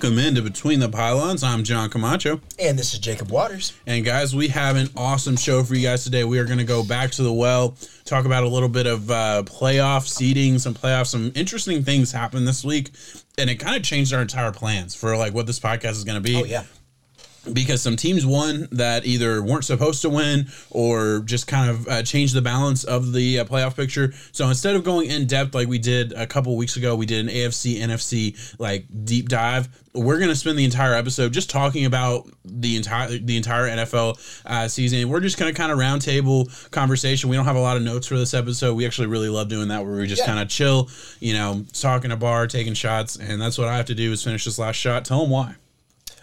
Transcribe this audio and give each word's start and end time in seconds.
welcome 0.00 0.16
into 0.20 0.40
Between 0.40 0.78
the 0.78 0.88
Pylons. 0.88 1.42
I'm 1.42 1.64
John 1.64 1.90
Camacho. 1.90 2.40
And 2.56 2.78
this 2.78 2.94
is 2.94 3.00
Jacob 3.00 3.32
Waters. 3.32 3.72
And 3.84 4.04
guys, 4.04 4.32
we 4.32 4.46
have 4.46 4.76
an 4.76 4.88
awesome 4.96 5.36
show 5.36 5.64
for 5.64 5.74
you 5.74 5.82
guys 5.82 6.04
today. 6.04 6.22
We 6.22 6.38
are 6.38 6.44
going 6.44 6.58
to 6.58 6.64
go 6.64 6.84
back 6.84 7.10
to 7.12 7.24
the 7.24 7.32
well, 7.32 7.74
talk 8.04 8.24
about 8.24 8.44
a 8.44 8.48
little 8.48 8.68
bit 8.68 8.86
of 8.86 9.10
uh, 9.10 9.42
playoff 9.44 10.06
seeding, 10.06 10.60
some 10.60 10.72
playoffs, 10.72 11.08
some 11.08 11.32
interesting 11.34 11.82
things 11.82 12.12
happened 12.12 12.46
this 12.46 12.64
week. 12.64 12.90
And 13.38 13.50
it 13.50 13.56
kind 13.56 13.74
of 13.74 13.82
changed 13.82 14.12
our 14.12 14.22
entire 14.22 14.52
plans 14.52 14.94
for 14.94 15.16
like 15.16 15.34
what 15.34 15.48
this 15.48 15.58
podcast 15.58 15.92
is 15.92 16.04
going 16.04 16.22
to 16.22 16.22
be. 16.22 16.36
Oh, 16.36 16.44
yeah 16.44 16.62
because 17.52 17.82
some 17.82 17.96
teams 17.96 18.24
won 18.26 18.68
that 18.72 19.06
either 19.06 19.42
weren't 19.42 19.64
supposed 19.64 20.02
to 20.02 20.10
win 20.10 20.48
or 20.70 21.20
just 21.20 21.46
kind 21.46 21.70
of 21.70 21.88
uh, 21.88 22.02
changed 22.02 22.34
the 22.34 22.42
balance 22.42 22.84
of 22.84 23.12
the 23.12 23.40
uh, 23.40 23.44
playoff 23.44 23.76
picture. 23.76 24.12
So 24.32 24.48
instead 24.48 24.76
of 24.76 24.84
going 24.84 25.10
in 25.10 25.26
depth 25.26 25.54
like 25.54 25.68
we 25.68 25.78
did 25.78 26.12
a 26.12 26.26
couple 26.26 26.56
weeks 26.56 26.76
ago, 26.76 26.96
we 26.96 27.06
did 27.06 27.26
an 27.26 27.32
AFC 27.32 27.78
NFC 27.78 28.56
like 28.58 28.86
deep 29.04 29.28
dive. 29.28 29.68
We're 29.94 30.20
gonna 30.20 30.34
spend 30.34 30.58
the 30.58 30.64
entire 30.64 30.94
episode 30.94 31.32
just 31.32 31.50
talking 31.50 31.84
about 31.84 32.28
the 32.44 32.76
entire 32.76 33.08
the 33.18 33.36
entire 33.36 33.68
NFL 33.68 34.42
uh, 34.46 34.68
season. 34.68 35.08
We're 35.08 35.20
just 35.20 35.38
gonna 35.38 35.52
kind 35.52 35.72
of 35.72 35.78
roundtable 35.78 36.70
conversation. 36.70 37.30
We 37.30 37.36
don't 37.36 37.46
have 37.46 37.56
a 37.56 37.60
lot 37.60 37.76
of 37.76 37.82
notes 37.82 38.06
for 38.06 38.16
this 38.16 38.34
episode. 38.34 38.74
We 38.74 38.86
actually 38.86 39.08
really 39.08 39.28
love 39.28 39.48
doing 39.48 39.68
that, 39.68 39.84
where 39.84 39.96
we 39.96 40.06
just 40.06 40.22
yeah. 40.22 40.26
kind 40.26 40.40
of 40.40 40.48
chill, 40.48 40.88
you 41.20 41.32
know, 41.32 41.64
talking 41.72 42.12
a 42.12 42.16
bar, 42.16 42.46
taking 42.46 42.74
shots, 42.74 43.16
and 43.16 43.40
that's 43.40 43.58
what 43.58 43.68
I 43.68 43.76
have 43.76 43.86
to 43.86 43.94
do 43.94 44.12
is 44.12 44.22
finish 44.22 44.44
this 44.44 44.58
last 44.58 44.76
shot. 44.76 45.04
Tell 45.04 45.22
them 45.22 45.30
why. 45.30 45.56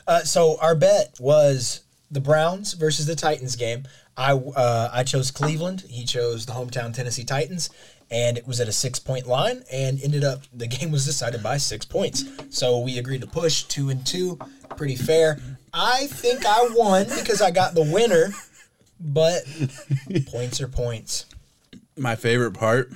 Uh, 0.07 0.21
so 0.21 0.57
our 0.61 0.75
bet 0.75 1.15
was 1.19 1.81
the 2.11 2.21
Browns 2.21 2.73
versus 2.73 3.05
the 3.05 3.15
Titans 3.15 3.55
game. 3.55 3.83
I 4.17 4.33
uh, 4.33 4.89
I 4.93 5.03
chose 5.03 5.31
Cleveland. 5.31 5.83
He 5.89 6.05
chose 6.05 6.45
the 6.45 6.53
hometown 6.53 6.93
Tennessee 6.93 7.25
Titans, 7.25 7.69
and 8.09 8.37
it 8.37 8.47
was 8.47 8.61
at 8.61 8.67
a 8.67 8.71
six 8.71 8.99
point 8.99 9.27
line. 9.27 9.63
And 9.71 10.01
ended 10.01 10.23
up 10.23 10.41
the 10.53 10.67
game 10.67 10.91
was 10.91 11.05
decided 11.05 11.43
by 11.43 11.57
six 11.57 11.85
points. 11.85 12.23
So 12.49 12.79
we 12.79 12.97
agreed 12.97 13.21
to 13.21 13.27
push 13.27 13.63
two 13.63 13.89
and 13.89 14.05
two, 14.05 14.39
pretty 14.77 14.95
fair. 14.95 15.39
I 15.73 16.07
think 16.07 16.45
I 16.45 16.69
won 16.71 17.05
because 17.05 17.41
I 17.41 17.51
got 17.51 17.75
the 17.75 17.83
winner, 17.83 18.29
but 18.99 19.43
points 20.27 20.61
are 20.61 20.69
points. 20.69 21.25
My 21.97 22.15
favorite 22.15 22.53
part 22.53 22.91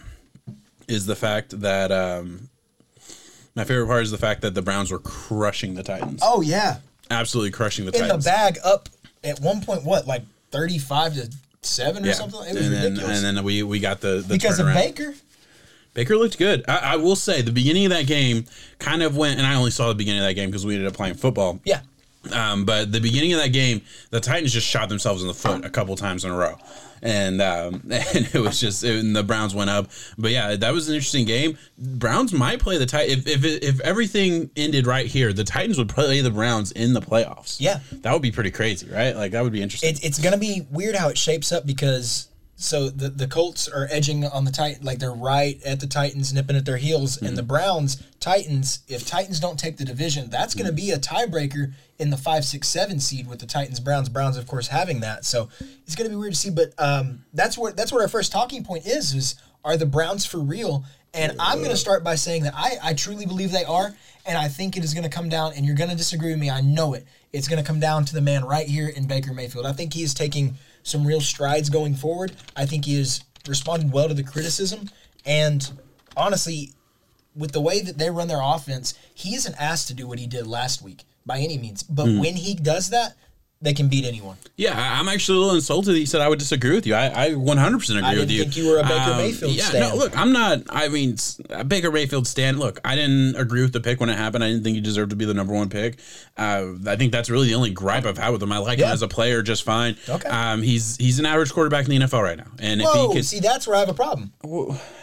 is 0.87 1.05
the 1.05 1.15
fact 1.15 1.59
that 1.61 1.91
um, 1.91 2.49
my 3.55 3.65
favorite 3.65 3.87
part 3.87 4.03
is 4.03 4.11
the 4.11 4.17
fact 4.17 4.41
that 4.41 4.53
the 4.53 4.61
Browns 4.61 4.91
were 4.91 4.99
crushing 4.99 5.73
the 5.73 5.83
Titans. 5.83 6.21
Oh 6.23 6.41
yeah, 6.41 6.77
absolutely 7.09 7.51
crushing 7.51 7.85
the 7.85 7.95
in 7.95 8.01
Titans. 8.01 8.23
the 8.23 8.29
bag 8.29 8.57
up 8.63 8.89
at 9.23 9.39
one 9.39 9.61
point. 9.61 9.83
What 9.83 10.07
like 10.07 10.23
thirty 10.51 10.77
five 10.77 11.13
to 11.15 11.29
seven 11.61 12.03
or 12.03 12.07
yeah. 12.07 12.13
something? 12.13 12.41
It 12.41 12.55
was 12.55 12.65
and 12.65 12.73
then, 12.73 12.83
ridiculous. 12.91 13.23
And 13.23 13.37
then 13.37 13.43
we 13.43 13.63
we 13.63 13.79
got 13.79 14.01
the, 14.01 14.23
the 14.25 14.33
because 14.33 14.59
turnaround. 14.59 14.69
of 14.69 14.75
Baker. 14.75 15.13
Baker 15.93 16.17
looked 16.17 16.37
good. 16.37 16.63
I, 16.67 16.77
I, 16.77 16.95
will 16.97 17.15
say 17.15 17.41
the 17.41 17.51
beginning 17.51 17.85
of 17.85 17.89
that 17.89 18.05
game 18.05 18.45
kind 18.77 19.01
of 19.01 19.17
went, 19.17 19.39
and 19.39 19.45
I 19.45 19.55
only 19.55 19.71
saw 19.71 19.89
the 19.89 19.95
beginning 19.95 20.21
of 20.21 20.27
that 20.27 20.35
game 20.35 20.49
because 20.49 20.65
we 20.65 20.75
ended 20.75 20.87
up 20.87 20.93
playing 20.93 21.15
football. 21.15 21.59
Yeah. 21.65 21.81
Um, 22.31 22.63
but 22.63 22.91
the 22.91 22.99
beginning 22.99 23.33
of 23.33 23.39
that 23.39 23.49
game, 23.49 23.81
the 24.11 24.19
Titans 24.19 24.53
just 24.53 24.67
shot 24.67 24.87
themselves 24.87 25.23
in 25.23 25.27
the 25.27 25.33
foot 25.33 25.65
a 25.65 25.69
couple 25.69 25.95
times 25.95 26.25
in 26.25 26.31
a 26.31 26.35
row 26.35 26.57
and 27.01 27.41
um, 27.41 27.81
and 27.91 28.29
it 28.33 28.39
was 28.39 28.59
just 28.59 28.83
and 28.83 29.15
the 29.15 29.23
Browns 29.23 29.53
went 29.55 29.69
up. 29.69 29.89
But 30.17 30.31
yeah, 30.31 30.55
that 30.55 30.73
was 30.73 30.89
an 30.89 30.95
interesting 30.95 31.25
game. 31.25 31.57
Browns 31.77 32.33
might 32.33 32.59
play 32.59 32.77
the 32.77 32.85
Titans 32.85 33.27
if 33.27 33.43
if 33.43 33.63
if 33.63 33.79
everything 33.81 34.49
ended 34.55 34.87
right 34.87 35.05
here, 35.05 35.33
the 35.33 35.43
Titans 35.43 35.77
would 35.77 35.89
play 35.89 36.21
the 36.21 36.31
Browns 36.31 36.71
in 36.71 36.93
the 36.93 37.01
playoffs. 37.01 37.57
Yeah, 37.59 37.79
that 37.91 38.13
would 38.13 38.21
be 38.21 38.31
pretty 38.31 38.51
crazy, 38.51 38.89
right? 38.89 39.15
Like 39.15 39.31
that 39.31 39.43
would 39.43 39.53
be 39.53 39.61
interesting. 39.61 39.91
It, 39.91 40.03
it's 40.03 40.19
gonna 40.19 40.37
be 40.37 40.65
weird 40.71 40.95
how 40.95 41.09
it 41.09 41.17
shapes 41.17 41.51
up 41.51 41.65
because 41.65 42.29
so 42.61 42.89
the 42.89 43.09
the 43.09 43.25
Colts 43.25 43.69
are 43.69 43.87
edging 43.89 44.25
on 44.25 44.43
the 44.43 44.51
Titan, 44.51 44.83
like 44.83 44.99
they're 44.99 45.13
right 45.13 45.57
at 45.63 45.79
the 45.79 45.87
Titans, 45.87 46.33
nipping 46.33 46.57
at 46.57 46.65
their 46.65 46.75
heels, 46.75 47.15
mm-hmm. 47.15 47.27
and 47.27 47.37
the 47.37 47.43
Browns, 47.43 48.03
Titans. 48.19 48.79
If 48.89 49.07
Titans 49.07 49.39
don't 49.39 49.57
take 49.57 49.77
the 49.77 49.85
division, 49.85 50.29
that's 50.29 50.53
going 50.53 50.67
to 50.67 50.73
be 50.73 50.91
a 50.91 50.99
tiebreaker 50.99 51.71
in 51.99 52.09
the 52.09 52.17
five, 52.17 52.43
six, 52.43 52.67
seven 52.67 52.99
seed 52.99 53.27
with 53.27 53.39
the 53.39 53.45
Titans, 53.45 53.79
Browns, 53.79 54.09
Browns, 54.09 54.35
of 54.35 54.45
course, 54.45 54.67
having 54.67 54.99
that. 54.99 55.23
So 55.23 55.47
it's 55.61 55.95
going 55.95 56.09
to 56.09 56.13
be 56.13 56.19
weird 56.19 56.33
to 56.33 56.39
see, 56.39 56.49
but 56.49 56.73
um, 56.77 57.23
that's 57.33 57.57
what 57.57 57.77
that's 57.77 57.93
what 57.93 58.01
our 58.01 58.09
first 58.09 58.33
talking 58.33 58.65
point 58.65 58.85
is: 58.85 59.13
is 59.13 59.35
are 59.63 59.77
the 59.77 59.85
Browns 59.85 60.25
for 60.25 60.39
real? 60.39 60.83
And 61.13 61.37
I'm 61.39 61.59
going 61.59 61.71
to 61.71 61.77
start 61.77 62.03
by 62.03 62.15
saying 62.15 62.43
that 62.43 62.53
I, 62.55 62.77
I 62.83 62.93
truly 62.93 63.25
believe 63.25 63.51
they 63.51 63.63
are, 63.63 63.95
and 64.25 64.37
I 64.37 64.47
think 64.47 64.75
it 64.75 64.83
is 64.83 64.93
going 64.93 65.05
to 65.05 65.09
come 65.09 65.29
down. 65.29 65.53
And 65.55 65.65
you're 65.65 65.75
going 65.75 65.89
to 65.89 65.95
disagree 65.95 66.31
with 66.31 66.39
me. 66.39 66.49
I 66.49 66.61
know 66.61 66.93
it. 66.93 67.07
It's 67.31 67.47
going 67.47 67.61
to 67.61 67.65
come 67.65 67.79
down 67.79 68.05
to 68.05 68.13
the 68.13 68.21
man 68.21 68.43
right 68.43 68.67
here 68.67 68.89
in 68.89 69.07
Baker 69.07 69.33
Mayfield. 69.33 69.65
I 69.65 69.71
think 69.71 69.93
he 69.93 70.03
is 70.03 70.13
taking 70.13 70.55
some 70.83 71.05
real 71.05 71.21
strides 71.21 71.69
going 71.69 71.95
forward. 71.95 72.33
I 72.55 72.65
think 72.65 72.85
he 72.85 72.97
has 72.97 73.23
responded 73.47 73.91
well 73.91 74.07
to 74.07 74.13
the 74.13 74.23
criticism. 74.23 74.89
And 75.25 75.69
honestly, 76.15 76.73
with 77.35 77.51
the 77.51 77.61
way 77.61 77.81
that 77.81 77.97
they 77.97 78.09
run 78.09 78.27
their 78.27 78.41
offense, 78.41 78.93
he 79.13 79.35
isn't 79.35 79.55
asked 79.59 79.87
to 79.87 79.93
do 79.93 80.07
what 80.07 80.19
he 80.19 80.27
did 80.27 80.47
last 80.47 80.81
week 80.81 81.03
by 81.25 81.39
any 81.39 81.57
means. 81.57 81.83
But 81.83 82.07
mm. 82.07 82.19
when 82.19 82.35
he 82.35 82.55
does 82.55 82.89
that, 82.89 83.15
they 83.61 83.73
can 83.73 83.89
beat 83.89 84.05
anyone. 84.05 84.37
Yeah, 84.55 84.73
I'm 84.99 85.09
actually 85.09 85.37
a 85.37 85.41
little 85.41 85.55
insulted 85.55 85.91
that 85.91 85.99
you 85.99 86.05
said 86.05 86.21
I 86.21 86.29
would 86.29 86.39
disagree 86.39 86.73
with 86.73 86.87
you. 86.87 86.95
I, 86.95 87.25
I 87.25 87.29
100% 87.31 87.89
agree 87.89 88.01
I 88.01 88.15
with 88.15 88.31
you. 88.31 88.43
think 88.43 88.55
you 88.55 88.69
were 88.69 88.79
a 88.79 88.83
Baker 88.83 89.11
um, 89.11 89.17
Mayfield 89.17 89.51
yeah, 89.51 89.63
stand. 89.65 89.89
no, 89.89 89.95
look, 89.95 90.17
I'm 90.17 90.31
not. 90.31 90.61
I 90.69 90.87
mean, 90.87 91.17
Baker 91.67 91.91
Mayfield 91.91 92.25
stand. 92.25 92.59
Look, 92.59 92.79
I 92.85 92.95
didn't 92.95 93.35
agree 93.35 93.61
with 93.61 93.73
the 93.73 93.81
pick 93.81 93.99
when 93.99 94.09
it 94.09 94.17
happened. 94.17 94.45
I 94.45 94.47
didn't 94.47 94.63
think 94.63 94.75
he 94.75 94.81
deserved 94.81 95.09
to 95.09 95.17
be 95.17 95.25
the 95.25 95.33
number 95.33 95.53
one 95.53 95.69
pick. 95.69 95.99
Uh, 96.37 96.67
I 96.87 96.95
think 96.95 97.11
that's 97.11 97.29
really 97.29 97.47
the 97.47 97.55
only 97.55 97.71
gripe 97.71 98.05
I've 98.05 98.17
had 98.17 98.29
with 98.29 98.41
him. 98.41 98.51
I 98.51 98.59
like 98.59 98.79
yeah. 98.79 98.87
him 98.87 98.93
as 98.93 99.01
a 99.01 99.09
player 99.09 99.41
just 99.41 99.63
fine. 99.63 99.97
Okay. 100.07 100.29
Um, 100.29 100.61
he's 100.61 100.95
he's 100.95 101.19
an 101.19 101.25
average 101.25 101.51
quarterback 101.51 101.87
in 101.87 101.99
the 101.99 102.05
NFL 102.05 102.23
right 102.23 102.37
now, 102.37 102.47
and 102.59 102.81
Whoa, 102.81 103.05
if 103.05 103.09
he 103.09 103.17
could 103.17 103.25
see, 103.25 103.39
that's 103.39 103.67
where 103.67 103.75
I 103.75 103.79
have 103.79 103.89
a 103.89 103.93
problem. 103.93 104.31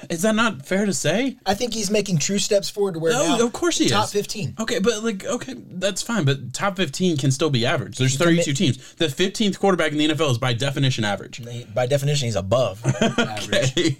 Is 0.08 0.22
that 0.22 0.34
not 0.34 0.64
fair 0.64 0.86
to 0.86 0.94
say? 0.94 1.36
I 1.44 1.54
think 1.54 1.74
he's 1.74 1.90
making 1.90 2.18
true 2.18 2.38
steps 2.38 2.70
forward 2.70 2.94
to 2.94 3.00
where 3.00 3.12
no, 3.12 3.36
now, 3.36 3.44
of 3.44 3.52
course 3.52 3.76
he 3.76 3.88
top 3.88 4.04
is. 4.04 4.12
top 4.12 4.20
15. 4.20 4.54
Okay, 4.60 4.78
but 4.78 5.02
like 5.02 5.26
okay, 5.26 5.54
that's 5.72 6.02
fine, 6.02 6.24
but 6.24 6.54
top 6.54 6.76
15 6.76 7.18
can 7.18 7.30
still 7.30 7.50
be 7.50 7.66
average. 7.66 7.98
There's 7.98 8.16
32 8.16 8.45
teams. 8.54 8.94
The 8.94 9.06
15th 9.06 9.58
quarterback 9.58 9.92
in 9.92 9.98
the 9.98 10.08
NFL 10.08 10.30
is 10.32 10.38
by 10.38 10.52
definition 10.52 11.04
average. 11.04 11.42
By 11.74 11.86
definition, 11.86 12.26
he's 12.26 12.36
above 12.36 12.84
average. 13.00 13.96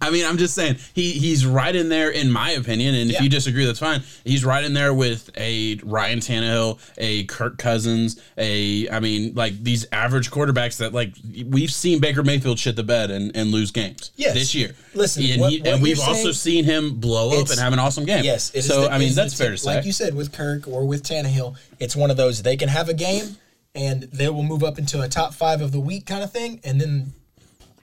I 0.00 0.10
mean, 0.10 0.24
I'm 0.24 0.38
just 0.38 0.54
saying 0.54 0.76
he 0.94 1.12
he's 1.12 1.46
right 1.46 1.74
in 1.74 1.88
there 1.88 2.10
in 2.10 2.30
my 2.30 2.50
opinion, 2.52 2.94
and 2.94 3.10
if 3.10 3.16
yeah. 3.16 3.22
you 3.22 3.28
disagree, 3.28 3.64
that's 3.64 3.78
fine. 3.78 4.02
He's 4.24 4.44
right 4.44 4.64
in 4.64 4.74
there 4.74 4.92
with 4.94 5.30
a 5.36 5.76
Ryan 5.82 6.20
Tannehill, 6.20 6.78
a 6.98 7.24
Kirk 7.24 7.58
Cousins, 7.58 8.20
a 8.36 8.88
I 8.90 9.00
mean, 9.00 9.34
like 9.34 9.62
these 9.62 9.86
average 9.92 10.30
quarterbacks 10.30 10.78
that 10.78 10.92
like 10.92 11.14
we've 11.46 11.72
seen 11.72 12.00
Baker 12.00 12.22
Mayfield 12.22 12.58
shit 12.58 12.76
the 12.76 12.82
bed 12.82 13.10
and, 13.10 13.34
and 13.36 13.50
lose 13.50 13.70
games 13.70 14.10
yes. 14.16 14.34
this 14.34 14.54
year. 14.54 14.74
Listen, 14.94 15.24
and, 15.24 15.40
what, 15.40 15.52
he, 15.52 15.60
what 15.60 15.68
and 15.68 15.82
we've 15.82 16.00
also 16.00 16.32
seen 16.32 16.64
him 16.64 16.96
blow 16.96 17.40
up 17.40 17.50
and 17.50 17.58
have 17.58 17.72
an 17.72 17.78
awesome 17.78 18.04
game. 18.04 18.24
Yes, 18.24 18.52
so 18.66 18.82
the, 18.82 18.90
I 18.90 18.98
mean 18.98 19.14
that's 19.14 19.34
fair 19.34 19.50
to 19.50 19.58
say. 19.58 19.76
Like 19.76 19.86
you 19.86 19.92
said 19.92 20.14
with 20.14 20.32
Kirk 20.32 20.68
or 20.68 20.86
with 20.86 21.02
Tannehill, 21.02 21.56
it's 21.78 21.96
one 21.96 22.10
of 22.10 22.16
those 22.16 22.42
they 22.42 22.56
can 22.56 22.68
have 22.68 22.88
a 22.88 22.94
game 22.94 23.36
and 23.74 24.02
they 24.04 24.28
will 24.28 24.42
move 24.42 24.62
up 24.62 24.78
into 24.78 25.00
a 25.00 25.08
top 25.08 25.34
five 25.34 25.60
of 25.60 25.72
the 25.72 25.80
week 25.80 26.06
kind 26.06 26.22
of 26.22 26.30
thing, 26.30 26.60
and 26.64 26.80
then 26.80 27.12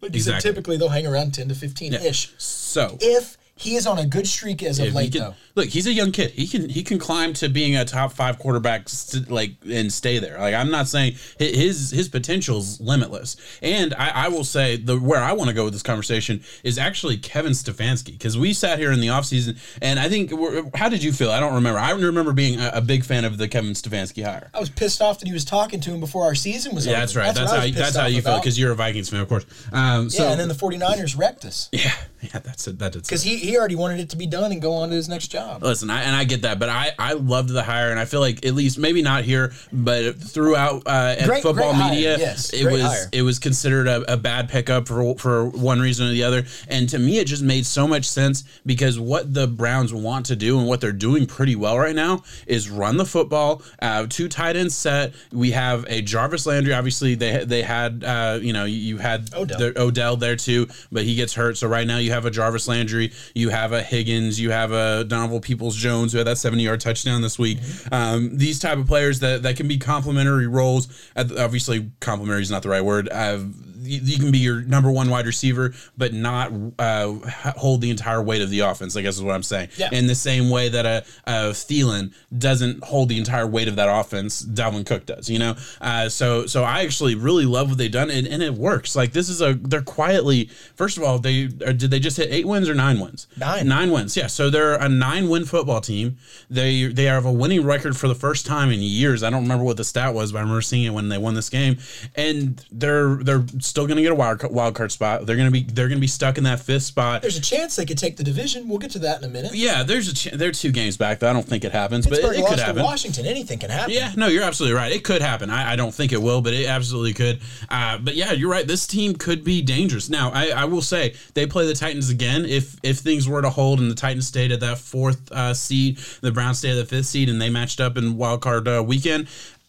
like 0.02 0.16
exactly. 0.16 0.42
Said, 0.42 0.50
typically 0.50 0.78
they'll 0.78 0.90
hang 0.90 1.08
around 1.08 1.34
ten 1.34 1.48
to 1.50 1.56
fifteen 1.56 1.94
ish. 1.94 2.28
Yeah. 2.28 2.36
So 2.38 2.98
if 3.02 3.38
he 3.60 3.76
is 3.76 3.86
on 3.86 4.00
a 4.00 4.06
good 4.06 4.26
streak 4.26 4.64
as 4.64 4.80
of 4.80 4.94
late, 4.94 5.12
can, 5.12 5.22
though. 5.22 5.36
Look, 5.56 5.68
he's 5.68 5.86
a 5.86 5.92
young 5.92 6.14
kid. 6.14 6.32
He 6.32 6.48
can 6.48 6.70
he 6.70 6.82
can 6.82 6.98
climb 6.98 7.34
to 7.34 7.50
being 7.50 7.76
a 7.76 7.84
top 7.84 8.14
five 8.14 8.40
quarterback, 8.40 8.88
st- 8.88 9.30
like 9.30 9.56
and 9.70 9.92
stay 9.92 10.18
there. 10.18 10.40
Like 10.40 10.56
I'm 10.56 10.72
not 10.72 10.88
saying 10.88 11.16
his 11.38 11.92
his 11.92 12.08
potential's 12.08 12.80
limitless. 12.80 13.36
And 13.62 13.94
I, 13.96 14.26
I 14.26 14.28
will 14.30 14.46
say 14.46 14.78
the 14.78 14.98
where 14.98 15.22
I 15.22 15.34
want 15.34 15.50
to 15.50 15.54
go 15.54 15.66
with 15.66 15.74
this 15.74 15.84
conversation 15.84 16.42
is 16.64 16.78
actually 16.78 17.18
Kevin 17.18 17.52
Stefanski 17.52 18.14
because 18.14 18.38
we 18.38 18.54
sat 18.54 18.80
here 18.80 18.94
in 18.94 19.02
the 19.02 19.08
offseason 19.08 19.58
and 19.82 20.00
I 20.00 20.08
think 20.08 20.32
how 20.76 20.88
did 20.88 21.04
you 21.04 21.12
feel? 21.12 21.30
I 21.30 21.42
don't 21.42 21.56
remember. 21.56 21.80
I 21.80 21.92
remember 21.92 22.32
being 22.32 22.62
a, 22.62 22.72
a, 22.76 22.82
big 22.82 23.04
fan 23.04 23.26
of 23.26 23.38
the 23.38 23.50
Kevin 23.50 23.72
Stefanski 23.72 24.24
hire. 24.24 24.50
I 24.54 24.60
was 24.62 24.70
pissed 24.70 25.02
off 25.02 25.20
that 25.20 25.28
he 25.28 25.34
was 25.34 25.44
talking 25.44 25.82
to 25.82 25.92
him 25.92 26.00
before 26.00 26.24
our 26.24 26.36
season 26.36 26.74
was 26.74 26.86
yeah, 26.86 26.94
over. 26.94 27.00
that's 27.02 27.16
right. 27.18 27.26
That's, 27.36 27.40
that's 27.40 27.52
how 27.52 27.82
that's 27.82 27.96
how 27.98 28.06
you 28.06 28.20
about. 28.20 28.36
feel 28.36 28.40
because 28.40 28.58
you're 28.58 28.72
a 28.72 28.76
Vikings 28.76 29.10
fan, 29.10 29.20
of 29.20 29.28
course. 29.28 29.46
Um, 29.74 30.10
so, 30.10 30.24
yeah, 30.24 30.32
and 30.32 30.40
then 30.40 30.48
the 30.48 30.54
49ers 30.54 31.18
wrecked 31.18 31.44
us. 31.44 31.70
Yeah, 31.72 31.92
yeah, 32.22 32.40
that's 32.40 32.68
it. 32.68 32.80
That 32.80 32.94
did 32.94 33.04
because 33.04 33.24
he 33.24 33.49
he 33.50 33.58
already 33.58 33.76
wanted 33.76 34.00
it 34.00 34.10
to 34.12 34.18
be 34.18 34.28
done 34.28 34.52
and 34.52 34.62
go 34.62 34.74
on 34.74 34.90
to 34.90 34.96
his 34.96 35.10
next 35.10 35.28
job. 35.30 35.64
Listen, 35.64 35.90
I, 35.90 36.04
and 36.04 36.16
I 36.16 36.24
get 36.24 36.44
that, 36.44 36.60
but 36.60 36.70
I 36.70 36.92
I 36.98 37.14
loved 37.14 37.50
the 37.50 37.64
hire, 37.64 37.90
and 37.90 38.00
I 38.00 38.06
feel 38.06 38.20
like 38.20 38.46
at 38.46 38.54
least 38.54 38.78
maybe 38.78 39.02
not 39.02 39.24
here, 39.24 39.54
but 39.72 40.16
throughout 40.16 40.84
uh, 40.86 41.16
at 41.18 41.28
great, 41.28 41.44
football 41.44 41.74
great 41.74 41.90
media, 41.90 42.18
yes, 42.18 42.54
it 42.54 42.72
was 42.72 42.82
hire. 42.82 43.10
it 43.12 43.22
was 43.24 43.40
considered 43.40 43.88
a, 43.88 44.14
a, 44.14 44.18
bad 44.18 44.50
pickup 44.50 44.88
for 44.88 45.16
for 45.16 45.50
one 45.50 45.80
reason 45.80 46.08
or 46.08 46.12
the 46.12 46.24
other, 46.24 46.44
and 46.68 46.88
to 46.90 47.00
me 47.00 47.20
it 47.20 47.26
just 47.26 47.44
made 47.44 47.66
so 47.66 47.88
much 47.88 48.06
sense 48.06 48.44
because 48.66 49.00
what 49.00 49.34
the 49.34 49.48
Browns 49.48 49.94
want 49.94 50.28
to 50.28 50.36
do 50.36 50.60
and 50.60 50.68
what 50.68 50.82
they're 50.82 50.92
doing 50.92 51.26
pretty 51.26 51.56
well 51.56 51.78
right 51.78 51.96
now 51.96 52.24
is 52.46 52.70
run 52.70 52.98
the 52.98 53.06
football. 53.06 53.62
Uh, 53.82 54.06
two 54.08 54.28
tight 54.28 54.56
ends 54.56 54.76
set. 54.76 55.14
We 55.32 55.52
have 55.52 55.86
a 55.88 56.02
Jarvis 56.02 56.46
Landry. 56.46 56.74
Obviously, 56.74 57.16
they 57.16 57.44
they 57.46 57.64
had 57.64 58.04
uh, 58.04 58.40
you 58.42 58.54
know 58.54 58.66
you 58.66 58.98
had 58.98 59.34
Odell. 59.34 59.72
Odell 59.76 60.18
there 60.18 60.36
too, 60.36 60.68
but 60.92 61.04
he 61.04 61.16
gets 61.16 61.34
hurt. 61.34 61.58
So 61.58 61.68
right 61.68 61.88
now 61.88 61.98
you 61.98 62.12
have 62.12 62.26
a 62.26 62.32
Jarvis 62.32 62.68
Landry, 62.68 63.12
you 63.40 63.50
have 63.50 63.72
a 63.72 63.82
Higgins, 63.82 64.40
you 64.40 64.52
have 64.52 64.72
a 64.72 65.04
Donovan 65.04 65.42
Peoples 65.42 65.76
Jones 65.76 66.12
who 66.12 66.18
had 66.18 66.28
that 66.28 66.38
70 66.38 66.64
yard 66.64 66.82
touchdown 66.82 67.22
this 67.22 67.40
week. 67.40 67.60
Mm-hmm. 67.60 67.94
Um, 67.94 68.38
these 68.38 68.60
type 68.60 68.78
of 68.78 68.88
players 68.88 69.20
that, 69.20 69.44
that 69.44 69.56
can 69.56 69.68
be 69.68 69.78
complementary 69.78 70.48
roles. 70.48 70.88
Obviously, 71.16 71.92
complementary 72.00 72.42
is 72.42 72.52
not 72.52 72.64
the 72.64 72.70
right 72.70 72.84
word. 72.84 73.10
Uh, 73.10 73.40
you, 73.82 74.18
can 74.18 74.32
be 74.32 74.40
your 74.40 74.62
number 74.62 74.92
one 74.92 75.10
wide 75.10 75.26
receiver, 75.26 75.74
but 75.98 76.14
not 76.14 76.52
uh, 76.78 77.14
hold 77.58 77.82
the 77.82 77.90
entire 77.90 78.22
weight 78.22 78.42
of 78.42 78.50
the 78.50 78.62
offense. 78.62 78.96
I 78.96 79.02
guess 79.02 79.16
is 79.16 79.24
what 79.24 79.36
I'm 79.36 79.44
saying. 79.44 79.70
Yeah. 79.78 79.90
In 79.92 80.08
the 80.08 80.16
same 80.16 80.50
way 80.50 80.70
that 80.70 80.86
a, 80.86 81.06
a 81.26 81.50
Thielen 81.52 82.14
doesn't 82.38 82.84
hold 82.84 83.10
the 83.10 83.18
entire 83.18 83.48
weight 83.48 83.68
of 83.68 83.76
that 83.78 83.90
offense, 83.90 84.44
Dalvin 84.44 84.86
Cook 84.86 85.06
does. 85.06 85.30
You 85.30 85.40
know, 85.40 85.56
uh, 85.82 86.10
so 86.10 86.46
so 86.46 86.64
I 86.64 86.82
actually 86.82 87.16
really 87.16 87.46
love 87.46 87.70
what 87.70 87.78
they've 87.78 87.92
done, 87.92 88.10
and, 88.10 88.28
and 88.28 88.44
it 88.44 88.54
works. 88.54 88.96
Like 88.96 89.14
this 89.14 89.30
is 89.30 89.42
a 89.42 89.54
they're 89.54 89.82
quietly. 89.82 90.50
First 90.76 90.98
of 90.98 91.04
all, 91.04 91.20
they 91.20 91.48
did 91.48 91.92
they 91.92 92.00
just 92.00 92.18
hit 92.18 92.32
eight 92.32 92.46
wins 92.46 92.70
or 92.70 92.76
nine 92.76 93.00
wins? 93.00 93.19
Nine. 93.38 93.68
Nine 93.68 93.92
wins. 93.92 94.16
Yeah. 94.16 94.28
So 94.28 94.50
they're 94.50 94.76
a 94.76 94.90
nine 94.90 95.30
win 95.30 95.46
football 95.46 95.82
team. 95.82 96.18
They 96.50 96.86
they 96.88 97.06
have 97.06 97.26
a 97.26 97.32
winning 97.32 97.64
record 97.66 97.98
for 97.98 98.08
the 98.08 98.16
first 98.16 98.46
time 98.46 98.72
in 98.72 98.82
years. 98.82 99.24
I 99.24 99.30
don't 99.30 99.44
remember 99.44 99.64
what 99.64 99.78
the 99.78 99.84
stat 99.84 100.14
was, 100.14 100.32
but 100.32 100.40
I 100.40 100.42
remember 100.42 100.62
seeing 100.62 100.86
it 100.86 100.92
when 100.92 101.10
they 101.10 101.18
won 101.18 101.34
this 101.34 101.50
game, 101.50 101.78
and 102.16 102.64
they're 102.72 103.16
they're 103.16 103.46
still 103.60 103.88
going 103.88 103.98
to 103.98 104.04
get 104.04 104.12
a 104.12 104.16
wild 104.16 104.44
wild 104.52 104.76
card 104.76 104.92
spot. 104.92 105.26
They're 105.26 105.36
going 105.36 105.48
to 105.48 105.52
be 105.52 105.64
they're 105.64 105.88
going 105.88 105.98
to 105.98 106.02
be 106.02 106.08
stuck 106.08 106.38
in 106.38 106.44
that 106.46 106.60
fifth 106.60 106.84
spot. 106.84 107.22
There's 107.22 107.38
a 107.38 107.42
chance 107.42 107.76
they 107.76 107.86
could 107.86 107.98
take 107.98 108.18
the 108.18 108.24
division. 108.24 108.68
We'll 108.68 108.80
get 108.80 108.92
to 108.92 109.00
that 109.00 109.20
in 109.20 109.24
a 109.24 109.32
minute. 109.32 109.54
Yeah, 109.54 109.84
there's 109.84 110.08
a 110.08 110.14
ch- 110.14 110.32
they're 110.32 110.52
two 110.52 110.72
games 110.72 110.98
back. 110.98 111.20
Though. 111.20 111.30
I 111.30 111.34
don't 111.34 111.46
think 111.46 111.64
it 111.64 111.72
happens, 111.72 112.08
Pittsburgh 112.08 112.30
but 112.30 112.36
it, 112.36 112.42
it 112.42 112.48
could 112.48 112.60
happen. 112.60 112.84
Washington, 112.84 113.26
anything 113.26 113.60
can 113.60 113.70
happen. 113.70 113.94
Yeah, 113.94 114.12
no, 114.16 114.28
you're 114.28 114.44
absolutely 114.44 114.76
right. 114.78 114.92
It 114.92 115.04
could 115.04 115.22
happen. 115.22 115.50
I, 115.50 115.74
I 115.74 115.76
don't 115.76 115.94
think 115.94 116.12
it 116.12 116.22
will, 116.22 116.42
but 116.42 116.54
it 116.54 116.68
absolutely 116.68 117.14
could. 117.14 117.40
Uh, 117.70 117.98
but 117.98 118.16
yeah, 118.16 118.32
you're 118.32 118.50
right. 118.50 118.68
This 118.68 118.88
team 118.88 119.16
could 119.16 119.44
be 119.44 119.62
dangerous. 119.62 120.10
Now, 120.10 120.32
I, 120.32 120.50
I, 120.50 120.66
will 120.66 120.82
say 120.82 121.16
they 121.34 121.46
play 121.46 121.66
the 121.66 121.74
Titans 121.74 122.10
again. 122.10 122.46
If 122.46 122.78
if 122.84 123.02
things 123.10 123.28
were 123.28 123.42
to 123.42 123.50
hold 123.50 123.80
and 123.80 123.90
the 123.90 123.96
Titans 123.96 124.28
stayed 124.28 124.52
at 124.52 124.60
that 124.60 124.78
fourth 124.78 125.32
uh, 125.32 125.54
seed, 125.54 125.98
the 126.22 126.32
Browns 126.32 126.60
stayed 126.60 126.72
at 126.72 126.76
the 126.76 126.86
fifth 126.86 127.08
seed, 127.08 127.30
and 127.30 127.42
they 127.42 127.50
matched 127.50 127.82
up 127.82 127.98
in 127.98 128.18
wild 128.18 128.42
card 128.42 128.68
uh, 128.68 128.84
weekend. 128.86 129.28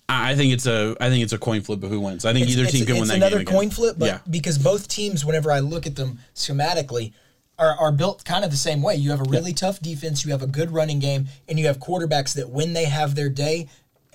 I 0.08 0.34
think 0.34 0.52
it's 0.52 0.66
a 0.66 0.96
I 1.00 1.08
think 1.08 1.22
it's 1.22 1.32
a 1.32 1.38
coin 1.38 1.62
flip 1.62 1.82
of 1.82 1.90
who 1.90 2.00
wins. 2.00 2.24
I 2.24 2.32
think 2.32 2.44
it's, 2.44 2.52
either 2.52 2.64
it's, 2.64 2.72
team 2.72 2.84
can 2.84 2.96
win 2.96 3.08
that 3.08 3.16
another 3.16 3.38
game. 3.38 3.46
Another 3.46 3.58
coin 3.58 3.70
flip, 3.70 3.96
but 3.98 4.06
yeah. 4.06 4.18
because 4.28 4.58
both 4.58 4.88
teams, 4.88 5.24
whenever 5.24 5.52
I 5.52 5.60
look 5.60 5.86
at 5.86 5.96
them 5.96 6.18
schematically, 6.34 7.12
are, 7.58 7.76
are 7.78 7.92
built 7.92 8.24
kind 8.24 8.44
of 8.44 8.50
the 8.50 8.56
same 8.56 8.82
way. 8.82 8.96
You 8.96 9.10
have 9.10 9.20
a 9.20 9.30
really 9.30 9.52
tough 9.52 9.80
defense, 9.80 10.24
you 10.24 10.32
have 10.32 10.42
a 10.42 10.48
good 10.48 10.72
running 10.72 10.98
game, 10.98 11.28
and 11.48 11.58
you 11.58 11.66
have 11.66 11.78
quarterbacks 11.78 12.34
that 12.34 12.50
when 12.50 12.72
they 12.72 12.86
have 12.86 13.14
their 13.14 13.28
day, 13.28 13.68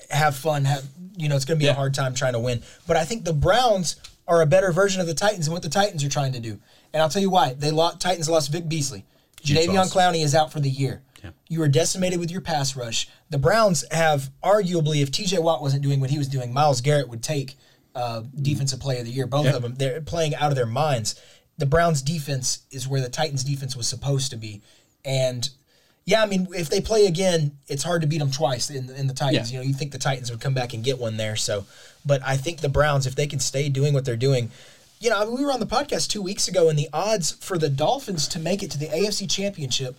have 0.10 0.36
fun. 0.36 0.66
Have 0.66 0.86
you 1.16 1.30
know 1.30 1.36
it's 1.36 1.46
going 1.46 1.58
to 1.58 1.64
be 1.64 1.66
yeah. 1.66 1.72
a 1.72 1.76
hard 1.76 1.94
time 1.94 2.14
trying 2.14 2.34
to 2.34 2.40
win. 2.40 2.62
But 2.86 2.98
I 2.98 3.06
think 3.06 3.24
the 3.24 3.34
Browns 3.34 3.96
are 4.28 4.42
a 4.42 4.46
better 4.46 4.72
version 4.72 5.00
of 5.00 5.08
the 5.08 5.14
Titans 5.14 5.48
and 5.48 5.54
what 5.54 5.64
the 5.64 5.70
Titans 5.70 6.04
are 6.04 6.10
trying 6.10 6.34
to 6.34 6.40
do. 6.40 6.60
And 6.94 7.02
I'll 7.02 7.10
tell 7.10 7.22
you 7.22 7.30
why. 7.30 7.54
They 7.54 7.72
lost 7.72 8.02
Titans 8.02 8.30
lost 8.30 8.52
Vic 8.52 8.68
Beasley. 8.68 9.06
Jadeveon 9.46 9.92
Clowney 9.94 10.24
is 10.24 10.36
out 10.36 10.52
for 10.52 10.60
the 10.60 10.70
year. 10.70 11.02
Yeah. 11.24 11.32
You 11.48 11.62
are 11.64 11.68
decimated 11.68 12.20
with 12.20 12.32
your 12.32 12.42
pass 12.42 12.76
rush. 12.76 13.08
The 13.30 13.38
Browns 13.38 13.84
have 13.92 14.30
arguably, 14.44 15.02
if 15.02 15.12
T.J. 15.12 15.40
Watt 15.40 15.62
wasn't 15.62 15.84
doing 15.84 16.00
what 16.00 16.10
he 16.10 16.18
was 16.18 16.28
doing, 16.28 16.54
Myles 16.54 16.82
Garrett 16.82 17.10
would 17.10 17.24
take 17.24 17.56
uh, 17.96 18.24
defensive 18.42 18.80
player 18.80 19.00
of 19.00 19.06
the 19.06 19.12
year. 19.12 19.26
Both 19.26 19.48
of 19.48 19.62
them, 19.62 19.76
they're 19.76 20.02
playing 20.02 20.36
out 20.36 20.52
of 20.52 20.56
their 20.56 20.66
minds. 20.66 21.20
The 21.58 21.66
Browns' 21.66 22.02
defense 22.02 22.64
is 22.70 22.88
where 22.88 23.02
the 23.02 23.10
Titans' 23.10 23.44
defense 23.44 23.76
was 23.76 23.88
supposed 23.88 24.32
to 24.32 24.38
be, 24.38 24.62
and 25.06 25.50
yeah, 26.06 26.22
I 26.22 26.28
mean, 26.28 26.48
if 26.56 26.70
they 26.70 26.82
play 26.82 27.08
again, 27.08 27.58
it's 27.68 27.84
hard 27.84 28.02
to 28.02 28.08
beat 28.08 28.20
them 28.20 28.30
twice 28.30 28.70
in, 28.70 28.90
in 28.92 29.08
the 29.08 29.14
Titans. 29.14 29.52
Yeah. 29.52 29.60
You 29.60 29.64
know, 29.64 29.68
you 29.70 29.74
think 29.74 29.92
the 29.92 29.98
Titans 29.98 30.30
would 30.30 30.40
come 30.40 30.54
back 30.54 30.74
and 30.74 30.84
get 30.84 31.00
one 31.00 31.18
there. 31.18 31.36
So, 31.36 31.66
but 32.06 32.22
I 32.24 32.38
think 32.38 32.62
the 32.62 32.70
Browns, 32.70 33.08
if 33.08 33.16
they 33.16 33.26
can 33.26 33.40
stay 33.40 33.70
doing 33.70 33.94
what 33.94 34.06
they're 34.06 34.16
doing, 34.16 34.52
you 35.00 35.10
know, 35.10 35.30
we 35.30 35.44
were 35.44 35.52
on 35.52 35.60
the 35.60 35.66
podcast 35.66 36.10
two 36.10 36.22
weeks 36.22 36.48
ago, 36.48 36.70
and 36.70 36.78
the 36.78 36.90
odds 36.94 37.32
for 37.32 37.58
the 37.58 37.70
Dolphins 37.70 38.28
to 38.30 38.40
make 38.40 38.64
it 38.64 38.72
to 38.72 38.78
the 38.78 38.88
AFC 38.88 39.30
Championship 39.30 39.98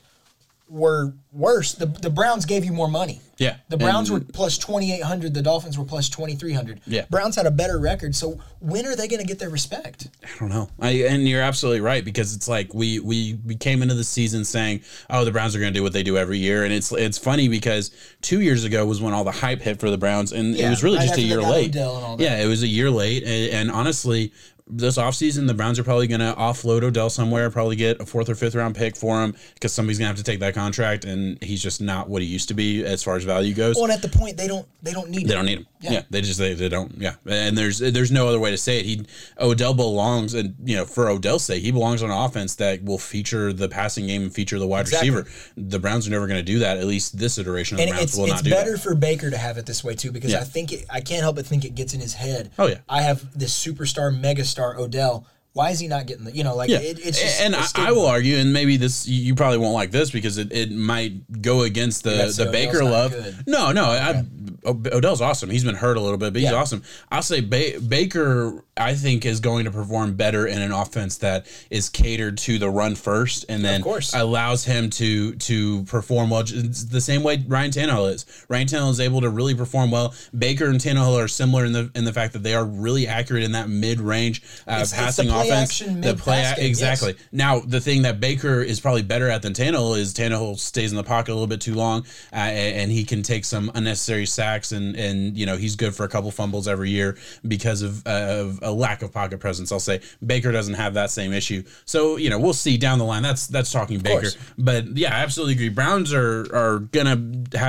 were 0.69 1.15
worse. 1.33 1.73
The 1.73 1.87
the 1.87 2.11
Browns 2.11 2.45
gave 2.45 2.65
you 2.65 2.73
more 2.73 2.89
money. 2.89 3.21
Yeah. 3.39 3.57
The 3.69 3.77
Browns 3.77 4.09
and, 4.09 4.21
were 4.21 4.33
plus 4.33 4.57
2800, 4.57 5.35
the 5.35 5.43
Dolphins 5.43 5.79
were 5.79 5.85
plus 5.85 6.09
2300. 6.09 6.81
Yeah. 6.87 7.05
Browns 7.11 7.37
had 7.37 7.45
a 7.45 7.51
better 7.51 7.79
record. 7.79 8.15
So 8.15 8.41
when 8.61 8.87
are 8.87 8.97
they 8.97 9.09
going 9.09 9.21
to 9.21 9.27
get 9.27 9.39
their 9.39 9.51
respect? 9.51 10.09
I 10.25 10.29
don't 10.41 10.49
know. 10.49 10.71
I, 10.81 10.91
and 11.03 11.29
you're 11.29 11.43
absolutely 11.43 11.83
right 11.83 12.03
because 12.03 12.35
it's 12.35 12.49
like 12.49 12.73
we 12.73 12.99
we 12.99 13.39
we 13.45 13.55
came 13.55 13.83
into 13.83 13.95
the 13.95 14.05
season 14.05 14.45
saying, 14.45 14.83
"Oh, 15.11 15.25
the 15.25 15.33
Browns 15.33 15.55
are 15.55 15.61
going 15.61 15.73
to 15.73 15.79
do 15.79 15.83
what 15.83 15.93
they 15.93 16.03
do 16.03 16.17
every 16.17 16.39
year." 16.39 16.65
And 16.65 16.73
it's 16.73 16.91
it's 16.93 17.19
funny 17.19 17.49
because 17.49 17.91
2 18.23 18.41
years 18.41 18.65
ago 18.65 18.87
was 18.87 19.01
when 19.01 19.13
all 19.13 19.25
the 19.25 19.33
hype 19.33 19.61
hit 19.61 19.79
for 19.79 19.91
the 19.91 19.99
Browns 19.99 20.33
and 20.33 20.55
yeah, 20.57 20.67
it 20.67 20.71
was 20.71 20.83
really 20.83 20.99
right 20.99 21.07
just 21.07 21.19
a 21.19 21.23
year 21.23 21.43
late. 21.43 21.75
Yeah, 21.75 22.43
it 22.43 22.49
was 22.49 22.63
a 22.63 22.69
year 22.69 22.91
late 22.91 23.23
and, 23.23 23.53
and 23.53 23.71
honestly, 23.71 24.33
this 24.69 24.99
offseason, 24.99 25.47
the 25.47 25.55
Browns 25.55 25.79
are 25.79 25.85
probably 25.85 26.09
going 26.09 26.21
to 26.21 26.35
offload 26.37 26.83
Odell 26.83 27.09
somewhere, 27.09 27.51
probably 27.51 27.77
get 27.77 28.01
a 28.01 28.07
fourth 28.07 28.29
or 28.29 28.35
fifth 28.35 28.55
round 28.55 28.75
pick 28.75 28.97
for 28.97 29.23
him 29.23 29.35
because 29.55 29.73
somebody's 29.73 29.99
going 29.99 30.07
to 30.07 30.09
have 30.09 30.17
to 30.17 30.25
take 30.25 30.41
that 30.41 30.55
contract, 30.55 31.05
and 31.05 31.43
he's 31.43 31.63
just 31.63 31.81
not 31.81 32.09
what 32.09 32.21
he 32.21 32.27
used 32.27 32.49
to 32.49 32.55
be 32.55 32.85
as 32.85 33.03
far 33.03 33.17
as 33.17 33.25
value 33.25 33.55
goes. 33.55 33.77
Well, 33.77 33.85
and 33.85 33.93
at 33.93 34.03
the 34.03 34.09
point 34.09 34.37
they 34.37 34.49
don't 34.49 34.67
they 34.83 34.93
don't 34.93 35.09
need 35.09 35.29
they 35.29 35.35
don't 35.35 35.47
need 35.47 35.59
him. 35.59 35.67
Yeah. 35.81 35.91
yeah, 35.93 36.03
they 36.11 36.21
just 36.21 36.39
they, 36.39 36.55
they 36.55 36.69
don't. 36.69 36.93
Yeah, 36.99 37.15
and 37.27 37.57
there's 37.57 37.79
there's 37.79 38.11
no 38.11 38.27
other 38.27 38.41
way 38.41 38.51
to 38.51 38.59
say 38.59 38.81
it. 38.81 38.87
He 38.87 39.07
Odell 39.39 39.73
belongs, 39.73 40.35
and 40.35 40.57
you 40.65 40.77
know 40.77 40.85
for 40.85 41.09
Odell's 41.09 41.45
sake, 41.45 41.63
he 41.63 41.71
belongs 41.71 42.03
on 42.03 42.11
an 42.11 42.17
offense 42.17 42.57
that 42.57 42.83
will 42.83 42.99
feature 42.99 43.53
the 43.53 43.69
passing 43.69 44.09
game 44.09 44.23
and 44.23 44.35
feature 44.35 44.59
the 44.59 44.67
wide 44.67 44.83
exactly. 44.83 45.11
receiver. 45.11 45.31
The 45.57 45.79
Browns 45.79 46.09
are 46.09 46.11
never 46.11 46.27
going 46.27 46.39
to 46.39 46.45
do 46.45 46.59
that. 46.61 46.79
At 46.79 46.87
least 46.87 47.19
this 47.19 47.39
iteration 47.39 47.77
of 47.77 47.83
and 47.83 47.91
the 47.91 47.95
Browns 47.95 48.17
will 48.17 48.27
not 48.27 48.43
do 48.43 48.51
that. 48.51 48.57
It's 48.57 48.65
better 48.65 48.79
for 48.79 48.97
Baker 48.97 49.31
to 49.31 49.39
have 49.39 49.59
it 49.59 49.67
this 49.67 49.85
way 49.85 49.95
too 49.95 50.11
because 50.11 50.33
yeah. 50.33 50.41
I 50.41 50.45
think 50.45 50.73
it, 50.73 50.87
I 50.91 51.01
can't 51.01 51.23
help 51.23 51.37
but 51.37 51.47
think 51.47 51.65
it 51.65 51.77
gets 51.77 51.95
in 51.95 52.01
his 52.01 52.15
head. 52.15 52.51
Oh 52.59 52.67
yeah, 52.67 52.79
I 52.89 53.03
have 53.03 53.39
this 53.39 53.55
superstar, 53.55 54.13
megastar 54.19 54.56
Odell 54.59 55.27
why 55.57 55.71
is 55.71 55.81
he 55.81 55.89
not 55.89 56.07
getting 56.07 56.25
the 56.25 56.33
you 56.33 56.45
know 56.45 56.55
like 56.55 56.69
yeah. 56.69 56.79
it, 56.79 56.99
it's 57.05 57.19
just 57.19 57.41
and 57.41 57.57
I, 57.57 57.67
I, 57.77 57.93
will 57.93 58.07
argue 58.07 58.37
and 58.37 58.53
maybe 58.53 58.77
this 58.77 59.09
you 59.09 59.35
probably 59.35 59.57
won't 59.57 59.73
like 59.73 59.91
this 59.91 60.11
because 60.11 60.37
it, 60.37 60.53
it 60.53 60.71
might 60.71 61.41
go 61.41 61.63
against 61.63 62.05
the 62.05 62.33
the 62.37 62.51
Baker 62.53 62.85
love. 62.85 63.15
No, 63.47 63.73
no, 63.73 63.93
okay. 63.93 64.03
I, 64.03 64.25
Odell's 64.67 65.21
awesome. 65.21 65.49
He's 65.49 65.65
been 65.65 65.77
hurt 65.77 65.97
a 65.97 66.01
little 66.01 66.19
bit, 66.19 66.33
but 66.33 66.43
he's 66.43 66.51
yeah. 66.51 66.57
awesome. 66.57 66.83
I'll 67.11 67.23
say 67.23 67.41
ba- 67.41 67.81
Baker 67.81 68.65
I 68.77 68.95
think 68.95 69.25
is 69.25 69.41
going 69.41 69.65
to 69.65 69.71
perform 69.71 70.15
better 70.15 70.47
in 70.47 70.61
an 70.61 70.73
offense 70.73 71.19
that 71.19 71.47
is 71.71 71.89
catered 71.89 72.37
to 72.39 72.59
the 72.59 72.69
run 72.69 72.95
first 72.95 73.47
and 73.49 73.65
then 73.65 73.83
allows 74.15 74.65
him 74.65 74.91
to 74.91 75.35
to 75.37 75.85
perform 75.85 76.31
well 76.31 76.43
it's 76.43 76.85
the 76.85 77.01
same 77.01 77.23
way 77.23 77.43
Ryan 77.47 77.71
Tannehill 77.71 78.13
is. 78.13 78.27
Ryan 78.49 78.67
Tannehill 78.67 78.91
is 78.91 79.01
able 79.01 79.23
to 79.23 79.31
really 79.31 79.55
perform 79.55 79.91
well. 79.91 80.15
Baker 80.37 80.67
and 80.67 80.79
Tannehill 80.79 81.23
are 81.23 81.29
similar 81.29 81.65
in 81.65 81.73
the 81.73 81.91
in 81.95 82.05
the 82.05 82.13
fact 82.13 82.35
that 82.35 82.43
they 82.43 82.55
are 82.55 82.65
really 82.65 83.07
accurate 83.07 83.45
in 83.45 83.53
that 83.53 83.69
mid 83.71 84.01
range 84.01 84.43
uh, 84.67 84.85
passing 84.93 85.31
it's 85.31 85.46
offense. 85.49 85.79
the 85.79 86.15
play 86.17 86.43
a- 86.43 86.65
exactly. 86.67 87.13
Yes. 87.13 87.29
Now 87.33 87.61
the 87.61 87.81
thing 87.81 88.03
that 88.03 88.21
Baker 88.21 88.63
is 88.63 88.81
probably 88.81 89.03
better 89.03 89.29
at 89.29 89.43
than 89.43 89.53
Tannehill 89.53 89.99
is 89.99 90.15
Tannehill 90.15 90.59
stays 90.59 90.91
in 90.93 90.97
the 90.97 91.05
pocket 91.05 91.33
a 91.33 91.35
little 91.35 91.47
bit 91.47 91.61
too 91.61 91.75
long 91.75 92.05
uh, 92.33 92.37
and 92.37 92.91
he 92.91 93.05
can 93.05 93.23
take 93.23 93.45
some 93.45 93.71
unnecessary 93.75 94.27
sacks 94.27 94.73
and 94.73 94.97
and 94.97 95.37
you 95.37 95.47
know 95.47 95.57
he's 95.57 95.77
good 95.77 95.95
for 95.95 96.05
a 96.05 96.09
couple 96.09 96.31
fumbles 96.31 96.69
every 96.69 96.91
year 96.91 97.17
because 97.47 97.83
of, 97.83 98.07
uh, 98.07 98.11
of 98.11 98.59
a 98.63 98.71
lack 98.71 99.03
of 99.03 99.13
pocket 99.13 99.39
presence. 99.41 99.73
I'll 99.73 99.81
say 99.81 100.01
Baker 100.25 100.53
doesn't 100.53 100.75
have 100.75 100.95
that 100.95 101.11
same 101.11 101.33
issue. 101.33 101.63
So 101.85 102.17
you 102.17 102.31
know 102.31 102.39
we'll 102.39 102.53
see 102.53 102.77
down 102.77 102.99
the 102.99 103.05
line. 103.05 103.23
That's 103.23 103.47
that's 103.47 103.71
talking 103.71 103.99
Baker, 104.01 104.29
but 104.59 104.97
yeah, 104.97 105.15
I 105.17 105.21
absolutely 105.21 105.55
agree. 105.55 105.69
Browns 105.69 106.13
are 106.13 106.47
are 106.55 106.79
gonna 106.81 107.17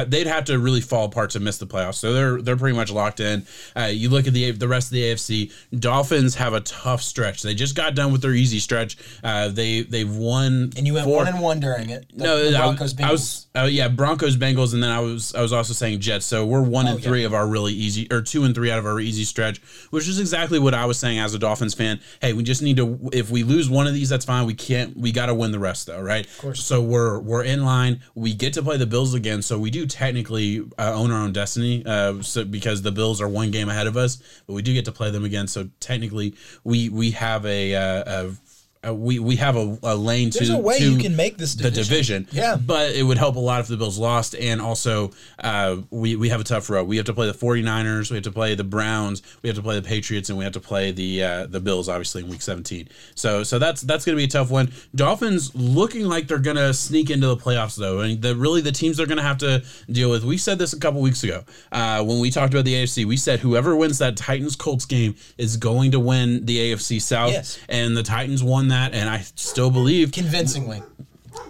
they'd 0.07 0.27
have 0.27 0.45
to 0.45 0.59
really 0.59 0.81
fall 0.81 1.05
apart 1.05 1.31
to 1.31 1.39
miss 1.39 1.57
the 1.57 1.67
playoffs. 1.67 1.95
So 1.95 2.13
they're 2.13 2.41
they're 2.41 2.57
pretty 2.57 2.75
much 2.75 2.91
locked 2.91 3.19
in. 3.19 3.45
Uh, 3.75 3.85
you 3.85 4.09
look 4.09 4.27
at 4.27 4.33
the 4.33 4.51
the 4.51 4.67
rest 4.67 4.87
of 4.87 4.91
the 4.93 5.03
AFC. 5.03 5.51
Dolphins 5.79 6.35
have 6.35 6.53
a 6.53 6.61
tough 6.61 7.01
stretch. 7.01 7.41
They 7.41 7.53
just 7.53 7.66
got 7.75 7.95
done 7.95 8.11
with 8.11 8.21
their 8.21 8.33
easy 8.33 8.59
stretch. 8.59 8.97
Uh, 9.23 9.49
they 9.49 9.81
they've 9.81 10.13
won 10.13 10.71
and 10.75 10.87
you 10.87 10.93
went 10.93 11.05
four. 11.05 11.17
one 11.17 11.27
and 11.27 11.39
one 11.39 11.59
during 11.59 11.89
it. 11.89 12.05
The, 12.13 12.23
no, 12.23 12.51
the 12.51 12.57
Broncos 12.57 12.93
I, 12.93 13.01
Bengals. 13.01 13.07
I 13.07 13.11
was 13.11 13.47
uh, 13.55 13.63
yeah 13.63 13.87
Broncos 13.87 14.37
Bengals, 14.37 14.73
and 14.73 14.81
then 14.81 14.91
I 14.91 14.99
was 14.99 15.33
I 15.35 15.41
was 15.41 15.53
also 15.53 15.73
saying 15.73 15.99
Jets. 15.99 16.25
So 16.25 16.45
we're 16.45 16.61
one 16.61 16.87
oh, 16.87 16.91
and 16.91 17.03
three 17.03 17.21
yeah. 17.21 17.27
of 17.27 17.33
our 17.33 17.47
really 17.47 17.73
easy 17.73 18.07
or 18.11 18.21
two 18.21 18.43
and 18.43 18.53
three 18.53 18.71
out 18.71 18.79
of 18.79 18.85
our 18.85 18.99
easy 18.99 19.23
stretch, 19.23 19.59
which 19.89 20.07
is 20.07 20.19
exactly 20.19 20.59
what 20.59 20.73
I 20.73 20.85
was 20.85 20.97
saying 20.97 21.19
as 21.19 21.33
a 21.33 21.39
Dolphins 21.39 21.73
fan. 21.73 21.99
Hey, 22.21 22.33
we 22.33 22.43
just 22.43 22.61
need 22.61 22.77
to. 22.77 23.09
If 23.13 23.29
we 23.29 23.43
lose 23.43 23.69
one 23.69 23.87
of 23.87 23.93
these, 23.93 24.09
that's 24.09 24.25
fine. 24.25 24.45
We 24.45 24.53
can't. 24.53 24.95
We 24.97 25.11
got 25.11 25.27
to 25.27 25.33
win 25.33 25.51
the 25.51 25.59
rest, 25.59 25.87
though, 25.87 26.01
right? 26.01 26.25
Of 26.25 26.37
course. 26.37 26.63
So 26.63 26.81
we're 26.81 27.19
we're 27.19 27.43
in 27.43 27.63
line. 27.63 28.01
We 28.15 28.33
get 28.33 28.53
to 28.53 28.63
play 28.63 28.77
the 28.77 28.87
Bills 28.87 29.13
again. 29.13 29.41
So 29.41 29.59
we 29.59 29.69
do 29.69 29.85
technically 29.85 30.61
uh, 30.77 30.93
own 30.93 31.11
our 31.11 31.21
own 31.21 31.33
destiny. 31.33 31.83
Uh, 31.85 32.21
so 32.21 32.45
because 32.45 32.81
the 32.81 32.91
Bills 32.91 33.21
are 33.21 33.27
one 33.27 33.51
game 33.51 33.69
ahead 33.69 33.87
of 33.87 33.97
us, 33.97 34.21
but 34.45 34.53
we 34.53 34.61
do 34.61 34.73
get 34.73 34.85
to 34.85 34.91
play 34.91 35.11
them 35.11 35.25
again. 35.25 35.47
So 35.47 35.69
technically, 35.79 36.35
we 36.63 36.89
we 36.89 37.11
have 37.11 37.45
a, 37.45 37.56
uh, 37.75 38.03
a 38.05 38.46
uh, 38.87 38.93
we 38.93 39.19
we 39.19 39.35
have 39.37 39.55
a, 39.55 39.77
a 39.83 39.95
lane 39.95 40.29
There's 40.29 40.49
to 40.49 40.55
a 40.55 40.59
way 40.59 40.79
to 40.79 40.91
you 40.91 40.97
can 40.97 41.15
make 41.15 41.37
this 41.37 41.55
division. 41.55 41.73
the 41.73 41.83
division. 41.83 42.27
Yeah, 42.31 42.55
but 42.55 42.91
it 42.91 43.03
would 43.03 43.17
help 43.17 43.35
a 43.35 43.39
lot 43.39 43.59
if 43.61 43.67
the 43.67 43.77
Bills 43.77 43.97
lost, 43.97 44.35
and 44.35 44.61
also 44.61 45.11
uh, 45.39 45.77
we 45.89 46.15
we 46.15 46.29
have 46.29 46.41
a 46.41 46.43
tough 46.43 46.69
road. 46.69 46.87
We 46.87 46.97
have 46.97 47.05
to 47.07 47.13
play 47.13 47.27
the 47.27 47.37
49ers, 47.37 48.09
we 48.09 48.15
have 48.15 48.23
to 48.23 48.31
play 48.31 48.55
the 48.55 48.63
Browns, 48.63 49.21
we 49.41 49.49
have 49.49 49.57
to 49.57 49.63
play 49.63 49.75
the 49.79 49.87
Patriots, 49.87 50.29
and 50.29 50.37
we 50.37 50.43
have 50.43 50.53
to 50.53 50.59
play 50.59 50.91
the 50.91 51.23
uh, 51.23 51.45
the 51.47 51.59
Bills, 51.59 51.89
obviously 51.89 52.23
in 52.23 52.29
Week 52.29 52.41
17. 52.41 52.87
So 53.15 53.43
so 53.43 53.59
that's 53.59 53.81
that's 53.81 54.05
going 54.05 54.15
to 54.15 54.19
be 54.19 54.25
a 54.25 54.29
tough 54.29 54.49
one. 54.49 54.71
Dolphins 54.95 55.53
looking 55.55 56.05
like 56.05 56.27
they're 56.27 56.39
going 56.39 56.57
to 56.57 56.73
sneak 56.73 57.09
into 57.09 57.27
the 57.27 57.37
playoffs 57.37 57.75
though, 57.75 57.99
and 57.99 58.21
the 58.21 58.35
really 58.35 58.61
the 58.61 58.71
teams 58.71 58.97
they're 58.97 59.07
going 59.07 59.17
to 59.17 59.23
have 59.23 59.39
to 59.39 59.63
deal 59.91 60.09
with. 60.09 60.23
We 60.23 60.37
said 60.37 60.59
this 60.59 60.73
a 60.73 60.79
couple 60.79 61.01
weeks 61.01 61.23
ago 61.23 61.43
uh, 61.71 62.03
when 62.03 62.19
we 62.19 62.31
talked 62.31 62.53
about 62.53 62.65
the 62.65 62.73
AFC. 62.73 63.05
We 63.05 63.17
said 63.17 63.39
whoever 63.39 63.75
wins 63.75 63.97
that 63.99 64.17
Titans 64.17 64.55
Colts 64.55 64.85
game 64.85 65.15
is 65.37 65.57
going 65.57 65.91
to 65.91 65.99
win 65.99 66.45
the 66.45 66.71
AFC 66.71 67.01
South, 67.01 67.31
yes. 67.31 67.59
and 67.69 67.95
the 67.95 68.03
Titans 68.03 68.43
won 68.43 68.69
that 68.69 68.76
that, 68.77 68.93
and 68.93 69.09
I 69.09 69.21
still 69.35 69.71
believe 69.71 70.11
convincingly. 70.11 70.81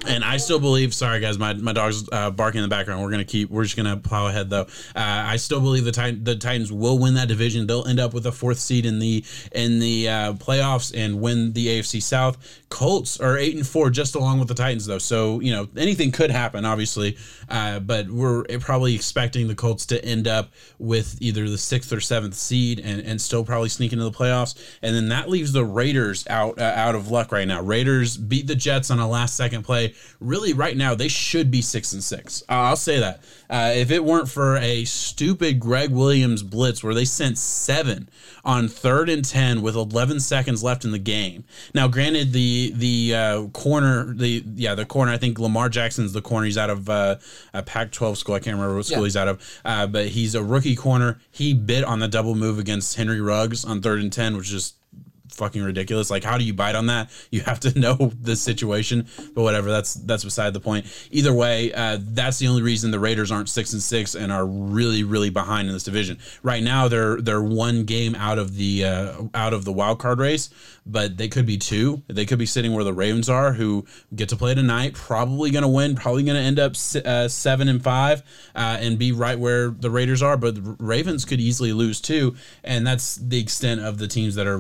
And 0.08 0.24
I 0.24 0.38
still 0.38 0.60
believe. 0.60 0.94
Sorry, 0.94 1.20
guys, 1.20 1.38
my, 1.38 1.54
my 1.54 1.74
dog's 1.74 2.08
uh, 2.12 2.32
barking 2.32 2.60
in 2.60 2.64
the 2.64 2.74
background. 2.74 3.02
We're 3.04 3.12
gonna 3.12 3.26
keep. 3.26 3.50
We're 3.50 3.64
just 3.64 3.76
gonna 3.76 3.98
plow 3.98 4.28
ahead 4.28 4.50
though. 4.50 4.68
Uh, 4.96 5.24
I 5.26 5.38
still 5.38 5.60
believe 5.60 5.86
the 5.86 5.92
Titan, 5.92 6.24
the 6.24 6.36
Titans 6.36 6.72
will 6.72 6.98
win 6.98 7.16
that 7.16 7.28
division. 7.28 7.68
They'll 7.68 7.88
end 7.88 8.00
up 8.00 8.14
with 8.14 8.26
a 8.26 8.32
fourth 8.32 8.60
seed 8.60 8.86
in 8.86 9.00
the 9.00 9.24
in 9.52 9.80
the 9.80 10.10
uh, 10.10 10.34
playoffs 10.34 10.94
and 10.96 11.22
win 11.22 11.54
the 11.54 11.68
AFC 11.68 12.02
South. 12.02 12.38
Colts 12.70 13.20
are 13.20 13.38
eight 13.38 13.56
and 13.56 13.66
four, 13.66 13.90
just 13.90 14.16
along 14.16 14.40
with 14.40 14.48
the 14.48 14.54
Titans 14.54 14.86
though. 14.86 14.98
So 14.98 15.40
you 15.40 15.52
know 15.52 15.68
anything 15.78 16.12
could 16.12 16.32
happen, 16.32 16.66
obviously. 16.66 17.18
Uh, 17.50 17.80
but 17.80 18.10
we're 18.10 18.44
probably 18.60 18.96
expecting 18.96 19.48
the 19.48 19.56
Colts 19.56 19.86
to 19.88 20.04
end 20.04 20.28
up 20.28 20.52
with 20.80 21.18
either 21.22 21.50
the 21.50 21.58
sixth 21.58 21.94
or 21.94 22.00
seventh 22.00 22.36
seed 22.36 22.80
and, 22.80 23.02
and 23.02 23.22
still 23.22 23.44
probably 23.44 23.70
sneak 23.70 23.94
into 23.94 24.04
the 24.04 24.12
playoffs. 24.12 24.56
And 24.82 24.96
then 24.96 25.10
that 25.10 25.30
leaves 25.30 25.54
the 25.54 25.66
Raiders 25.66 26.26
out 26.30 26.60
uh, 26.60 26.74
out 26.76 26.96
of 26.96 27.10
luck 27.10 27.32
right 27.32 27.48
now. 27.48 27.62
Raiders 27.62 28.18
beat 28.18 28.48
the 28.48 28.56
Jets 28.56 28.92
on 28.92 29.00
a 29.00 29.08
last 29.08 29.36
second 29.36 29.64
play. 29.64 29.77
Really, 30.20 30.54
right 30.54 30.76
now 30.76 30.96
they 30.96 31.08
should 31.08 31.52
be 31.52 31.62
six 31.62 31.94
and 31.94 32.04
six. 32.04 32.42
Uh, 32.50 32.54
I'll 32.54 32.76
say 32.76 33.00
that. 33.00 33.24
Uh, 33.50 33.72
if 33.76 33.92
it 33.92 34.04
weren't 34.04 34.28
for 34.30 34.58
a 34.58 34.84
stupid 34.86 35.60
Gregg 35.60 35.90
Williams 35.92 36.44
blitz 36.44 36.84
where 36.84 36.94
they 36.94 37.06
sent 37.06 37.38
seven 37.38 38.10
on 38.44 38.68
third 38.68 39.10
and 39.10 39.24
ten 39.24 39.62
with 39.62 39.76
11 39.76 40.20
seconds 40.20 40.64
left 40.64 40.84
in 40.86 40.92
the 40.92 41.00
game. 41.00 41.44
Now, 41.74 41.88
granted, 41.88 42.34
the 42.34 42.72
the 42.76 43.16
uh, 43.16 43.44
corner, 43.48 44.14
the 44.14 44.44
yeah, 44.56 44.76
the 44.76 44.86
corner. 44.86 45.12
I 45.12 45.18
think 45.18 45.40
Lamar 45.40 45.70
Jackson's 45.70 46.14
the 46.14 46.22
corner. 46.22 46.46
He's 46.46 46.58
out 46.58 46.70
of 46.70 46.90
uh, 46.90 47.16
a 47.54 47.64
Pac-12 47.64 48.18
school. 48.18 48.36
I 48.36 48.40
can't 48.40 48.56
remember 48.56 48.76
what 48.76 48.86
school 48.86 49.00
Yeah. 49.00 49.04
he's 49.06 49.18
out 49.18 49.28
of, 49.28 49.62
uh, 49.66 49.88
but 49.88 50.08
he's 50.10 50.36
a 50.36 50.44
rookie 50.44 50.76
corner. 50.76 51.20
He 51.32 51.54
bit 51.54 51.84
on 51.84 52.00
the 52.00 52.08
double 52.08 52.36
move 52.36 52.60
against 52.60 52.96
Henry 52.98 53.22
Ruggs 53.22 53.64
on 53.64 53.82
third 53.82 54.00
and 54.02 54.12
ten, 54.12 54.36
which 54.38 54.52
is 54.52 54.74
fucking 55.38 55.64
ridiculous. 55.64 56.10
Like, 56.10 56.24
how 56.24 56.38
do 56.38 56.44
you 56.44 56.54
bite 56.54 56.76
on 56.76 56.88
that? 56.88 57.10
You 57.30 57.42
have 57.42 57.60
to 57.62 57.78
know 57.78 57.96
the 58.22 58.36
situation, 58.36 59.08
but 59.36 59.44
whatever. 59.44 59.70
That's 59.70 59.94
that's 59.94 60.24
beside 60.24 60.54
the 60.54 60.60
point. 60.60 60.86
Either 61.12 61.34
way, 61.34 61.74
uh, 61.74 62.00
that's 62.02 62.40
the 62.40 62.48
only 62.48 62.62
reason 62.62 62.90
the 62.90 63.00
Raiders 63.00 63.32
aren't 63.32 63.50
six 63.50 63.74
and 63.74 63.82
six 63.82 64.16
and 64.16 64.32
are 64.32 64.46
really 64.46 65.04
really 65.04 65.30
behind 65.30 65.68
in 65.68 65.74
this 65.74 65.84
division 65.84 66.20
right 66.42 66.64
now. 66.64 66.88
They're 66.88 67.22
they're 67.22 67.44
one 67.44 67.84
game 67.84 68.16
out 68.16 68.40
of 68.40 68.56
the 68.56 68.86
uh, 68.86 69.24
out 69.34 69.54
of 69.54 69.66
the 69.66 69.74
wild 69.74 70.00
card 70.00 70.20
race, 70.20 70.50
but 70.86 71.18
they 71.18 71.28
could 71.28 71.46
be 71.46 71.58
two. 71.58 72.02
They 72.08 72.26
could 72.26 72.40
be 72.40 72.46
sitting 72.46 72.74
where 72.74 72.84
the 72.84 72.94
Ravens 72.94 73.30
are, 73.30 73.54
who 73.54 73.86
get 74.16 74.30
to 74.30 74.36
play 74.36 74.56
tonight. 74.56 74.94
Probably 74.94 75.52
going 75.52 75.64
to 75.64 75.68
win. 75.68 75.96
Probably 75.96 76.24
going 76.24 76.38
to 76.38 76.42
end 76.42 76.60
up 76.60 76.74
uh, 77.06 77.28
seven 77.28 77.68
and 77.68 77.84
five 77.84 78.24
uh, 78.56 78.78
and 78.80 78.98
be 78.98 79.12
right 79.12 79.38
where 79.38 79.70
the 79.70 79.92
Raiders 79.92 80.22
are. 80.24 80.38
But 80.38 80.56
the 80.56 80.76
Ravens 80.80 81.26
could 81.26 81.42
easily 81.42 81.74
lose 81.74 82.00
too, 82.00 82.36
and 82.64 82.88
that's 82.88 83.16
the 83.16 83.40
extent 83.40 83.82
of 83.82 83.98
the 83.98 84.08
teams 84.08 84.36
that 84.36 84.48
are 84.48 84.60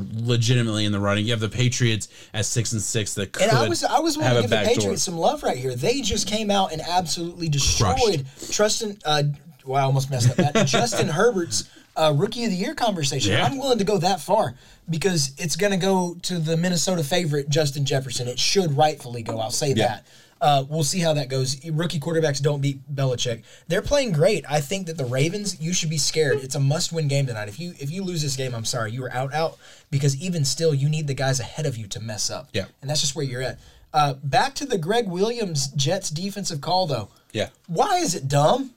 legitimately 0.68 0.86
in 0.86 0.92
the 0.92 1.00
running. 1.00 1.26
You 1.26 1.32
have 1.32 1.40
the 1.40 1.50
Patriots 1.50 2.08
at 2.34 2.46
six 2.46 2.74
and 2.74 2.82
six 2.82 3.14
that 3.16 3.32
could 3.32 3.44
And 3.44 3.52
I 3.52 3.68
was 3.68 3.84
I 3.84 4.00
was 4.00 4.18
willing 4.18 4.36
to 4.36 4.42
give 4.42 4.50
the 4.50 4.56
back 4.56 4.66
door. 4.66 4.76
Patriots 4.76 5.04
some 5.04 5.18
love 5.18 5.44
right 5.44 5.58
here. 5.58 5.76
They 5.76 6.02
just 6.02 6.28
came 6.28 6.52
out 6.52 6.72
and 6.72 6.82
absolutely 6.82 7.50
destroyed 7.50 8.26
Trustin. 8.38 9.02
Uh, 9.06 9.24
well, 9.66 9.82
I 9.82 9.86
almost 9.86 10.10
messed 10.10 10.30
up 10.30 10.38
that. 10.38 10.54
Justin 10.68 11.10
Herbert's 11.10 11.70
uh, 11.96 12.14
rookie 12.16 12.46
of 12.46 12.52
the 12.52 12.56
year 12.58 12.74
conversation. 12.74 13.34
Yeah. 13.34 13.46
I'm 13.46 13.58
willing 13.58 13.80
to 13.80 13.84
go 13.84 13.98
that 13.98 14.22
far 14.22 14.56
because 14.90 15.34
it's 15.38 15.56
going 15.56 15.72
to 15.72 15.78
go 15.78 16.16
to 16.24 16.40
the 16.40 16.56
Minnesota 16.56 17.04
favorite 17.04 17.50
Justin 17.50 17.86
Jefferson. 17.86 18.28
It 18.28 18.40
should 18.40 18.78
rightfully 18.78 19.24
go. 19.24 19.40
I'll 19.40 19.52
say 19.52 19.74
that. 19.74 20.06
Uh, 20.40 20.64
we'll 20.70 20.84
see 20.84 21.00
how 21.00 21.14
that 21.14 21.30
goes. 21.30 21.58
Rookie 21.70 22.00
quarterbacks 22.00 22.42
don't 22.42 22.62
beat 22.62 22.80
Belichick. 22.94 23.44
They're 23.68 23.82
playing 23.82 24.12
great. 24.12 24.46
I 24.50 24.62
think 24.62 24.88
that 24.88 24.98
the 24.98 25.06
Ravens, 25.06 25.60
you 25.60 25.74
should 25.74 25.90
be 25.90 25.98
scared. 25.98 26.40
It's 26.44 26.56
a 26.56 26.60
must-win 26.60 27.08
game 27.08 27.26
tonight. 27.26 27.48
If 27.50 27.60
you 27.60 27.74
if 27.80 27.90
you 27.92 28.04
lose 28.04 28.22
this 28.22 28.36
game, 28.36 28.54
I'm 28.54 28.66
sorry, 28.66 28.92
you 28.92 29.04
are 29.06 29.12
out 29.14 29.34
out 29.34 29.58
because 29.90 30.16
even 30.22 30.46
still, 30.46 30.74
you 30.74 30.90
need 30.90 31.08
the 31.08 31.14
guys 31.14 31.40
ahead 31.40 31.66
of 31.66 31.76
you 31.78 31.88
to 31.88 32.00
mess 32.00 32.30
up. 32.30 32.50
Yeah. 32.54 32.66
and 32.82 32.90
that's 32.90 33.02
just 33.02 33.16
where 33.16 33.26
you're 33.26 33.42
at. 33.42 33.60
Uh, 33.94 34.14
back 34.24 34.54
to 34.56 34.66
the 34.66 34.78
Gregg 34.78 35.08
Williams 35.08 35.68
Jets 35.70 36.10
defensive 36.10 36.62
call 36.62 36.86
though. 36.88 37.10
Yeah. 37.32 37.50
Why 37.68 37.98
is 37.98 38.14
it 38.16 38.28
dumb? 38.28 38.72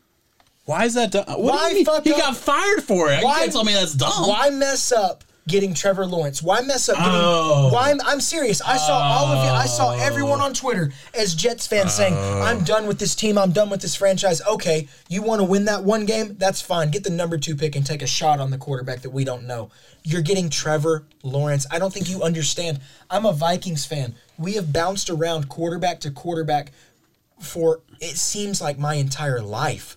Why 0.65 0.85
is 0.85 0.95
that 0.95 1.11
dumb? 1.11 1.25
What 1.27 1.39
Why 1.43 1.71
do 1.73 1.79
you 1.79 1.85
mean? 1.85 2.03
He 2.05 2.13
up- 2.13 2.19
got 2.19 2.37
fired 2.37 2.83
for 2.85 3.11
it. 3.11 3.23
Why- 3.25 3.33
you 3.35 3.41
can't 3.41 3.53
tell 3.53 3.65
me 3.65 3.73
that's 3.73 3.95
dumb. 3.95 4.29
Why 4.29 4.51
mess 4.51 4.93
up 4.93 5.25
getting 5.51 5.75
Trevor 5.75 6.07
Lawrence? 6.07 6.43
Why 6.43 6.61
mess 6.63 6.89
up 6.89 6.97
getting? 6.97 7.13
Oh. 7.13 7.71
Why? 7.73 7.91
I'm, 7.91 8.01
I'm 8.03 8.21
serious. 8.21 8.63
I 8.63 8.77
saw 8.77 8.99
all 8.99 9.27
of 9.27 9.45
you. 9.45 9.51
I 9.51 9.67
saw 9.67 9.93
oh. 9.93 9.99
everyone 9.99 10.41
on 10.41 10.55
Twitter 10.55 10.93
as 11.15 11.35
Jets 11.35 11.67
fans 11.67 11.93
saying, 11.93 12.15
Oh. 12.17 12.43
"I'm 12.43 12.65
done 12.65 12.87
with 12.87 12.99
this 12.99 13.15
team. 13.15 13.37
I'm 13.37 13.53
done 13.53 13.69
with 13.69 13.83
this 13.83 13.95
franchise." 13.95 14.41
Okay, 14.47 14.89
you 15.09 15.23
want 15.23 15.41
to 15.41 15.45
win 15.45 15.67
that 15.67 15.85
one 15.85 16.07
game? 16.07 16.37
That's 16.39 16.61
fine. 16.61 16.91
Get 16.91 17.05
the 17.05 17.11
number 17.11 17.37
two 17.37 17.57
pick 17.57 17.77
and 17.77 17.85
take 17.85 18.03
a 18.03 18.07
shot 18.07 18.41
on 18.41 18.51
the 18.51 18.59
quarterback 18.59 19.03
that 19.03 19.11
we 19.11 19.25
don't 19.25 19.47
know. 19.47 19.71
You're 20.03 20.23
getting 20.23 20.49
Trevor 20.49 21.05
Lawrence. 21.23 21.67
I 21.71 21.79
don't 21.79 21.93
think 21.93 22.09
you 22.09 22.23
understand. 22.23 22.81
I'm 23.11 23.27
a 23.27 23.33
Vikings 23.33 23.85
fan. 23.85 24.15
We 24.39 24.55
have 24.55 24.73
bounced 24.73 25.11
around 25.11 25.49
quarterback 25.49 26.01
to 26.01 26.11
quarterback 26.11 26.73
for 27.41 27.81
it 28.01 28.17
seems 28.17 28.61
like 28.61 28.79
my 28.79 28.95
entire 28.95 29.41
life. 29.41 29.97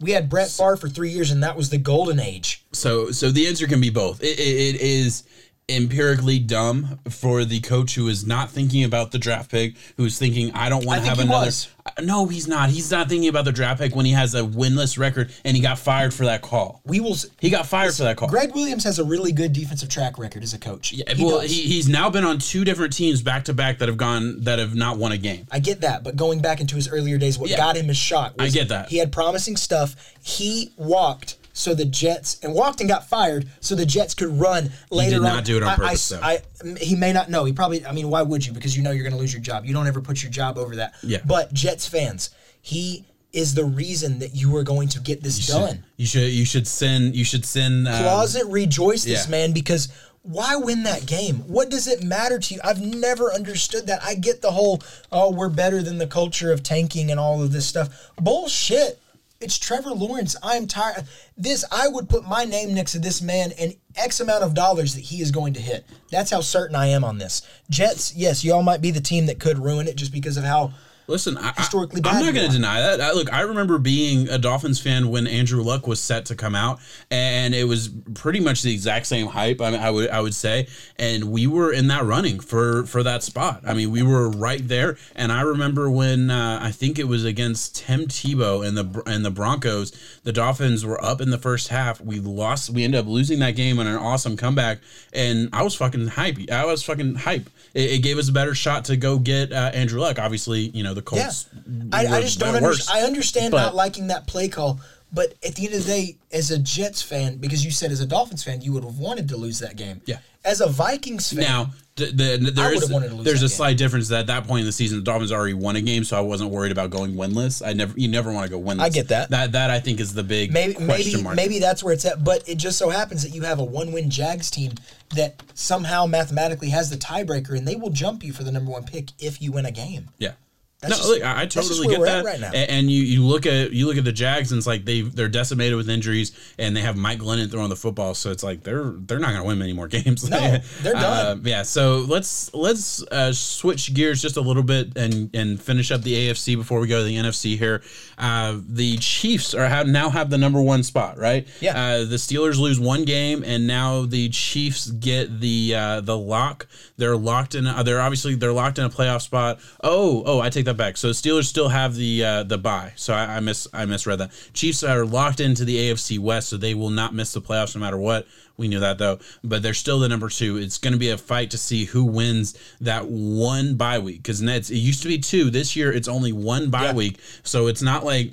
We 0.00 0.12
had 0.12 0.28
Brett 0.28 0.48
Favre 0.48 0.76
for 0.76 0.88
three 0.88 1.10
years, 1.10 1.30
and 1.30 1.42
that 1.42 1.56
was 1.56 1.70
the 1.70 1.78
golden 1.78 2.18
age. 2.18 2.64
So, 2.72 3.10
so 3.10 3.30
the 3.30 3.46
answer 3.46 3.66
can 3.66 3.80
be 3.80 3.90
both. 3.90 4.22
It, 4.22 4.38
it, 4.38 4.76
it 4.76 4.80
is 4.80 5.24
empirically 5.70 6.38
dumb 6.38 6.98
for 7.08 7.44
the 7.44 7.60
coach 7.60 7.94
who 7.94 8.08
is 8.08 8.26
not 8.26 8.50
thinking 8.50 8.84
about 8.84 9.12
the 9.12 9.18
draft 9.18 9.50
pick, 9.50 9.74
who's 9.96 10.18
thinking, 10.18 10.52
"I 10.54 10.68
don't 10.68 10.84
want 10.84 11.02
to 11.02 11.08
have 11.08 11.18
he 11.18 11.24
another." 11.24 11.46
was. 11.46 11.68
No, 12.00 12.26
he's 12.26 12.46
not. 12.46 12.70
He's 12.70 12.90
not 12.90 13.08
thinking 13.08 13.28
about 13.28 13.44
the 13.46 13.52
draft 13.52 13.80
pick 13.80 13.96
when 13.96 14.06
he 14.06 14.12
has 14.12 14.34
a 14.34 14.42
winless 14.42 14.98
record 14.98 15.32
and 15.44 15.56
he 15.56 15.62
got 15.62 15.78
fired 15.78 16.12
for 16.14 16.24
that 16.26 16.40
call. 16.42 16.80
We 16.84 17.00
will. 17.00 17.16
He 17.40 17.50
got 17.50 17.66
fired 17.66 17.94
for 17.94 18.02
that 18.04 18.16
call. 18.16 18.28
Gregg 18.28 18.54
Williams 18.54 18.84
has 18.84 18.98
a 18.98 19.04
really 19.04 19.32
good 19.32 19.52
defensive 19.52 19.88
track 19.88 20.18
record 20.18 20.42
as 20.42 20.52
a 20.54 20.58
coach. 20.58 20.92
Yeah, 20.92 21.12
He 21.14 21.24
well, 21.24 21.40
he, 21.40 21.62
he's 21.62 21.88
now 21.88 22.08
been 22.10 22.24
on 22.24 22.38
two 22.38 22.64
different 22.64 22.92
teams 22.92 23.22
back 23.22 23.44
to 23.46 23.54
back 23.54 23.78
that 23.78 23.88
have 23.88 23.96
gone 23.96 24.42
that 24.44 24.58
have 24.58 24.74
not 24.74 24.98
won 24.98 25.12
a 25.12 25.18
game. 25.18 25.46
I 25.50 25.58
get 25.58 25.80
that, 25.80 26.04
but 26.04 26.16
going 26.16 26.40
back 26.40 26.60
into 26.60 26.76
his 26.76 26.88
earlier 26.88 27.18
days, 27.18 27.38
what 27.38 27.50
Yeah. 27.50 27.56
got 27.56 27.76
him 27.76 27.86
his 27.88 27.96
shot. 27.96 28.36
Was 28.38 28.54
I 28.54 28.58
get 28.58 28.68
that. 28.68 28.88
he 28.90 28.98
had 28.98 29.10
promising 29.10 29.56
stuff. 29.56 29.96
He 30.22 30.72
walked 30.76 31.36
so 31.60 31.74
the 31.74 31.84
Jets 31.84 32.38
and 32.42 32.54
walked 32.54 32.80
and 32.80 32.88
got 32.88 33.06
fired 33.08 33.46
so 33.60 33.74
the 33.74 33.86
Jets 33.86 34.14
could 34.14 34.28
run 34.40 34.70
later 34.90 35.16
He 35.16 35.18
did 35.20 35.26
on. 35.26 35.34
not 35.36 35.44
do 35.44 35.56
it 35.58 35.62
on 35.62 35.68
I- 35.68 35.72
I 35.72 35.76
purpose. 35.76 36.12
I- 36.12 36.42
m- 36.64 36.76
he 36.76 36.96
may 36.96 37.12
not 37.12 37.28
know. 37.30 37.44
He 37.44 37.52
probably. 37.52 37.84
I 37.84 37.92
mean, 37.92 38.08
why 38.08 38.22
would 38.22 38.44
you? 38.46 38.52
Because 38.52 38.76
you 38.76 38.82
know 38.82 38.90
you're 38.90 39.04
going 39.04 39.12
to 39.14 39.18
lose 39.18 39.32
your 39.32 39.42
job. 39.42 39.64
You 39.66 39.74
don't 39.74 39.86
ever 39.86 40.00
put 40.00 40.22
your 40.22 40.32
job 40.32 40.56
over 40.58 40.76
that. 40.76 40.94
Yeah. 41.02 41.18
But 41.24 41.52
Jets 41.52 41.86
fans, 41.86 42.30
he 42.62 43.04
is 43.32 43.54
the 43.54 43.64
reason 43.64 44.18
that 44.20 44.34
you 44.34 44.56
are 44.56 44.64
going 44.64 44.88
to 44.88 45.00
get 45.00 45.22
this 45.22 45.46
done. 45.46 45.84
You 45.96 46.06
should 46.06 46.30
you 46.32 46.44
should 46.44 46.66
send 46.66 47.14
you 47.14 47.24
should 47.24 47.44
send 47.44 47.86
um, 47.86 48.02
closet 48.02 48.44
rejoice 48.46 49.04
this 49.04 49.26
yeah. 49.26 49.30
man 49.30 49.52
because 49.52 49.88
why 50.22 50.56
win 50.56 50.82
that 50.82 51.06
game? 51.06 51.36
What 51.46 51.70
does 51.70 51.86
it 51.86 52.02
matter 52.02 52.38
to 52.38 52.54
you? 52.54 52.60
I've 52.64 52.80
never 52.80 53.32
understood 53.32 53.86
that. 53.86 54.02
I 54.02 54.14
get 54.14 54.42
the 54.42 54.50
whole 54.50 54.82
oh 55.12 55.30
we're 55.30 55.48
better 55.48 55.82
than 55.82 55.98
the 55.98 56.06
culture 56.06 56.52
of 56.52 56.62
tanking 56.62 57.10
and 57.10 57.20
all 57.20 57.42
of 57.42 57.52
this 57.52 57.66
stuff. 57.66 58.10
Bullshit. 58.16 58.98
It's 59.40 59.58
Trevor 59.58 59.92
Lawrence. 59.92 60.36
I'm 60.42 60.66
tired. 60.66 61.06
This 61.34 61.64
I 61.72 61.88
would 61.88 62.10
put 62.10 62.24
my 62.24 62.44
name 62.44 62.74
next 62.74 62.92
to 62.92 62.98
this 62.98 63.22
man 63.22 63.52
and 63.58 63.74
X 63.96 64.20
amount 64.20 64.44
of 64.44 64.52
dollars 64.52 64.94
that 64.94 65.00
he 65.00 65.22
is 65.22 65.30
going 65.30 65.54
to 65.54 65.62
hit. 65.62 65.86
That's 66.10 66.30
how 66.30 66.42
certain 66.42 66.76
I 66.76 66.88
am 66.88 67.04
on 67.04 67.16
this. 67.16 67.40
Jets, 67.70 68.14
yes, 68.14 68.44
y'all 68.44 68.62
might 68.62 68.82
be 68.82 68.90
the 68.90 69.00
team 69.00 69.24
that 69.26 69.40
could 69.40 69.58
ruin 69.58 69.88
it 69.88 69.96
just 69.96 70.12
because 70.12 70.36
of 70.36 70.44
how 70.44 70.74
Listen, 71.10 71.36
I, 71.36 71.52
Historically 71.56 72.00
I, 72.00 72.02
bad 72.02 72.14
I'm 72.14 72.24
not 72.26 72.34
going 72.34 72.46
to 72.46 72.52
deny 72.56 72.80
that. 72.80 73.00
I, 73.00 73.12
look, 73.12 73.32
I 73.32 73.42
remember 73.42 73.78
being 73.78 74.28
a 74.28 74.38
Dolphins 74.38 74.80
fan 74.80 75.10
when 75.10 75.26
Andrew 75.26 75.62
Luck 75.62 75.86
was 75.86 76.00
set 76.00 76.26
to 76.26 76.36
come 76.36 76.54
out, 76.54 76.80
and 77.10 77.54
it 77.54 77.64
was 77.64 77.88
pretty 78.14 78.40
much 78.40 78.62
the 78.62 78.72
exact 78.72 79.06
same 79.06 79.26
hype. 79.26 79.60
I, 79.60 79.70
mean, 79.70 79.80
I 79.80 79.90
would 79.90 80.10
I 80.10 80.20
would 80.20 80.34
say, 80.34 80.68
and 80.98 81.24
we 81.24 81.46
were 81.46 81.72
in 81.72 81.88
that 81.88 82.04
running 82.04 82.40
for 82.40 82.84
for 82.86 83.02
that 83.02 83.22
spot. 83.22 83.62
I 83.66 83.74
mean, 83.74 83.90
we 83.90 84.02
were 84.02 84.30
right 84.30 84.66
there. 84.66 84.96
And 85.14 85.32
I 85.32 85.42
remember 85.42 85.90
when 85.90 86.30
uh, 86.30 86.60
I 86.62 86.70
think 86.70 86.98
it 86.98 87.08
was 87.08 87.24
against 87.24 87.76
Tim 87.76 88.06
Tebow 88.06 88.66
and 88.66 88.76
the 88.76 89.02
and 89.06 89.24
the 89.24 89.30
Broncos, 89.30 89.92
the 90.22 90.32
Dolphins 90.32 90.84
were 90.84 91.02
up 91.04 91.20
in 91.20 91.30
the 91.30 91.38
first 91.38 91.68
half. 91.68 92.00
We 92.00 92.20
lost. 92.20 92.70
We 92.70 92.84
ended 92.84 93.00
up 93.00 93.06
losing 93.06 93.38
that 93.40 93.56
game 93.56 93.78
on 93.78 93.86
an 93.86 93.96
awesome 93.96 94.36
comeback, 94.36 94.78
and 95.12 95.48
I 95.52 95.62
was 95.62 95.74
fucking 95.74 96.08
hype. 96.08 96.38
I 96.50 96.64
was 96.64 96.82
fucking 96.82 97.16
hype. 97.16 97.48
It, 97.74 97.90
it 97.92 97.98
gave 98.02 98.18
us 98.18 98.28
a 98.28 98.32
better 98.32 98.54
shot 98.54 98.84
to 98.86 98.96
go 98.96 99.18
get 99.18 99.52
uh, 99.52 99.70
Andrew 99.74 100.00
Luck. 100.00 100.18
Obviously, 100.18 100.60
you 100.60 100.82
know 100.82 100.94
the 100.94 100.99
Yeah, 101.00 101.24
Colts. 101.24 101.48
I, 101.92 102.06
I 102.06 102.20
just 102.22 102.38
don't 102.38 102.54
understand. 102.54 102.98
I 102.98 103.06
understand 103.06 103.50
But- 103.52 103.62
not 103.62 103.74
liking 103.74 104.08
that 104.08 104.26
play 104.26 104.48
call, 104.48 104.80
but 105.12 105.34
at 105.46 105.54
the 105.56 105.66
end 105.66 105.74
of 105.74 105.84
the 105.84 105.88
day, 105.90 106.16
as 106.32 106.50
a 106.50 106.58
Jets 106.58 107.02
fan, 107.02 107.36
because 107.38 107.64
you 107.64 107.70
said 107.70 107.90
as 107.90 108.00
a 108.00 108.06
Dolphins 108.06 108.44
fan, 108.44 108.60
you 108.62 108.72
would 108.72 108.84
have 108.84 108.98
wanted 108.98 109.28
to 109.30 109.36
lose 109.36 109.58
that 109.58 109.76
game. 109.76 110.00
Yeah. 110.06 110.18
As 110.44 110.60
a 110.60 110.68
Vikings 110.68 111.32
fan, 111.32 111.42
Now, 111.42 111.70
the, 111.96 112.06
the, 112.06 112.50
there 112.54 112.72
is 112.72 112.88
wanted 112.88 113.08
to 113.10 113.14
lose 113.16 113.24
there's 113.26 113.42
a 113.42 113.46
game. 113.46 113.48
slight 113.56 113.76
difference 113.76 114.08
that 114.08 114.20
at 114.20 114.26
that 114.28 114.46
point 114.46 114.60
in 114.60 114.66
the 114.66 114.72
season, 114.72 114.98
the 114.98 115.04
Dolphins 115.04 115.32
already 115.32 115.52
won 115.52 115.76
a 115.76 115.82
game, 115.82 116.02
so 116.04 116.16
I 116.16 116.20
wasn't 116.20 116.50
worried 116.50 116.72
about 116.72 116.88
going 116.88 117.14
winless. 117.14 117.60
I 117.66 117.74
never, 117.74 117.92
you 117.98 118.08
never 118.08 118.32
want 118.32 118.50
to 118.50 118.56
go 118.56 118.58
winless. 118.58 118.80
I 118.80 118.88
get 118.88 119.08
that. 119.08 119.28
That 119.30 119.52
that 119.52 119.68
I 119.70 119.80
think 119.80 120.00
is 120.00 120.14
the 120.14 120.22
big 120.22 120.50
maybe 120.50 120.74
question 120.74 120.86
maybe 121.14 121.22
mark. 121.22 121.36
maybe 121.36 121.58
that's 121.58 121.84
where 121.84 121.92
it's 121.92 122.06
at. 122.06 122.24
But 122.24 122.48
it 122.48 122.54
just 122.54 122.78
so 122.78 122.88
happens 122.88 123.22
that 123.24 123.34
you 123.34 123.42
have 123.42 123.58
a 123.58 123.64
one-win 123.64 124.08
Jags 124.08 124.50
team 124.50 124.72
that 125.14 125.42
somehow 125.52 126.06
mathematically 126.06 126.70
has 126.70 126.88
the 126.88 126.96
tiebreaker, 126.96 127.54
and 127.58 127.68
they 127.68 127.76
will 127.76 127.90
jump 127.90 128.22
you 128.22 128.32
for 128.32 128.44
the 128.44 128.52
number 128.52 128.70
one 128.70 128.84
pick 128.84 129.10
if 129.18 129.42
you 129.42 129.52
win 129.52 129.66
a 129.66 129.72
game. 129.72 130.08
yeah. 130.18 130.32
That's 130.80 130.92
no, 130.92 130.96
just- 130.96 131.08
look, 131.10 131.22
I, 131.22 131.42
I 131.42 131.46
totally 131.46 131.88
get 131.88 132.00
that. 132.02 132.24
right 132.24 132.40
now. 132.40 132.50
A- 132.52 132.70
And, 132.70 132.90
you, 132.90 133.02
you 133.02 133.22
look 133.24 133.44
at 133.46 133.72
you 133.72 133.86
look 133.86 133.98
at 133.98 134.04
the 134.04 134.12
Jags 134.12 134.50
and 134.50 134.58
it's 134.58 134.66
like 134.66 134.84
they 134.86 135.02
they're 135.02 135.28
decimated 135.28 135.76
with 135.76 135.90
injuries 135.90 136.32
and 136.58 136.74
they 136.74 136.80
have 136.80 136.96
Mike 136.96 137.18
Glennon 137.18 137.50
throwing 137.50 137.68
the 137.68 137.76
football, 137.76 138.14
so 138.14 138.30
it's 138.30 138.42
like 138.42 138.62
they're 138.62 138.92
they're 138.96 139.18
not 139.18 139.28
going 139.30 139.42
to 139.42 139.46
win 139.46 139.58
many 139.58 139.72
more 139.74 139.88
games. 139.96 140.28
No, 140.30 140.38
they're 140.82 140.96
Uh, 140.96 141.00
done. 141.34 141.42
yeah, 141.44 141.62
so 141.64 141.98
let's 142.08 142.52
let's 142.54 143.02
uh, 143.10 143.32
switch 143.32 143.92
gears 143.92 144.22
just 144.22 144.36
a 144.36 144.40
little 144.40 144.62
bit 144.62 144.96
and 144.96 145.28
and 145.34 145.60
finish 145.60 145.90
up 145.90 146.02
the 146.02 146.14
AFC 146.28 146.56
before 146.56 146.80
we 146.80 146.86
go 146.88 146.98
to 147.00 147.04
the 147.04 147.16
NFC 147.16 147.58
here. 147.58 147.82
Uh, 148.16 148.56
the 148.66 148.96
Chiefs 148.98 149.52
are 149.54 149.68
have 149.68 149.86
now 149.86 150.08
have 150.10 150.30
the 150.30 150.38
number 150.38 150.60
one 150.62 150.82
spot, 150.82 151.18
right? 151.18 151.46
Yeah. 151.60 151.78
Uh, 151.78 151.98
the 152.04 152.16
Steelers 152.16 152.58
lose 152.58 152.80
one 152.80 153.04
game, 153.04 153.42
and 153.44 153.66
now 153.66 154.06
the 154.06 154.28
Chiefs 154.30 154.90
get 154.90 155.40
the 155.40 155.74
uh, 155.74 156.00
the 156.00 156.16
lock. 156.16 156.66
They're 156.96 157.16
locked 157.16 157.54
in. 157.54 157.66
Uh, 157.66 157.82
they're 157.82 158.00
obviously 158.00 158.34
they're 158.34 158.52
locked 158.52 158.78
in 158.78 158.84
a 158.84 158.90
playoff 158.90 159.20
spot. 159.22 159.60
Oh, 159.82 160.22
oh, 160.26 160.40
I 160.40 160.48
take 160.50 160.64
that 160.66 160.69
back. 160.76 160.96
So 160.96 161.10
Steelers 161.10 161.44
still 161.44 161.68
have 161.68 161.94
the 161.94 162.24
uh, 162.24 162.42
the 162.44 162.58
bye. 162.58 162.92
So 162.96 163.14
I, 163.14 163.36
I 163.36 163.40
miss 163.40 163.66
I 163.72 163.84
misread 163.86 164.18
that. 164.18 164.32
Chiefs 164.52 164.82
are 164.82 165.04
locked 165.04 165.40
into 165.40 165.64
the 165.64 165.76
AFC 165.76 166.18
West, 166.18 166.48
so 166.48 166.56
they 166.56 166.74
will 166.74 166.90
not 166.90 167.14
miss 167.14 167.32
the 167.32 167.40
playoffs 167.40 167.74
no 167.74 167.80
matter 167.80 167.98
what. 167.98 168.26
We 168.60 168.68
knew 168.68 168.80
that 168.80 168.98
though, 168.98 169.18
but 169.42 169.62
they're 169.62 169.74
still 169.74 169.98
the 169.98 170.08
number 170.08 170.28
two. 170.28 170.58
It's 170.58 170.78
going 170.78 170.92
to 170.92 170.98
be 170.98 171.08
a 171.10 171.16
fight 171.18 171.50
to 171.52 171.58
see 171.58 171.86
who 171.86 172.04
wins 172.04 172.56
that 172.80 173.08
one 173.08 173.74
bye 173.76 173.98
week 173.98 174.18
because 174.22 174.42
it 174.42 174.70
used 174.70 175.02
to 175.02 175.08
be 175.08 175.18
two. 175.18 175.50
This 175.50 175.74
year 175.74 175.90
it's 175.92 176.08
only 176.08 176.32
one 176.32 176.68
bye 176.70 176.84
Yeah. 176.84 176.92
week, 176.94 177.18
so 177.42 177.66
it's 177.68 177.80
not 177.82 178.04
like 178.04 178.32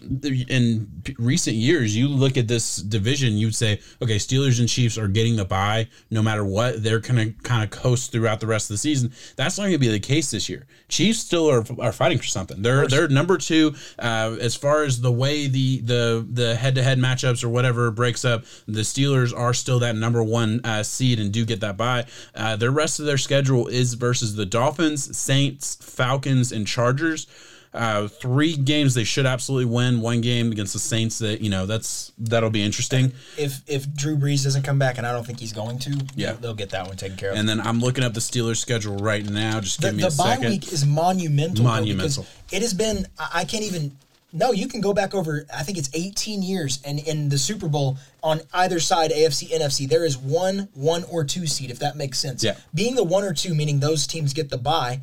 in 0.49 1.01
recent 1.17 1.55
years 1.55 1.95
you 1.95 2.07
look 2.09 2.37
at 2.37 2.47
this 2.47 2.75
division, 2.77 3.37
you'd 3.37 3.55
say, 3.55 3.79
okay, 4.01 4.17
Steelers 4.17 4.59
and 4.59 4.67
Chiefs 4.69 4.97
are 4.97 5.07
getting 5.07 5.35
the 5.37 5.45
bye 5.45 5.87
no 6.11 6.21
matter 6.21 6.43
what. 6.45 6.83
They're 6.83 6.99
going 6.99 7.33
to 7.33 7.41
kind 7.43 7.63
of 7.63 7.69
coast 7.69 8.11
throughout 8.11 8.39
the 8.39 8.47
rest 8.47 8.69
of 8.69 8.73
the 8.73 8.77
season. 8.79 9.13
That's 9.37 9.57
not 9.57 9.63
going 9.63 9.73
to 9.73 9.79
be 9.79 9.87
the 9.87 9.99
case 9.99 10.29
this 10.31 10.49
year. 10.49 10.67
Chiefs 10.89 11.19
still 11.19 11.49
are, 11.49 11.63
are 11.79 11.91
fighting 11.93 12.17
for 12.17 12.25
something. 12.25 12.61
They're 12.61 12.87
they're 12.87 13.07
number 13.07 13.37
two 13.37 13.75
uh, 13.99 14.35
as 14.41 14.55
far 14.55 14.83
as 14.83 14.99
the 15.01 15.11
way 15.11 15.47
the 15.47 15.79
the 15.81 16.27
the 16.29 16.55
head 16.55 16.75
to 16.75 16.83
head 16.83 16.99
matchups 16.99 17.43
or 17.43 17.49
whatever 17.49 17.91
breaks 17.91 18.25
up. 18.25 18.43
The 18.67 18.81
Steelers 18.81 19.37
are 19.37 19.53
still 19.53 19.79
that 19.79 19.95
number 19.95 20.16
one 20.23 20.61
uh, 20.63 20.83
seed 20.83 21.19
and 21.19 21.31
do 21.31 21.45
get 21.45 21.59
that 21.61 21.77
bye. 21.77 22.05
Uh, 22.35 22.55
the 22.55 22.71
rest 22.71 22.99
of 22.99 23.05
their 23.05 23.17
schedule 23.17 23.67
is 23.67 23.93
versus 23.95 24.35
the 24.35 24.45
Dolphins, 24.45 25.17
Saints, 25.17 25.75
Falcons, 25.81 26.51
and 26.51 26.65
Chargers. 26.67 27.27
Uh, 27.73 28.07
three 28.07 28.55
games 28.55 28.93
they 28.95 29.03
should 29.03 29.25
absolutely 29.27 29.65
win. 29.71 30.01
One 30.01 30.21
game 30.21 30.51
against 30.51 30.73
the 30.73 30.79
Saints 30.79 31.19
that 31.19 31.41
you 31.41 31.49
know 31.49 31.65
that's 31.67 32.11
that'll 32.17 32.49
be 32.49 32.63
interesting. 32.63 33.11
If 33.37 33.61
if 33.67 33.93
Drew 33.93 34.17
Brees 34.17 34.43
doesn't 34.45 34.63
come 34.63 34.79
back, 34.79 34.97
and 34.97 35.05
I 35.05 35.11
don't 35.11 35.27
think 35.27 35.39
he's 35.39 35.53
going 35.53 35.77
to, 35.79 35.99
Yeah. 36.15 36.31
they'll 36.31 36.55
get 36.55 36.69
that 36.71 36.87
one 36.87 36.95
taken 36.95 37.17
care 37.17 37.31
of. 37.31 37.37
And 37.37 37.47
then 37.47 37.59
I'm 37.61 37.79
looking 37.79 38.03
up 38.03 38.13
the 38.13 38.19
Steelers 38.21 38.57
schedule 38.57 38.95
right 38.95 39.23
now. 39.29 39.59
Just 39.59 39.81
the 39.81 39.89
give 39.89 39.95
me 39.97 40.01
the 40.03 40.07
a 40.07 40.11
bye 40.11 40.35
second. 40.35 40.49
week 40.49 40.71
is 40.71 40.85
monumental, 40.87 41.65
Monumental. 41.65 42.23
because 42.23 42.53
it 42.53 42.61
has 42.63 42.73
been. 42.73 43.05
I 43.19 43.43
can't 43.45 43.63
even. 43.65 43.95
No, 44.33 44.51
you 44.51 44.67
can 44.67 44.81
go 44.81 44.93
back 44.93 45.15
over. 45.15 45.45
I 45.55 45.63
think 45.63 45.77
it's 45.77 45.89
18 45.93 46.41
years, 46.41 46.81
and 46.83 46.99
in 46.99 47.29
the 47.29 47.37
Super 47.37 47.69
Bowl 47.69 47.97
on 48.21 48.41
either 48.53 48.79
side, 48.79 49.11
AFC, 49.11 49.49
NFC, 49.49 49.87
there 49.87 50.03
is 50.03 50.17
one, 50.17 50.67
one 50.73 51.05
or 51.05 51.23
two 51.23 51.47
seed, 51.47 51.71
if 51.71 51.79
that 51.79 51.95
makes 51.95 52.19
sense. 52.19 52.43
Yeah. 52.43 52.57
Being 52.75 52.95
the 52.95 53.05
one 53.05 53.23
or 53.23 53.33
two, 53.33 53.55
meaning 53.55 53.79
those 53.79 54.05
teams 54.05 54.33
get 54.33 54.49
the 54.49 54.57
bye. 54.57 55.01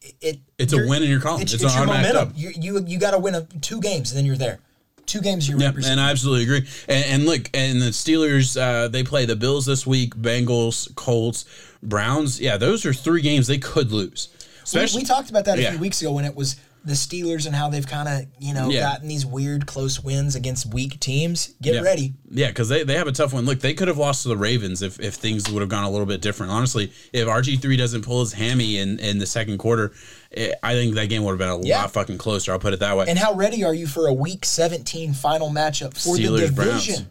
It, 0.00 0.14
it 0.20 0.38
It's 0.58 0.72
a 0.72 0.86
win 0.86 1.02
in 1.02 1.10
your 1.10 1.20
column. 1.20 1.42
It's, 1.42 1.52
It's 1.52 1.62
it's 1.62 1.76
your 1.76 1.86
momentum. 1.86 2.32
You 2.36 2.52
you, 2.56 2.84
you 2.86 2.98
got 2.98 3.10
to 3.10 3.18
win 3.18 3.34
a, 3.34 3.42
two 3.42 3.80
games, 3.80 4.10
and 4.10 4.18
then 4.18 4.24
you're 4.24 4.36
there. 4.36 4.60
Two 5.06 5.20
games, 5.20 5.46
you 5.46 5.58
Yeah, 5.58 5.72
and 5.84 6.00
I 6.00 6.10
absolutely 6.10 6.44
agree. 6.44 6.68
And, 6.88 7.04
and 7.04 7.26
look, 7.26 7.50
and 7.52 7.80
the 7.82 7.86
Steelers, 7.90 8.58
uh, 8.58 8.88
they 8.88 9.02
play 9.02 9.26
the 9.26 9.36
Bills 9.36 9.66
this 9.66 9.86
week, 9.86 10.14
Bengals, 10.16 10.94
Colts, 10.94 11.44
Browns. 11.82 12.40
Yeah, 12.40 12.56
those 12.56 12.86
are 12.86 12.94
three 12.94 13.20
games 13.20 13.46
they 13.46 13.58
could 13.58 13.92
lose. 13.92 14.28
We, 14.38 14.62
Especially, 14.62 15.02
we 15.02 15.06
talked 15.06 15.28
about 15.28 15.44
that 15.44 15.58
a 15.58 15.62
Yeah. 15.62 15.70
few 15.72 15.80
weeks 15.80 16.00
ago 16.00 16.12
when 16.12 16.24
it 16.24 16.34
was 16.34 16.56
the 16.84 16.92
Steelers 16.92 17.46
and 17.46 17.54
how 17.54 17.70
they've 17.70 17.86
kind 17.86 18.08
of 18.08 18.26
you 18.38 18.52
know 18.52 18.68
Yeah. 18.68 18.80
gotten 18.80 19.08
these 19.08 19.24
weird 19.24 19.66
close 19.66 20.00
wins 20.02 20.34
against 20.36 20.66
weak 20.72 21.00
teams. 21.00 21.54
Get 21.62 21.74
Yeah. 21.74 21.80
ready. 21.80 22.14
Yeah, 22.30 22.48
because 22.48 22.68
they, 22.68 22.82
they 22.84 22.94
have 22.96 23.06
a 23.06 23.12
tough 23.12 23.32
one. 23.32 23.46
Look, 23.46 23.60
they 23.60 23.74
could 23.74 23.88
have 23.88 23.96
lost 23.98 24.22
to 24.24 24.28
the 24.28 24.36
Ravens 24.36 24.82
if, 24.82 25.00
if 25.00 25.14
things 25.14 25.48
would 25.50 25.60
have 25.60 25.68
gone 25.68 25.84
a 25.84 25.90
little 25.90 26.06
bit 26.06 26.20
different. 26.20 26.52
Honestly, 26.52 26.92
if 27.12 27.26
RG3 27.28 27.78
doesn't 27.78 28.02
pull 28.02 28.20
his 28.20 28.32
hammy 28.32 28.78
in, 28.78 28.98
in 28.98 29.18
the 29.18 29.26
second 29.26 29.58
quarter, 29.58 29.92
eh, 30.36 30.52
I 30.62 30.74
think 30.74 30.94
that 30.96 31.08
game 31.08 31.22
would 31.24 31.30
have 31.32 31.38
been 31.38 31.48
a 31.48 31.66
Yeah. 31.66 31.82
lot 31.82 31.92
fucking 31.92 32.18
closer. 32.18 32.52
I'll 32.52 32.58
put 32.58 32.74
it 32.74 32.80
that 32.80 32.96
way. 32.96 33.06
And 33.08 33.18
how 33.18 33.34
ready 33.34 33.64
are 33.64 33.74
you 33.74 33.86
for 33.86 34.06
a 34.08 34.12
Week 34.12 34.44
17 34.44 35.14
final 35.14 35.50
matchup 35.50 35.94
for 35.94 36.16
Steelers, 36.16 36.48
the 36.48 36.52
Browns. 36.52 37.02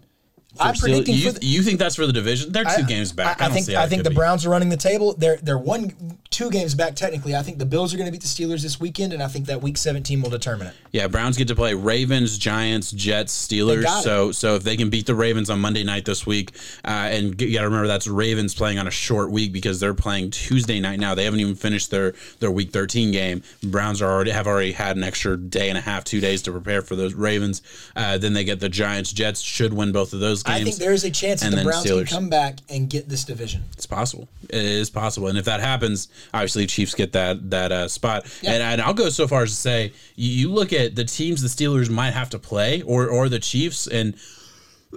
Division? 0.53 0.67
I'm 0.67 0.75
predicting 0.75 1.15
you, 1.15 1.31
for 1.31 1.39
the, 1.39 1.45
you 1.45 1.61
think 1.61 1.79
that's 1.79 1.95
for 1.95 2.05
the 2.05 2.13
division? 2.13 2.51
They're 2.51 2.65
two 2.65 2.85
games 2.85 3.11
back. 3.11 3.41
I, 3.41 3.47
I, 3.47 3.49
think 3.49 3.69
I 3.69 3.87
think 3.87 4.03
the 4.03 4.09
be. 4.09 4.15
Browns 4.15 4.45
are 4.45 4.49
running 4.49 4.69
the 4.69 4.77
table. 4.77 5.13
They're 5.13 5.37
they're 5.37 5.57
one 5.57 6.19
two 6.29 6.49
games 6.49 6.75
back 6.75 6.95
technically. 6.95 7.35
I 7.35 7.43
think 7.43 7.59
the 7.59 7.65
Bills 7.65 7.93
are 7.93 7.97
going 7.97 8.07
to 8.07 8.11
beat 8.11 8.21
the 8.21 8.27
Steelers 8.27 8.61
this 8.61 8.79
weekend, 8.79 9.13
and 9.13 9.21
I 9.21 9.27
think 9.27 9.45
that 9.47 9.61
Week 9.61 9.77
17 9.77 10.21
will 10.21 10.29
determine 10.29 10.67
it. 10.67 10.73
Yeah, 10.91 11.07
Browns 11.07 11.37
get 11.37 11.47
to 11.49 11.55
play 11.55 11.73
Ravens, 11.73 12.37
Giants, 12.37 12.91
Jets, 12.91 13.47
Steelers. 13.47 13.83
got 13.83 13.99
it. 13.99 14.03
So 14.03 14.31
so 14.31 14.55
if 14.55 14.63
they 14.63 14.77
can 14.77 14.89
beat 14.89 15.05
the 15.05 15.15
Ravens 15.15 15.49
on 15.49 15.59
Monday 15.59 15.83
night 15.83 16.05
this 16.05 16.25
week, 16.25 16.55
uh, 16.85 17.09
and 17.11 17.39
you 17.39 17.53
got 17.53 17.61
to 17.61 17.67
remember 17.67 17.87
that's 17.87 18.07
Ravens 18.07 18.53
playing 18.53 18.79
on 18.79 18.87
a 18.87 18.91
short 18.91 19.31
week 19.31 19.53
because 19.53 19.79
they're 19.79 19.93
playing 19.93 20.31
Tuesday 20.31 20.79
night 20.79 20.99
now. 20.99 21.15
They 21.15 21.25
haven't 21.25 21.39
even 21.39 21.55
finished 21.55 21.91
their 21.91 22.13
their 22.39 22.51
Week 22.51 22.71
13 22.71 23.11
game. 23.11 23.43
Browns 23.63 24.01
are 24.01 24.11
already 24.11 24.31
have 24.31 24.47
already 24.47 24.73
had 24.73 24.97
an 24.97 25.03
extra 25.03 25.37
day 25.37 25.69
and 25.69 25.77
a 25.77 25.81
half, 25.81 26.03
two 26.03 26.19
days 26.19 26.41
to 26.43 26.51
prepare 26.51 26.81
for 26.81 26.95
those 26.95 27.13
Ravens. 27.13 27.61
Uh, 27.95 28.17
then 28.17 28.33
they 28.33 28.43
get 28.43 28.59
the 28.59 28.69
Giants. 28.69 29.11
Jets 29.11 29.41
should 29.41 29.73
win 29.73 29.91
both 29.91 30.13
of 30.13 30.19
those 30.19 30.42
games. 30.43 30.61
I 30.61 30.63
think 30.63 30.75
there 30.77 30.93
is 30.93 31.03
a 31.03 31.11
chance 31.11 31.41
that 31.41 31.51
the 31.51 31.63
Browns 31.63 31.85
Steelers. 31.85 32.07
can 32.07 32.17
come 32.17 32.29
back 32.29 32.59
and 32.69 32.89
get 32.89 33.09
this 33.09 33.23
division. 33.23 33.63
It's 33.73 33.85
possible. 33.85 34.27
It 34.49 34.63
is 34.63 34.89
possible, 34.89 35.27
and 35.27 35.37
if 35.37 35.45
that 35.45 35.59
happens, 35.59 36.07
obviously 36.33 36.67
Chiefs 36.67 36.93
get 36.93 37.13
that 37.13 37.49
that 37.51 37.71
uh, 37.71 37.87
spot. 37.87 38.25
And, 38.45 38.61
and 38.61 38.81
I'll 38.81 38.93
go 38.93 39.09
so 39.09 39.27
far 39.27 39.43
as 39.43 39.51
to 39.51 39.57
say, 39.57 39.93
you, 40.15 40.29
you 40.29 40.49
look 40.51 40.73
at 40.73 40.95
the 40.95 41.05
teams 41.05 41.41
the 41.41 41.47
Steelers 41.47 41.89
might 41.89 42.11
have 42.11 42.29
to 42.31 42.39
play, 42.39 42.81
or 42.81 43.07
or 43.07 43.29
the 43.29 43.39
Chiefs, 43.39 43.87
and 43.87 44.15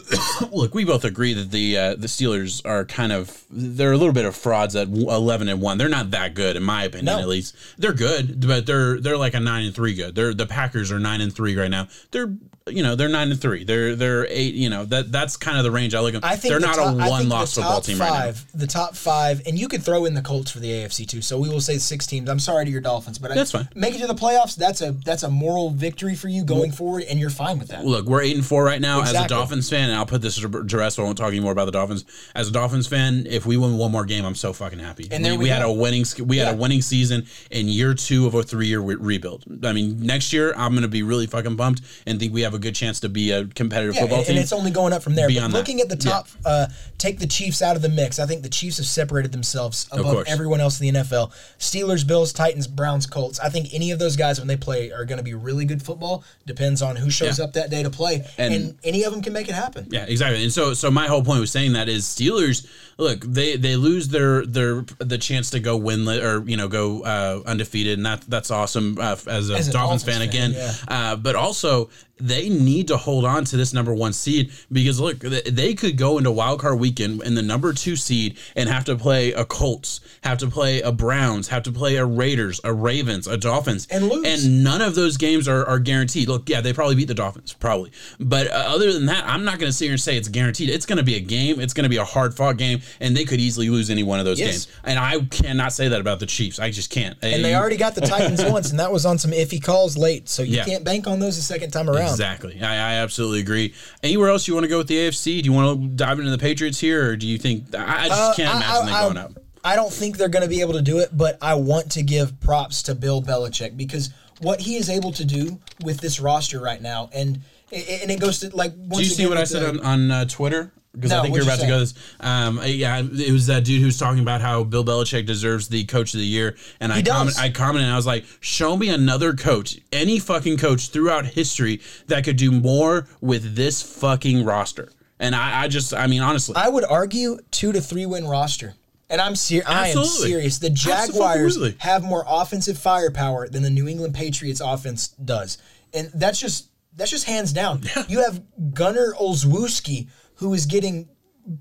look, 0.53 0.75
we 0.75 0.85
both 0.85 1.05
agree 1.05 1.33
that 1.33 1.51
the 1.51 1.77
uh, 1.79 1.95
the 1.95 2.07
Steelers 2.07 2.61
are 2.65 2.85
kind 2.85 3.13
of 3.13 3.45
they're 3.51 3.93
a 3.93 3.97
little 3.97 4.13
bit 4.13 4.25
of 4.25 4.37
frauds 4.37 4.77
at 4.77 4.89
eleven 4.89 5.49
and 5.49 5.61
one. 5.61 5.79
They're 5.79 5.89
not 5.89 6.11
that 6.11 6.35
good, 6.35 6.57
in 6.57 6.63
my 6.63 6.85
opinion, 6.85 7.07
No. 7.07 7.19
at 7.19 7.29
least. 7.29 7.57
They're 7.79 7.93
good, 7.95 8.47
but 8.47 8.67
they're 8.67 9.01
they're 9.01 9.17
like 9.17 9.35
a 9.35 9.41
nine 9.41 9.65
and 9.65 9.75
three 9.75 9.95
good. 9.95 10.15
They're 10.15 10.35
the 10.35 10.47
Packers 10.47 10.93
are 10.93 10.99
nine 10.99 11.21
and 11.21 11.35
three 11.35 11.57
right 11.57 11.71
now. 11.71 11.89
They're 12.11 12.35
you 12.69 12.83
know 12.83 12.97
they're 12.97 13.09
nine 13.09 13.31
and 13.31 13.41
three. 13.41 13.65
They're 13.65 13.95
they're 13.95 14.27
eight. 14.27 14.55
You 14.55 14.69
know 14.69 14.85
that 14.87 15.13
that's 15.13 15.37
kind 15.37 15.57
of 15.57 15.65
the 15.65 15.71
range 15.71 15.95
I 15.95 16.01
look 16.01 16.15
at. 16.15 16.25
I 16.25 16.37
think 16.37 16.51
they're 16.51 16.61
the 16.61 16.67
not 16.67 16.77
top, 16.77 16.95
a 16.95 17.09
one 17.09 17.29
loss 17.29 17.55
football 17.55 17.81
team 17.81 17.99
five, 17.99 18.11
right 18.11 18.35
now. 18.55 18.61
The 18.61 18.67
top 18.67 18.97
five, 18.97 19.43
and 19.47 19.59
you 19.59 19.69
could 19.69 19.83
throw 19.83 20.05
in 20.05 20.15
the 20.15 20.23
Colts 20.23 20.51
for 20.51 20.59
the 20.59 20.71
AFC 20.71 21.07
too. 21.07 21.23
So 21.23 21.39
we 21.39 21.49
will 21.49 21.61
say 21.61 21.79
six 21.79 22.07
teams. 22.07 22.29
I'm 22.29 22.41
sorry 22.41 22.65
to 22.65 22.71
your 22.71 22.81
Dolphins, 22.81 23.19
but 23.19 23.33
That's 23.35 23.55
I, 23.55 23.61
fine. 23.61 23.69
Make 23.75 23.95
it 23.95 23.99
to 23.99 24.09
the 24.09 24.15
playoffs. 24.15 24.57
That's 24.57 24.83
a 24.83 24.93
that's 24.93 25.23
a 25.23 25.31
moral 25.31 25.71
victory 25.71 26.17
for 26.17 26.29
you 26.29 26.45
going 26.45 26.73
forward, 26.73 27.05
and 27.05 27.21
you're 27.21 27.31
fine 27.31 27.59
with 27.59 27.69
that. 27.69 27.85
Look, 27.85 28.07
we're 28.07 28.23
eight 28.23 28.35
and 28.35 28.45
four 28.45 28.65
right 28.65 28.81
now. 28.81 29.03
As 29.03 29.15
a 29.15 29.29
Dolphins 29.29 29.71
fan, 29.71 29.91
and 29.91 29.99
I'll 29.99 30.07
put 30.07 30.23
this 30.23 30.37
to 30.41 30.49
rest. 30.49 30.97
So 30.97 31.03
I 31.03 31.07
won't 31.07 31.19
talk 31.19 31.29
anymore 31.29 31.53
about 31.53 31.67
the 31.67 31.73
Dolphins. 31.73 32.05
As 32.35 32.49
a 32.49 32.53
Dolphins 32.53 32.89
fan, 32.89 33.27
if 33.29 33.47
we 33.47 33.57
win 33.57 33.77
one 33.77 33.93
more 33.93 34.05
game, 34.05 34.25
I'm 34.25 34.35
so 34.35 34.53
fucking 34.53 34.81
happy. 34.81 35.07
And 35.11 35.25
we, 35.25 35.31
we 35.33 35.39
we 35.39 35.49
had 35.49 35.63
a 35.63 35.73
winning. 35.73 36.05
We 36.25 36.39
had 36.39 36.53
a 36.53 36.57
winning 36.57 36.83
season 36.83 37.27
in 37.53 37.69
year 37.69 37.95
two 37.95 38.27
of 38.27 38.35
a 38.35 38.43
three 38.43 38.67
year 38.67 38.81
re- 38.81 38.97
rebuild. 38.97 39.45
I 39.65 39.73
mean, 39.73 40.05
next 40.05 40.33
year 40.33 40.53
I'm 40.57 40.73
going 40.73 40.83
to 40.83 40.89
be 40.89 41.05
really 41.05 41.27
fucking 41.27 41.57
pumped 41.57 41.83
and 42.07 42.19
think 42.19 42.35
we 42.35 42.43
have 42.43 42.56
a 42.57 42.59
good 42.61 42.75
chance 42.75 43.01
to 43.01 43.09
be 43.09 43.31
a 43.31 43.45
competitive 43.47 43.95
Yeah, 43.95 44.03
football 44.03 44.19
and, 44.19 44.27
team. 44.27 44.37
and 44.37 44.43
it's 44.43 44.53
only 44.53 44.71
going 44.71 44.93
up 44.93 45.03
from 45.03 45.15
there. 45.15 45.27
But 45.29 45.35
Beyond 45.35 45.53
that. 45.55 45.59
looking 45.59 45.81
at 45.81 45.89
the 45.89 45.97
top, 45.97 46.29
uh, 46.45 46.67
take 46.99 47.19
the 47.19 47.27
Chiefs 47.27 47.63
out 47.63 47.77
of 47.77 47.83
the 47.83 47.89
mix. 47.89 48.19
I 48.19 48.27
think 48.27 48.43
the 48.43 48.49
Chiefs 48.49 48.79
have 48.79 48.87
separated 48.87 49.33
themselves 49.33 49.87
above 49.93 50.25
everyone 50.27 50.61
else 50.61 50.81
in 50.81 50.93
the 50.93 51.01
NFL. 51.01 51.31
Steelers, 51.59 52.07
Bills, 52.07 52.33
Titans, 52.33 52.67
Browns, 52.67 53.07
Colts. 53.07 53.39
I 53.41 53.49
think 53.49 53.73
any 53.73 53.91
of 53.91 53.99
those 53.99 54.17
guys 54.17 54.39
when 54.39 54.49
they 54.49 54.57
play 54.57 54.91
are 54.91 55.05
going 55.05 55.19
to 55.19 55.25
be 55.25 55.35
really 55.35 55.65
good 55.65 55.83
football. 55.83 56.25
Depends 56.47 56.83
on 56.83 56.97
who 56.97 57.11
shows 57.11 57.39
Yeah. 57.39 57.45
up 57.45 57.53
that 57.55 57.71
day 57.71 57.83
to 57.83 57.91
play, 57.91 58.25
and, 58.39 58.55
And- 58.55 58.75
any 58.85 59.05
of 59.05 59.13
them 59.13 59.23
can 59.23 59.33
make 59.33 59.49
it 59.49 59.55
happen. 59.55 59.87
Yeah, 59.91 60.05
exactly. 60.07 60.43
And 60.43 60.53
so 60.53 60.75
so 60.75 60.91
my 60.91 61.07
whole 61.07 61.23
point 61.23 61.41
was 61.41 61.51
saying 61.51 61.73
that 61.75 61.89
is 61.89 62.05
Steelers 62.05 62.67
look, 62.99 63.21
they 63.25 63.57
they 63.57 63.77
lose 63.77 64.09
their 64.09 64.45
their 64.47 64.85
the 64.99 65.19
chance 65.19 65.51
to 65.51 65.61
go 65.61 65.79
winless 65.79 66.23
or 66.23 66.49
you 66.49 66.57
know 66.57 66.69
go 66.69 67.03
uh, 67.03 67.41
undefeated 67.47 67.99
and 67.99 68.07
that 68.07 68.23
that's 68.29 68.51
awesome 68.51 68.99
uh, 69.01 69.17
as 69.27 69.51
a 69.51 69.55
As 69.57 69.69
Dolphins, 69.69 69.69
Dolphins 69.73 70.03
fan, 70.05 70.15
fan, 70.15 70.23
again. 70.29 70.53
yeah. 70.53 70.73
Uh, 70.89 71.17
but 71.17 71.35
also 71.37 71.91
they 72.19 72.49
need 72.49 72.89
to 72.89 72.97
hold 72.97 73.25
on 73.27 73.45
to 73.45 73.57
this 73.57 73.73
number 73.75 73.93
one 73.95 74.13
seed 74.13 74.51
because 74.73 74.99
look, 74.99 75.19
they 75.19 75.75
could 75.75 75.99
go 75.99 76.17
into 76.17 76.31
wild 76.31 76.61
card 76.61 76.79
weekend 76.81 77.23
in 77.23 77.35
the 77.35 77.43
number 77.43 77.73
two 77.75 77.95
seed 77.97 78.39
and 78.55 78.69
have 78.71 78.85
to 78.87 78.97
play 78.97 79.33
a 79.33 79.45
Colts, 79.45 80.01
have 80.23 80.39
to 80.39 80.47
play 80.49 80.81
a 80.81 80.91
Browns, 80.93 81.49
have 81.49 81.63
to 81.65 81.73
play 81.73 81.97
a 81.97 82.07
Raiders, 82.07 82.59
a 82.65 82.73
Ravens, 82.73 83.27
a 83.27 83.37
Dolphins, 83.37 83.87
And 83.91 84.09
lose. 84.09 84.45
And 84.45 84.65
none 84.65 84.81
of 84.81 84.95
those 84.95 85.17
games 85.19 85.47
are, 85.47 85.65
are 85.67 85.79
guaranteed. 85.79 86.29
Look, 86.29 86.49
yeah, 86.49 86.61
they 86.63 86.73
probably 86.73 86.95
beat 86.95 87.09
the 87.09 87.15
Dolphins, 87.15 87.53
probably. 87.53 87.93
But 88.19 88.47
uh, 88.49 88.65
other 88.67 88.93
than 88.93 89.07
that, 89.07 89.25
I'm 89.27 89.45
not 89.45 89.59
going 89.59 89.69
to 89.71 89.77
sit 89.77 89.85
here 89.85 89.93
and 89.93 90.01
say 90.01 90.17
it's 90.17 90.29
guaranteed. 90.29 90.71
It's 90.71 90.87
going 90.87 90.99
to 90.99 91.05
be 91.05 91.17
a 91.17 91.21
game. 91.21 91.61
It's 91.61 91.75
going 91.75 91.85
to 91.85 91.91
be 91.91 91.99
a 91.99 92.05
hard 92.05 92.35
fought 92.35 92.57
game, 92.57 92.81
and 93.01 93.15
they 93.15 93.25
could 93.27 93.41
easily 93.41 93.69
lose 93.69 93.91
any 93.91 94.03
one 94.03 94.19
of 94.21 94.25
those 94.25 94.39
Yes. 94.41 94.51
games. 94.67 94.69
And 94.85 94.99
I 94.99 95.19
cannot 95.27 95.73
say 95.75 95.89
that 95.89 96.01
about 96.01 96.21
the 96.21 96.27
Chiefs. 96.27 96.59
I 96.59 96.71
just 96.71 96.89
can't. 96.91 97.17
And 97.23 97.45
they 97.45 97.55
already 97.55 97.77
got 97.77 97.95
the 97.95 98.01
Titans 98.01 98.43
once, 98.51 98.71
and 98.71 98.81
that 98.81 98.91
was 98.91 99.05
on 99.05 99.19
some 99.19 99.33
iffy 99.33 99.63
calls 99.63 99.99
late. 99.99 100.29
So 100.31 100.43
you 100.43 100.57
Yeah. 100.57 100.65
can't 100.65 100.83
bank 100.85 101.07
on 101.07 101.19
those 101.21 101.37
a 101.37 101.43
second 101.43 101.73
time 101.73 101.91
around. 101.91 102.06
Exactly. 102.11 102.61
I, 102.63 102.75
I 102.75 102.95
absolutely 102.97 103.41
agree. 103.41 103.75
Anywhere 104.03 104.29
else 104.31 104.47
you 104.49 104.55
want 104.55 104.65
to 104.65 104.69
go 104.69 104.79
with 104.79 104.89
the 104.89 104.97
AFC? 104.97 105.43
Do 105.43 105.47
you 105.47 105.53
want 105.53 105.81
to 105.81 105.89
dive 105.89 106.19
into 106.19 106.31
the 106.31 106.39
Patriots 106.39 106.79
here, 106.81 107.11
or 107.11 107.17
do 107.17 107.27
you 107.27 107.39
think 107.39 107.75
I 107.75 108.05
I 108.05 108.09
just 108.09 108.21
Uh, 108.21 108.35
can't 108.35 108.55
I- 108.55 108.57
imagine 108.59 108.89
I- 108.95 109.03
them 109.05 109.15
going 109.15 109.17
up? 109.25 109.43
I 109.65 109.75
don't 109.75 109.93
think 109.93 110.17
they're 110.17 110.29
going 110.29 110.45
to 110.45 110.49
be 110.49 110.61
able 110.61 110.75
to 110.75 110.83
do 110.83 110.99
it, 111.01 111.09
but 111.13 111.39
I 111.43 111.55
want 111.55 111.91
to 111.93 112.03
give 112.05 112.39
props 112.41 112.83
to 112.85 112.95
Bill 112.95 113.21
Belichick 113.21 113.77
because 113.77 114.11
what 114.41 114.61
he 114.61 114.77
is 114.77 114.89
able 114.89 115.11
to 115.13 115.25
do 115.25 115.59
with 115.83 115.99
this 116.01 116.21
roster 116.21 116.61
right 116.61 116.81
now, 116.81 117.11
and 117.13 117.41
and 117.73 118.11
it 118.13 118.21
goes 118.21 118.39
to 118.41 118.55
like. 118.55 118.73
Once 118.77 118.99
Do 118.99 119.03
you 119.09 119.11
see 119.15 119.27
what 119.27 119.39
I 119.39 119.43
said 119.45 119.63
the- 119.63 119.81
on, 119.81 119.81
on 119.81 120.11
uh, 120.13 120.25
Twitter? 120.27 120.71
Because 120.97 121.13
I 121.13 121.23
think 121.23 121.35
you're 121.35 121.45
about 121.45 121.59
you 121.59 121.67
to 121.67 121.71
go 121.71 121.79
this. 121.79 121.95
Um, 122.21 122.59
yeah, 122.65 123.01
it 123.01 123.31
was 123.31 123.47
that 123.49 123.65
dude 123.65 123.81
who 123.81 123.87
was 123.87 123.99
talking 123.99 124.21
about 124.21 124.41
how 124.41 124.65
Bill 124.65 124.85
Belichick 124.85 125.27
deserves 125.27 125.69
the 125.69 125.85
coach 125.85 126.15
of 126.15 126.21
the 126.21 126.27
year, 126.27 126.57
and 126.81 126.93
I 126.93 126.97
He 126.97 127.03
comment, 127.03 127.39
I 127.39 127.51
commented, 127.51 127.91
I 127.91 127.97
was 127.97 128.07
like, 128.07 128.25
"Show 128.41 128.77
me 128.77 128.89
another 128.89 129.35
coach, 129.35 129.79
any 129.93 130.19
fucking 130.19 130.57
coach 130.57 130.89
throughout 130.89 131.27
history 131.27 131.81
that 132.07 132.25
could 132.25 132.37
do 132.37 132.51
more 132.51 133.07
with 133.21 133.55
this 133.55 133.83
fucking 133.83 134.45
roster." 134.45 134.91
And 135.19 135.35
I, 135.35 135.65
I 135.65 135.69
just, 135.69 135.95
I 135.95 136.07
mean, 136.07 136.23
honestly, 136.23 136.57
I 136.57 136.69
would 136.69 136.85
argue 136.85 137.39
two 137.51 137.73
to 137.73 137.81
three 137.81 138.07
win 138.07 138.27
roster. 138.27 138.75
And 139.09 139.21
I'm 139.21 139.37
ser- 139.37 139.63
I 139.67 139.89
am 139.89 140.05
serious. 140.05 140.59
The 140.59 140.71
Jaguars 140.71 141.57
Absolutely. 141.57 141.77
have 141.79 142.03
more 142.03 142.25
offensive 142.27 142.77
firepower 142.77 143.49
than 143.49 143.63
the 143.63 143.71
New 143.71 143.87
England 143.87 144.15
Patriots 144.15 144.61
offense 144.61 145.09
does. 145.09 145.59
And 145.95 146.11
that's 146.13 146.41
just 146.41 146.71
that's 146.97 147.11
just 147.11 147.27
hands 147.27 147.53
down. 147.53 147.83
You 148.09 148.25
have 148.25 148.43
Gunner 148.75 149.15
Olszewski 149.21 150.09
who 150.37 150.55
is 150.55 150.67
getting 150.67 151.09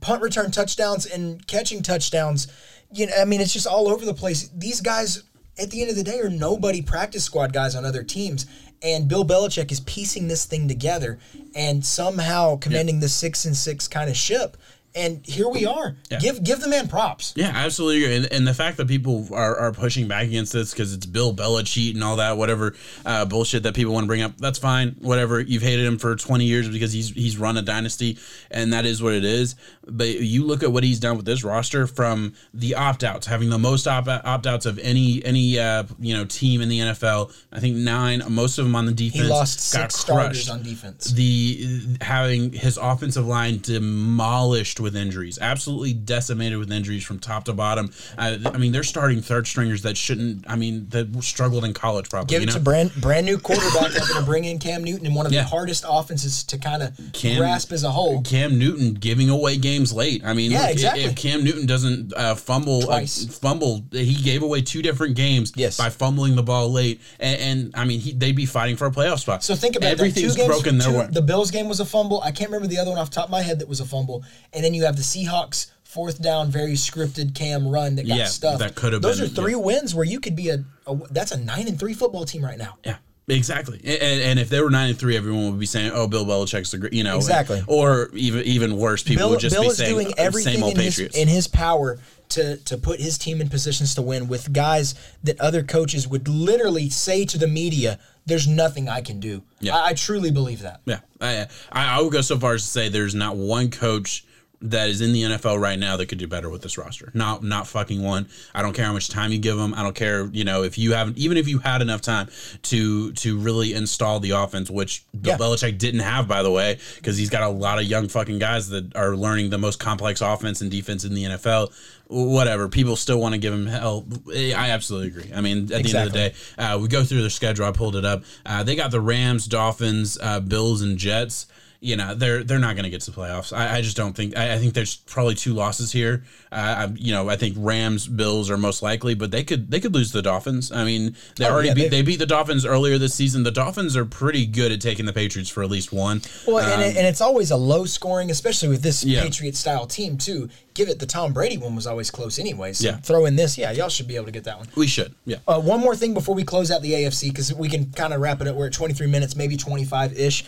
punt 0.01 0.21
return 0.21 0.51
touchdowns 0.51 1.05
and 1.05 1.45
catching 1.47 1.81
touchdowns. 1.81 2.47
You 2.91 3.07
know, 3.07 3.13
I 3.19 3.25
mean, 3.25 3.41
it's 3.41 3.53
just 3.53 3.67
all 3.67 3.87
over 3.87 4.05
the 4.05 4.13
place. 4.13 4.49
These 4.49 4.81
guys, 4.81 5.23
at 5.59 5.71
the 5.71 5.81
end 5.81 5.89
of 5.89 5.95
the 5.95 6.03
day, 6.03 6.19
are 6.19 6.29
nobody 6.29 6.81
practice 6.81 7.23
squad 7.23 7.53
guys 7.53 7.75
on 7.75 7.85
other 7.85 8.03
teams. 8.03 8.45
And 8.81 9.07
Bill 9.07 9.25
Belichick 9.25 9.71
is 9.71 9.79
piecing 9.79 10.27
this 10.27 10.45
thing 10.45 10.67
together 10.67 11.17
and 11.55 11.85
somehow 11.85 12.57
commanding 12.57 12.99
the 12.99 13.09
six 13.09 13.45
and 13.45 13.55
six 13.55 13.87
kind 13.87 14.09
of 14.09 14.17
ship. 14.17 14.57
And 14.95 15.25
here 15.25 15.49
we 15.49 15.65
are. 15.65 15.97
Give 16.21 16.41
give 16.41 16.61
the 16.61 16.69
man 16.69 16.87
props. 16.87 17.33
Yeah, 17.35 17.51
absolutely. 17.53 18.15
And, 18.15 18.31
and 18.31 18.47
the 18.47 18.53
fact 18.53 18.77
that 18.77 18.87
people 18.87 19.27
are, 19.33 19.57
are 19.57 19.71
pushing 19.73 20.07
back 20.07 20.25
against 20.27 20.53
this 20.53 20.71
because 20.71 20.93
it's 20.93 21.05
Bill 21.05 21.35
Belichick 21.35 21.93
and 21.93 22.03
all 22.03 22.15
that, 22.15 22.37
whatever 22.37 22.75
uh, 23.05 23.25
bullshit 23.25 23.63
that 23.63 23.75
people 23.75 23.93
want 23.93 24.05
to 24.05 24.07
bring 24.07 24.21
up, 24.21 24.37
that's 24.37 24.57
fine. 24.57 24.95
Whatever. 24.99 25.41
You've 25.41 25.63
hated 25.63 25.85
him 25.85 25.97
for 25.97 26.15
20 26.15 26.45
years 26.45 26.69
because 26.69 26.93
he's 26.93 27.09
he's 27.09 27.37
run 27.37 27.57
a 27.57 27.61
dynasty, 27.61 28.17
and 28.49 28.71
that 28.71 28.85
is 28.85 29.03
what 29.03 29.13
it 29.13 29.25
is. 29.25 29.55
But 29.85 30.07
you 30.21 30.45
look 30.45 30.63
at 30.63 30.71
what 30.71 30.83
he's 30.83 30.99
done 30.99 31.17
with 31.17 31.25
this 31.25 31.43
roster 31.43 31.87
from 31.87 32.33
the 32.53 32.75
opt 32.75 33.03
outs, 33.03 33.27
having 33.27 33.49
the 33.49 33.59
most 33.59 33.87
opt 33.87 34.07
outs 34.47 34.65
of 34.65 34.79
any 34.79 35.23
any 35.25 35.59
uh, 35.59 35.83
you 35.99 36.15
know 36.15 36.23
team 36.23 36.61
in 36.61 36.69
the 36.69 36.79
NFL. 36.79 37.35
I 37.51 37.59
think 37.59 37.75
nine, 37.75 38.23
most 38.29 38.57
of 38.57 38.65
them 38.65 38.75
on 38.75 38.85
the 38.85 38.93
defense. 38.93 39.23
He 39.25 39.29
lost 39.29 39.59
six 39.59 39.95
starters 39.95 40.49
on 40.49 40.63
defense. 40.63 41.11
the 41.11 41.97
having 42.01 42.53
his 42.53 42.77
offensive 42.77 43.25
line 43.25 43.59
demolished 43.59 44.79
with 44.85 44.95
injuries, 44.95 45.37
absolutely 45.41 45.91
decimated 45.93 46.57
with 46.57 46.71
injuries 46.71 47.03
from 47.03 47.19
top 47.19 47.43
to 47.45 47.53
bottom. 47.53 47.91
Uh, 48.17 48.37
I 48.45 48.57
mean, 48.57 48.71
they're 48.71 48.83
starting 48.83 49.21
third 49.21 49.47
stringers 49.47 49.81
that 49.81 49.97
shouldn't. 49.97 50.49
I 50.49 50.55
mean, 50.55 50.87
that 50.89 51.21
struggled 51.23 51.65
in 51.65 51.73
college 51.73 52.09
probably. 52.09 52.27
Give 52.33 52.41
you 52.41 52.47
know? 52.47 52.53
to 52.53 52.59
brand 52.59 52.91
brand 53.01 53.25
new 53.25 53.37
quarterback 53.37 53.91
having 53.91 54.15
to 54.15 54.23
bring 54.23 54.45
in 54.45 54.59
Cam 54.59 54.83
Newton 54.83 55.05
in 55.07 55.13
one 55.13 55.25
of 55.25 55.33
Yeah. 55.33 55.41
the 55.41 55.49
hardest 55.49 55.83
offenses 55.87 56.43
to 56.45 56.57
kind 56.57 56.83
of 56.83 56.93
grasp 57.21 57.71
as 57.73 57.83
a 57.83 57.91
whole. 57.91 58.21
Cam 58.21 58.57
Newton 58.57 58.93
giving 58.93 59.29
away 59.29 59.57
games 59.57 59.91
late. 59.91 60.23
I 60.23 60.33
mean, 60.33 60.51
Yeah, 60.51 60.61
look, 60.61 60.71
exactly. 60.71 61.03
if 61.03 61.15
Cam 61.15 61.43
Newton 61.43 61.65
doesn't 61.65 62.13
uh, 62.15 62.35
fumble, 62.35 62.89
uh, 62.91 63.05
fumble, 63.05 63.83
he 63.91 64.13
gave 64.13 64.43
away 64.43 64.61
two 64.61 64.81
different 64.81 65.15
games 65.15 65.51
Yes. 65.55 65.77
by 65.77 65.89
fumbling 65.89 66.35
the 66.35 66.43
ball 66.43 66.71
late, 66.71 67.01
and, 67.19 67.39
and 67.41 67.75
I 67.75 67.85
mean, 67.85 67.99
he, 67.99 68.13
they'd 68.13 68.35
be 68.35 68.45
fighting 68.45 68.75
for 68.75 68.85
a 68.85 68.91
playoff 68.91 69.19
spot. 69.19 69.43
So 69.43 69.55
think 69.55 69.75
about 69.75 69.89
everything's 69.91 70.35
that. 70.35 70.43
Two 70.43 70.47
games, 70.47 70.61
broken 70.61 70.77
their 70.77 70.91
way. 70.91 71.07
The 71.11 71.21
Bills 71.21 71.49
game 71.49 71.67
was 71.67 71.79
a 71.79 71.85
fumble. 71.85 72.21
I 72.21 72.31
can't 72.31 72.49
remember 72.51 72.67
the 72.67 72.77
other 72.77 72.91
one 72.91 72.99
off 72.99 73.09
the 73.09 73.15
top 73.15 73.25
of 73.25 73.31
my 73.31 73.41
head 73.41 73.59
that 73.59 73.67
was 73.67 73.79
a 73.79 73.85
fumble. 73.85 74.23
And 74.53 74.63
then 74.63 74.73
you 74.75 74.85
have 74.85 74.95
the 74.97 75.01
Seahawks 75.01 75.67
fourth 75.83 76.21
down, 76.21 76.51
very 76.51 76.73
scripted 76.73 77.33
Cam 77.35 77.67
run 77.67 77.95
that 77.95 78.07
got 78.07 78.17
Yeah, 78.17 78.25
stuffed. 78.25 78.59
that 78.59 78.75
could 78.75 78.93
have 78.93 79.01
Those 79.01 79.19
been- 79.21 79.25
are 79.31 79.33
three 79.33 79.51
yeah. 79.53 79.57
wins 79.57 79.95
where 79.95 80.05
you 80.05 80.19
could 80.19 80.35
be 80.35 80.49
a, 80.49 80.63
a 80.87 80.95
that's 81.11 81.31
a 81.31 81.37
nine 81.39 81.67
and 81.67 81.79
three 81.79 81.93
football 81.93 82.25
team 82.25 82.43
right 82.43 82.57
now. 82.57 82.77
Yeah, 82.85 82.97
exactly. 83.29 83.79
And, 83.83 84.21
and 84.21 84.39
if 84.39 84.49
they 84.49 84.59
were 84.61 84.69
nine 84.69 84.89
and 84.89 84.99
three, 84.99 85.15
everyone 85.15 85.51
would 85.51 85.59
be 85.59 85.65
saying, 85.65 85.91
"Oh, 85.93 86.07
Bill 86.07 86.25
Belichick's 86.25 86.71
the 86.71 86.77
great," 86.79 86.93
you 86.93 87.03
know, 87.03 87.15
Exactly. 87.15 87.63
Or 87.67 88.09
even 88.13 88.43
even 88.43 88.77
worse, 88.77 89.03
people 89.03 89.21
Bill, 89.21 89.29
would 89.31 89.39
just 89.39 89.55
Bill 89.55 89.63
be 89.63 89.67
is 89.69 89.77
saying, 89.77 89.93
doing 89.93 90.07
"Oh, 90.09 90.13
everything 90.17 90.55
"Same 90.55 90.63
old 90.63 90.73
in 90.77 90.79
his, 90.83 90.95
Patriots." 90.95 91.17
in 91.17 91.27
his 91.29 91.47
power 91.47 91.97
to 92.29 92.57
to 92.57 92.77
put 92.77 92.99
his 92.99 93.17
team 93.17 93.39
in 93.39 93.47
positions 93.47 93.95
to 93.95 94.01
win 94.01 94.27
with 94.27 94.51
guys 94.51 94.95
that 95.23 95.39
other 95.39 95.63
coaches 95.63 96.07
would 96.07 96.27
literally 96.27 96.89
say 96.89 97.23
to 97.23 97.37
the 97.37 97.47
media, 97.47 97.99
"There's 98.25 98.47
nothing 98.47 98.89
I 98.89 98.99
can 99.01 99.19
do." 99.21 99.43
Yeah. 99.61 99.77
I, 99.77 99.89
I 99.89 99.93
truly 99.93 100.31
believe 100.31 100.61
that. 100.63 100.81
yeah, 100.85 100.99
I 101.21 101.47
I 101.71 102.01
would 102.01 102.11
go 102.11 102.19
so 102.21 102.37
far 102.37 102.55
as 102.55 102.63
to 102.63 102.67
say 102.67 102.89
there's 102.89 103.15
not 103.15 103.37
one 103.37 103.69
coach 103.71 104.24
that 104.61 104.89
is 104.89 105.01
in 105.01 105.13
the 105.13 105.23
NFL 105.23 105.59
right 105.59 105.77
now 105.77 105.97
that 105.97 106.07
could 106.07 106.17
do 106.17 106.27
better 106.27 106.49
with 106.49 106.61
this 106.61 106.77
roster. 106.77 107.11
Not 107.13 107.43
not 107.43 107.67
fucking 107.67 108.01
one. 108.01 108.27
I 108.53 108.61
don't 108.61 108.73
care 108.73 108.85
how 108.85 108.93
much 108.93 109.09
time 109.09 109.31
you 109.31 109.37
give 109.37 109.57
them. 109.57 109.73
I 109.73 109.83
don't 109.83 109.95
care, 109.95 110.25
you 110.27 110.43
know, 110.43 110.63
if 110.63 110.77
you 110.77 110.93
haven't 110.93 111.17
even 111.17 111.37
if 111.37 111.47
you 111.47 111.59
had 111.59 111.81
enough 111.81 112.01
time 112.01 112.29
to 112.63 113.11
to 113.13 113.37
really 113.37 113.73
install 113.73 114.19
the 114.19 114.31
offense, 114.31 114.69
which 114.69 115.03
Bill 115.19 115.33
Yeah. 115.33 115.37
Belichick 115.37 115.77
didn't 115.77 115.99
have, 116.01 116.27
by 116.27 116.41
the 116.43 116.51
way, 116.51 116.79
because 116.95 117.17
he's 117.17 117.29
got 117.29 117.43
a 117.43 117.49
lot 117.49 117.79
of 117.79 117.85
young 117.85 118.07
fucking 118.07 118.39
guys 118.39 118.69
that 118.69 118.95
are 118.95 119.15
learning 119.15 119.49
the 119.49 119.57
most 119.57 119.79
complex 119.79 120.21
offense 120.21 120.61
and 120.61 120.71
defense 120.71 121.03
in 121.03 121.13
the 121.13 121.23
NFL. 121.25 121.71
Whatever, 122.07 122.69
people 122.69 122.95
still 122.95 123.19
want 123.19 123.33
to 123.33 123.39
give 123.39 123.51
him 123.53 123.65
hell. 123.65 124.05
I 124.29 124.69
absolutely 124.69 125.07
agree. 125.07 125.31
I 125.35 125.41
mean, 125.41 125.63
at 125.73 125.83
the 125.83 125.97
end 125.97 126.07
of 126.07 126.13
the 126.13 126.19
day, 126.29 126.33
uh, 126.57 126.77
we 126.79 126.87
go 126.87 127.03
through 127.03 127.21
their 127.21 127.31
schedule. 127.31 127.65
I 127.65 127.71
pulled 127.71 127.95
it 127.95 128.05
up. 128.05 128.23
Uh, 128.45 128.61
they 128.61 128.75
got 128.75 128.91
the 128.91 129.01
Rams, 129.01 129.47
Dolphins, 129.47 130.15
uh, 130.21 130.39
Bills, 130.39 130.83
and 130.83 130.99
Jets. 130.99 131.47
You 131.81 131.97
know, 131.97 132.15
they're 132.15 132.43
they're 132.43 132.59
not 132.59 132.75
going 132.75 132.85
to 132.85 132.89
get 132.89 133.01
to 133.01 133.11
the 133.11 133.17
playoffs. 133.17 133.51
I, 133.55 133.77
I 133.77 133.81
just 133.81 133.95
don't 133.97 134.13
think. 134.15 134.35
I, 134.37 134.53
I 134.53 134.57
think 134.57 134.73
there's 134.73 134.95
probably 134.95 135.35
two 135.35 135.53
losses 135.53 135.91
here. 135.91 136.23
Uh, 136.51 136.55
I, 136.55 136.85
you 136.95 137.11
know, 137.13 137.29
I 137.29 137.35
think 137.35 137.55
Rams, 137.59 138.07
Bills 138.07 138.49
are 138.49 138.57
most 138.57 138.81
likely, 138.81 139.13
but 139.13 139.29
they 139.31 139.43
could 139.43 139.69
they 139.69 139.79
could 139.79 139.93
lose 139.93 140.11
the 140.11 140.21
Dolphins. 140.21 140.71
I 140.71 140.83
mean, 140.83 141.15
they 141.37 141.45
Oh, 141.45 141.51
already 141.51 141.67
yeah, 141.69 141.73
beat 141.75 141.91
they- 141.91 142.01
beat 142.01 142.17
the 142.19 142.25
Dolphins 142.25 142.65
earlier 142.65 142.97
this 142.97 143.13
season. 143.13 143.43
The 143.43 143.51
Dolphins 143.51 143.95
are 143.97 144.05
pretty 144.05 144.45
good 144.45 144.71
at 144.71 144.81
taking 144.81 145.05
the 145.05 145.13
Patriots 145.13 145.49
for 145.49 145.63
at 145.63 145.69
least 145.69 145.91
one. 145.93 146.21
Well, 146.47 146.59
and, 146.59 146.73
Um, 146.73 146.79
it, 146.81 146.97
and 146.97 147.05
it's 147.05 147.21
always 147.21 147.51
a 147.51 147.57
low 147.57 147.85
scoring, 147.85 148.31
especially 148.31 148.69
with 148.69 148.81
this 148.81 149.03
Yeah. 149.03 149.21
Patriot 149.23 149.55
style 149.55 149.85
team 149.85 150.17
too. 150.17 150.49
Give 150.73 150.89
it 150.89 150.99
the 150.99 151.05
Tom 151.05 151.33
Brady 151.33 151.57
one 151.57 151.75
was 151.75 151.85
always 151.87 152.09
close 152.11 152.39
anyway. 152.39 152.73
So 152.73 152.87
Yeah. 152.87 152.97
throw 152.97 153.25
in 153.25 153.35
this, 153.35 153.57
yeah, 153.57 153.71
y'all 153.71 153.89
should 153.89 154.07
be 154.07 154.15
able 154.15 154.25
to 154.25 154.31
get 154.31 154.43
that 154.45 154.57
one. 154.57 154.67
we 154.75 154.87
should, 154.87 155.13
yeah. 155.25 155.37
Uh, 155.47 155.59
one 155.61 155.79
more 155.81 155.95
thing 155.95 156.13
before 156.13 156.35
we 156.35 156.43
close 156.43 156.71
out 156.71 156.81
the 156.81 156.93
AFC 156.93 157.29
because 157.29 157.53
we 157.53 157.69
can 157.69 157.91
kind 157.91 158.13
of 158.13 158.21
wrap 158.21 158.41
it 158.41 158.47
up. 158.47 158.55
We're 158.55 158.67
at 158.67 158.73
23 158.73 159.07
minutes, 159.07 159.35
maybe 159.35 159.55
25 159.57 160.17
ish. 160.17 160.43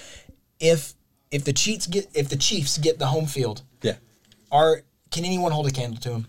If 0.59 0.93
if 1.31 1.43
the 1.43 1.53
Chiefs 1.53 1.87
get 1.87 2.07
if 2.13 2.29
the 2.29 2.37
Chiefs 2.37 2.77
get 2.77 2.99
the 2.99 3.07
home 3.07 3.25
field, 3.25 3.61
Yeah. 3.81 3.95
are 4.51 4.81
can 5.11 5.25
anyone 5.25 5.51
hold 5.51 5.67
a 5.67 5.71
candle 5.71 5.99
to 6.01 6.09
him? 6.11 6.27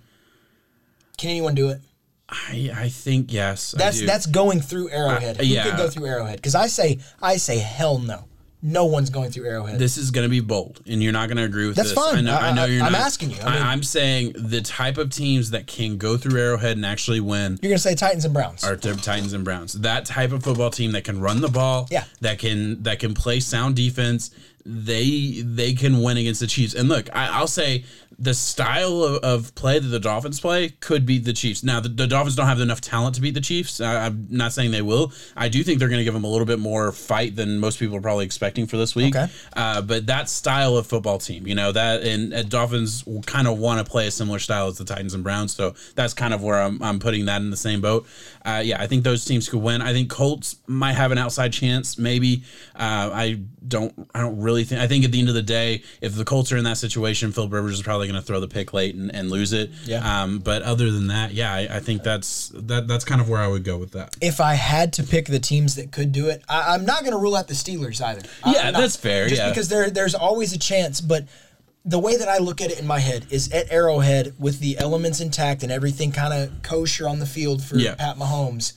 Can 1.17 1.31
anyone 1.31 1.55
do 1.55 1.69
it? 1.71 1.81
I, 2.29 2.71
I 2.75 2.89
think 2.91 3.33
yes. 3.33 3.75
I 3.75 3.79
That's 3.79 4.01
do. 4.01 4.07
that's 4.07 4.27
going 4.27 4.61
through 4.61 4.91
Arrowhead. 4.91 5.41
Uh, 5.41 5.45
Who 5.45 5.63
could 5.71 5.77
go 5.79 5.89
through 5.89 6.07
Arrowhead? 6.07 6.37
Because 6.37 6.55
I 6.55 6.67
say 6.67 6.99
I 7.23 7.37
say 7.39 7.59
hell 7.59 7.99
no. 7.99 8.25
No 8.61 8.87
one's 8.87 9.09
going 9.09 9.31
through 9.31 9.47
Arrowhead. 9.47 9.79
this 9.79 9.97
is 9.97 10.11
going 10.11 10.25
to 10.25 10.29
be 10.29 10.41
bold, 10.41 10.81
and 10.85 11.01
you're 11.01 11.13
not 11.13 11.29
going 11.29 11.37
to 11.37 11.45
agree 11.45 11.69
with 11.69 11.77
That's 11.77 11.91
this. 11.91 11.97
fine. 11.99 12.17
I 12.17 12.21
know, 12.23 12.35
I, 12.35 12.49
I- 12.49 12.53
know 12.55 12.65
you're 12.65 12.83
I'm 12.83 12.91
not. 12.91 13.03
asking 13.03 13.31
you. 13.31 13.37
I 13.41 13.53
mean- 13.55 13.63
I, 13.63 13.73
am 13.73 13.85
saying 13.85 14.33
the 14.37 14.61
type 14.61 14.99
of 14.99 15.11
teams 15.11 15.51
that 15.51 15.69
can 15.69 15.97
go 15.97 16.17
through 16.17 16.41
Arrowhead 16.41 16.77
and 16.77 16.85
actually 16.85 17.21
win 17.21 17.61
You're 17.63 17.71
gonna 17.71 17.79
say 17.79 17.95
Titans 17.95 18.25
and 18.25 18.35
Browns. 18.35 18.65
are 18.65 18.75
the 18.75 18.95
Titans 18.97 19.33
and 19.33 19.45
Browns. 19.45 19.75
That 19.75 20.07
type 20.07 20.33
of 20.33 20.43
football 20.43 20.71
team 20.71 20.91
that 20.93 21.05
can 21.05 21.21
run 21.21 21.41
the 21.41 21.49
ball, 21.49 21.87
Yeah. 21.89 22.03
that 22.21 22.41
can 22.41 22.83
that 22.83 22.99
can 22.99 23.15
play 23.15 23.39
sound 23.39 23.77
defense. 23.77 24.33
They 24.71 25.43
they 25.43 25.73
can 25.73 26.03
win 26.03 26.19
against 26.19 26.41
the 26.41 26.47
Chiefs. 26.47 26.75
And 26.75 26.91
look, 26.91 27.09
I, 27.17 27.29
I'll 27.29 27.47
say 27.47 27.85
the 28.19 28.35
style 28.35 29.03
of, 29.03 29.23
of 29.23 29.55
play 29.55 29.79
that 29.79 29.87
the 29.87 30.01
Dolphins 30.01 30.41
play 30.41 30.71
could 30.81 31.07
beat 31.07 31.25
the 31.25 31.33
Chiefs. 31.33 31.63
Now 31.63 31.81
the, 31.81 31.89
the 31.89 32.07
Dolphins 32.07 32.37
don't 32.37 32.49
have 32.49 32.61
enough 32.61 32.81
talent 32.81 33.15
to 33.15 33.23
beat 33.23 33.35
the 33.35 33.41
Chiefs. 33.41 33.81
I, 33.81 34.07
I'm 34.07 34.27
not 34.29 34.53
saying 34.53 34.73
they 34.73 34.83
will. 34.83 35.13
I 35.37 35.49
do 35.49 35.63
think 35.63 35.79
they're 35.79 35.89
going 35.89 36.01
to 36.01 36.05
give 36.05 36.15
them 36.15 36.25
a 36.25 36.29
little 36.29 36.47
bit 36.47 36.59
more 36.59 36.93
fight 36.93 37.35
than 37.35 37.61
most 37.61 37.79
people 37.79 37.97
are 37.97 38.01
probably 38.03 38.27
expecting 38.27 38.67
for 38.67 38.77
this 38.77 38.95
week. 38.95 39.17
Okay. 39.17 39.33
Uh, 39.55 39.81
but 39.81 40.07
that 40.07 40.29
style 40.29 40.77
of 40.77 40.87
football 40.87 41.19
team, 41.19 41.47
you 41.47 41.55
know, 41.55 41.73
that 41.73 42.03
and, 42.03 42.35
and 42.35 42.51
Dolphins 42.51 43.05
kind 43.25 43.49
of 43.49 43.59
want 43.59 43.85
to 43.85 43.91
play 43.91 44.07
a 44.07 44.11
similar 44.11 44.39
style 44.39 44.67
as 44.67 44.77
the 44.77 44.85
Titans 44.85 45.15
and 45.15 45.25
Browns. 45.25 45.55
So 45.55 45.75
that's 45.95 46.13
kind 46.13 46.35
of 46.35 46.43
where 46.43 46.61
I'm, 46.61 46.83
I'm 46.83 46.99
putting 46.99 47.25
that 47.27 47.41
in 47.41 47.51
the 47.51 47.57
same 47.57 47.81
boat. 47.81 48.07
Uh, 48.49 48.61
yeah, 48.61 48.81
I 48.81 48.87
think 48.87 49.05
those 49.05 49.25
teams 49.25 49.49
could 49.49 49.61
win. 49.61 49.83
I 49.83 49.93
think 49.93 50.09
Colts 50.11 50.57
might 50.67 50.95
have 50.95 51.13
an 51.13 51.19
outside 51.19 51.53
chance, 51.53 51.99
maybe. 51.99 52.45
Uh, 52.75 53.11
I 53.13 53.41
don't. 53.67 54.09
I 54.15 54.21
don't 54.21 54.41
really 54.41 54.65
think. 54.65 54.81
I 54.81 54.87
think 54.87 55.05
at 55.05 55.13
the 55.13 55.19
end 55.19 55.29
of 55.29 55.35
the 55.35 55.43
day, 55.43 55.83
if 56.01 56.15
the 56.15 56.25
Colts 56.25 56.51
are 56.53 56.57
in 56.57 56.65
that 56.65 56.79
situation, 56.79 57.33
Phil 57.33 57.49
Rivers 57.49 57.75
is 57.75 57.83
probably 57.83 58.07
going 58.09 58.21
to 58.21 58.27
throw 58.27 58.41
the 58.41 58.49
pick 58.49 58.73
late 58.73 58.95
and, 58.95 59.15
and 59.15 59.31
lose 59.31 59.53
it. 59.53 59.71
Yeah. 59.85 60.23
Um, 60.23 60.39
but 60.39 60.63
other 60.63 60.91
than 60.91 61.09
that, 61.09 61.33
yeah, 61.33 61.53
I, 61.53 61.77
I 61.77 61.81
think 61.81 62.03
that's 62.03 62.51
that. 62.55 62.89
That's 62.89 63.05
kind 63.05 63.21
of 63.21 63.29
where 63.29 63.41
I 63.41 63.49
would 63.49 63.65
go 63.65 63.77
with 63.77 63.93
that. 63.93 64.17
if 64.21 64.41
I 64.41 64.55
had 64.55 64.93
to 64.95 65.03
pick 65.03 65.27
the 65.27 65.41
teams 65.41 65.75
that 65.77 65.93
could 65.93 66.13
do 66.13 66.29
it, 66.29 66.43
I, 66.49 66.75
I'm 66.75 66.85
not 66.87 67.01
going 67.01 67.13
to 67.13 67.19
rule 67.19 67.37
out 67.37 67.49
the 67.49 67.55
Steelers 67.55 68.01
either. 68.01 68.23
I- 68.45 68.53
Yeah, 68.55 68.71
not. 68.71 68.81
that's 68.81 68.97
fair, 68.97 69.29
Just 69.29 69.43
yeah. 69.43 69.49
because 69.51 69.69
there 69.69 69.91
there's 69.91 70.15
always 70.15 70.53
a 70.53 70.59
chance, 70.59 71.01
but 71.01 71.25
the 71.88 71.98
way 71.98 72.16
that 72.18 72.29
I 72.29 72.37
look 72.38 72.61
at 72.61 72.70
it 72.70 72.79
in 72.79 72.87
my 72.87 72.98
head 72.98 73.27
is 73.31 73.51
at 73.51 73.72
Arrowhead 73.72 74.35
with 74.38 74.61
the 74.61 74.79
elements 74.79 75.20
intact 75.20 75.62
and 75.62 75.72
everything 75.72 76.12
kind 76.12 76.35
of 76.35 76.62
kosher 76.62 77.09
on 77.09 77.18
the 77.18 77.27
field 77.27 77.64
for 77.64 77.77
Yeah. 77.79 77.94
Pat 77.94 78.16
Mahomes. 78.16 78.74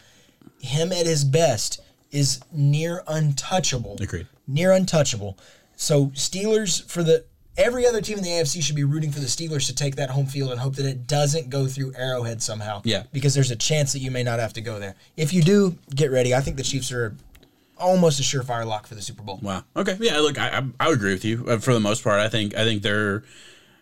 Him 0.59 0.93
at 0.93 1.05
his 1.05 1.25
best 1.25 1.81
is 2.11 2.39
near 2.53 3.03
untouchable. 3.07 3.97
Agreed. 3.99 4.27
Near 4.47 4.71
untouchable. 4.71 5.37
So 5.75 6.07
Steelers 6.07 6.83
for 6.89 7.03
the 7.03 7.25
Every 7.57 7.85
other 7.85 7.99
team 7.99 8.17
in 8.17 8.23
the 8.23 8.29
AFC 8.29 8.63
should 8.63 8.77
be 8.77 8.85
rooting 8.85 9.11
for 9.11 9.19
the 9.19 9.25
Steelers 9.25 9.65
to 9.67 9.75
take 9.75 9.97
that 9.97 10.09
home 10.09 10.25
field 10.25 10.51
and 10.51 10.59
hope 10.61 10.77
that 10.77 10.85
it 10.85 11.05
doesn't 11.05 11.49
go 11.49 11.67
through 11.67 11.93
Arrowhead 11.97 12.41
somehow. 12.41 12.81
Yeah. 12.85 13.03
Because 13.11 13.33
there's 13.33 13.51
a 13.51 13.57
chance 13.57 13.91
that 13.91 13.99
you 13.99 14.09
may 14.09 14.23
not 14.23 14.39
have 14.39 14.53
to 14.53 14.61
go 14.61 14.79
there. 14.79 14.95
If 15.17 15.33
you 15.33 15.43
do, 15.43 15.75
get 15.93 16.11
ready. 16.11 16.33
I 16.33 16.39
think 16.39 16.55
the 16.55 16.63
Chiefs 16.63 16.93
are 16.93 17.13
almost 17.81 18.19
a 18.19 18.23
surefire 18.23 18.65
lock 18.65 18.87
for 18.87 18.95
the 18.95 19.01
Super 19.01 19.23
Bowl. 19.23 19.39
Wow. 19.41 19.63
Okay. 19.75 19.97
Yeah. 19.99 20.19
Look, 20.19 20.39
I 20.39 20.59
I, 20.59 20.87
I 20.87 20.91
agree 20.91 21.13
with 21.13 21.25
you 21.25 21.45
uh, 21.47 21.57
for 21.57 21.73
the 21.73 21.79
most 21.79 22.03
part. 22.03 22.19
I 22.19 22.29
think 22.29 22.55
I 22.55 22.63
think 22.63 22.81
they're 22.81 23.23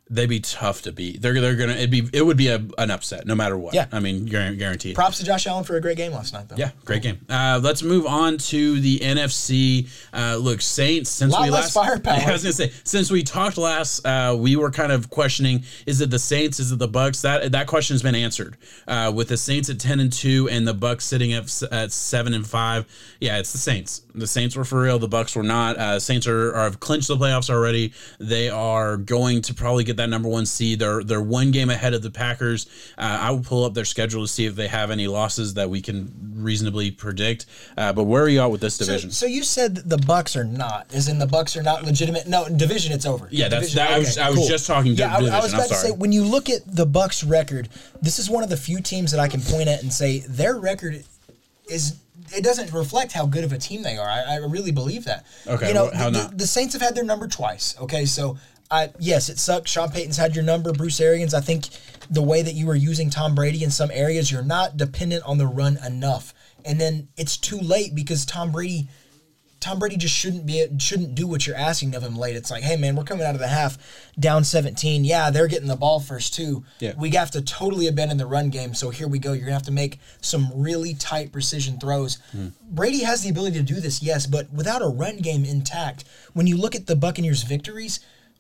they'd 0.10 0.28
be 0.28 0.40
tough 0.40 0.82
to 0.84 0.92
beat. 0.92 1.22
They're 1.22 1.40
they're 1.40 1.56
gonna 1.56 1.74
it'd 1.74 1.92
be 1.92 2.08
it 2.14 2.26
would 2.26 2.38
be 2.38 2.48
a, 2.48 2.62
an 2.78 2.92
upset 2.92 3.28
no 3.28 3.36
matter 3.36 3.58
what. 3.58 3.74
Yeah. 3.74 3.86
I 3.92 4.00
mean, 4.00 4.26
guaranteed. 4.26 4.96
Props 4.96 5.20
to 5.20 5.26
Josh 5.26 5.46
Allen 5.48 5.64
for 5.64 5.76
a 5.76 5.82
great 5.82 5.98
game 5.98 6.12
last 6.12 6.34
night, 6.34 6.50
though. 6.50 6.56
Yeah, 6.56 6.72
great 6.86 7.04
game. 7.04 7.20
Uh, 7.30 7.60
let's 7.62 7.84
move 7.84 8.06
on 8.06 8.38
to 8.38 8.80
the 8.80 9.00
NFC. 9.00 9.88
Uh, 10.14 10.38
look, 10.38 10.62
Saints. 10.62 11.10
Since 11.10 11.34
Lot 11.34 11.44
we 11.44 11.50
less 11.50 11.76
last, 11.76 11.86
firepower. 11.86 12.22
I 12.28 12.32
was 12.32 12.44
gonna 12.44 12.54
say 12.54 12.72
since 12.84 13.12
we 13.12 13.24
talked 13.24 13.58
last, 13.58 14.06
uh, 14.06 14.36
we 14.38 14.56
were 14.56 14.72
kind 14.72 14.92
of 14.92 15.10
questioning: 15.10 15.64
is 15.86 16.02
it 16.02 16.10
the 16.10 16.20
Saints? 16.20 16.60
Is 16.60 16.72
it 16.72 16.80
the 16.80 16.88
Bucks? 16.88 17.22
That 17.22 17.52
that 17.52 17.68
question 17.68 17.94
has 17.94 18.02
been 18.02 18.16
answered 18.16 18.58
uh, 18.88 19.12
with 19.14 19.28
the 19.30 19.38
Saints 19.38 19.70
at 19.70 19.80
ten 19.80 20.00
and 20.00 20.12
two 20.12 20.50
and 20.50 20.68
the 20.68 20.74
Bucks 20.74 21.06
sitting 21.06 21.34
at, 21.34 21.64
at 21.72 21.92
seven 21.92 22.34
and 22.34 22.46
five. 22.46 22.86
Yeah, 23.20 23.38
it's 23.38 23.52
the 23.52 23.58
Saints. 23.58 24.02
The 24.16 24.28
Saints 24.28 24.56
were 24.56 24.66
for 24.66 24.82
real. 24.82 25.00
The 25.00 25.08
Bucks 25.08 25.36
were 25.36 25.44
not. 25.44 25.78
Uh, 25.78 26.00
Saints 26.00 26.28
are, 26.28 26.54
are 26.56 26.70
have 26.70 26.80
clinched 26.80 27.08
the 27.08 27.18
playoffs 27.18 27.50
already. 27.50 27.94
They 28.20 28.50
are 28.50 28.98
going 28.98 29.42
to 29.44 29.54
probably 29.54 29.84
get 29.84 29.98
that 30.00 30.10
number 30.10 30.28
one 30.28 30.46
seed. 30.46 30.80
They're 30.80 31.04
they're 31.04 31.22
one 31.22 31.52
game 31.52 31.70
ahead 31.70 31.94
of 31.94 32.02
the 32.02 32.10
Packers. 32.10 32.66
Uh, 32.98 33.18
I 33.22 33.32
will 33.32 33.42
pull 33.44 33.64
up 33.66 33.74
their 33.74 33.86
schedule 33.86 34.24
to 34.24 34.28
see 34.28 34.46
if 34.46 34.56
they 34.56 34.68
have 34.68 34.90
any 34.92 35.08
losses 35.08 35.54
that 35.54 35.70
we 35.70 35.82
can 35.82 36.12
reasonably 36.36 36.90
predict. 36.90 37.46
Uh, 37.78 37.94
but 37.94 38.04
where 38.06 38.24
are 38.24 38.30
you 38.30 38.42
at 38.42 38.50
with 38.50 38.62
this 38.62 38.78
division? 38.78 39.12
so 39.12 39.26
you 39.26 39.44
said 39.44 39.76
the 39.76 39.98
Bucks 39.98 40.36
are 40.36 40.44
not, 40.44 40.88
as 40.94 41.08
in 41.08 41.20
the 41.20 41.28
Bucks 41.28 41.56
are 41.56 41.64
not 41.64 41.84
legitimate. 41.84 42.28
No, 42.28 42.48
division, 42.50 42.92
it's 42.94 43.06
over. 43.06 43.28
Yeah, 43.30 43.50
that's- 43.50 43.72
Division, 43.74 43.78
that- 43.86 43.92
I 43.92 44.00
was- 44.00 44.18
I 44.18 44.30
was 44.30 44.48
just 44.48 44.66
talking 44.66 44.94
Yeah, 44.94 45.14
I, 45.14 45.18
division, 45.18 45.36
I 45.36 45.40
was 45.42 45.54
about 45.54 45.70
to 45.70 45.76
say 45.76 45.92
when 45.92 46.12
you 46.12 46.24
look 46.24 46.50
at 46.50 46.62
the 46.66 46.86
Bucks' 46.86 47.24
record, 47.24 47.70
this 48.02 48.20
is 48.20 48.30
one 48.30 48.44
of 48.44 48.50
the 48.50 48.58
few 48.58 48.80
teams 48.82 49.12
that 49.12 49.20
I 49.20 49.28
can 49.28 49.42
point 49.42 49.68
at 49.68 49.84
and 49.84 49.92
say 49.94 50.20
their 50.28 50.56
record 50.58 51.04
is. 51.68 51.96
It 52.36 52.44
doesn't 52.44 52.72
reflect 52.74 53.12
how 53.14 53.26
good 53.26 53.44
of 53.44 53.54
a 53.54 53.58
team 53.58 53.82
they 53.82 53.98
are. 53.98 54.08
I, 54.08 54.34
I 54.34 54.36
really 54.36 54.72
believe 54.72 55.06
that. 55.06 55.26
Okay, 55.48 55.70
you 55.70 55.74
know, 55.74 55.90
how 55.92 56.12
the, 56.12 56.30
the 56.36 56.46
Saints 56.46 56.74
have 56.74 56.82
had 56.82 56.94
their 56.94 57.04
number 57.04 57.28
twice. 57.28 57.76
Okay, 57.82 58.06
so 58.06 58.38
I 58.72 58.92
yes, 59.00 59.30
it 59.30 59.40
sucks. 59.40 59.72
Sean 59.72 59.90
Payton's 59.90 60.18
had 60.18 60.36
your 60.36 60.44
number. 60.44 60.72
Bruce 60.72 61.00
Arians, 61.02 61.34
I 61.34 61.42
think 61.42 61.66
the 62.10 62.22
way 62.22 62.42
that 62.42 62.54
you 62.54 62.68
were 62.68 62.76
using 62.76 63.10
Tom 63.10 63.36
Brady 63.36 63.64
in 63.64 63.72
some 63.72 63.90
areas, 63.92 64.32
you're 64.32 64.44
not 64.44 64.78
dependent 64.78 65.24
on 65.24 65.38
the 65.38 65.48
run 65.48 65.78
enough. 65.86 66.34
And 66.66 66.80
then 66.80 67.08
it's 67.18 67.38
too 67.38 67.58
late 67.58 67.96
because 67.96 68.26
Tom 68.26 68.52
Brady 68.52 68.88
Tom 69.60 69.78
Brady 69.78 69.98
just 69.98 70.16
shouldn't 70.16 70.46
be 70.46 70.66
shouldn't 70.78 71.16
do 71.16 71.28
what 71.28 71.46
you're 71.46 71.56
asking 71.56 71.94
of 71.96 72.04
him 72.04 72.16
late. 72.16 72.36
It's 72.36 72.50
like, 72.50 72.64
hey 72.64 72.78
man, 72.78 72.96
we're 72.96 73.04
coming 73.04 73.26
out 73.26 73.36
of 73.36 73.42
the 73.42 73.48
half 73.48 73.78
down 74.18 74.44
17. 74.44 75.04
Yeah, 75.04 75.30
they're 75.32 75.48
getting 75.48 75.68
the 75.68 75.76
ball 75.76 76.00
first 76.00 76.34
too. 76.34 76.64
Yeah. 76.80 76.94
We 76.98 77.10
have 77.12 77.32
to 77.32 77.42
totally 77.42 77.88
abandon 77.88 78.18
the 78.18 78.26
run 78.26 78.50
game. 78.50 78.74
So 78.74 78.90
here 78.90 79.08
we 79.08 79.20
go. 79.20 79.34
You're 79.34 79.46
gonna 79.46 79.54
have 79.54 79.64
to 79.64 79.72
make 79.72 80.00
some 80.22 80.52
really 80.56 80.94
tight 80.94 81.32
precision 81.32 81.80
throws. 81.80 82.20
Hmm. 82.32 82.50
Brady 82.70 83.04
has 83.04 83.22
the 83.22 83.30
ability 83.30 83.58
to 83.58 83.64
do 83.64 83.82
this, 83.82 84.02
yes, 84.02 84.26
but 84.26 84.52
without 84.54 84.82
a 84.82 84.88
run 84.88 85.18
game 85.18 85.44
intact, 85.44 86.06
when 86.34 86.48
you 86.48 86.58
look 86.58 86.76
at 86.76 86.88
the 86.88 86.96
Buccaneers' 86.96 87.44
victories. 87.44 88.00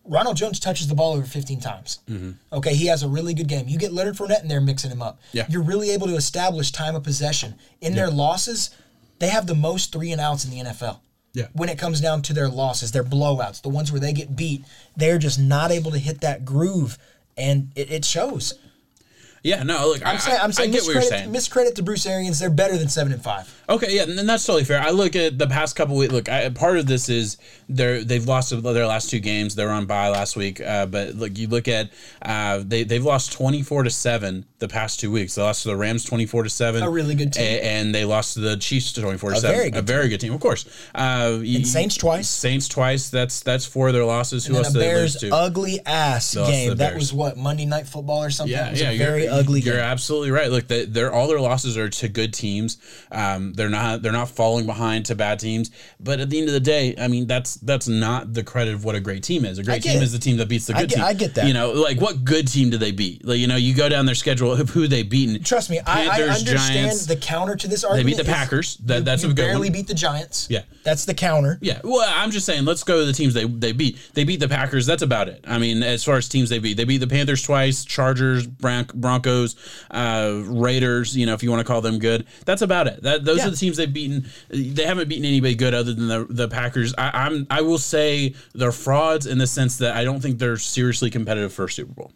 Ronald 0.09 0.35
Jones 0.37 0.59
touches 0.59 0.87
the 0.87 0.95
ball 0.95 1.13
over 1.13 1.25
15 1.25 1.59
times. 1.59 1.99
Mm-hmm. 2.09 2.31
Okay, 2.51 2.73
he 2.73 2.87
has 2.87 3.03
a 3.03 3.07
really 3.07 3.33
good 3.33 3.47
game. 3.47 3.67
You 3.67 3.77
get 3.77 3.93
Leonard 3.93 4.15
Fournette 4.15 4.41
in 4.41 4.47
there 4.47 4.59
mixing 4.59 4.91
him 4.91 5.01
up. 5.01 5.19
Yeah. 5.31 5.45
You're 5.49 5.61
really 5.61 5.91
able 5.91 6.07
to 6.07 6.15
establish 6.15 6.71
time 6.71 6.95
of 6.95 7.03
possession. 7.03 7.55
In 7.79 7.93
their 7.95 8.09
losses, 8.09 8.71
they 9.19 9.27
have 9.29 9.45
the 9.47 9.55
most 9.55 9.93
three 9.93 10.11
and 10.11 10.19
outs 10.19 10.45
in 10.45 10.51
the 10.51 10.57
NFL 10.69 10.99
Yeah. 11.33 11.45
when 11.53 11.69
it 11.69 11.77
comes 11.77 12.01
down 12.01 12.23
to 12.23 12.33
their 12.33 12.49
losses, 12.49 12.91
their 12.91 13.03
blowouts, 13.03 13.61
the 13.61 13.69
ones 13.69 13.91
where 13.91 14.01
they 14.01 14.11
get 14.13 14.35
beat, 14.35 14.63
they're 14.97 15.19
just 15.19 15.39
not 15.39 15.71
able 15.71 15.91
to 15.91 15.99
hit 15.99 16.21
that 16.21 16.43
groove, 16.43 16.97
and 17.37 17.71
it, 17.75 17.91
it 17.91 18.03
shows. 18.05 18.53
Yeah, 19.43 19.63
no, 19.63 19.87
look, 19.87 20.05
I, 20.05 20.11
I'm 20.11 20.19
saying, 20.19 20.39
I'm 20.41 20.51
saying, 20.51 20.69
I 20.69 20.73
get 20.73 20.83
what 20.83 20.93
you're 20.93 21.01
miscredit, 21.01 21.09
saying. 21.09 21.31
miscredit 21.31 21.75
to 21.75 21.83
Bruce 21.83 22.05
Arians. 22.05 22.39
They're 22.39 22.49
better 22.49 22.77
than 22.77 22.89
seven 22.89 23.13
and 23.13 23.21
five. 23.21 23.63
Okay, 23.69 23.95
yeah, 23.95 24.03
and 24.03 24.27
that's 24.27 24.45
totally 24.45 24.65
fair. 24.65 24.81
I 24.81 24.89
look 24.89 25.15
at 25.15 25.37
the 25.37 25.47
past 25.47 25.75
couple 25.75 25.95
weeks. 25.95 26.13
Look, 26.13 26.29
I, 26.29 26.49
part 26.49 26.77
of 26.77 26.87
this 26.87 27.09
is 27.09 27.37
they're 27.67 28.03
they've 28.03 28.25
lost 28.25 28.49
their 28.49 28.85
last 28.85 29.09
two 29.09 29.19
games. 29.19 29.55
They're 29.55 29.69
on 29.69 29.85
bye 29.85 30.09
last 30.09 30.35
week, 30.35 30.59
uh, 30.61 30.85
but 30.87 31.15
look, 31.15 31.37
you 31.37 31.47
look 31.47 31.67
at 31.67 31.89
uh, 32.21 32.63
they 32.65 32.83
they've 32.83 33.03
lost 33.03 33.31
twenty 33.31 33.61
four 33.61 33.83
to 33.83 33.89
seven 33.89 34.45
the 34.59 34.67
past 34.67 34.99
two 34.99 35.09
weeks. 35.11 35.35
They 35.35 35.41
lost 35.41 35.63
to 35.63 35.69
the 35.69 35.75
Rams 35.77 36.03
twenty 36.05 36.25
four 36.25 36.43
to 36.43 36.49
seven, 36.49 36.83
A 36.83 36.89
really 36.89 37.15
good 37.15 37.33
team. 37.33 37.43
a- 37.43 37.61
and 37.61 37.93
they 37.95 38.05
lost 38.05 38.33
to 38.35 38.39
the 38.41 38.57
Chiefs 38.57 38.93
to 38.93 39.01
twenty 39.01 39.17
four 39.17 39.31
to 39.31 39.37
seven. 39.39 39.55
very 39.57 39.71
a 39.73 39.81
very 39.81 40.09
good 40.09 40.19
team, 40.19 40.33
of 40.33 40.39
course. 40.39 40.65
Uh, 40.93 41.39
and 41.41 41.67
Saints 41.67 41.95
twice. 41.95 42.29
Saints 42.29 42.67
twice. 42.67 43.09
That's 43.09 43.39
that's 43.41 43.65
four 43.65 43.87
of 43.87 43.93
their 43.93 44.05
losses. 44.05 44.45
Who 44.45 44.55
else 44.55 44.71
did 44.73 44.81
they 44.81 44.95
lose 44.95 45.15
to? 45.17 45.29
ugly 45.33 45.79
ass 45.85 46.35
game. 46.35 46.75
That 46.77 46.95
was 46.95 47.13
what 47.13 47.37
Monday 47.37 47.65
Night 47.65 47.87
Football 47.87 48.23
or 48.23 48.29
something. 48.29 48.51
Yeah, 48.55 48.67
it 48.67 48.71
was 48.71 48.81
yeah, 48.81 48.91
a 48.91 48.97
very 48.97 49.27
ugly 49.27 49.61
You're 49.61 49.75
game. 49.75 49.83
absolutely 49.83 50.31
right. 50.31 50.49
Look, 50.51 50.67
they, 50.67 50.85
they're 50.85 51.11
all 51.11 51.27
their 51.27 51.39
losses 51.39 51.77
are 51.77 51.89
to 51.89 52.07
good 52.09 52.33
teams. 52.33 52.77
Um, 53.11 53.53
they're 53.53 53.69
not 53.69 54.01
they're 54.01 54.11
not 54.11 54.29
falling 54.29 54.65
behind 54.65 55.05
to 55.07 55.15
bad 55.15 55.39
teams. 55.39 55.71
But 55.99 56.19
at 56.19 56.29
the 56.29 56.37
end 56.39 56.47
of 56.47 56.53
the 56.53 56.59
day, 56.59 56.95
I 56.97 57.07
mean, 57.07 57.27
that's 57.27 57.55
that's 57.55 57.87
not 57.87 58.33
the 58.33 58.43
credit 58.43 58.73
of 58.73 58.83
what 58.83 58.95
a 58.95 58.99
great 58.99 59.23
team 59.23 59.45
is. 59.45 59.57
A 59.57 59.63
great 59.63 59.83
team 59.83 59.97
it. 59.97 60.03
is 60.03 60.11
the 60.11 60.19
team 60.19 60.37
that 60.37 60.49
beats 60.49 60.67
the 60.67 60.75
I 60.75 60.81
good 60.81 60.89
get- 60.89 60.95
team. 60.95 61.05
I 61.05 61.13
get 61.13 61.35
that. 61.35 61.47
You 61.47 61.53
know, 61.53 61.71
like 61.71 61.99
what 62.01 62.23
good 62.23 62.47
team 62.47 62.69
do 62.69 62.77
they 62.77 62.91
beat? 62.91 63.25
Like 63.25 63.39
you 63.39 63.47
know, 63.47 63.55
you 63.55 63.73
go 63.75 63.87
down 63.89 64.05
their 64.05 64.15
schedule, 64.15 64.48
who, 64.55 64.63
who 64.65 64.87
they 64.87 65.03
beaten. 65.03 65.43
Trust 65.43 65.69
me, 65.69 65.79
I, 65.85 66.07
I 66.07 66.21
understand 66.23 66.57
Giants. 66.75 67.05
the 67.05 67.15
counter 67.15 67.55
to 67.55 67.67
this 67.67 67.83
argument. 67.83 68.05
They 68.17 68.23
beat 68.23 68.25
the 68.27 68.31
Packers. 68.31 68.77
That, 68.85 68.97
you- 68.99 69.03
that's 69.03 69.23
you 69.23 69.29
a 69.29 69.33
good 69.33 69.41
barely 69.43 69.69
one. 69.69 69.73
beat 69.73 69.87
the 69.87 69.93
Giants. 69.93 70.47
Yeah. 70.49 70.61
that's 70.83 71.05
the 71.05 71.13
counter. 71.13 71.57
Yeah, 71.61 71.81
well, 71.83 72.05
I'm 72.07 72.31
just 72.31 72.45
saying, 72.45 72.65
let's 72.65 72.83
go 72.83 72.99
to 72.99 73.05
the 73.05 73.13
teams 73.13 73.33
they 73.33 73.45
they 73.45 73.71
beat. 73.71 73.97
They 74.13 74.23
beat 74.23 74.39
the 74.39 74.47
Packers. 74.49 74.85
That's 74.85 75.01
about 75.03 75.27
it. 75.29 75.43
I 75.47 75.57
mean, 75.59 75.83
as 75.83 76.03
far 76.03 76.17
as 76.17 76.27
teams 76.29 76.49
they 76.49 76.59
beat, 76.59 76.77
they 76.77 76.83
beat 76.85 76.97
the 76.99 77.07
Panthers 77.07 77.41
twice, 77.43 77.85
Chargers, 77.85 78.45
Bron- 78.47 78.89
Broncos, 78.93 79.55
uh, 79.91 80.41
Raiders. 80.45 81.15
You 81.15 81.25
know, 81.25 81.33
if 81.33 81.43
you 81.43 81.49
want 81.51 81.59
to 81.65 81.71
call 81.71 81.81
them 81.81 81.99
good, 81.99 82.25
that's 82.45 82.61
about 82.61 82.87
it. 82.87 83.03
That 83.03 83.25
those 83.25 83.37
Yeah. 83.39 83.47
are 83.47 83.49
the 83.51 83.57
teams 83.57 83.77
they've 83.77 83.91
beaten. 83.91 84.27
They 84.49 84.85
haven't 84.85 85.09
beaten 85.09 85.25
anybody 85.25 85.55
good 85.55 85.73
other 85.73 85.93
than 85.93 86.07
the 86.07 86.25
the 86.29 86.47
Packers. 86.47 86.93
I, 86.97 87.11
I'm 87.25 87.47
I 87.49 87.61
will 87.61 87.77
say 87.77 88.33
they're 88.53 88.71
frauds 88.71 89.25
in 89.25 89.37
the 89.37 89.47
sense 89.47 89.77
that 89.77 89.95
I 89.95 90.03
don't 90.03 90.19
think 90.21 90.39
they're 90.39 90.57
seriously 90.57 91.09
competitive 91.09 91.53
for 91.53 91.65
a 91.65 91.69
Super 91.69 91.93
Bowl. 91.93 92.11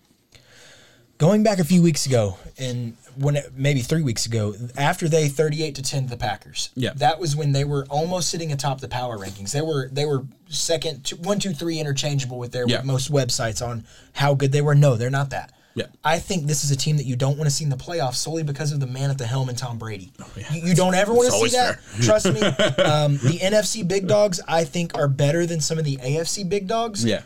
Going 1.23 1.41
back 1.41 1.59
a 1.59 1.63
few 1.63 1.81
weeks 1.81 2.05
ago, 2.05 2.38
and 2.57 2.97
when 3.15 3.38
it, 3.38 3.53
maybe 3.55 3.79
three 3.79 4.01
weeks 4.01 4.25
ago, 4.25 4.53
after 4.77 5.07
they 5.07 5.29
thirty-eight 5.29 5.75
to 5.75 5.81
ten 5.81 6.05
the 6.07 6.17
Packers, 6.17 6.69
Yeah. 6.75 6.91
that 6.97 7.17
was 7.17 7.33
when 7.33 7.53
they 7.53 7.63
were 7.63 7.86
almost 7.89 8.29
sitting 8.29 8.51
atop 8.51 8.81
the 8.81 8.89
power 8.89 9.17
rankings. 9.17 9.51
They 9.51 9.62
were 9.62 9.88
they 9.89 10.03
were 10.05 10.25
second, 10.49 11.05
two, 11.05 11.15
one, 11.15 11.39
two, 11.39 11.53
three, 11.53 11.79
interchangeable 11.79 12.38
with 12.39 12.51
their 12.51 12.65
Yeah. 12.67 12.79
with 12.79 12.86
most 12.88 13.09
websites 13.09 13.65
on 13.65 13.86
how 14.12 14.33
good 14.33 14.51
they 14.51 14.59
were. 14.59 14.75
No, 14.75 14.97
they're 14.97 15.09
not 15.09 15.29
that. 15.29 15.53
Yeah. 15.75 15.86
I 16.03 16.19
think 16.19 16.45
this 16.47 16.65
is 16.65 16.71
a 16.71 16.75
team 16.75 16.97
that 16.97 17.05
you 17.05 17.15
don't 17.15 17.38
want 17.38 17.49
to 17.49 17.55
see 17.55 17.63
in 17.63 17.69
the 17.69 17.77
playoffs 17.77 18.15
solely 18.15 18.43
because 18.43 18.73
of 18.73 18.81
the 18.81 18.86
man 18.88 19.09
at 19.09 19.17
the 19.17 19.25
helm 19.25 19.47
and 19.47 19.57
Tom 19.57 19.77
Brady. 19.77 20.12
you, 20.51 20.62
you 20.62 20.75
don't 20.75 20.93
ever 20.93 21.13
want 21.13 21.31
to 21.31 21.39
see 21.49 21.55
that. 21.55 21.79
Trust 22.01 22.25
me. 22.25 22.41
Um, 22.41 23.13
the 23.19 23.39
NFC 23.41 23.88
big 23.88 24.09
dogs, 24.09 24.41
I 24.45 24.65
think, 24.65 24.93
are 24.97 25.07
better 25.07 25.45
than 25.45 25.62
some 25.62 25.79
of 25.79 25.86
the 25.86 25.95
AFC 25.97 26.43
big 26.49 26.67
dogs 26.67 27.05
Yeah. 27.05 27.21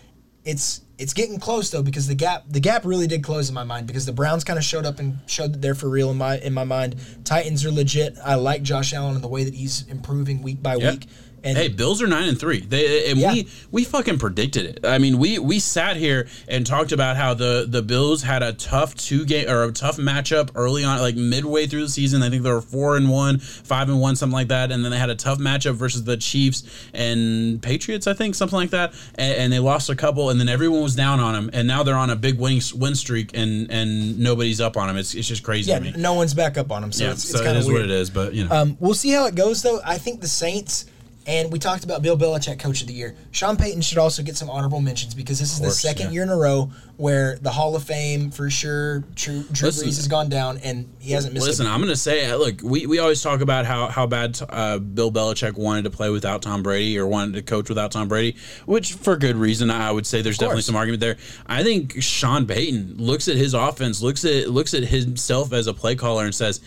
it's 0.45 0.81
it's 0.97 1.13
getting 1.13 1.39
close 1.39 1.69
though 1.69 1.83
because 1.83 2.07
the 2.07 2.15
gap 2.15 2.43
the 2.49 2.59
gap 2.59 2.83
really 2.85 3.07
did 3.07 3.23
close 3.23 3.49
in 3.49 3.55
my 3.55 3.63
mind 3.63 3.85
because 3.87 4.05
the 4.05 4.11
Browns 4.13 4.43
kind 4.43 4.57
of 4.57 4.65
showed 4.65 4.85
up 4.85 4.99
and 4.99 5.17
showed 5.27 5.53
that 5.53 5.61
they're 5.61 5.75
for 5.75 5.89
real 5.89 6.09
in 6.11 6.17
my 6.17 6.39
in 6.39 6.53
my 6.53 6.63
mind. 6.63 6.95
Titans 7.23 7.63
are 7.65 7.71
legit. 7.71 8.17
I 8.23 8.35
like 8.35 8.63
Josh 8.63 8.93
Allen 8.93 9.15
and 9.15 9.23
the 9.23 9.27
way 9.27 9.43
that 9.43 9.53
he's 9.53 9.85
improving 9.87 10.41
week 10.41 10.61
by 10.63 10.75
Yeah. 10.75 10.91
week. 10.91 11.07
And 11.43 11.57
hey, 11.57 11.67
Bills 11.67 12.01
are 12.01 12.07
nine 12.07 12.27
and 12.27 12.39
three. 12.39 12.59
They 12.61 13.09
and 13.11 13.19
Yeah. 13.19 13.33
we 13.33 13.47
we 13.71 13.83
fucking 13.83 14.17
predicted 14.17 14.65
it. 14.65 14.79
I 14.85 14.97
mean, 14.97 15.17
we 15.17 15.39
we 15.39 15.59
sat 15.59 15.95
here 15.95 16.27
and 16.47 16.65
talked 16.65 16.91
about 16.91 17.15
how 17.15 17.33
the 17.33 17.65
the 17.69 17.81
Bills 17.81 18.23
had 18.23 18.43
a 18.43 18.53
tough 18.53 18.95
two 18.95 19.23
game 19.25 19.47
or 19.49 19.63
a 19.63 19.71
tough 19.71 19.97
matchup 19.97 20.49
early 20.55 20.83
on, 20.83 20.99
like 20.99 21.15
midway 21.15 21.67
through 21.67 21.83
the 21.83 21.89
season. 21.89 22.23
I 22.23 22.29
think 22.29 22.43
they 22.43 22.51
were 22.51 22.61
four 22.61 22.97
and 22.97 23.09
one, 23.09 23.37
five 23.39 23.87
and 23.89 24.01
one, 24.01 24.15
something 24.15 24.33
like 24.33 24.47
that, 24.49 24.71
and 24.71 24.83
then 24.83 24.91
they 24.91 24.97
had 24.97 25.09
a 25.09 25.15
tough 25.15 25.37
matchup 25.39 25.75
versus 25.75 26.03
the 26.03 26.17
Chiefs 26.17 26.63
and 26.93 27.61
Patriots. 27.61 28.07
I 28.07 28.13
think 28.13 28.35
something 28.35 28.57
like 28.57 28.71
that, 28.71 28.93
and, 29.15 29.37
and 29.37 29.53
they 29.53 29.59
lost 29.59 29.89
a 29.89 29.95
couple, 29.95 30.29
and 30.29 30.39
then 30.39 30.49
everyone 30.49 30.81
was 30.81 30.95
down 30.95 31.19
on 31.19 31.33
them, 31.33 31.49
and 31.53 31.67
now 31.67 31.83
they're 31.83 31.95
on 31.95 32.09
a 32.09 32.15
big 32.15 32.39
winning 32.39 32.61
win 32.75 32.95
streak, 32.95 33.31
and 33.37 33.69
and 33.71 34.19
nobody's 34.19 34.59
up 34.59 34.75
on 34.77 34.87
them. 34.87 34.97
It's 34.97 35.13
it's 35.13 35.27
just 35.27 35.43
crazy 35.43 35.69
yeah, 35.71 35.79
to 35.79 35.85
me. 35.85 35.93
no 35.95 36.13
one's 36.15 36.33
back 36.33 36.57
up 36.57 36.71
on 36.71 36.81
them. 36.81 36.91
so 36.91 37.05
yeah, 37.05 37.11
it's, 37.11 37.23
so 37.29 37.37
it's 37.37 37.45
kind 37.45 37.57
of 37.57 37.61
is 37.61 37.67
weird. 37.67 37.81
what 37.81 37.85
it 37.85 37.91
is, 37.91 38.09
but 38.09 38.33
you 38.33 38.45
know. 38.45 38.55
Um, 38.55 38.77
we'll 38.79 38.93
see 38.93 39.11
how 39.11 39.25
it 39.27 39.35
goes 39.35 39.61
though. 39.61 39.79
I 39.85 39.97
think 39.97 40.21
the 40.21 40.27
Saints. 40.27 40.85
And 41.27 41.51
we 41.51 41.59
talked 41.59 41.83
about 41.83 42.01
Bill 42.01 42.17
Belichick, 42.17 42.57
Coach 42.57 42.79
of 42.79 42.87
the 42.87 42.93
Year. 42.93 43.13
Sean 43.31 43.57
Payton 43.57 43.81
should 43.81 43.97
also 43.97 44.23
get 44.23 44.37
some 44.37 44.49
honorable 44.49 44.79
mentions 44.79 45.13
because 45.13 45.39
this 45.39 45.51
is 45.51 45.59
the 45.59 45.71
second 45.71 46.07
yeah. 46.07 46.11
year 46.13 46.23
in 46.23 46.29
a 46.29 46.37
row 46.37 46.71
where 46.95 47.37
the 47.41 47.51
Hall 47.51 47.75
of 47.75 47.83
Fame, 47.83 48.31
for 48.31 48.49
sure, 48.49 48.99
Drew, 49.13 49.43
Drew 49.43 49.67
Listen- 49.67 49.89
Brees 49.89 49.97
has 49.97 50.07
gone 50.07 50.29
down 50.29 50.57
and 50.59 50.89
he 50.99 51.11
hasn't 51.11 51.33
missed 51.33 51.45
Listen, 51.45 51.67
I'm 51.67 51.79
going 51.79 51.89
to 51.89 51.97
say, 51.97 52.33
look, 52.33 52.61
we, 52.63 52.85
we 52.85 52.99
always 52.99 53.21
talk 53.21 53.41
about 53.41 53.65
how 53.65 53.87
how 53.87 54.07
bad 54.07 54.39
uh, 54.49 54.79
Bill 54.79 55.11
Belichick 55.11 55.57
wanted 55.57 55.83
to 55.83 55.89
play 55.89 56.09
without 56.09 56.41
Tom 56.41 56.63
Brady 56.63 56.97
or 56.97 57.05
wanted 57.05 57.33
to 57.33 57.41
coach 57.41 57.67
without 57.67 57.91
Tom 57.91 58.07
Brady, 58.07 58.37
which 58.65 58.93
for 58.93 59.17
good 59.17 59.35
reason. 59.35 59.69
I 59.69 59.91
would 59.91 60.07
say 60.07 60.21
there's 60.21 60.37
definitely 60.37 60.63
some 60.63 60.77
argument 60.77 61.01
there. 61.01 61.17
I 61.45 61.61
think 61.61 62.01
Sean 62.01 62.47
Payton 62.47 62.95
looks 62.97 63.27
at 63.27 63.35
his 63.35 63.53
offense, 63.53 64.01
looks 64.01 64.23
at 64.23 64.49
looks 64.49 64.73
at 64.73 64.85
himself 64.85 65.51
as 65.51 65.67
a 65.67 65.73
play 65.73 65.95
caller, 65.95 66.23
and 66.23 66.33
says. 66.33 66.61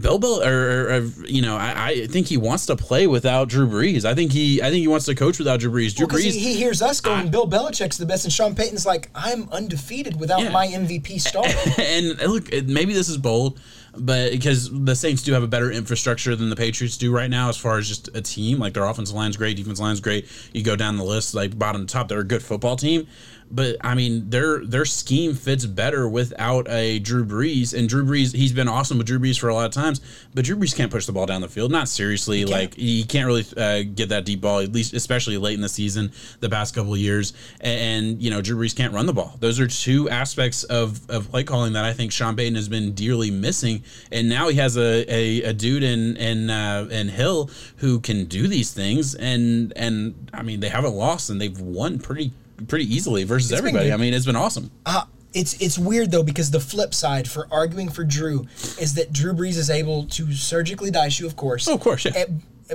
Bill 0.00 0.18
Bill, 0.18 0.42
or, 0.42 0.88
or, 0.88 1.00
you 1.26 1.42
know, 1.42 1.56
I, 1.56 1.88
I 1.88 2.06
think 2.06 2.26
he 2.26 2.38
wants 2.38 2.64
to 2.66 2.76
play 2.76 3.06
without 3.06 3.48
Drew 3.50 3.66
Brees. 3.68 4.06
I 4.06 4.14
think 4.14 4.32
he, 4.32 4.62
I 4.62 4.70
think 4.70 4.80
he 4.80 4.88
wants 4.88 5.04
to 5.06 5.14
coach 5.14 5.38
without 5.38 5.60
Drew 5.60 5.70
Brees. 5.70 5.94
Drew 5.94 6.06
Well, 6.06 6.16
Brees, 6.16 6.32
he, 6.32 6.38
he 6.38 6.54
hears 6.54 6.80
us 6.80 7.00
going, 7.02 7.30
Bill 7.30 7.46
Belichick's 7.46 7.98
the 7.98 8.06
best, 8.06 8.24
and 8.24 8.32
Sean 8.32 8.54
Payton's 8.54 8.86
like, 8.86 9.10
I'm 9.14 9.50
undefeated 9.50 10.18
without 10.18 10.40
Yeah. 10.40 10.50
my 10.50 10.66
MVP 10.66 11.20
star. 11.20 11.44
and 11.78 12.18
look, 12.32 12.50
maybe 12.66 12.94
this 12.94 13.10
is 13.10 13.18
bold, 13.18 13.60
but 13.94 14.30
because 14.32 14.70
the 14.72 14.96
Saints 14.96 15.22
do 15.22 15.34
have 15.34 15.42
a 15.42 15.46
better 15.48 15.70
infrastructure 15.70 16.34
than 16.34 16.48
the 16.48 16.56
Patriots 16.56 16.96
do 16.96 17.14
right 17.14 17.28
now, 17.28 17.50
as 17.50 17.58
far 17.58 17.76
as 17.76 17.86
just 17.86 18.08
a 18.16 18.22
team, 18.22 18.58
like 18.58 18.72
their 18.72 18.84
offensive 18.84 19.14
line's 19.14 19.36
great, 19.36 19.58
defense 19.58 19.78
line's 19.78 20.00
great. 20.00 20.26
You 20.54 20.62
go 20.62 20.74
down 20.74 20.96
the 20.96 21.04
list, 21.04 21.34
like 21.34 21.58
bottom 21.58 21.86
to 21.86 21.92
top, 21.92 22.08
they're 22.08 22.20
a 22.20 22.24
good 22.24 22.42
football 22.42 22.76
team. 22.76 23.06
But 23.52 23.76
I 23.82 23.94
mean, 23.94 24.30
their 24.30 24.64
their 24.64 24.86
scheme 24.86 25.34
fits 25.34 25.66
better 25.66 26.08
without 26.08 26.66
a 26.70 26.98
Drew 26.98 27.24
Brees. 27.24 27.76
And 27.78 27.88
Drew 27.88 28.02
Brees, 28.02 28.34
he's 28.34 28.52
been 28.52 28.66
awesome 28.66 28.96
with 28.96 29.06
Drew 29.06 29.18
Brees 29.18 29.38
for 29.38 29.48
a 29.48 29.54
lot 29.54 29.66
of 29.66 29.72
times, 29.72 30.00
but 30.34 30.46
Drew 30.46 30.56
Brees 30.56 30.74
can't 30.74 30.90
push 30.90 31.04
the 31.04 31.12
ball 31.12 31.26
down 31.26 31.42
the 31.42 31.48
field. 31.48 31.70
Not 31.70 31.88
seriously, 31.88 32.46
like 32.46 32.74
he 32.74 33.04
can't 33.04 33.26
really 33.26 33.44
uh, 33.56 33.82
get 33.94 34.08
that 34.08 34.24
deep 34.24 34.40
ball, 34.40 34.60
at 34.60 34.72
least 34.72 34.94
especially 34.94 35.36
late 35.36 35.54
in 35.54 35.60
the 35.60 35.68
season, 35.68 36.12
the 36.40 36.48
past 36.48 36.74
couple 36.74 36.94
of 36.94 36.98
years. 36.98 37.34
And, 37.60 37.80
and 37.80 38.22
you 38.22 38.30
know, 38.30 38.40
Drew 38.40 38.56
Brees 38.56 38.74
can't 38.74 38.94
run 38.94 39.04
the 39.04 39.12
ball. 39.12 39.36
Those 39.40 39.60
are 39.60 39.66
two 39.66 40.08
aspects 40.08 40.64
of, 40.64 41.08
of 41.10 41.30
play 41.30 41.44
calling 41.44 41.74
that 41.74 41.84
I 41.84 41.92
think 41.92 42.10
Sean 42.10 42.34
Payton 42.34 42.54
has 42.54 42.70
been 42.70 42.94
dearly 42.94 43.30
missing. 43.30 43.82
And 44.10 44.28
now 44.28 44.48
he 44.48 44.56
has 44.56 44.78
a, 44.78 45.04
a, 45.12 45.42
a 45.42 45.52
dude 45.52 45.82
in 45.82 46.16
in 46.16 46.48
uh, 46.48 46.88
in 46.90 47.08
Hill 47.08 47.50
who 47.76 48.00
can 48.00 48.24
do 48.24 48.48
these 48.48 48.72
things. 48.72 49.14
And 49.14 49.74
and 49.76 50.30
I 50.32 50.42
mean, 50.42 50.60
they 50.60 50.70
haven't 50.70 50.94
lost 50.94 51.28
and 51.28 51.38
they've 51.38 51.60
won 51.60 51.98
pretty 51.98 52.32
pretty 52.68 52.92
easily 52.94 53.24
versus 53.24 53.50
been 53.50 53.58
everybody. 53.58 53.92
I 53.92 53.96
mean, 53.96 54.14
it's 54.14 54.26
been 54.26 54.36
awesome. 54.36 54.70
Uh, 54.86 55.04
it's 55.34 55.54
it's 55.62 55.78
weird 55.78 56.10
though 56.10 56.22
because 56.22 56.50
the 56.50 56.60
flip 56.60 56.92
side 56.94 57.28
for 57.28 57.48
arguing 57.50 57.88
for 57.88 58.04
Drew 58.04 58.46
is 58.78 58.94
that 58.94 59.12
Drew 59.12 59.32
Brees 59.32 59.56
is 59.56 59.70
able 59.70 60.04
to 60.08 60.32
surgically 60.32 60.90
dice 60.90 61.18
you, 61.20 61.26
of 61.26 61.36
course. 61.36 61.66
Oh, 61.68 61.74
of 61.74 61.80
course, 61.80 62.04
yeah. 62.04 62.12
Eh, 62.14 62.26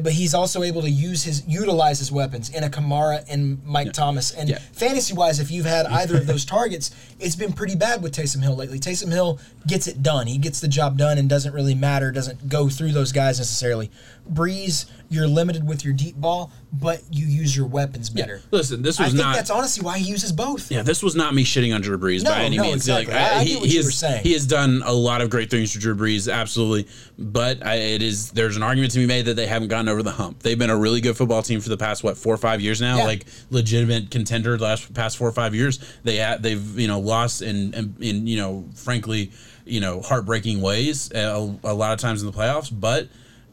but 0.01 0.11
he's 0.13 0.33
also 0.35 0.61
able 0.61 0.81
to 0.83 0.89
use 0.89 1.23
his 1.23 1.43
utilize 1.47 1.97
his 1.97 2.11
weapons 2.11 2.49
in 2.49 2.63
a 2.63 2.69
Kamara 2.69 3.23
and 3.29 3.63
Mike 3.65 3.93
Thomas. 3.93 4.31
And 4.31 4.47
Yeah. 4.49 4.59
fantasy 4.73 5.13
wise, 5.13 5.39
if 5.39 5.49
you've 5.49 5.65
had 5.65 5.85
either 5.87 6.17
of 6.17 6.27
those 6.27 6.45
targets, 6.45 6.91
it's 7.19 7.35
been 7.35 7.51
pretty 7.53 7.75
bad 7.75 8.03
with 8.03 8.13
Taysom 8.13 8.43
Hill 8.43 8.55
lately. 8.55 8.79
Taysom 8.79 9.11
Hill 9.11 9.39
gets 9.65 9.87
it 9.87 10.03
done. 10.03 10.27
He 10.27 10.37
gets 10.37 10.59
the 10.59 10.67
job 10.67 10.97
done 10.99 11.17
and 11.17 11.27
doesn't 11.27 11.53
really 11.53 11.73
matter, 11.73 12.11
doesn't 12.11 12.47
go 12.49 12.69
through 12.69 12.91
those 12.91 13.11
guys 13.11 13.39
necessarily. 13.39 13.89
Brees, 14.33 14.85
you're 15.09 15.27
limited 15.27 15.65
with 15.67 15.83
your 15.85 15.93
deep 15.93 16.15
ball, 16.15 16.51
but 16.73 17.01
you 17.11 17.25
use 17.25 17.55
your 17.55 17.65
weapons 17.65 18.09
better. 18.09 18.41
Listen, 18.51 18.81
this 18.81 18.99
I 18.99 19.03
was 19.03 19.13
think 19.13 19.23
not. 19.23 19.35
that's 19.35 19.49
honestly 19.49 19.83
why 19.85 19.97
he 19.99 20.09
uses 20.09 20.31
both. 20.31 20.69
Yeah, 20.71 20.81
this 20.81 21.01
was 21.01 21.15
not 21.15 21.33
me 21.33 21.43
shitting 21.43 21.73
on 21.73 21.81
Drew 21.81 21.97
Brees 21.97 22.23
No, 22.23 22.31
by 22.31 22.41
any 22.43 22.57
no, 22.57 22.63
means. 22.63 22.75
exactly. 22.87 23.13
Like, 23.13 23.23
I- 23.23 23.39
I 23.39 23.43
he, 23.45 23.55
what 23.55 23.65
he 23.65 23.71
you 23.71 23.77
has, 23.79 23.85
were 23.85 23.91
saying. 23.91 24.23
he 24.23 24.33
has 24.33 24.45
done 24.45 24.81
a 24.85 24.91
lot 24.93 25.21
of 25.21 25.29
great 25.29 25.49
things 25.49 25.71
for 25.73 25.79
Drew 25.79 25.95
Brees, 25.95 26.31
absolutely. 26.31 26.91
But 27.17 27.65
I, 27.65 27.75
it 27.75 28.01
is 28.01 28.31
there's 28.31 28.57
an 28.57 28.63
argument 28.63 28.93
to 28.93 28.99
be 28.99 29.05
made 29.05 29.25
that 29.25 29.35
they 29.35 29.47
haven't 29.47 29.69
gotten 29.69 29.87
over 29.89 30.03
the 30.03 30.11
hump. 30.11 30.39
They've 30.43 30.59
been 30.59 30.69
a 30.69 30.77
really 30.77 30.99
good 31.01 31.15
football 31.17 31.41
team 31.41 31.61
for 31.61 31.69
the 31.69 31.77
past 31.77 32.03
what 32.03 32.17
four 32.17 32.33
or 32.33 32.37
five 32.37 32.59
years 32.61 32.81
now, 32.81 32.97
Yeah. 32.97 33.05
like 33.05 33.25
legitimate 33.49 34.11
contender 34.11 34.57
the 34.57 34.63
last 34.65 34.93
past 34.93 35.17
four 35.17 35.27
or 35.27 35.31
five 35.33 35.55
years. 35.55 35.79
They 36.03 36.17
ha- 36.19 36.37
they've 36.39 36.77
you 36.79 36.87
know 36.87 36.99
lost 36.99 37.41
in 37.41 37.73
in, 37.99 38.27
you 38.27 38.37
know 38.37 38.65
frankly 38.75 39.31
you 39.65 39.79
know 39.79 40.01
heartbreaking 40.01 40.61
ways 40.61 41.11
uh, 41.13 41.53
a, 41.63 41.71
a 41.71 41.73
lot 41.73 41.93
of 41.93 41.99
times 41.99 42.21
in 42.21 42.29
the 42.29 42.37
playoffs, 42.37 42.69
but. 42.77 43.07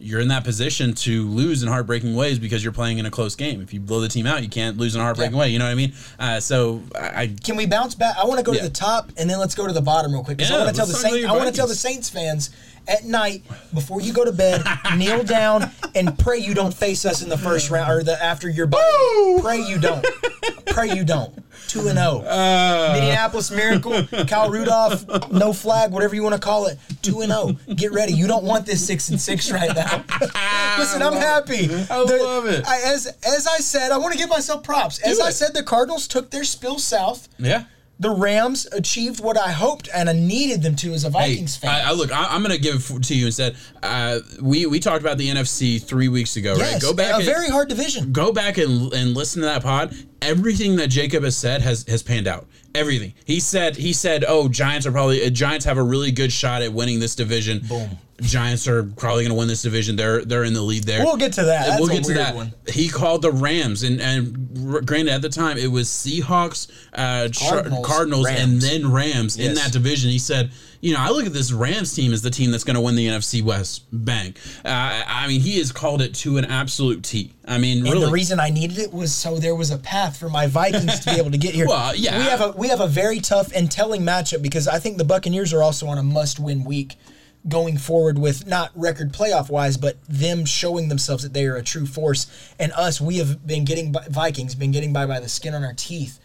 You're 0.05 0.21
in 0.21 0.29
that 0.29 0.45
position 0.45 0.93
to 0.97 1.27
lose 1.29 1.63
in 1.63 1.69
heartbreaking 1.71 2.15
ways 2.15 2.39
because 2.39 2.63
you're 2.63 2.75
playing 2.75 2.99
in 2.99 3.07
a 3.07 3.11
close 3.11 3.35
game. 3.35 3.63
If 3.63 3.73
you 3.73 3.81
blow 3.81 4.01
the 4.01 4.09
team 4.09 4.27
out, 4.27 4.43
you 4.43 4.51
can't 4.51 4.77
lose 4.77 4.95
in 4.95 5.01
a 5.01 5.05
heartbreaking 5.05 5.33
Yeah. 5.35 5.41
way. 5.41 5.49
You 5.49 5.59
know 5.59 5.65
what 5.65 5.71
I 5.71 5.75
mean? 5.77 5.95
Uh, 6.19 6.41
so 6.41 6.83
I, 6.95 7.35
Can 7.43 7.57
we 7.57 7.65
bounce 7.65 7.95
back? 7.95 8.15
I 8.19 8.27
want 8.27 8.39
to 8.39 8.45
go 8.45 8.53
Yeah. 8.53 8.59
to 8.61 8.69
the 8.69 8.75
top 8.75 9.11
and 9.17 9.31
then 9.31 9.39
let's 9.39 9.55
go 9.55 9.67
to 9.67 9.73
the 9.73 9.81
bottom 9.81 10.13
real 10.13 10.23
quick 10.23 10.37
because 10.37 10.51
Yeah, 10.51 10.57
I 10.57 10.65
want 10.65 10.71
to 10.71 10.77
tell 10.77 10.87
the 10.87 10.93
let's 10.93 11.03
talk 11.03 11.11
about 11.11 11.17
Saints. 11.21 11.33
I 11.33 11.37
want 11.37 11.49
to 11.49 11.57
tell 11.57 11.67
the 11.67 11.75
Saints 11.75 12.11
fans 12.11 12.51
at 12.87 13.05
night 13.07 13.45
before 13.73 14.03
you 14.03 14.13
go 14.13 14.27
to 14.27 14.33
bed, 14.33 14.63
kneel 14.99 15.25
down 15.25 15.71
and 15.95 16.19
pray 16.19 16.37
you 16.37 16.53
don't 16.53 16.75
face 16.75 17.07
us 17.07 17.23
in 17.23 17.31
the 17.31 17.39
first 17.39 17.71
round 17.71 17.91
or 17.91 18.05
the 18.05 18.23
after 18.23 18.51
your 18.51 18.67
bye. 18.67 19.39
Pray 19.41 19.61
you 19.67 19.79
don't. 19.79 20.05
Pray 20.67 20.95
you 20.95 21.05
don't. 21.05 21.33
Two 21.69 21.89
and 21.89 21.99
zero. 21.99 22.23
Uh. 22.27 22.93
Minneapolis 22.95 23.51
Miracle, 23.51 24.07
Kyle 24.27 24.51
Rudolph, 24.51 25.05
no 25.33 25.53
flag, 25.53 25.91
whatever 25.93 26.15
you 26.15 26.23
want 26.23 26.35
to 26.35 26.41
call 26.41 26.67
it. 26.67 26.79
Two 27.03 27.21
and 27.21 27.33
zero. 27.33 27.57
Get 27.75 27.93
ready. 27.93 28.13
You 28.13 28.27
don't 28.27 28.45
want 28.45 28.67
this 28.67 28.87
six 28.87 29.09
and 29.09 29.21
six 29.21 29.51
right 29.51 29.75
now. 29.75 30.05
Listen, 30.79 31.03
I'm 31.03 31.15
happy. 31.15 31.69
I 31.91 31.99
love 31.99 32.47
it. 32.47 32.65
I, 32.67 32.81
as 32.93 33.07
as 33.27 33.47
I 33.47 33.59
said, 33.59 33.91
I 33.93 33.99
want 33.99 34.13
to 34.13 34.19
give 34.19 34.29
myself 34.29 34.63
props. 34.63 34.99
As 35.01 35.21
I 35.21 35.31
said, 35.31 35.55
the 35.55 35.63
Cardinals 35.63 36.07
took 36.09 36.31
their 36.31 36.45
spill 36.45 36.79
south. 36.79 37.29
yeah. 37.39 37.65
The 38.01 38.11
Rams 38.11 38.67
achieved 38.73 39.23
what 39.23 39.39
I 39.39 39.53
hoped 39.53 39.89
and 39.95 40.11
I 40.11 40.15
needed 40.15 40.63
them 40.63 40.75
to 40.77 40.93
as 40.95 41.05
a 41.05 41.11
Hey, 41.11 41.35
Vikings 41.35 41.57
fan. 41.57 41.71
I, 41.71 41.91
I 41.91 41.93
look. 41.93 42.11
I, 42.11 42.27
I'm 42.29 42.43
going 42.43 42.55
to 42.55 42.61
give 42.61 42.91
it 42.91 43.03
to 43.05 43.15
you 43.15 43.27
instead. 43.27 43.55
Uh, 43.85 44.19
we 44.43 44.67
we 44.67 44.81
talked 44.81 45.01
about 45.01 45.17
the 45.17 45.29
NFC 45.29 45.81
three 45.81 46.09
weeks 46.09 46.35
ago, 46.37 46.57
right? 46.57 46.83
Go 46.83 46.93
back. 46.93 47.13
a 47.13 47.17
and, 47.19 47.25
very 47.25 47.49
hard 47.49 47.69
division. 47.69 48.11
go 48.13 48.33
back 48.33 48.59
and 48.59 48.93
and 48.93 49.15
listen 49.15 49.43
to 49.43 49.47
that 49.47 49.63
pod. 49.63 49.95
Everything 50.25 50.77
that 50.77 50.89
Jacob 50.89 51.23
has 51.25 51.37
said 51.37 51.63
has 51.63 51.85
has 51.87 52.03
panned 52.03 52.27
out. 52.27 52.47
Everything 52.75 53.15
he 53.25 53.41
said. 53.41 53.77
He 53.77 53.93
said, 53.93 54.25
"Oh, 54.27 54.49
Giants 54.49 54.87
are 54.87 54.93
probably 54.93 55.25
uh, 55.25 55.31
Giants 55.31 55.65
have 55.65 55.79
a 55.79 55.83
really 55.83 56.11
good 56.11 56.33
shot 56.33 56.63
at 56.63 56.73
winning 56.73 56.99
this 56.99 57.15
division." 57.15 57.61
Boom. 57.69 57.91
Giants 58.21 58.69
are 58.69 58.85
probably 58.85 59.25
going 59.25 59.33
to 59.33 59.39
win 59.39 59.49
this 59.49 59.63
division. 59.63 59.97
They're 59.97 60.25
they're 60.25 60.45
in 60.45 60.55
the 60.55 60.63
lead 60.63 60.85
there. 60.85 61.05
We'll 61.05 61.17
get 61.17 61.33
to 61.35 61.45
that. 61.45 61.67
That's 61.67 61.81
we'll 61.81 61.91
get 61.91 62.05
to 62.05 62.15
that. 62.15 62.35
one. 62.35 62.53
He 62.69 62.89
called 62.89 63.23
the 63.23 63.33
Rams, 63.33 63.83
and 63.83 64.01
and 64.01 64.87
granted 64.87 65.13
at 65.13 65.23
the 65.23 65.29
time 65.29 65.59
it 65.59 65.71
was 65.71 65.89
Seahawks, 65.89 66.71
uh, 66.95 67.29
Cardinals, 67.37 67.87
Cardinals, 67.87 68.27
and 68.29 68.61
then 68.61 68.91
Rams 68.91 69.37
in 69.37 69.55
that 69.55 69.73
division. 69.73 70.11
He 70.11 70.21
said, 70.21 70.53
you 70.85 70.93
know, 70.93 71.01
I 71.01 71.09
look 71.09 71.25
at 71.25 71.33
this 71.33 71.51
Rams 71.51 71.95
team 71.95 72.13
as 72.13 72.21
the 72.21 72.31
team 72.31 72.51
that's 72.51 72.63
going 72.63 72.75
to 72.75 72.81
win 72.83 72.95
the 72.95 73.07
NFC 73.07 73.43
West. 73.43 73.85
Bang. 73.91 74.35
Uh, 74.63 75.03
I 75.07 75.27
mean, 75.27 75.41
he 75.41 75.57
has 75.57 75.73
called 75.73 76.03
it 76.03 76.15
to 76.17 76.37
an 76.37 76.45
absolute 76.45 77.03
T. 77.03 77.33
I 77.47 77.57
mean, 77.57 77.79
And 77.79 77.95
really. 77.95 78.05
the 78.05 78.13
reason 78.13 78.39
I 78.39 78.51
needed 78.51 78.79
it 78.79 78.93
was 78.93 79.11
so 79.15 79.39
there 79.39 79.55
was 79.55 79.71
a 79.71 79.79
path 79.79 80.19
for 80.19 80.29
my 80.29 80.47
Vikings 80.47 81.01
to 81.01 81.15
be 81.15 81.19
able 81.19 81.31
to 81.31 81.39
get 81.39 81.55
here. 81.55 81.65
Well, 81.75 81.97
yeah. 81.97 82.19
we 82.19 82.25
have 82.25 82.41
a 82.43 82.51
we 82.51 82.69
have 82.69 82.81
a 82.81 82.87
very 82.87 83.19
tough 83.19 83.51
and 83.55 83.71
telling 83.71 84.03
matchup 84.03 84.43
because 84.43 84.69
I 84.69 84.79
think 84.79 84.99
the 84.99 85.05
Buccaneers 85.05 85.55
are 85.55 85.63
also 85.63 85.87
on 85.87 85.97
a 85.97 86.03
must-win 86.03 86.65
week 86.65 86.97
going 87.49 87.79
forward 87.79 88.19
with 88.19 88.47
not 88.47 88.71
record 88.75 89.13
playoff 89.13 89.49
wise, 89.49 89.79
but 89.79 89.97
them 90.07 90.45
showing 90.45 90.89
themselves 90.89 91.23
that 91.23 91.33
they 91.33 91.47
are 91.47 91.57
a 91.57 91.63
true 91.63 91.87
force. 91.87 92.27
And 92.59 92.73
us, 92.73 93.01
we 93.01 93.17
have 93.17 93.47
been 93.47 93.65
getting 93.65 93.93
by, 93.93 94.05
Vikings 94.11 94.55
been 94.55 94.71
getting 94.71 94.93
by 94.93 95.07
by 95.07 95.21
the 95.21 95.29
skin 95.29 95.55
on 95.55 95.65
our 95.65 95.75
teeth 95.75 96.21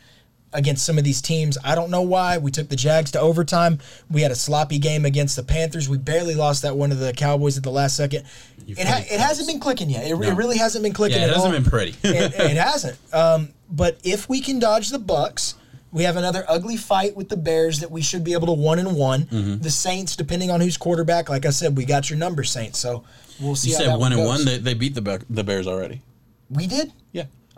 against 0.53 0.85
some 0.85 0.97
of 0.97 1.03
these 1.03 1.21
teams. 1.21 1.57
I 1.63 1.75
don't 1.75 1.91
know 1.91 2.01
why. 2.01 2.37
We 2.37 2.51
took 2.51 2.69
the 2.69 2.75
Jags 2.75 3.11
to 3.11 3.19
overtime. 3.19 3.79
We 4.09 4.21
had 4.21 4.31
a 4.31 4.35
sloppy 4.35 4.79
game 4.79 5.05
against 5.05 5.35
the 5.35 5.43
Panthers. 5.43 5.87
We 5.87 5.97
barely 5.97 6.35
lost 6.35 6.63
that 6.63 6.75
one 6.75 6.89
to 6.89 6.95
the 6.95 7.13
Cowboys 7.13 7.57
at 7.57 7.63
the 7.63 7.71
last 7.71 7.95
second. 7.95 8.25
It, 8.67 8.87
ha- 8.87 9.03
it 9.09 9.19
hasn't 9.19 9.47
been 9.47 9.59
clicking 9.59 9.89
yet. 9.89 10.05
It, 10.05 10.11
it 10.11 10.33
really 10.33 10.57
hasn't 10.57 10.83
been 10.83 10.93
clicking 10.93 11.17
yeah, 11.17 11.25
it 11.25 11.33
hasn't 11.33 11.53
all. 11.53 11.59
been 11.59 11.69
pretty. 11.69 11.95
it, 12.03 12.33
it 12.35 12.57
hasn't. 12.57 12.97
Um, 13.13 13.49
but 13.69 13.99
if 14.03 14.29
we 14.29 14.41
can 14.41 14.59
dodge 14.59 14.89
the 14.89 14.99
Bucks, 14.99 15.55
we 15.91 16.03
have 16.03 16.17
another 16.17 16.45
ugly 16.47 16.77
fight 16.77 17.15
with 17.15 17.29
the 17.29 17.37
Bears 17.37 17.79
that 17.79 17.89
we 17.89 18.01
should 18.01 18.23
be 18.23 18.33
able 18.33 18.47
to 18.47 18.53
one 18.53 18.79
and 18.79 18.95
one. 18.95 19.25
Mm-hmm. 19.25 19.61
The 19.61 19.71
Saints, 19.71 20.15
depending 20.15 20.51
on 20.51 20.61
who's 20.61 20.77
quarterback, 20.77 21.29
like 21.29 21.45
I 21.45 21.49
said, 21.49 21.75
we 21.77 21.85
got 21.85 22.09
your 22.09 22.19
number, 22.19 22.43
Saints. 22.43 22.77
So 22.79 23.03
we'll 23.39 23.55
see. 23.55 23.69
you 23.69 23.75
said 23.75 23.87
that 23.87 23.99
one 23.99 24.13
and 24.13 24.23
one. 24.23 24.45
They, 24.45 24.57
they 24.57 24.73
beat 24.75 24.93
the 24.95 25.23
the 25.29 25.43
Bears 25.43 25.67
already. 25.67 26.01
we 26.49 26.67
did. 26.67 26.91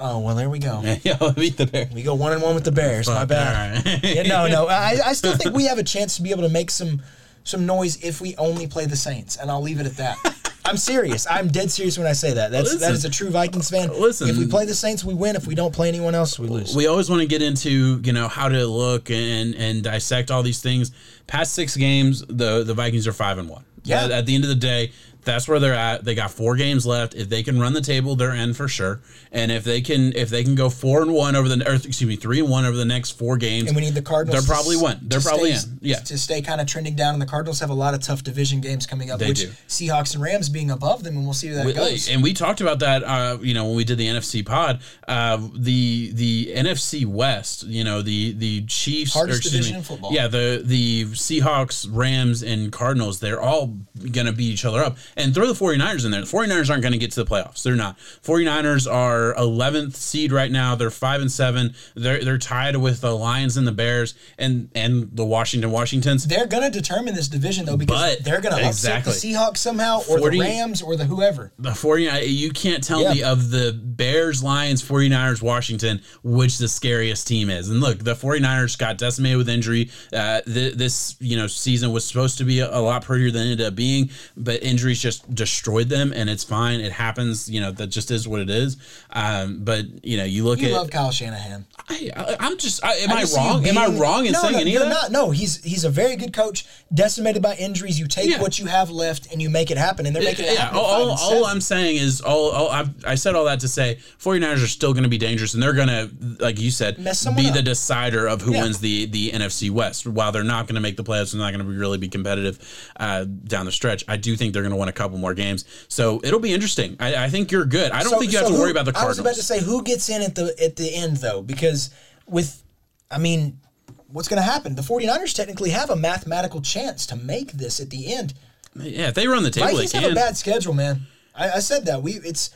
Oh 0.01 0.19
well, 0.19 0.35
there 0.35 0.49
we 0.49 0.59
go. 0.59 0.81
Yeah, 1.03 1.17
beat 1.35 1.57
the 1.57 1.67
Bears. 1.67 1.93
We 1.93 2.01
go 2.03 2.15
one 2.15 2.33
and 2.33 2.41
one 2.41 2.55
with 2.55 2.65
the 2.65 2.71
Bears. 2.71 3.07
My 3.07 3.25
bad. 3.25 3.85
right. 3.85 3.99
yeah, 4.03 4.23
no, 4.23 4.47
no. 4.47 4.67
I, 4.69 4.97
I 5.05 5.13
still 5.13 5.35
think 5.35 5.55
we 5.55 5.65
have 5.65 5.77
a 5.77 5.83
chance 5.83 6.15
to 6.17 6.21
be 6.21 6.31
able 6.31 6.43
to 6.43 6.49
make 6.49 6.71
some 6.71 7.01
some 7.43 7.65
noise 7.65 8.03
if 8.03 8.21
we 8.21 8.35
only 8.37 8.67
play 8.67 8.85
the 8.85 8.95
Saints, 8.95 9.37
and 9.37 9.49
I'll 9.49 9.61
leave 9.61 9.79
it 9.79 9.85
at 9.85 9.97
that. 9.97 10.17
I'm 10.65 10.77
serious. 10.77 11.25
I'm 11.29 11.47
dead 11.47 11.71
serious 11.71 11.97
when 11.97 12.07
I 12.07 12.13
say 12.13 12.33
that. 12.33 12.51
That's 12.51 12.71
Listen. 12.73 12.93
is 12.93 13.03
a 13.05 13.09
true 13.09 13.29
Vikings 13.29 13.69
fan. 13.69 13.89
Listen. 13.89 14.29
if 14.29 14.37
we 14.37 14.47
play 14.47 14.65
the 14.65 14.75
Saints, 14.75 15.03
we 15.03 15.13
win. 15.13 15.35
If 15.35 15.47
we 15.47 15.55
don't 15.55 15.73
play 15.73 15.87
anyone 15.87 16.13
else, 16.15 16.37
we 16.37 16.47
lose. 16.47 16.75
we 16.75 16.87
always 16.87 17.09
want 17.09 17.21
to 17.21 17.27
get 17.27 17.41
into 17.41 17.99
you 18.03 18.13
know 18.13 18.27
how 18.27 18.47
to 18.47 18.65
look 18.65 19.09
and 19.09 19.55
and 19.55 19.83
dissect 19.83 20.31
all 20.31 20.43
these 20.43 20.61
things. 20.61 20.91
Past 21.27 21.53
six 21.53 21.75
games, 21.75 22.23
the 22.27 22.63
the 22.63 22.73
Vikings 22.73 23.07
are 23.07 23.13
five 23.13 23.37
and 23.37 23.49
one. 23.49 23.65
Yeah. 23.83 24.05
At, 24.05 24.11
at 24.11 24.25
the 24.25 24.35
end 24.35 24.43
of 24.43 24.49
the 24.49 24.55
day, 24.55 24.91
that's 25.23 25.47
where 25.47 25.59
they're 25.59 25.73
at. 25.73 26.03
They 26.03 26.15
got 26.15 26.31
four 26.31 26.55
games 26.55 26.85
left. 26.85 27.13
If 27.15 27.29
they 27.29 27.43
can 27.43 27.59
run 27.59 27.73
the 27.73 27.81
table, 27.81 28.15
they're 28.15 28.33
in 28.33 28.53
for 28.53 28.67
sure. 28.67 29.01
And 29.31 29.51
if 29.51 29.63
they 29.63 29.81
can 29.81 30.13
if 30.15 30.29
they 30.29 30.43
can 30.43 30.55
go 30.55 30.69
four 30.69 31.01
and 31.01 31.13
one 31.13 31.35
over 31.35 31.47
the 31.47 31.67
or 31.69 31.75
excuse 31.75 32.03
me 32.03 32.15
three 32.15 32.39
and 32.39 32.49
one 32.49 32.65
over 32.65 32.75
the 32.75 32.85
next 32.85 33.11
four 33.11 33.37
games, 33.37 33.67
and 33.67 33.75
we 33.75 33.81
need 33.81 33.93
the 33.93 34.01
Cardinals. 34.01 34.45
They're 34.45 34.55
probably 34.55 34.77
win. 34.77 34.97
They're 35.03 35.21
probably 35.21 35.53
stay, 35.53 35.69
in. 35.71 35.79
Yeah. 35.81 35.95
To 35.99 36.17
stay 36.17 36.41
kind 36.41 36.59
of 36.61 36.67
trending 36.67 36.95
down, 36.95 37.13
and 37.13 37.21
the 37.21 37.25
Cardinals 37.25 37.59
have 37.59 37.69
a 37.69 37.73
lot 37.73 37.93
of 37.93 38.01
tough 38.01 38.23
division 38.23 38.61
games 38.61 38.85
coming 38.85 39.11
up. 39.11 39.19
They 39.19 39.29
which 39.29 39.41
do. 39.41 39.47
Seahawks 39.67 40.13
and 40.13 40.23
Rams 40.23 40.49
being 40.49 40.71
above 40.71 41.03
them, 41.03 41.15
and 41.15 41.25
we'll 41.25 41.33
see 41.33 41.47
where 41.47 41.57
that 41.57 41.65
We- 41.65 41.73
goes. 41.73 42.09
and 42.09 42.21
we 42.23 42.33
talked 42.33 42.61
about 42.61 42.79
that, 42.79 43.03
uh, 43.03 43.37
you 43.41 43.53
know, 43.53 43.65
when 43.65 43.75
we 43.75 43.83
did 43.83 43.97
the 43.97 44.07
NFC 44.07 44.43
pod. 44.45 44.81
Uh, 45.07 45.37
the 45.55 46.11
the 46.13 46.53
NFC 46.55 47.05
West, 47.05 47.63
you 47.63 47.83
know, 47.83 48.01
the 48.01 48.31
the 48.33 48.65
Chiefs, 48.65 49.13
Hardest 49.13 49.43
division 49.43 49.73
me, 49.73 49.77
in 49.79 49.83
football. 49.83 50.13
Yeah, 50.13 50.27
the 50.27 50.61
the 50.63 51.05
Seahawks, 51.05 51.87
Rams, 51.89 52.43
and 52.43 52.71
Cardinals. 52.71 53.19
They're 53.19 53.41
all 53.41 53.77
going 54.11 54.25
to 54.25 54.31
beat 54.33 54.51
each 54.51 54.65
other 54.65 54.81
up. 54.83 54.97
And 55.17 55.33
throw 55.33 55.47
the 55.51 55.53
49ers 55.53 56.05
in 56.05 56.11
there. 56.11 56.21
The 56.21 56.27
49ers 56.27 56.69
aren't 56.69 56.81
going 56.81 56.93
to 56.93 56.97
get 56.97 57.11
to 57.11 57.23
the 57.23 57.29
playoffs. 57.29 57.63
They're 57.63 57.75
not. 57.75 57.97
49ers 58.23 58.91
are 58.91 59.33
11th 59.35 59.95
seed 59.95 60.31
right 60.31 60.51
now. 60.51 60.75
They're 60.75 60.89
5 60.91 61.21
and 61.21 61.31
7. 61.31 61.73
They're 61.95 62.23
they're 62.23 62.37
tied 62.37 62.77
with 62.77 63.01
the 63.01 63.15
Lions 63.15 63.57
and 63.57 63.67
the 63.67 63.71
Bears 63.71 64.13
and 64.37 64.69
and 64.75 65.09
the 65.13 65.25
Washington 65.25 65.71
Washingtons. 65.71 66.25
They're 66.27 66.45
going 66.47 66.63
to 66.63 66.69
determine 66.69 67.13
this 67.15 67.27
division 67.27 67.65
though 67.65 67.77
because 67.77 68.15
But- 68.17 68.23
they're 68.23 68.41
going 68.41 68.55
to 68.55 68.67
exactly. 68.67 69.11
upset 69.11 69.21
the 69.21 69.33
Seahawks 69.33 69.57
somehow 69.57 69.99
or 70.09 70.19
40 70.19 70.37
the 70.37 70.43
Rams 70.43 70.81
or 70.81 70.95
the 70.95 71.05
whoever. 71.05 71.51
The 71.59 71.73
49 71.75 72.23
you 72.27 72.51
can't 72.51 72.83
tell 72.83 73.01
Yeah. 73.01 73.13
me 73.13 73.23
of 73.23 73.49
the 73.51 73.73
Bears, 73.73 74.41
Lions, 74.43 74.81
49ers, 74.81 75.41
Washington 75.41 76.01
which 76.23 76.57
the 76.57 76.67
scariest 76.67 77.27
team 77.27 77.49
is. 77.49 77.69
And 77.69 77.81
look, 77.81 77.99
the 77.99 78.15
49ers 78.15 78.77
got 78.77 78.97
decimated 78.97 79.37
with 79.37 79.49
injury. 79.49 79.89
Uh, 80.13 80.41
th- 80.41 80.75
this, 80.75 81.15
you 81.19 81.35
know, 81.37 81.47
season 81.47 81.91
was 81.91 82.05
supposed 82.05 82.37
to 82.37 82.43
be 82.43 82.59
a, 82.59 82.69
a 82.69 82.79
lot 82.79 83.03
prettier 83.03 83.31
than 83.31 83.47
it 83.47 83.51
ended 83.51 83.67
up 83.67 83.75
being, 83.75 84.09
but 84.37 84.61
injuries 84.63 85.00
just 85.01 85.33
destroyed 85.33 85.89
them 85.89 86.13
and 86.15 86.29
it's 86.29 86.43
fine. 86.43 86.79
It 86.79 86.91
happens, 86.91 87.49
you 87.49 87.59
know, 87.59 87.71
that 87.71 87.87
just 87.87 88.11
is 88.11 88.27
what 88.27 88.39
it 88.41 88.49
is. 88.49 88.77
Um, 89.11 89.63
but, 89.63 89.85
you 90.03 90.17
know, 90.17 90.23
you 90.23 90.43
look 90.43 90.59
You 90.61 90.67
at 90.67 90.73
love 90.73 90.89
Kyle 90.89 91.11
Shanahan. 91.11 91.65
I, 91.89 92.11
I, 92.15 92.35
I'm 92.39 92.57
just 92.57 92.83
I, 92.85 92.93
am 92.93 93.11
I, 93.11 93.21
you 93.23 93.35
wrong? 93.35 93.65
Am 93.67 93.77
I 93.77 93.87
wrong 93.87 94.25
in 94.25 94.31
no, 94.33 94.39
saying 94.39 94.53
no, 94.53 94.59
any 94.59 94.75
of 94.75 94.83
that? 94.83 94.89
Not, 94.89 95.11
no, 95.11 95.31
he's 95.31 95.61
he's 95.63 95.83
a 95.83 95.89
very 95.89 96.15
good 96.15 96.31
coach. 96.31 96.65
Decimated 96.93 97.41
by 97.41 97.55
injuries, 97.55 97.99
you 97.99 98.07
take 98.07 98.29
Yeah. 98.29 98.41
what 98.41 98.59
you 98.59 98.67
have 98.67 98.89
left 98.89 99.31
and 99.31 99.41
you 99.41 99.49
make 99.49 99.71
it 99.71 99.77
happen, 99.77 100.05
and 100.05 100.15
they're 100.15 100.23
making 100.23 100.45
it 100.45 100.53
yeah, 100.53 100.61
happen. 100.61 100.77
all, 100.77 100.85
all, 100.85 101.09
all. 101.11 101.45
I'm 101.45 101.59
saying 101.61 101.97
is 101.97 102.21
all, 102.21 102.51
all 102.51 102.85
I 103.05 103.15
said 103.15 103.35
all 103.35 103.45
that 103.45 103.59
to 103.61 103.67
say 103.67 103.97
49ers 104.19 104.63
are 104.63 104.67
still 104.67 104.93
going 104.93 105.03
to 105.03 105.09
be 105.09 105.17
dangerous 105.17 105.53
and 105.53 105.61
they're 105.63 105.73
going 105.73 105.87
to 105.87 106.09
like 106.39 106.59
you 106.59 106.71
said 106.71 106.97
be 106.97 107.49
the 107.49 107.61
decider 107.63 108.27
of 108.27 108.41
who 108.41 108.53
Yeah. 108.53 108.63
wins 108.63 108.79
the 108.79 109.05
the 109.07 109.31
NFC 109.31 109.69
West 109.69 110.05
while 110.07 110.31
they're 110.31 110.43
not 110.43 110.67
going 110.67 110.75
to 110.75 110.81
make 110.81 110.97
the 110.97 111.03
playoffs 111.03 111.33
and 111.33 111.41
not 111.41 111.51
going 111.51 111.65
to 111.65 111.69
be 111.69 111.75
really 111.77 111.97
be 111.97 112.09
competitive 112.09 112.59
uh, 112.99 113.25
down 113.25 113.65
the 113.65 113.71
stretch 113.71 114.03
I 114.07 114.17
do 114.17 114.35
think 114.35 114.53
they're 114.53 114.61
going 114.63 114.71
to 114.73 114.77
win 114.77 114.89
a 114.91 114.93
couple 114.93 115.17
more 115.17 115.33
games 115.33 115.65
so 115.87 116.21
it'll 116.23 116.39
be 116.39 116.53
interesting 116.53 116.95
I, 116.99 117.25
I 117.25 117.29
think 117.29 117.51
you're 117.51 117.65
good 117.65 117.91
I 117.91 118.03
don't 118.03 118.11
So- 118.13 118.19
think 118.19 118.31
you 118.31 118.37
so 118.37 118.43
have 118.43 118.47
to 118.49 118.55
who- 118.55 118.61
worry 118.61 118.71
about 118.71 118.85
the 118.85 118.93
I 118.97 119.05
was 119.05 119.19
about 119.19 119.35
to 119.35 119.43
say 119.43 119.59
who 119.61 119.81
gets 119.83 120.09
in 120.09 120.21
at 120.21 120.35
the 120.35 120.53
at 120.63 120.75
the 120.75 120.93
end 120.93 121.17
though, 121.17 121.41
because 121.41 121.89
with, 122.27 122.63
I 123.09 123.17
mean, 123.17 123.59
what's 124.07 124.27
going 124.27 124.41
to 124.41 124.49
happen? 124.49 124.75
The 124.75 124.81
49ers 124.81 125.33
technically 125.35 125.71
have 125.71 125.89
a 125.89 125.95
mathematical 125.95 126.61
chance 126.61 127.05
to 127.07 127.15
make 127.15 127.51
this 127.53 127.79
at 127.79 127.89
the 127.89 128.13
end. 128.13 128.33
yeah 128.75 129.07
if 129.09 129.15
they 129.15 129.27
run 129.27 129.43
the 129.43 129.49
table 129.51 129.67
they 129.67 129.73
Vikings 129.73 129.91
have 129.93 130.11
a 130.11 130.15
bad 130.15 130.37
schedule, 130.37 130.73
man. 130.73 131.01
I, 131.35 131.51
I 131.51 131.59
said 131.59 131.85
that 131.85 132.01
we 132.03 132.13
it's 132.13 132.51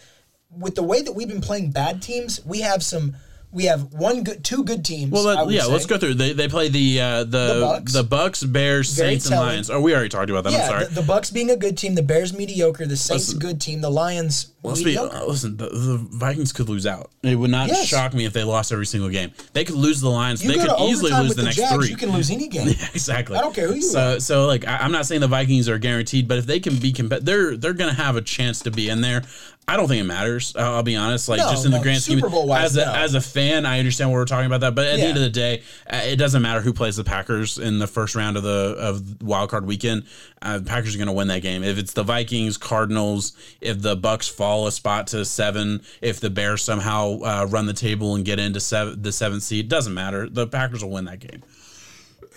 with 0.55 0.75
the 0.75 0.83
way 0.83 1.01
that 1.01 1.13
we've 1.13 1.27
been 1.27 1.41
playing 1.41 1.71
bad 1.71 2.01
teams, 2.01 2.39
we 2.45 2.61
have 2.61 2.83
some. 2.83 3.15
We 3.55 3.65
have 3.65 3.93
one 3.93 4.23
good, 4.23 4.43
two 4.43 4.63
good 4.65 4.83
teams. 4.83 5.11
well, 5.11 5.23
let, 5.23 5.49
yeah, 5.49 5.61
say. 5.61 5.71
let's 5.71 5.85
go 5.85 5.97
through. 5.97 6.15
They, 6.15 6.33
they 6.33 6.47
play 6.49 6.67
the 6.67 6.99
uh, 7.01 7.23
the 7.23 7.59
Bucks. 7.63 7.93
the 7.93 8.03
Bucks, 8.03 8.43
Bears, 8.43 8.91
Very 8.91 9.11
Saints, 9.11 9.27
and. 9.31 9.35
Lions. 9.39 9.69
Oh, 9.69 9.79
we 9.79 9.93
already 9.93 10.09
talked 10.09 10.29
about 10.29 10.43
that. 10.43 10.53
I'm 10.53 10.59
Yeah, 10.59 10.67
sorry. 10.67 10.85
the, 10.85 10.95
the 10.95 11.01
Bucks 11.03 11.31
being 11.31 11.49
a 11.49 11.55
good 11.55 11.77
team, 11.77 11.95
the 11.95 12.03
Bears 12.03 12.33
mediocre, 12.37 12.85
the 12.85 12.97
Saints 12.97 13.27
Listen. 13.29 13.39
good 13.39 13.61
team, 13.61 13.79
the 13.81 13.89
Lions 13.89 14.51
Let's 14.61 14.83
mediocre. 14.83 15.15
uh, 15.15 15.25
listen. 15.25 15.55
The, 15.57 15.69
the 15.69 15.97
Vikings 16.11 16.51
could 16.51 16.67
lose 16.67 16.85
out. 16.85 17.11
It 17.23 17.35
would 17.35 17.49
not 17.49 17.69
Yes. 17.69 17.87
shock 17.87 18.13
me 18.13 18.25
if 18.25 18.33
they 18.33 18.43
lost 18.43 18.71
every 18.73 18.85
single 18.87 19.09
game. 19.09 19.31
They 19.53 19.63
could 19.63 19.75
lose 19.75 20.01
the 20.01 20.09
Lions. 20.09 20.43
you 20.43 20.51
they 20.51 20.57
could 20.57 20.77
easily 20.81 21.11
lose 21.13 21.29
the 21.29 21.35
the, 21.35 21.43
next 21.43 21.55
Jags, 21.55 21.75
three. 21.75 21.87
you 21.89 21.95
can 21.97 22.09
lose 22.11 22.29
any 22.31 22.49
game. 22.49 22.67
exactly. 22.93 23.37
I 23.37 23.41
don't 23.41 23.55
care 23.55 23.67
who 23.69 23.75
you 23.75 23.81
so, 23.81 24.19
So, 24.19 24.47
like, 24.47 24.67
I, 24.67 24.77
I'm 24.77 24.91
not 24.91 25.05
saying 25.05 25.21
the 25.21 25.27
Vikings 25.27 25.69
are 25.69 25.77
guaranteed, 25.77 26.27
but 26.27 26.37
if 26.39 26.45
they 26.45 26.59
can 26.59 26.75
be 26.77 26.91
competitive, 26.91 27.25
they're 27.25 27.55
they're 27.57 27.73
going 27.73 27.89
to 27.89 27.95
have 28.01 28.15
a 28.17 28.21
chance 28.21 28.59
to 28.63 28.71
be 28.71 28.89
in 28.89 28.99
there. 29.01 29.21
I 29.67 29.77
don't 29.77 29.87
think 29.87 29.99
it 30.01 30.05
matters. 30.05 30.55
I'll, 30.55 30.83
be 30.83 30.95
honest. 30.95 31.27
Like, 31.27 31.39
No, 31.39 31.49
just 31.49 31.65
in 31.65 31.71
the 31.71 31.79
grand 31.79 32.01
scheme, 32.01 32.19
Bowl-wise, 32.19 32.65
as 32.65 32.77
a 32.77 32.85
no. 32.85 32.93
as 32.93 33.15
a 33.15 33.21
fan, 33.21 33.65
I 33.65 33.79
understand 33.79 34.11
what 34.11 34.17
we're 34.17 34.25
talking 34.25 34.45
about 34.45 34.61
that. 34.61 34.75
But 34.75 34.85
at 34.85 34.97
the 34.97 35.03
end 35.03 35.17
of 35.17 35.23
the 35.23 35.29
day, 35.29 35.63
uh, 35.89 36.01
it 36.03 36.17
doesn't 36.17 36.41
matter 36.43 36.61
who 36.61 36.71
plays 36.71 36.97
the 36.97 37.03
Packers 37.03 37.57
in 37.57 37.79
the 37.79 37.87
first 37.87 38.13
round 38.13 38.37
of 38.37 38.43
the 38.43 38.75
of 38.77 39.23
wild 39.23 39.49
card 39.49 39.65
weekend. 39.65 40.03
Uh, 40.39 40.59
the 40.59 40.65
Packers 40.65 40.93
are 40.93 40.99
going 40.99 41.07
to 41.07 41.13
win 41.13 41.29
that 41.29 41.41
game. 41.41 41.63
If 41.63 41.79
it's 41.79 41.93
the 41.93 42.03
Vikings, 42.03 42.57
Cardinals, 42.57 43.33
if 43.59 43.81
the 43.81 43.95
Bucks 43.95 44.27
fall 44.27 44.67
a 44.67 44.71
spot 44.71 45.07
to 45.07 45.25
seven, 45.25 45.81
if 45.99 46.19
the 46.19 46.29
Bears 46.29 46.61
somehow 46.63 47.19
uh, 47.21 47.47
run 47.49 47.65
the 47.65 47.73
table 47.73 48.13
and 48.13 48.23
get 48.23 48.39
into 48.39 48.59
seven, 48.59 49.01
the 49.01 49.11
seventh 49.11 49.41
seed, 49.41 49.67
doesn't 49.67 49.95
matter. 49.95 50.29
The 50.29 50.45
Packers 50.45 50.83
will 50.83 50.91
win 50.91 51.05
that 51.05 51.19
game. 51.19 51.41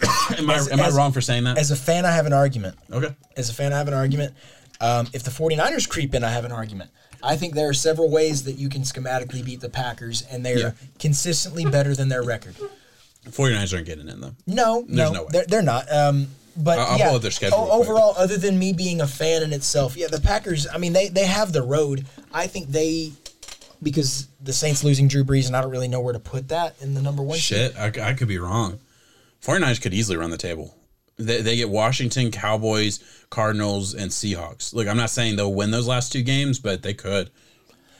am 0.38 0.48
I 0.48 0.54
am 0.54 0.80
as- 0.80 0.94
I 0.94 0.96
wrong 0.96 1.12
for 1.12 1.20
saying 1.20 1.44
that? 1.44 1.58
As 1.58 1.70
a 1.70 1.76
fan, 1.76 2.06
I 2.06 2.12
have 2.12 2.24
an 2.24 2.32
argument. 2.32 2.76
okay. 2.90 3.14
As 3.36 3.50
a 3.50 3.54
fan, 3.54 3.74
I 3.74 3.78
have 3.78 3.88
an 3.88 3.94
argument. 3.94 4.34
Um, 4.80 5.08
if 5.12 5.24
the 5.24 5.30
49ers 5.30 5.88
creep 5.88 6.14
in, 6.14 6.22
I 6.22 6.30
have 6.30 6.44
an 6.44 6.52
argument. 6.52 6.90
I 7.22 7.36
think 7.36 7.54
there 7.54 7.68
are 7.68 7.74
several 7.74 8.10
ways 8.10 8.44
that 8.44 8.52
you 8.58 8.68
can 8.68 8.82
schematically 8.82 9.44
beat 9.44 9.60
the 9.60 9.68
Packers, 9.68 10.22
and 10.30 10.44
they're 10.46 10.58
Yeah. 10.58 10.70
consistently 10.98 11.64
better 11.64 11.94
than 11.94 12.08
their 12.08 12.22
record. 12.22 12.54
49ers 13.30 13.74
aren't 13.74 13.86
getting 13.86 14.08
in 14.08 14.20
though. 14.20 14.34
No, 14.46 14.84
There's 14.88 15.10
no. 15.12 15.26
They're, 15.30 15.44
they're 15.46 15.62
not. 15.62 15.90
Um, 15.92 16.28
but 16.56 16.78
I'll- 16.78 16.86
I'll 16.92 16.98
yeah, 17.12 17.18
their 17.18 17.30
schedule 17.30 17.58
o- 17.58 17.60
real 17.62 17.68
quick. 17.76 17.88
overall, 17.88 18.14
other 18.16 18.36
than 18.36 18.58
me 18.58 18.72
being 18.72 19.00
a 19.00 19.06
fan 19.06 19.42
in 19.42 19.52
itself, 19.52 19.96
yeah, 19.96 20.06
the 20.08 20.20
Packers. 20.20 20.66
I 20.72 20.78
mean, 20.78 20.92
they 20.92 21.08
they 21.08 21.26
have 21.26 21.52
the 21.52 21.62
road. 21.62 22.06
I 22.32 22.46
think 22.46 22.70
they 22.70 23.12
because 23.82 24.26
the 24.42 24.52
Saints 24.52 24.82
losing 24.82 25.06
Drew 25.08 25.24
Brees, 25.24 25.46
and 25.46 25.54
I 25.56 25.60
don't 25.60 25.70
really 25.70 25.88
know 25.88 26.00
where 26.00 26.12
to 26.14 26.18
put 26.18 26.48
that 26.48 26.74
in 26.80 26.94
the 26.94 27.02
number 27.02 27.22
one. 27.22 27.38
Shit, 27.38 27.76
I, 27.76 27.92
I 28.02 28.14
could 28.14 28.28
be 28.28 28.38
wrong. 28.38 28.80
49ers 29.44 29.80
could 29.80 29.94
easily 29.94 30.16
run 30.16 30.30
the 30.30 30.36
table. 30.36 30.74
They, 31.18 31.42
they 31.42 31.56
get 31.56 31.68
Washington, 31.68 32.30
Cowboys, 32.30 33.00
Cardinals, 33.28 33.94
and 33.94 34.10
Seahawks. 34.10 34.72
Look, 34.72 34.86
I'm 34.86 34.96
not 34.96 35.10
saying 35.10 35.36
they'll 35.36 35.52
win 35.52 35.70
those 35.70 35.88
last 35.88 36.12
two 36.12 36.22
games, 36.22 36.58
but 36.58 36.82
they 36.82 36.94
could. 36.94 37.30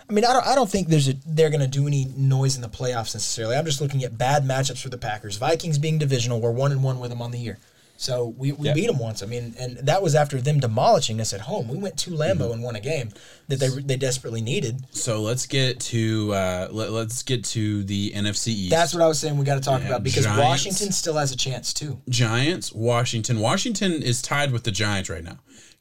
I 0.09 0.13
mean, 0.15 0.25
I 0.25 0.33
don't, 0.33 0.47
I 0.47 0.55
don't 0.55 0.71
think 0.71 0.89
there's 0.89 1.09
a, 1.09 1.15
they're 1.27 1.51
going 1.51 1.61
to 1.61 1.67
do 1.67 1.87
any 1.87 2.07
noise 2.17 2.57
in 2.57 2.63
the 2.63 2.69
playoffs 2.69 3.15
necessarily. 3.15 3.57
I'm 3.57 3.67
just 3.67 3.81
looking 3.81 4.05
at 4.05 4.17
bad 4.17 4.45
matchups 4.45 4.81
for 4.81 4.89
the 4.89 4.97
Packers. 4.97 5.37
Vikings 5.37 5.79
being 5.79 5.99
divisional, 5.99 6.41
we're 6.41 6.51
one 6.51 6.73
and 6.73 6.83
one 6.83 6.99
with 6.99 7.11
them 7.11 7.21
on 7.21 7.31
the 7.31 7.39
year, 7.39 7.59
so 8.01 8.33
we, 8.39 8.53
we 8.53 8.69
Yeah. 8.69 8.75
beat 8.75 8.87
them 8.87 8.99
once. 8.99 9.25
I 9.25 9.27
mean, 9.27 9.55
and 9.59 9.77
that 9.79 10.03
was 10.03 10.15
after 10.15 10.41
them 10.41 10.61
demolishing 10.61 11.21
us 11.21 11.33
at 11.33 11.41
home. 11.43 11.67
We 11.67 11.77
went 11.77 11.97
to 11.99 12.11
Lambeau 12.13 12.35
Mm-hmm. 12.45 12.53
and 12.53 12.63
won 12.63 12.77
a 12.77 12.81
game 12.81 13.11
that 13.49 13.59
they 13.59 13.69
they 13.69 13.97
desperately 13.97 14.41
needed. 14.41 14.85
So 14.93 15.21
let's 15.21 15.47
get 15.47 15.81
to 15.93 16.33
uh, 16.33 16.69
let, 16.71 16.93
let's 16.93 17.23
get 17.25 17.45
to 17.57 17.83
the 17.85 18.13
NFC 18.15 18.49
East. 18.49 18.71
That's 18.71 18.95
what 18.95 19.03
I 19.03 19.09
was 19.09 19.19
saying. 19.19 19.37
We 19.37 19.45
got 19.45 19.57
to 19.57 19.61
talk 19.61 19.81
Yeah, 19.83 19.89
about 19.89 20.05
because 20.05 20.25
Giants. 20.25 20.41
Washington 20.45 20.93
still 20.93 21.17
has 21.17 21.33
a 21.33 21.37
chance 21.37 21.75
too. 21.75 22.01
Giants, 22.09 22.73
Washington. 22.73 23.41
Washington 23.41 24.01
is 24.03 24.23
tied 24.23 24.53
with 24.53 24.63
the 24.63 24.71
Giants 24.71 25.11
right 25.11 25.25
now. 25.25 25.39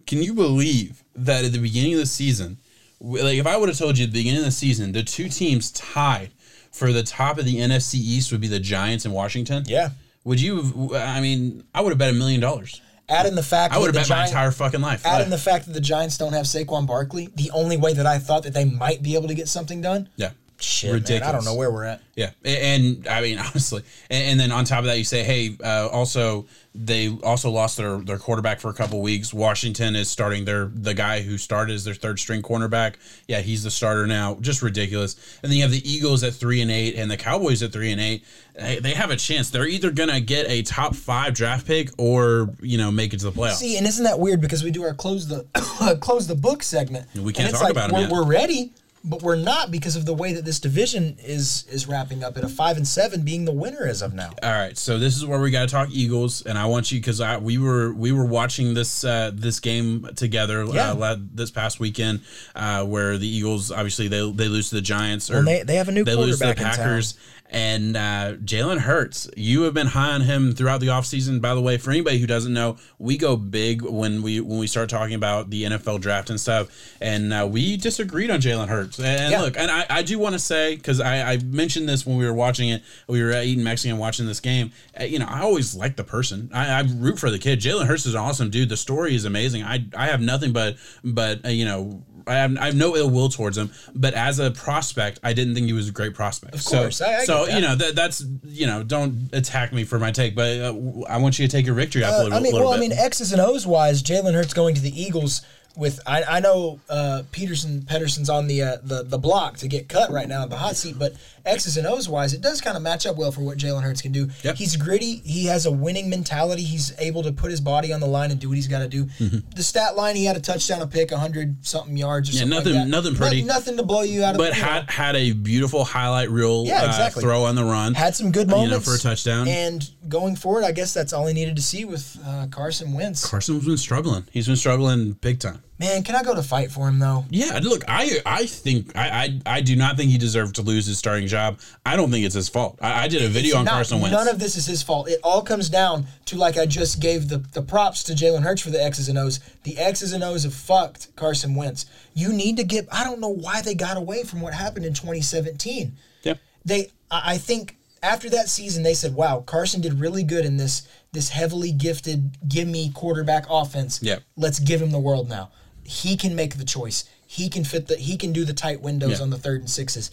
Can 0.07 0.23
you 0.23 0.33
believe 0.33 1.03
that 1.15 1.45
at 1.45 1.51
the 1.51 1.59
beginning 1.59 1.93
of 1.93 1.99
the 1.99 2.05
season, 2.07 2.57
like 2.99 3.37
if 3.37 3.45
I 3.45 3.57
would 3.57 3.69
have 3.69 3.77
told 3.77 3.97
you 3.97 4.05
at 4.05 4.11
the 4.11 4.19
beginning 4.19 4.39
of 4.39 4.45
the 4.45 4.51
season, 4.51 4.91
the 4.91 5.03
two 5.03 5.29
teams 5.29 5.69
tied 5.71 6.31
for 6.71 6.91
the 6.91 7.03
top 7.03 7.37
of 7.37 7.45
the 7.45 7.57
NFC 7.57 7.95
East 7.95 8.31
would 8.31 8.41
be 8.41 8.47
the 8.47 8.59
Giants 8.59 9.05
and 9.05 9.13
Washington? 9.13 9.63
Yeah. 9.67 9.89
Would 10.27 10.41
you? 10.41 10.57
have- 10.57 10.93
I 10.93 11.21
mean, 11.21 11.63
I 11.73 11.79
would 11.79 11.91
have 11.91 11.97
bet 11.97 12.09
a 12.09 12.13
million 12.13 12.41
dollars. 12.41 12.81
Add 13.07 13.25
in 13.27 13.35
the 13.35 13.43
fact 13.43 13.73
I 13.73 13.77
would 13.77 13.85
have 13.87 13.95
bet 13.95 14.07
the 14.07 14.13
my 14.13 14.25
entire 14.25 14.51
fucking 14.51 14.81
life. 14.81 15.05
add 15.05 15.21
in 15.21 15.29
the 15.29 15.37
fact 15.37 15.65
that 15.67 15.71
the 15.71 15.79
Giants 15.79 16.17
don't 16.17 16.33
have 16.33 16.45
Saquon 16.45 16.85
Barkley. 16.85 17.29
The 17.35 17.49
only 17.51 17.77
way 17.77 17.93
that 17.93 18.05
I 18.05 18.19
thought 18.19 18.43
that 18.43 18.53
they 18.53 18.65
might 18.65 19.01
be 19.01 19.15
able 19.15 19.29
to 19.29 19.33
get 19.33 19.47
something 19.47 19.79
done. 19.81 20.09
yeah. 20.17 20.31
Shit, 20.59 21.09
man, 21.09 21.23
I 21.23 21.31
don't 21.31 21.45
know 21.45 21.53
where 21.53 21.71
we're 21.71 21.83
at. 21.83 22.01
Yeah, 22.15 22.31
A- 22.43 22.65
and, 22.75 23.07
I 23.07 23.21
mean 23.21 23.37
honestly, 23.39 23.83
and, 24.09 24.31
and 24.31 24.39
then 24.39 24.51
on 24.51 24.65
top 24.65 24.79
of 24.79 24.85
that, 24.85 24.97
you 24.97 25.03
say, 25.03 25.23
hey, 25.23 25.55
uh, 25.63 25.87
also 25.87 26.47
they 26.73 27.09
also 27.23 27.49
lost 27.49 27.77
their 27.77 27.97
their 27.97 28.17
quarterback 28.17 28.59
for 28.59 28.69
a 28.69 28.73
couple 28.73 29.01
weeks. 29.01 29.33
Washington 29.33 29.95
is 29.95 30.09
starting 30.09 30.45
their 30.45 30.65
the 30.73 30.93
guy 30.93 31.21
who 31.21 31.37
started 31.37 31.73
as 31.73 31.83
their 31.83 31.93
third 31.93 32.19
string 32.19 32.41
cornerback. 32.41 32.95
Yeah, 33.27 33.41
he's 33.41 33.63
the 33.63 33.71
starter 33.71 34.07
now. 34.07 34.37
Just 34.41 34.61
ridiculous. 34.61 35.15
And 35.43 35.51
then 35.51 35.57
you 35.57 35.63
have 35.63 35.71
the 35.71 35.87
Eagles 35.89 36.23
at 36.23 36.33
three 36.33 36.61
and 36.61 36.71
eight, 36.71 36.95
and 36.95 37.09
the 37.09 37.17
Cowboys 37.17 37.61
at 37.61 37.71
three 37.71 37.91
and 37.91 38.01
eight. 38.01 38.23
They, 38.55 38.79
they 38.79 38.93
have 38.93 39.11
a 39.11 39.15
chance. 39.15 39.49
They're 39.51 39.67
either 39.67 39.91
gonna 39.91 40.21
get 40.21 40.49
a 40.49 40.63
top 40.63 40.95
five 40.95 41.33
draft 41.35 41.67
pick 41.67 41.89
or 41.99 42.49
you 42.61 42.77
know 42.77 42.91
make 42.91 43.13
it 43.13 43.19
to 43.19 43.29
the 43.29 43.31
playoffs. 43.31 43.55
See, 43.57 43.77
and 43.77 43.85
isn't 43.85 44.03
that 44.03 44.19
weird 44.19 44.41
because 44.41 44.63
we 44.63 44.71
do 44.71 44.83
our 44.83 44.93
close 44.93 45.27
the 45.27 45.45
close 46.01 46.27
the 46.27 46.35
book 46.35 46.63
segment. 46.63 47.07
We 47.15 47.33
can't 47.33 47.49
and 47.49 47.57
talk 47.57 47.69
about 47.69 47.93
'em 47.93 48.09
we're. 48.09 48.21
We're 48.21 48.27
ready, 48.27 48.71
but 49.03 49.21
we're 49.21 49.35
not 49.35 49.71
because 49.71 49.95
of 49.95 50.05
the 50.05 50.13
way 50.13 50.33
that 50.33 50.45
this 50.45 50.59
division 50.59 51.17
is 51.23 51.65
is 51.71 51.87
wrapping 51.87 52.23
up 52.23 52.37
at 52.37 52.43
a 52.43 52.49
five 52.49 52.77
and 52.77 52.87
seven 52.87 53.21
being 53.21 53.45
the 53.45 53.51
winner 53.51 53.85
as 53.85 54.01
of 54.01 54.13
now. 54.13 54.31
All 54.43 54.51
right, 54.51 54.77
so 54.77 54.97
this 54.99 55.15
is 55.15 55.25
where 55.25 55.39
we 55.39 55.51
got 55.51 55.61
to 55.61 55.71
talk 55.73 55.89
Eagles, 55.91 56.41
and 56.45 56.57
I 56.57 56.65
want 56.65 56.91
you 56.91 56.99
because 56.99 57.21
I 57.21 57.37
we 57.37 57.57
were 57.57 57.93
we 57.93 58.11
were 58.11 58.25
watching 58.25 58.73
this 58.73 59.03
uh, 59.03 59.31
this 59.33 59.59
game 59.59 60.09
together 60.15 60.65
Yeah. 60.65 60.91
uh, 60.93 61.17
this 61.19 61.51
past 61.51 61.79
weekend, 61.79 62.21
uh, 62.55 62.83
where 62.85 63.17
the 63.17 63.27
Eagles 63.27 63.71
obviously 63.71 64.07
they 64.07 64.29
they 64.31 64.47
lose 64.47 64.69
to 64.69 64.75
the 64.75 64.81
Giants 64.81 65.29
or 65.29 65.37
And 65.37 65.47
they, 65.47 65.63
they 65.63 65.75
have 65.75 65.87
a 65.87 65.91
new 65.91 66.03
they 66.03 66.15
lose 66.15 66.39
to 66.39 66.45
the 66.47 66.53
quarterback 66.53 66.57
in 66.73 66.77
town. 66.77 66.85
Packers. 66.87 67.17
And 67.49 67.95
uh, 67.95 68.33
Jalen 68.43 68.79
Hurts, 68.79 69.29
you 69.37 69.61
have 69.61 69.73
been 69.73 69.87
high 69.87 70.11
on 70.11 70.19
him 70.19 70.51
throughout 70.53 70.81
the 70.81 70.87
offseason. 70.87 71.39
By 71.39 71.55
the 71.55 71.61
way, 71.61 71.77
for 71.77 71.91
anybody 71.91 72.17
who 72.19 72.27
doesn't 72.27 72.53
know, 72.53 72.75
we 72.99 73.17
go 73.17 73.37
big 73.37 73.83
when 73.83 74.21
we 74.21 74.41
when 74.41 74.59
we 74.59 74.67
start 74.67 74.89
talking 74.89 75.15
about 75.15 75.49
the 75.49 75.63
NFL 75.63 76.01
draft 76.01 76.29
and 76.29 76.37
stuff. 76.37 76.67
And 76.99 77.31
uh, 77.31 77.47
we 77.49 77.77
disagreed 77.77 78.31
on 78.31 78.41
Jalen 78.41 78.67
Hurts. 78.67 78.96
And 78.99 79.31
Yeah. 79.31 79.41
look, 79.41 79.57
and 79.57 79.69
I, 79.71 79.85
I 79.89 80.01
do 80.03 80.17
want 80.19 80.33
to 80.33 80.39
say 80.39 80.75
because 80.75 80.99
I, 80.99 81.33
I 81.33 81.37
mentioned 81.37 81.87
this 81.87 82.05
when 82.05 82.17
we 82.17 82.25
were 82.25 82.33
watching 82.33 82.69
it, 82.69 82.83
we 83.07 83.21
were 83.23 83.31
eating 83.41 83.63
Mexican 83.63 83.97
watching 83.97 84.25
this 84.25 84.39
game. 84.39 84.71
Uh, 84.99 85.03
you 85.03 85.19
know, 85.19 85.27
I 85.27 85.41
always 85.41 85.75
like 85.75 85.95
the 85.95 86.03
person. 86.03 86.49
I, 86.53 86.67
I 86.79 86.81
root 86.81 87.19
for 87.19 87.29
the 87.29 87.39
kid. 87.39 87.59
Jalen 87.59 87.85
Hurts 87.87 88.05
is 88.05 88.13
an 88.13 88.19
awesome 88.21 88.49
dude. 88.49 88.69
The 88.69 88.77
story 88.77 89.15
is 89.15 89.25
amazing. 89.25 89.63
I 89.63 89.85
I 89.95 90.07
have 90.07 90.21
nothing 90.21 90.53
but 90.53 90.77
but 91.03 91.45
uh, 91.45 91.49
you 91.49 91.65
know. 91.65 92.03
I 92.29 92.33
have, 92.33 92.57
I 92.57 92.65
have 92.65 92.75
no 92.75 92.97
ill 92.97 93.09
will 93.09 93.29
towards 93.29 93.57
him, 93.57 93.71
but 93.95 94.13
as 94.13 94.37
a 94.39 94.51
prospect, 94.51 95.21
I 95.23 95.31
didn't 95.31 95.53
think 95.55 95.67
he 95.67 95.71
was 95.71 95.87
a 95.87 95.93
great 95.93 96.13
prospect. 96.13 96.55
Of 96.55 96.65
course, 96.65 96.97
so, 96.97 97.05
I- 97.05 97.19
I 97.19 97.23
so 97.23 97.45
that. 97.45 97.55
you 97.55 97.61
know 97.61 97.73
that 97.73 97.95
that's 97.95 98.21
you 98.43 98.67
know 98.67 98.83
don't 98.83 99.29
attack 99.31 99.71
me 99.71 99.85
for 99.85 99.97
my 99.97 100.11
take, 100.11 100.35
but 100.35 100.59
uh, 100.59 100.73
I 101.07 101.19
want 101.19 101.39
you 101.39 101.47
to 101.47 101.49
take 101.49 101.65
your 101.65 101.75
victory 101.75 102.03
Uh, 102.03 102.17
little, 102.23 102.33
I 102.33 102.41
mean, 102.41 102.51
well, 102.51 102.71
bit. 102.73 102.77
I 102.77 102.79
mean, 102.81 102.91
X's 102.91 103.31
and 103.31 103.39
O's 103.39 103.65
wise, 103.65 104.03
Jalen 104.03 104.33
Hurts 104.33 104.53
going 104.53 104.75
to 104.75 104.81
the 104.81 105.01
Eagles 105.01 105.39
with 105.77 105.99
I, 106.07 106.23
I 106.23 106.39
know 106.39 106.79
uh, 106.89 107.23
Peterson 107.31 107.81
Pedersen's 107.83 108.29
on 108.29 108.47
the, 108.47 108.61
uh, 108.63 108.77
the 108.83 109.03
the 109.03 109.17
block 109.17 109.57
to 109.57 109.67
get 109.67 109.87
cut 109.87 110.11
right 110.11 110.27
now 110.27 110.43
in 110.43 110.49
the 110.49 110.57
hot 110.57 110.75
seat, 110.75 110.95
but 110.97 111.13
X's 111.45 111.77
and 111.77 111.87
O's 111.87 112.09
wise, 112.09 112.33
it 112.33 112.41
does 112.41 112.59
kind 112.59 112.75
of 112.75 112.83
match 112.83 113.05
up 113.05 113.15
well 113.15 113.31
for 113.31 113.41
what 113.41 113.57
Jalen 113.57 113.81
Hurts 113.83 114.01
can 114.01 114.11
do. 114.11 114.27
Yep. 114.43 114.55
He's 114.55 114.75
gritty. 114.75 115.17
He 115.17 115.45
has 115.45 115.65
a 115.65 115.71
winning 115.71 116.09
mentality. 116.09 116.63
He's 116.63 116.93
able 116.99 117.23
to 117.23 117.31
put 117.31 117.51
his 117.51 117.61
body 117.61 117.93
on 117.93 117.99
the 118.01 118.07
line 118.07 118.31
and 118.31 118.39
do 118.39 118.49
what 118.49 118.55
he's 118.55 118.67
got 118.67 118.79
to 118.79 118.89
do. 118.89 119.05
Mm-hmm. 119.05 119.49
The 119.55 119.63
stat 119.63 119.95
line, 119.95 120.15
he 120.17 120.25
had 120.25 120.35
a 120.35 120.41
touchdown, 120.41 120.81
a 120.81 120.87
pick, 120.87 121.11
hundred 121.11 121.65
something 121.65 121.95
yards 121.95 122.29
or 122.29 122.33
Yeah, 122.33 122.39
something. 122.41 122.57
nothing- 122.57 122.73
like 122.73 122.83
that. 122.83 122.89
nothing 122.89 123.13
No- 123.13 123.19
pretty. 123.19 123.43
nothing 123.43 123.77
to 123.77 123.83
blow 123.83 124.01
you 124.01 124.23
out 124.25 124.31
of. 124.35 124.39
but 124.39 124.55
you 124.55 124.61
know. 124.61 124.67
had 124.67 124.89
had 124.89 125.15
a 125.15 125.31
beautiful 125.31 125.85
highlight 125.85 126.29
reel 126.29 126.65
Yeah, 126.65 126.81
uh, 126.83 126.87
exactly. 126.87 127.21
throw 127.21 127.43
on 127.45 127.55
the 127.55 127.63
run. 127.63 127.93
had 127.93 128.15
some 128.15 128.31
good 128.31 128.47
you 128.49 128.55
know, 128.55 128.63
moments 128.63 128.85
for 128.87 128.95
a 128.95 128.99
touchdown. 128.99 129.47
And 129.47 129.89
going 130.09 130.35
forward, 130.35 130.63
I 130.65 130.71
guess 130.73 130.93
that's 130.93 131.13
all 131.13 131.27
he 131.27 131.33
needed 131.33 131.55
to 131.55 131.61
see 131.61 131.85
with 131.85 132.17
uh, 132.25 132.47
Carson 132.51 132.93
Wentz. 132.93 133.25
Carson's 133.25 133.65
been 133.65 133.77
struggling. 133.77 134.25
He's 134.31 134.47
been 134.47 134.55
struggling 134.57 135.13
big 135.13 135.39
time. 135.39 135.61
Man, 135.79 136.03
can 136.03 136.15
I 136.15 136.23
go 136.23 136.33
to 136.33 136.41
fight 136.41 136.71
for 136.71 136.87
him 136.87 136.97
though? 136.97 137.25
Yeah, 137.29 137.59
look, 137.61 137.83
I 137.87 138.19
I 138.25 138.45
think 138.47 138.95
I 138.97 139.09
I, 139.45 139.57
I 139.57 139.61
do 139.61 139.75
not 139.75 139.95
think 139.95 140.09
he 140.09 140.17
deserved 140.17 140.55
to 140.55 140.63
lose 140.63 140.87
his 140.87 140.97
starting 140.97 141.27
job. 141.27 141.59
I 141.85 141.95
don't 141.95 142.09
think 142.09 142.25
it's 142.25 142.33
his 142.33 142.49
fault. 142.49 142.79
I, 142.81 143.03
I 143.03 143.07
did 143.07 143.21
a 143.21 143.27
video 143.27 143.49
It's 143.51 143.55
on 143.57 143.65
not- 143.65 143.71
Carson 143.73 143.99
Wentz. 144.01 144.11
None 144.17 144.27
of 144.27 144.39
this 144.39 144.55
is 144.55 144.65
his 144.65 144.81
fault. 144.81 145.07
It 145.07 145.19
all 145.23 145.43
comes 145.43 145.69
down 145.69 146.07
to 146.25 146.35
like 146.37 146.57
I 146.57 146.65
just 146.65 146.99
gave 146.99 147.29
the, 147.29 147.37
the 147.37 147.61
props 147.61 148.03
to 148.05 148.13
Jalen 148.13 148.41
Hurts 148.41 148.61
for 148.63 148.71
the 148.71 148.83
X's 148.83 149.07
and 149.07 149.19
O's. 149.19 149.39
The 149.63 149.77
X's 149.77 150.13
and 150.13 150.23
O's 150.23 150.43
have 150.43 150.53
fucked 150.55 151.15
Carson 151.15 151.53
Wentz. 151.53 151.85
You 152.15 152.33
need 152.33 152.57
to 152.57 152.63
get. 152.63 152.87
I 152.91 153.03
don't 153.03 153.19
know 153.19 153.29
why 153.29 153.61
they 153.61 153.75
got 153.75 153.97
away 153.97 154.23
from 154.23 154.41
what 154.41 154.53
happened 154.55 154.85
in 154.85 154.93
2017. 154.93 155.93
yeah. 156.23 156.33
They, 156.65 156.87
I 157.11 157.33
I 157.33 157.37
think 157.37 157.75
after 158.03 158.29
that 158.31 158.49
season, 158.49 158.83
they 158.83 158.93
said, 158.93 159.13
"Wow, 159.15 159.41
Carson 159.45 159.81
did 159.81 159.99
really 159.99 160.23
good 160.23 160.45
in 160.45 160.57
this 160.57 160.87
this 161.13 161.29
heavily 161.29 161.71
gifted 161.71 162.37
gimme 162.47 162.91
quarterback 162.93 163.45
offense. 163.49 164.01
Yep. 164.03 164.23
let's 164.35 164.59
give 164.59 164.81
him 164.81 164.91
the 164.91 164.99
world 164.99 165.29
now. 165.29 165.49
He 165.83 166.17
can 166.17 166.35
make 166.35 166.57
the 166.57 166.65
choice. 166.65 167.05
He 167.25 167.49
can 167.49 167.63
fit 167.63 167.87
the. 167.87 167.95
He 167.95 168.17
can 168.17 168.31
do 168.33 168.43
the 168.45 168.53
tight 168.53 168.81
windows 168.81 169.17
Yeah. 169.17 169.23
on 169.23 169.29
the 169.29 169.37
third 169.37 169.61
and 169.61 169.69
sixes. 169.69 170.11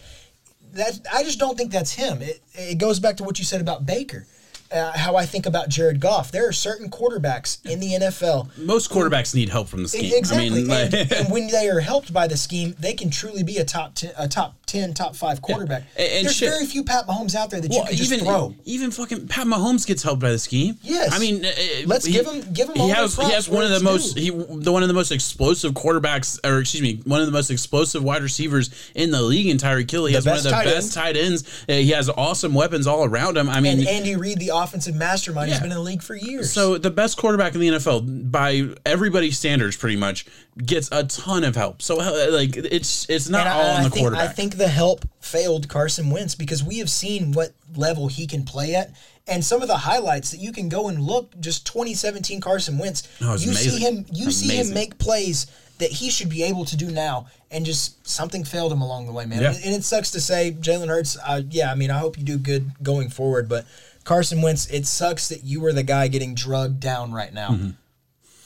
That 0.73 0.99
I 1.13 1.23
just 1.23 1.39
don't 1.39 1.57
think 1.57 1.71
that's 1.71 1.93
him. 1.93 2.21
It 2.21 2.41
it 2.53 2.77
goes 2.77 2.99
back 2.99 3.17
to 3.17 3.23
what 3.23 3.39
you 3.39 3.45
said 3.45 3.61
about 3.61 3.85
Baker. 3.85 4.25
Uh, 4.71 4.91
how 4.97 5.15
I 5.15 5.25
think 5.27 5.45
about 5.45 5.69
Jared 5.69 5.99
Goff. 5.99 6.31
There 6.31 6.49
are 6.49 6.51
certain 6.51 6.89
quarterbacks 6.89 7.63
in 7.69 7.79
the 7.79 7.93
NFL 7.93 8.49
Most 8.57 8.89
quarterbacks 8.89 9.35
need 9.35 9.49
help 9.49 9.67
from 9.69 9.83
the 9.83 9.89
scheme. 9.89 10.11
Exactly. 10.13 10.47
I 10.47 10.49
mean, 10.49 10.67
like, 10.67 10.91
and, 10.93 11.11
and 11.11 11.31
when 11.31 11.47
they 11.47 11.69
are 11.69 11.79
helped 11.81 12.11
by 12.11 12.27
the 12.27 12.35
scheme, 12.35 12.75
they 12.79 12.93
can 12.93 13.09
truly 13.11 13.43
be 13.43 13.57
a 13.57 13.63
top 13.63 13.93
ten, 13.93 14.11
a 14.17 14.27
top 14.27 14.64
ten, 14.79 14.93
top 14.93 15.15
five 15.15 15.41
quarterback. 15.41 15.83
And- 15.97 16.07
and 16.15 16.25
There's 16.25 16.35
shit- 16.35 16.49
very 16.49 16.65
few 16.65 16.83
Pat 16.83 17.07
Mahomes 17.07 17.35
out 17.35 17.49
there 17.49 17.61
that 17.61 17.71
you 17.71 17.77
well, 17.77 17.87
can 17.87 17.95
just 17.97 18.11
even 18.11 18.25
throw. 18.25 18.55
even 18.65 18.91
fucking 18.91 19.27
Pat 19.27 19.47
Mahomes 19.47 19.85
gets 19.85 20.03
helped 20.03 20.21
by 20.21 20.31
the 20.31 20.39
scheme. 20.39 20.77
Yes. 20.83 21.11
I 21.13 21.19
mean, 21.19 21.45
uh, 21.45 21.49
Let's 21.85 22.07
give 22.07 22.25
him- 22.25 22.41
give 22.53 22.69
him 22.69 22.75
He 22.75 22.81
all 22.81 22.87
the 22.87 22.93
has 22.95 23.15
he 23.15 23.31
has 23.31 23.49
one 23.49 23.63
of 23.63 23.69
the 23.71 23.79
most 23.79 24.17
he 24.17 24.29
the 24.29 24.71
one 24.71 24.81
of 24.83 24.87
the 24.87 24.93
most 24.93 25.11
explosive 25.11 25.73
quarterbacks, 25.73 26.39
or 26.43 26.59
excuse 26.59 26.81
me, 26.83 27.01
one 27.05 27.19
of 27.21 27.25
the 27.25 27.31
most 27.31 27.49
explosive 27.51 28.03
wide 28.03 28.21
receivers 28.23 28.69
in 28.93 29.11
the 29.11 29.21
league. 29.21 29.47
In 29.47 29.57
Tyreek 29.57 29.89
Hill, 29.89 30.05
he 30.05 30.13
has 30.15 30.25
one 30.25 30.37
of 30.37 30.43
the 30.43 30.49
tight 30.51 30.65
best 30.65 30.75
ends. 30.75 30.93
tight 30.95 31.17
ends. 31.17 31.43
Uh, 31.69 31.73
he 31.73 31.89
has 31.91 32.09
awesome 32.09 32.53
weapons 32.53 32.87
all 32.87 33.03
around 33.03 33.37
him. 33.37 33.49
I 33.49 33.59
mean, 33.59 33.79
And 33.79 33.87
Andy 33.87 34.15
Reid, 34.15 34.39
the 34.39 34.49
offensive 34.49 34.95
mastermind, 34.95 35.49
Yeah. 35.49 35.55
has 35.55 35.61
been 35.61 35.71
in 35.71 35.77
the 35.77 35.83
league 35.83 36.01
for 36.03 36.15
years. 36.15 36.51
So 36.51 36.77
the 36.77 36.91
best 36.91 37.17
quarterback 37.17 37.53
in 37.53 37.59
the 37.61 37.67
NFL, 37.67 38.01
by 38.31 38.69
everybody's 38.85 39.37
standards, 39.37 39.75
pretty 39.75 39.95
much 39.95 40.25
gets 40.65 40.87
a 40.91 41.03
ton 41.03 41.43
of 41.43 41.55
help. 41.55 41.81
So 41.81 41.99
uh, 41.99 42.27
like 42.31 42.55
it's 42.55 43.05
it's 43.09 43.27
not 43.29 43.45
And 43.45 43.49
all 43.49 43.61
and 43.61 43.69
on 43.71 43.79
I 43.79 43.83
the 43.83 43.89
think, 43.89 44.01
quarterback. 44.03 44.29
I 44.29 44.33
think 44.33 44.55
the 44.65 44.71
help 44.71 45.05
failed 45.19 45.69
Carson 45.69 46.09
Wentz 46.09 46.33
because 46.33 46.63
we 46.63 46.79
have 46.79 46.89
seen 46.89 47.33
what 47.33 47.51
level 47.75 48.07
he 48.07 48.25
can 48.25 48.43
play 48.43 48.73
at. 48.73 48.89
And 49.27 49.45
some 49.45 49.61
of 49.61 49.67
the 49.67 49.77
highlights 49.77 50.31
that 50.31 50.39
you 50.39 50.51
can 50.51 50.69
go 50.69 50.87
and 50.87 51.03
look, 51.03 51.39
just 51.39 51.67
2017 51.67 52.41
Carson 52.41 52.79
Wentz, 52.79 53.07
Oh, 53.21 53.33
you 53.33 53.53
see 53.53 53.79
him, 53.79 54.07
you 54.11 54.31
see 54.31 54.55
him 54.55 54.73
make 54.73 54.97
plays 54.97 55.45
that 55.77 55.91
he 55.91 56.09
should 56.09 56.29
be 56.29 56.41
able 56.41 56.65
to 56.65 56.77
do 56.77 56.89
now, 56.89 57.27
and 57.51 57.63
just 57.65 58.07
something 58.07 58.43
failed 58.43 58.71
him 58.71 58.81
along 58.81 59.05
the 59.05 59.11
way, 59.11 59.25
man. 59.25 59.41
Yeah. 59.41 59.49
And 59.49 59.75
it 59.75 59.83
sucks 59.83 60.09
to 60.11 60.21
say, 60.21 60.55
Jalen 60.59 60.87
Hurts. 60.87 61.15
Uh, 61.23 61.41
yeah, 61.49 61.71
I 61.71 61.75
mean, 61.75 61.91
I 61.91 61.99
hope 61.99 62.17
you 62.17 62.23
do 62.23 62.37
good 62.39 62.71
going 62.81 63.09
forward, 63.09 63.47
but 63.47 63.65
Carson 64.03 64.41
Wentz, 64.41 64.67
it 64.67 64.87
sucks 64.87 65.27
that 65.29 65.43
you 65.43 65.59
were 65.61 65.73
the 65.73 65.83
guy 65.83 66.07
getting 66.07 66.33
drugged 66.33 66.79
down 66.79 67.11
right 67.11 67.33
now 67.33 67.49
Mm-hmm. 67.49 67.69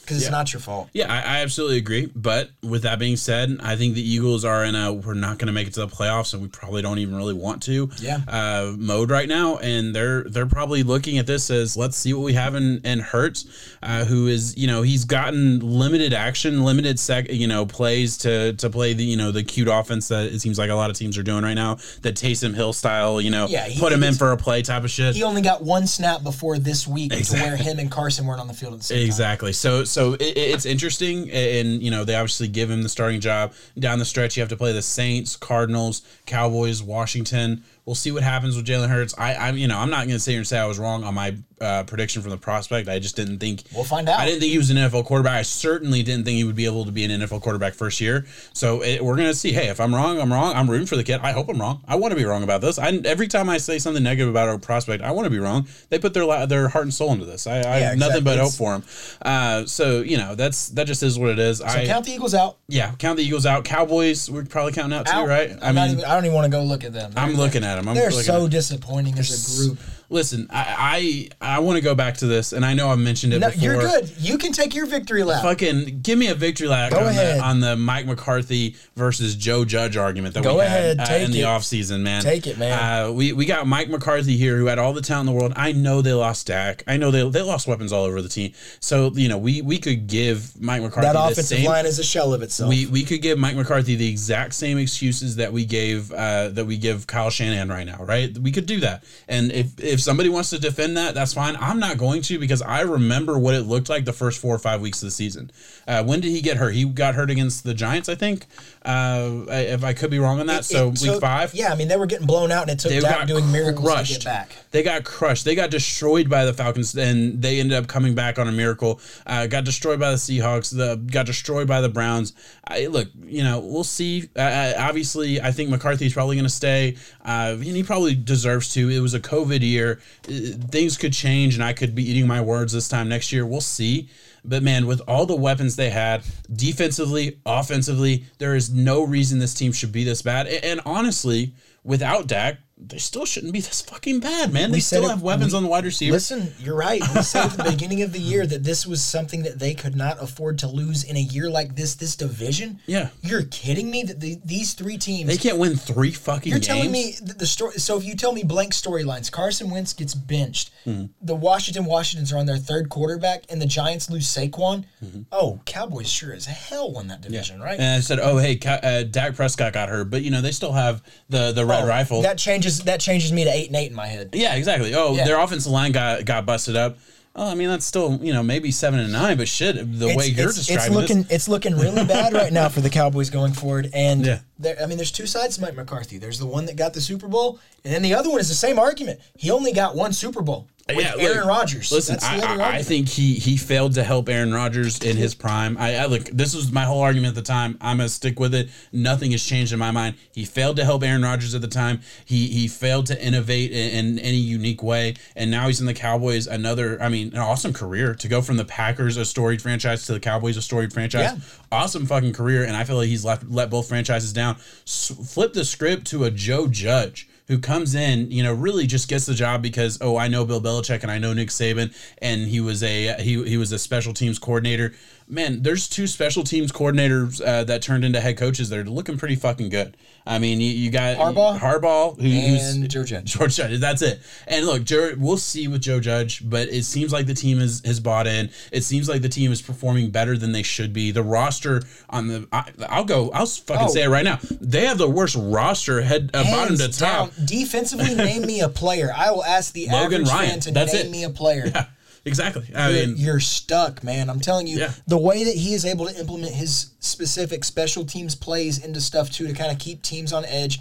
Because 0.10 0.24
it's 0.24 0.32
not 0.32 0.52
your 0.52 0.60
fault. 0.60 0.90
Yeah, 0.94 1.12
I, 1.14 1.18
I 1.38 1.42
absolutely 1.42 1.78
agree. 1.78 2.08
But 2.16 2.50
with 2.64 2.82
that 2.84 2.98
being 3.00 3.16
said, 3.16 3.60
I 3.62 3.76
think 3.76 3.94
the 3.96 4.02
Eagles 4.02 4.44
are 4.44 4.66
in 4.66 4.74
a 4.76 4.92
we're 4.92 5.14
not 5.14 5.38
going 5.38 5.48
to 5.48 5.54
make 5.54 5.68
it 5.68 5.74
to 5.76 5.82
the 5.82 5.88
playoffs, 5.88 6.34
and 6.34 6.42
we 6.42 6.48
probably 6.50 6.82
don't 6.82 6.98
even 7.00 7.16
really 7.16 7.34
want 7.36 7.62
to. 7.64 7.90
Yeah. 8.00 8.20
Uh, 8.28 8.74
mode 8.78 9.12
right 9.12 9.28
now, 9.28 9.58
and 9.58 9.96
they're 9.96 10.24
they're 10.24 10.46
probably 10.48 10.84
looking 10.84 11.18
at 11.20 11.28
this 11.28 11.50
as 11.52 11.78
let's 11.78 11.96
see 11.98 12.14
what 12.14 12.24
we 12.24 12.34
have 12.34 12.56
in 12.56 12.82
in 12.84 13.00
Hurts, 13.00 13.46
uh, 13.84 14.06
who 14.06 14.28
is 14.28 14.58
you 14.58 14.68
know 14.68 14.82
he's 14.82 15.06
gotten 15.06 15.60
limited 15.60 16.14
action, 16.14 16.64
limited 16.64 17.00
sec 17.00 17.32
you 17.32 17.48
know 17.48 17.66
plays 17.66 18.18
to 18.20 18.54
to 18.54 18.70
play 18.70 18.94
the 18.94 19.04
you 19.04 19.18
know 19.18 19.32
the 19.32 19.44
cute 19.44 19.68
offense 19.68 20.08
that 20.08 20.26
it 20.34 20.40
seems 20.40 20.58
like 20.58 20.70
a 20.70 20.76
lot 20.76 20.90
of 20.90 20.96
teams 20.98 21.18
are 21.18 21.24
doing 21.24 21.44
right 21.44 21.54
now, 21.54 21.76
the 22.02 22.12
Taysom 22.12 22.56
Hill 22.56 22.74
style, 22.74 23.22
you 23.22 23.30
know, 23.30 23.48
Yeah, 23.48 23.66
he- 23.68 23.80
put 23.80 23.94
him 23.94 24.04
in 24.04 24.14
for 24.14 24.32
a 24.32 24.38
play 24.38 24.62
type 24.62 24.84
of 24.84 24.90
shit. 24.90 25.16
He 25.16 25.24
only 25.24 25.42
got 25.42 25.62
one 25.64 25.86
snap 25.88 26.24
before 26.24 26.58
this 26.58 26.88
week 26.88 27.14
Exactly. 27.14 27.40
to 27.40 27.46
where 27.46 27.56
him 27.58 27.80
and 27.80 27.92
Carson 27.92 28.26
weren't 28.26 28.40
on 28.40 28.48
the 28.48 28.54
field 28.54 28.74
at 28.74 28.80
the 28.80 28.86
same 28.86 28.98
time. 28.98 29.06
Exactly. 29.06 29.54
So 29.54 29.84
so 29.84 29.99
it, 30.00 30.38
it's 30.38 30.66
interesting, 30.66 31.30
and 31.32 31.82
you 31.82 31.92
know 31.92 32.04
they 32.04 32.16
obviously 32.16 32.48
give 32.48 32.70
him 32.70 32.84
the 32.84 32.90
starting 32.90 33.20
job 33.20 33.54
down 33.78 34.00
the 34.00 34.06
stretch. 34.06 34.38
You 34.38 34.42
have 34.42 34.50
to 34.50 34.58
play 34.58 34.72
the 34.72 34.82
Saints, 34.82 35.36
Cardinals, 35.36 36.02
Cowboys, 36.26 36.82
Washington. 36.82 37.64
We'll 37.90 37.96
see 37.96 38.12
what 38.12 38.22
happens 38.22 38.56
with 38.56 38.68
Jalen 38.68 38.88
Hurts. 38.88 39.16
I, 39.18 39.34
I, 39.34 39.50
you 39.50 39.68
know, 39.68 39.80
I'm 39.80 39.90
not 39.90 40.02
going 40.06 40.10
to 40.12 40.20
sit 40.20 40.30
here 40.34 40.40
and 40.42 40.48
say 40.48 40.60
I 40.60 40.68
was 40.68 40.78
wrong 40.78 41.04
on 41.04 41.16
my 41.16 41.36
uh, 41.60 41.82
prediction 41.86 42.22
from 42.22 42.30
the 42.30 42.38
prospect. 42.38 42.88
I 42.88 43.00
just 43.00 43.16
didn't 43.16 43.40
think. 43.40 43.64
We'll 43.74 43.84
find 43.84 44.08
out. 44.08 44.20
I 44.20 44.26
didn't 44.28 44.42
think 44.42 44.52
he 44.52 44.60
was 44.60 44.70
an 44.70 44.78
NFL 44.78 45.06
quarterback. 45.06 45.34
I 45.40 45.42
certainly 45.42 46.04
didn't 46.04 46.26
think 46.26 46.38
he 46.38 46.44
would 46.44 46.56
be 46.56 46.66
able 46.66 46.86
to 46.86 46.92
be 46.92 47.04
an 47.04 47.10
NFL 47.10 47.42
quarterback 47.42 47.74
first 47.74 48.00
year. 48.00 48.28
So 48.54 48.84
it, 48.84 49.04
we're 49.04 49.16
going 49.16 49.28
to 49.30 49.34
see. 49.34 49.52
Hey, 49.54 49.70
if 49.70 49.80
I'm 49.80 49.92
wrong, 49.96 50.22
I'm 50.22 50.32
wrong. 50.32 50.54
I'm 50.56 50.70
rooting 50.70 50.86
for 50.86 50.98
the 50.98 51.04
kid. 51.04 51.20
I 51.24 51.32
hope 51.32 51.50
I'm 51.50 51.60
wrong. 51.60 51.82
I 51.88 51.96
want 51.96 52.12
to 52.12 52.16
be 52.16 52.26
wrong 52.26 52.44
about 52.44 52.62
this. 52.62 52.78
I, 52.78 52.90
every 53.06 53.28
time 53.28 53.50
I 53.50 53.58
say 53.58 53.80
something 53.80 54.04
negative 54.04 54.30
about 54.30 54.50
a 54.54 54.60
prospect, 54.60 55.02
I 55.02 55.10
want 55.10 55.26
to 55.26 55.32
be 55.32 55.40
wrong. 55.40 55.68
They 55.90 55.98
put 55.98 56.14
their 56.14 56.46
their 56.46 56.68
heart 56.68 56.84
and 56.86 56.94
soul 56.94 57.12
into 57.12 57.26
this. 57.26 57.48
I, 57.48 57.56
I 57.56 57.58
Yeah, 57.58 57.90
have 57.90 57.98
nothing 57.98 58.24
but 58.24 58.38
hope 58.38 58.54
for 58.54 58.76
him. 58.76 58.84
Uh, 59.24 59.66
so 59.66 60.02
you 60.02 60.18
know 60.18 60.36
that's 60.36 60.70
that 60.70 60.86
just 60.86 61.02
is 61.02 61.18
what 61.18 61.32
it 61.32 61.40
is. 61.40 61.58
So 61.58 61.66
I 61.66 61.88
count 61.88 62.06
the 62.06 62.12
Eagles 62.12 62.36
out. 62.36 62.58
yeah, 62.68 62.92
count 63.00 63.18
the 63.18 63.24
Eagles 63.24 63.48
out. 63.48 63.66
Cowboys, 63.66 64.30
we're 64.30 64.46
probably 64.46 64.74
counting 64.74 64.96
out 64.96 65.08
too, 65.08 65.26
right? 65.26 65.58
I 65.60 65.70
I'm 65.70 65.74
mean, 65.76 65.90
even, 65.94 66.06
I 66.06 66.14
don't 66.14 66.26
even 66.26 66.36
want 66.36 66.46
to 66.46 66.52
go 66.52 66.64
look 66.64 66.84
at 66.84 66.94
them. 66.94 67.14
I'm 67.18 67.30
They're- 67.30 67.38
looking 67.40 67.64
at 67.64 67.79
them. 67.80 67.90
I'm 67.90 67.96
They're 67.96 68.12
so 68.12 68.48
disappointing 68.48 69.18
as 69.18 69.30
a 69.32 69.68
group. 69.68 69.80
Listen, 70.12 70.48
I 70.50 71.30
I, 71.42 71.56
I 71.56 71.60
want 71.60 71.78
to 71.78 71.84
go 71.84 71.94
back 71.94 72.18
to 72.18 72.26
this, 72.26 72.52
and 72.54 72.66
I 72.66 72.74
know 72.74 72.90
I've 72.90 72.98
mentioned 73.00 73.34
it 73.34 73.40
No, 73.40 73.50
before. 73.50 73.64
you're 73.64 73.80
good. 73.80 74.12
You 74.18 74.38
can 74.38 74.52
take 74.52 74.74
your 74.74 74.88
victory 74.88 75.24
lap. 75.24 75.44
Fucking 75.44 76.02
give 76.02 76.18
me 76.18 76.28
a 76.28 76.36
victory 76.36 76.68
lap 76.68 76.92
Go 76.92 77.00
on 77.02 77.06
ahead. 77.08 77.38
the, 77.40 77.44
on 77.44 77.60
the 77.60 77.76
Mike 77.76 78.08
McCarthy 78.08 78.76
versus 78.96 79.36
Joe 79.36 79.66
Judge 79.66 79.98
argument 79.98 80.34
that 80.34 80.44
Go 80.44 80.56
we 80.56 80.62
ahead, 80.62 81.00
had 81.00 81.12
uh, 81.12 81.26
in 81.26 81.32
the 81.32 81.42
it. 81.42 81.46
offseason, 81.46 82.02
man. 82.02 82.24
Take 82.24 82.48
it, 82.48 82.58
man. 82.58 83.08
Uh, 83.08 83.12
we, 83.12 83.34
we 83.34 83.46
got 83.46 83.68
Mike 83.68 83.90
McCarthy 83.90 84.36
here 84.36 84.58
who 84.58 84.66
had 84.66 84.80
all 84.80 84.94
the 84.94 85.02
talent 85.02 85.30
in 85.30 85.36
the 85.36 85.40
world. 85.40 85.54
I 85.56 85.74
know 85.74 86.02
they 86.02 86.14
lost 86.14 86.48
Dak. 86.48 86.84
I 86.88 86.98
know 86.98 87.12
they, 87.12 87.28
they 87.30 87.42
lost 87.42 87.68
weapons 87.68 87.94
all 87.94 88.06
over 88.06 88.22
the 88.22 88.30
team. 88.30 88.54
So, 88.80 89.12
you 89.14 89.30
know, 89.30 89.38
we, 89.38 89.62
we 89.62 89.78
could 89.78 90.08
give 90.08 90.60
Mike 90.60 90.82
McCarthy 90.82 91.06
that 91.08 91.14
the 91.14 91.24
offensive 91.24 91.46
same, 91.60 91.66
line 91.68 91.86
is 91.86 92.00
a 92.00 92.04
shell 92.04 92.34
of 92.34 92.42
itself. 92.42 92.70
we 92.70 92.88
we 92.88 93.04
could 93.04 93.22
give 93.22 93.38
Mike 93.38 93.56
McCarthy 93.56 93.96
the 93.96 94.10
exact 94.10 94.54
same 94.56 94.78
excuses 94.80 95.36
that 95.36 95.54
we 95.54 95.66
gave 95.66 96.12
uh, 96.14 96.50
that 96.50 96.66
we 96.66 96.78
give 96.78 97.06
Kyle 97.06 97.30
Shanahan 97.30 97.70
right 97.70 97.86
now, 97.86 98.04
right? 98.04 98.36
We 98.38 98.52
could 98.52 98.66
do 98.66 98.80
that, 98.80 99.04
and 99.28 99.52
if 99.52 99.80
if 99.80 99.99
somebody 100.00 100.30
wants 100.30 100.50
to 100.52 100.60
defend 100.60 100.98
that, 100.98 101.14
that's 101.14 101.34
fine. 101.34 101.56
I'm 101.60 101.80
not 101.80 101.98
going 101.98 102.22
to 102.24 102.40
because 102.40 102.62
I 102.62 102.82
remember 102.82 103.38
what 103.38 103.54
it 103.54 103.62
looked 103.62 103.90
like 103.90 104.06
the 104.06 104.14
first 104.14 104.40
four 104.40 104.56
or 104.56 104.60
five 104.60 104.82
weeks 104.82 105.02
of 105.02 105.08
the 105.08 105.12
season. 105.12 105.52
Uh, 105.88 106.04
when 106.04 106.20
did 106.22 106.30
he 106.30 106.42
get 106.42 106.58
hurt? 106.58 106.74
He 106.74 106.86
got 106.86 107.16
hurt 107.16 107.30
against 107.30 107.64
the 107.64 107.74
Giants, 107.74 108.10
I 108.10 108.16
think. 108.16 108.46
Uh, 108.90 109.46
if 109.50 109.84
I 109.84 109.94
could 109.94 110.10
be 110.10 110.18
wrong 110.20 110.40
on 110.40 110.48
that, 110.48 110.62
It- 110.62 110.66
so 110.66 110.88
it 110.88 111.02
week 111.02 111.12
took- 111.12 111.22
five. 111.22 111.54
Yeah, 111.54 111.72
I 111.72 111.76
mean 111.76 111.88
they 111.88 111.96
were 111.98 112.06
getting 112.08 112.26
blown 112.26 112.52
out, 112.52 112.64
and 112.64 112.72
it 112.72 112.80
took 112.80 112.92
They 112.92 113.00
Dak 113.00 113.28
doing 113.28 113.52
miracles 113.52 113.86
to 113.88 113.94
crushed. 113.96 114.12
get 114.14 114.24
back. 114.26 114.52
They 114.72 114.82
got 114.84 115.04
crushed. 115.04 115.46
They 115.46 115.54
got 115.56 115.70
destroyed 115.70 116.30
by 116.30 116.46
the 116.46 116.54
Falcons, 116.54 116.96
and 116.96 117.42
they 117.42 117.60
ended 117.60 117.78
up 117.78 117.88
coming 117.88 118.16
back 118.16 118.40
on 118.40 118.48
a 118.48 118.52
miracle. 118.52 119.00
Uh, 119.28 119.46
got 119.48 119.64
destroyed 119.64 120.00
by 120.00 120.10
the 120.12 120.18
Seahawks. 120.18 120.76
The 120.76 120.96
got 121.12 121.26
destroyed 121.28 121.68
by 121.68 121.82
the 121.82 121.90
Browns. 121.90 122.34
I, 122.68 122.88
look, 122.88 123.08
you 123.26 123.44
know, 123.44 123.60
we'll 123.60 123.84
see. 123.84 124.30
Uh, 124.36 124.42
Uh, 124.42 124.74
obviously, 124.80 125.40
I 125.42 125.52
think 125.52 125.70
McCarthy's 125.70 126.14
probably 126.14 126.36
going 126.36 126.44
to 126.46 126.50
stay, 126.50 126.96
uh, 127.24 127.54
and 127.54 127.64
he 127.64 127.84
probably 127.84 128.16
deserves 128.16 128.74
to. 128.74 128.90
It 128.90 129.00
was 129.00 129.14
a 129.14 129.20
COVID 129.20 129.62
year. 129.62 130.00
Uh, 130.28 130.32
things 130.72 130.98
could 130.98 131.14
change, 131.14 131.54
and 131.56 131.64
I 131.64 131.74
could 131.74 131.94
be 131.96 132.10
eating 132.10 132.28
my 132.28 132.42
words 132.42 132.74
this 132.74 132.88
time 132.90 133.08
next 133.08 133.32
year. 133.32 133.46
We'll 133.46 133.62
see. 133.62 134.10
But 134.44 134.64
man, 134.64 134.88
with 134.88 135.02
all 135.08 135.26
the 135.26 135.36
weapons 135.36 135.76
they 135.76 135.90
had, 135.90 136.24
defensively, 136.54 137.40
offensively, 137.46 138.26
there 138.38 138.56
is 138.56 138.70
no 138.70 139.04
reason 139.04 139.40
this 139.40 139.54
team 139.54 139.72
should 139.72 139.92
be 139.92 140.04
this 140.04 140.22
bad. 140.22 140.48
And 140.48 140.82
honestly, 140.86 141.54
without 141.84 142.28
Dak, 142.28 142.60
they 142.82 142.98
still 142.98 143.26
shouldn't 143.26 143.52
be 143.52 143.60
this 143.60 143.82
fucking 143.82 144.22
bad, 144.22 144.54
man. 144.54 144.72
They 144.72 144.78
We 144.78 144.82
still 144.82 145.06
it- 145.06 145.10
have 145.10 145.22
weapons 145.22 145.52
we- 145.52 145.58
on 145.58 145.64
the 145.64 145.70
wide 145.70 145.84
receiver. 145.84 146.14
Listen, 146.14 146.54
you're 146.60 146.76
right. 146.78 147.02
We 147.14 147.22
said 147.24 147.46
at 147.48 147.58
the 147.58 147.64
beginning 147.72 148.02
of 148.04 148.14
the 148.14 148.20
year 148.20 148.46
that 148.48 148.64
this 148.64 148.88
was 148.88 149.04
something 149.04 149.44
that 149.44 149.60
they 149.60 149.74
could 149.74 149.96
not 149.96 150.22
afford 150.24 150.60
to 150.60 150.68
lose 150.68 151.04
in 151.04 151.18
a 151.18 151.22
year 151.22 151.50
like 151.50 151.76
this. 151.76 151.96
This 151.96 152.16
division. 152.16 152.80
Yeah. 152.86 153.10
You're 153.22 153.44
kidding 153.44 153.92
me 153.92 154.04
that 154.04 154.20
the, 154.22 154.40
these 154.46 154.74
three 154.74 154.98
teams. 154.98 155.28
they 155.30 155.36
can't 155.38 155.58
win 155.58 155.76
three 155.76 156.12
fucking 156.12 156.50
You're 156.50 156.60
games. 156.60 156.68
telling 156.68 156.92
me 156.92 157.16
that 157.24 157.38
the 157.38 157.46
story. 157.46 157.74
So 157.80 157.98
if 157.98 158.06
you 158.06 158.16
tell 158.16 158.32
me 158.32 158.44
blank 158.44 158.74
storylines, 158.74 159.30
Carson 159.32 159.70
Wentz 159.70 159.94
gets 159.94 160.16
benched, 160.16 160.72
Mm-hmm. 160.86 161.08
the 161.22 161.36
Washington 161.36 161.84
Washingtons 161.86 162.32
are 162.32 162.38
on 162.38 162.46
their 162.46 162.58
third 162.58 162.88
quarterback, 162.90 163.44
and 163.50 163.62
the 163.62 163.66
Giants 163.66 164.10
lose 164.10 164.26
Saquon. 164.26 164.86
Mm-hmm. 165.04 165.24
Oh, 165.32 165.60
Cowboys 165.66 166.10
sure 166.10 166.32
as 166.34 166.46
hell 166.46 166.92
won 166.94 167.08
that 167.08 167.20
division, 167.22 167.60
right? 167.62 167.78
and 167.80 167.96
I 167.98 168.00
said, 168.00 168.20
"Oh, 168.22 168.38
hey, 168.38 168.58
uh, 168.66 169.04
Dak 169.04 169.36
Prescott 169.36 169.74
got 169.74 169.90
hurt, 169.90 170.10
but 170.10 170.22
you 170.24 170.32
know 170.32 170.42
they 170.42 170.52
still 170.52 170.72
have 170.72 171.04
the 171.28 171.52
the 171.52 171.66
red 171.66 171.84
Oh, 171.84 171.88
rifle." 171.88 172.22
That 172.22 172.38
changes. 172.38 172.69
That 172.80 173.00
changes 173.00 173.34
me 173.34 173.44
to 173.44 173.50
eight 173.52 173.68
and 173.68 173.76
eight 173.76 173.90
in 173.90 173.96
my 173.96 174.08
head. 174.08 174.30
yeah, 174.34 174.56
exactly. 174.56 174.94
Oh, 174.96 175.16
Yeah. 175.16 175.26
their 175.26 175.40
offensive 175.40 175.72
line 175.72 175.92
got 175.92 176.24
got 176.26 176.46
busted 176.46 176.76
up. 176.76 176.98
Oh, 177.36 177.48
I 177.50 177.56
mean 177.56 177.70
that's 177.70 177.86
still 177.86 178.20
you 178.22 178.34
know 178.34 178.44
maybe 178.44 178.72
seven 178.72 179.00
and 179.00 179.12
nine, 179.12 179.38
but 179.38 179.48
shit, 179.48 179.76
the 180.00 180.08
way 180.16 180.28
you're 180.28 180.48
it's, 180.50 180.58
describing 180.58 180.86
it's 180.86 180.96
looking 180.96 181.24
this, 181.24 181.32
it's 181.32 181.48
looking 181.50 181.76
really 181.78 182.04
bad 182.06 182.34
right 182.34 182.52
now 182.54 182.70
for 182.70 182.82
the 182.82 182.90
Cowboys 182.90 183.30
going 183.30 183.54
forward. 183.54 183.90
And 183.94 184.26
Yeah. 184.26 184.40
There, 184.60 184.76
I 184.82 184.86
mean, 184.86 184.98
there's 184.98 185.12
two 185.12 185.26
sides 185.26 185.56
to 185.56 185.62
Mike 185.62 185.76
McCarthy. 185.76 186.18
There's 186.18 186.38
the 186.38 186.46
one 186.46 186.66
that 186.66 186.76
got 186.76 186.94
the 186.94 187.02
Super 187.02 187.28
Bowl, 187.28 187.60
and 187.84 187.94
then 187.94 188.02
the 188.02 188.14
other 188.14 188.30
one 188.30 188.40
is 188.40 188.50
the 188.50 188.56
same 188.56 188.78
argument. 188.78 189.20
He 189.36 189.50
only 189.50 189.72
got 189.72 189.96
one 189.96 190.14
Super 190.14 190.42
Bowl 190.42 190.68
with 190.96 191.06
Yeah, 191.06 191.14
Aaron 191.18 191.48
Rodgers. 191.48 191.92
Listen, 191.92 192.18
That's 192.20 192.42
the 192.42 192.48
I, 192.48 192.56
I, 192.56 192.76
I 192.78 192.84
think 192.84 193.08
he 193.08 193.34
he 193.36 193.58
failed 193.58 193.94
to 193.96 194.04
help 194.04 194.30
Aaron 194.30 194.54
Rodgers 194.54 195.00
in 195.00 195.18
his 195.18 195.36
prime. 195.36 195.78
I, 195.78 195.98
I 195.98 196.06
look, 196.06 196.24
this 196.26 196.56
was 196.56 196.72
my 196.72 196.84
whole 196.84 197.02
argument 197.02 197.30
at 197.30 197.36
the 197.36 197.48
time. 197.48 197.78
I'm 197.82 197.98
gonna 197.98 198.10
stick 198.10 198.40
with 198.40 198.54
it. 198.54 198.70
Nothing 198.92 199.32
has 199.32 199.44
changed 199.44 199.74
in 199.74 199.80
my 199.80 199.92
mind. 199.92 200.16
He 200.34 200.46
failed 200.46 200.78
to 200.78 200.86
help 200.86 201.04
Aaron 201.04 201.22
Rodgers 201.22 201.56
at 201.56 201.62
the 201.62 201.68
time. 201.68 202.02
He 202.26 202.48
he 202.48 202.68
failed 202.68 203.06
to 203.08 203.24
innovate 203.24 203.72
in, 203.72 204.18
in 204.18 204.20
any 204.20 204.38
unique 204.38 204.84
way, 204.84 205.16
and 205.36 205.52
now 205.52 205.68
he's 205.68 205.80
in 205.80 205.86
the 205.86 205.94
Cowboys. 205.94 206.48
Another, 206.48 207.02
I 207.02 207.10
mean, 207.10 207.34
an 207.34 207.40
awesome 207.40 207.74
career 207.74 208.16
to 208.16 208.28
go 208.28 208.42
from 208.42 208.58
the 208.58 208.66
Packers, 208.66 209.18
a 209.18 209.26
storied 209.26 209.62
franchise, 209.62 210.06
to 210.08 210.14
the 210.14 210.20
Cowboys, 210.20 210.58
a 210.58 210.62
storied 210.62 210.94
franchise. 210.94 211.22
Yeah. 211.22 211.38
Awesome 211.72 212.06
fucking 212.06 212.34
career, 212.34 212.64
and 212.64 212.76
I 212.76 212.84
feel 212.84 212.98
like 212.98 213.10
he's 213.10 213.26
left 213.26 213.50
let 213.50 213.70
both 213.70 213.88
franchises 213.88 214.34
down. 214.34 214.49
S- 214.86 215.12
flip 215.34 215.54
the 215.54 215.66
script 215.66 216.08
to 216.08 216.24
a 216.24 216.32
Joe 216.32 216.68
Judge 216.68 217.28
who 217.50 217.58
comes 217.58 217.96
in, 217.96 218.30
you 218.30 218.44
know, 218.44 218.54
really 218.54 218.86
just 218.86 219.10
gets 219.10 219.26
the 219.26 219.34
job 219.34 219.62
because 219.62 219.98
oh, 220.02 220.18
I 220.18 220.28
know 220.28 220.46
Bill 220.46 220.62
Belichick 220.62 221.02
and 221.02 221.12
I 221.12 221.18
know 221.18 221.34
Nick 221.34 221.50
Saban, 221.50 221.94
and 222.22 222.48
he 222.48 222.62
was 222.62 222.84
a 222.84 223.16
he 223.22 223.44
he 223.44 223.58
was 223.58 223.72
a 223.72 223.80
special 223.80 224.14
teams 224.14 224.40
coordinator. 224.40 224.94
Man, 225.32 225.62
there's 225.62 225.88
two 225.88 226.08
special 226.08 226.44
teams 226.44 226.72
coordinators 226.72 227.40
uh, 227.46 227.64
that 227.66 227.84
turned 227.84 228.04
into 228.04 228.20
head 228.20 228.36
coaches 228.38 228.70
that 228.70 228.80
are 228.80 228.84
looking 228.84 229.18
pretty 229.18 229.36
fucking 229.36 229.70
good. 229.70 229.96
I 230.26 230.40
mean, 230.40 230.60
you, 230.60 230.68
you 230.72 230.90
got 230.92 231.18
Harbaugh? 231.18 231.58
Harbaugh, 231.60 232.16
who, 232.20 232.28
who's 232.28 232.76
and 232.76 232.90
Joe 232.90 233.04
Judge. 233.04 233.26
George 233.38 233.56
Judge. 233.56 233.80
That's 233.80 234.02
it. 234.02 234.20
And 234.48 234.66
look, 234.66 234.84
Joe, 234.84 235.14
we'll 235.18 235.38
see 235.38 235.68
with 235.68 235.82
Joe 235.82 236.00
Judge, 236.00 236.48
but 236.50 236.68
it 236.70 236.84
seems 236.84 237.14
like 237.14 237.28
the 237.28 237.34
team 237.36 237.60
is 237.60 237.82
has 237.86 238.00
bought 238.00 238.26
in. 238.26 238.50
It 238.72 238.84
seems 238.84 239.08
like 239.08 239.22
the 239.22 239.30
team 239.30 239.52
is 239.52 239.62
performing 239.62 240.10
better 240.10 240.36
than 240.38 240.52
they 240.52 240.64
should 240.64 240.94
be. 240.94 241.12
The 241.12 241.24
roster 241.24 241.84
on 242.10 242.28
the, 242.28 242.48
I, 242.52 242.72
I'll 242.90 243.06
go. 243.06 243.30
I'll 243.32 243.46
fucking 243.46 243.86
Oh. 243.88 243.90
say 243.90 244.04
it 244.04 244.10
right 244.10 244.26
now. 244.26 244.40
They 244.60 244.86
have 244.88 244.98
the 244.98 245.10
worst 245.10 245.36
roster, 245.40 246.02
head 246.02 246.32
uh, 246.34 246.44
bottom 246.44 246.76
to 246.78 246.88
top. 246.92 247.36
down. 247.36 247.46
Defensively, 247.46 248.16
name 248.16 248.44
me 248.48 248.62
a 248.62 248.70
player. 248.70 249.12
I 249.16 249.30
will 249.32 249.44
ask 249.46 249.74
the 249.74 249.88
Logan 249.88 250.22
average 250.24 250.28
Ryan. 250.30 250.50
fan 250.50 250.60
to 250.62 250.72
That's 250.72 250.94
name 250.94 251.06
it. 251.06 251.12
me 251.12 251.24
a 251.24 251.30
player. 251.30 251.72
Yeah, 251.76 251.86
exactly. 252.26 252.68
I 252.76 252.90
You're, 252.90 253.08
mean, 253.08 253.16
you're 253.18 253.40
stuck, 253.40 254.04
man. 254.04 254.30
I'm 254.30 254.40
telling 254.40 254.68
you, 254.68 254.80
Yeah. 254.80 254.92
the 255.08 255.18
way 255.18 255.44
that 255.44 255.56
he 255.56 255.74
is 255.74 255.86
able 255.86 256.08
to 256.08 256.18
implement 256.20 256.54
his 256.54 256.92
specific 257.00 257.64
special 257.64 258.06
teams 258.06 258.36
plays 258.36 258.84
into 258.84 259.02
stuff 259.02 259.30
too 259.32 259.48
to 259.48 259.54
kind 259.54 259.72
of 259.72 259.80
keep 259.80 260.02
teams 260.02 260.34
on 260.34 260.46
edge. 260.46 260.80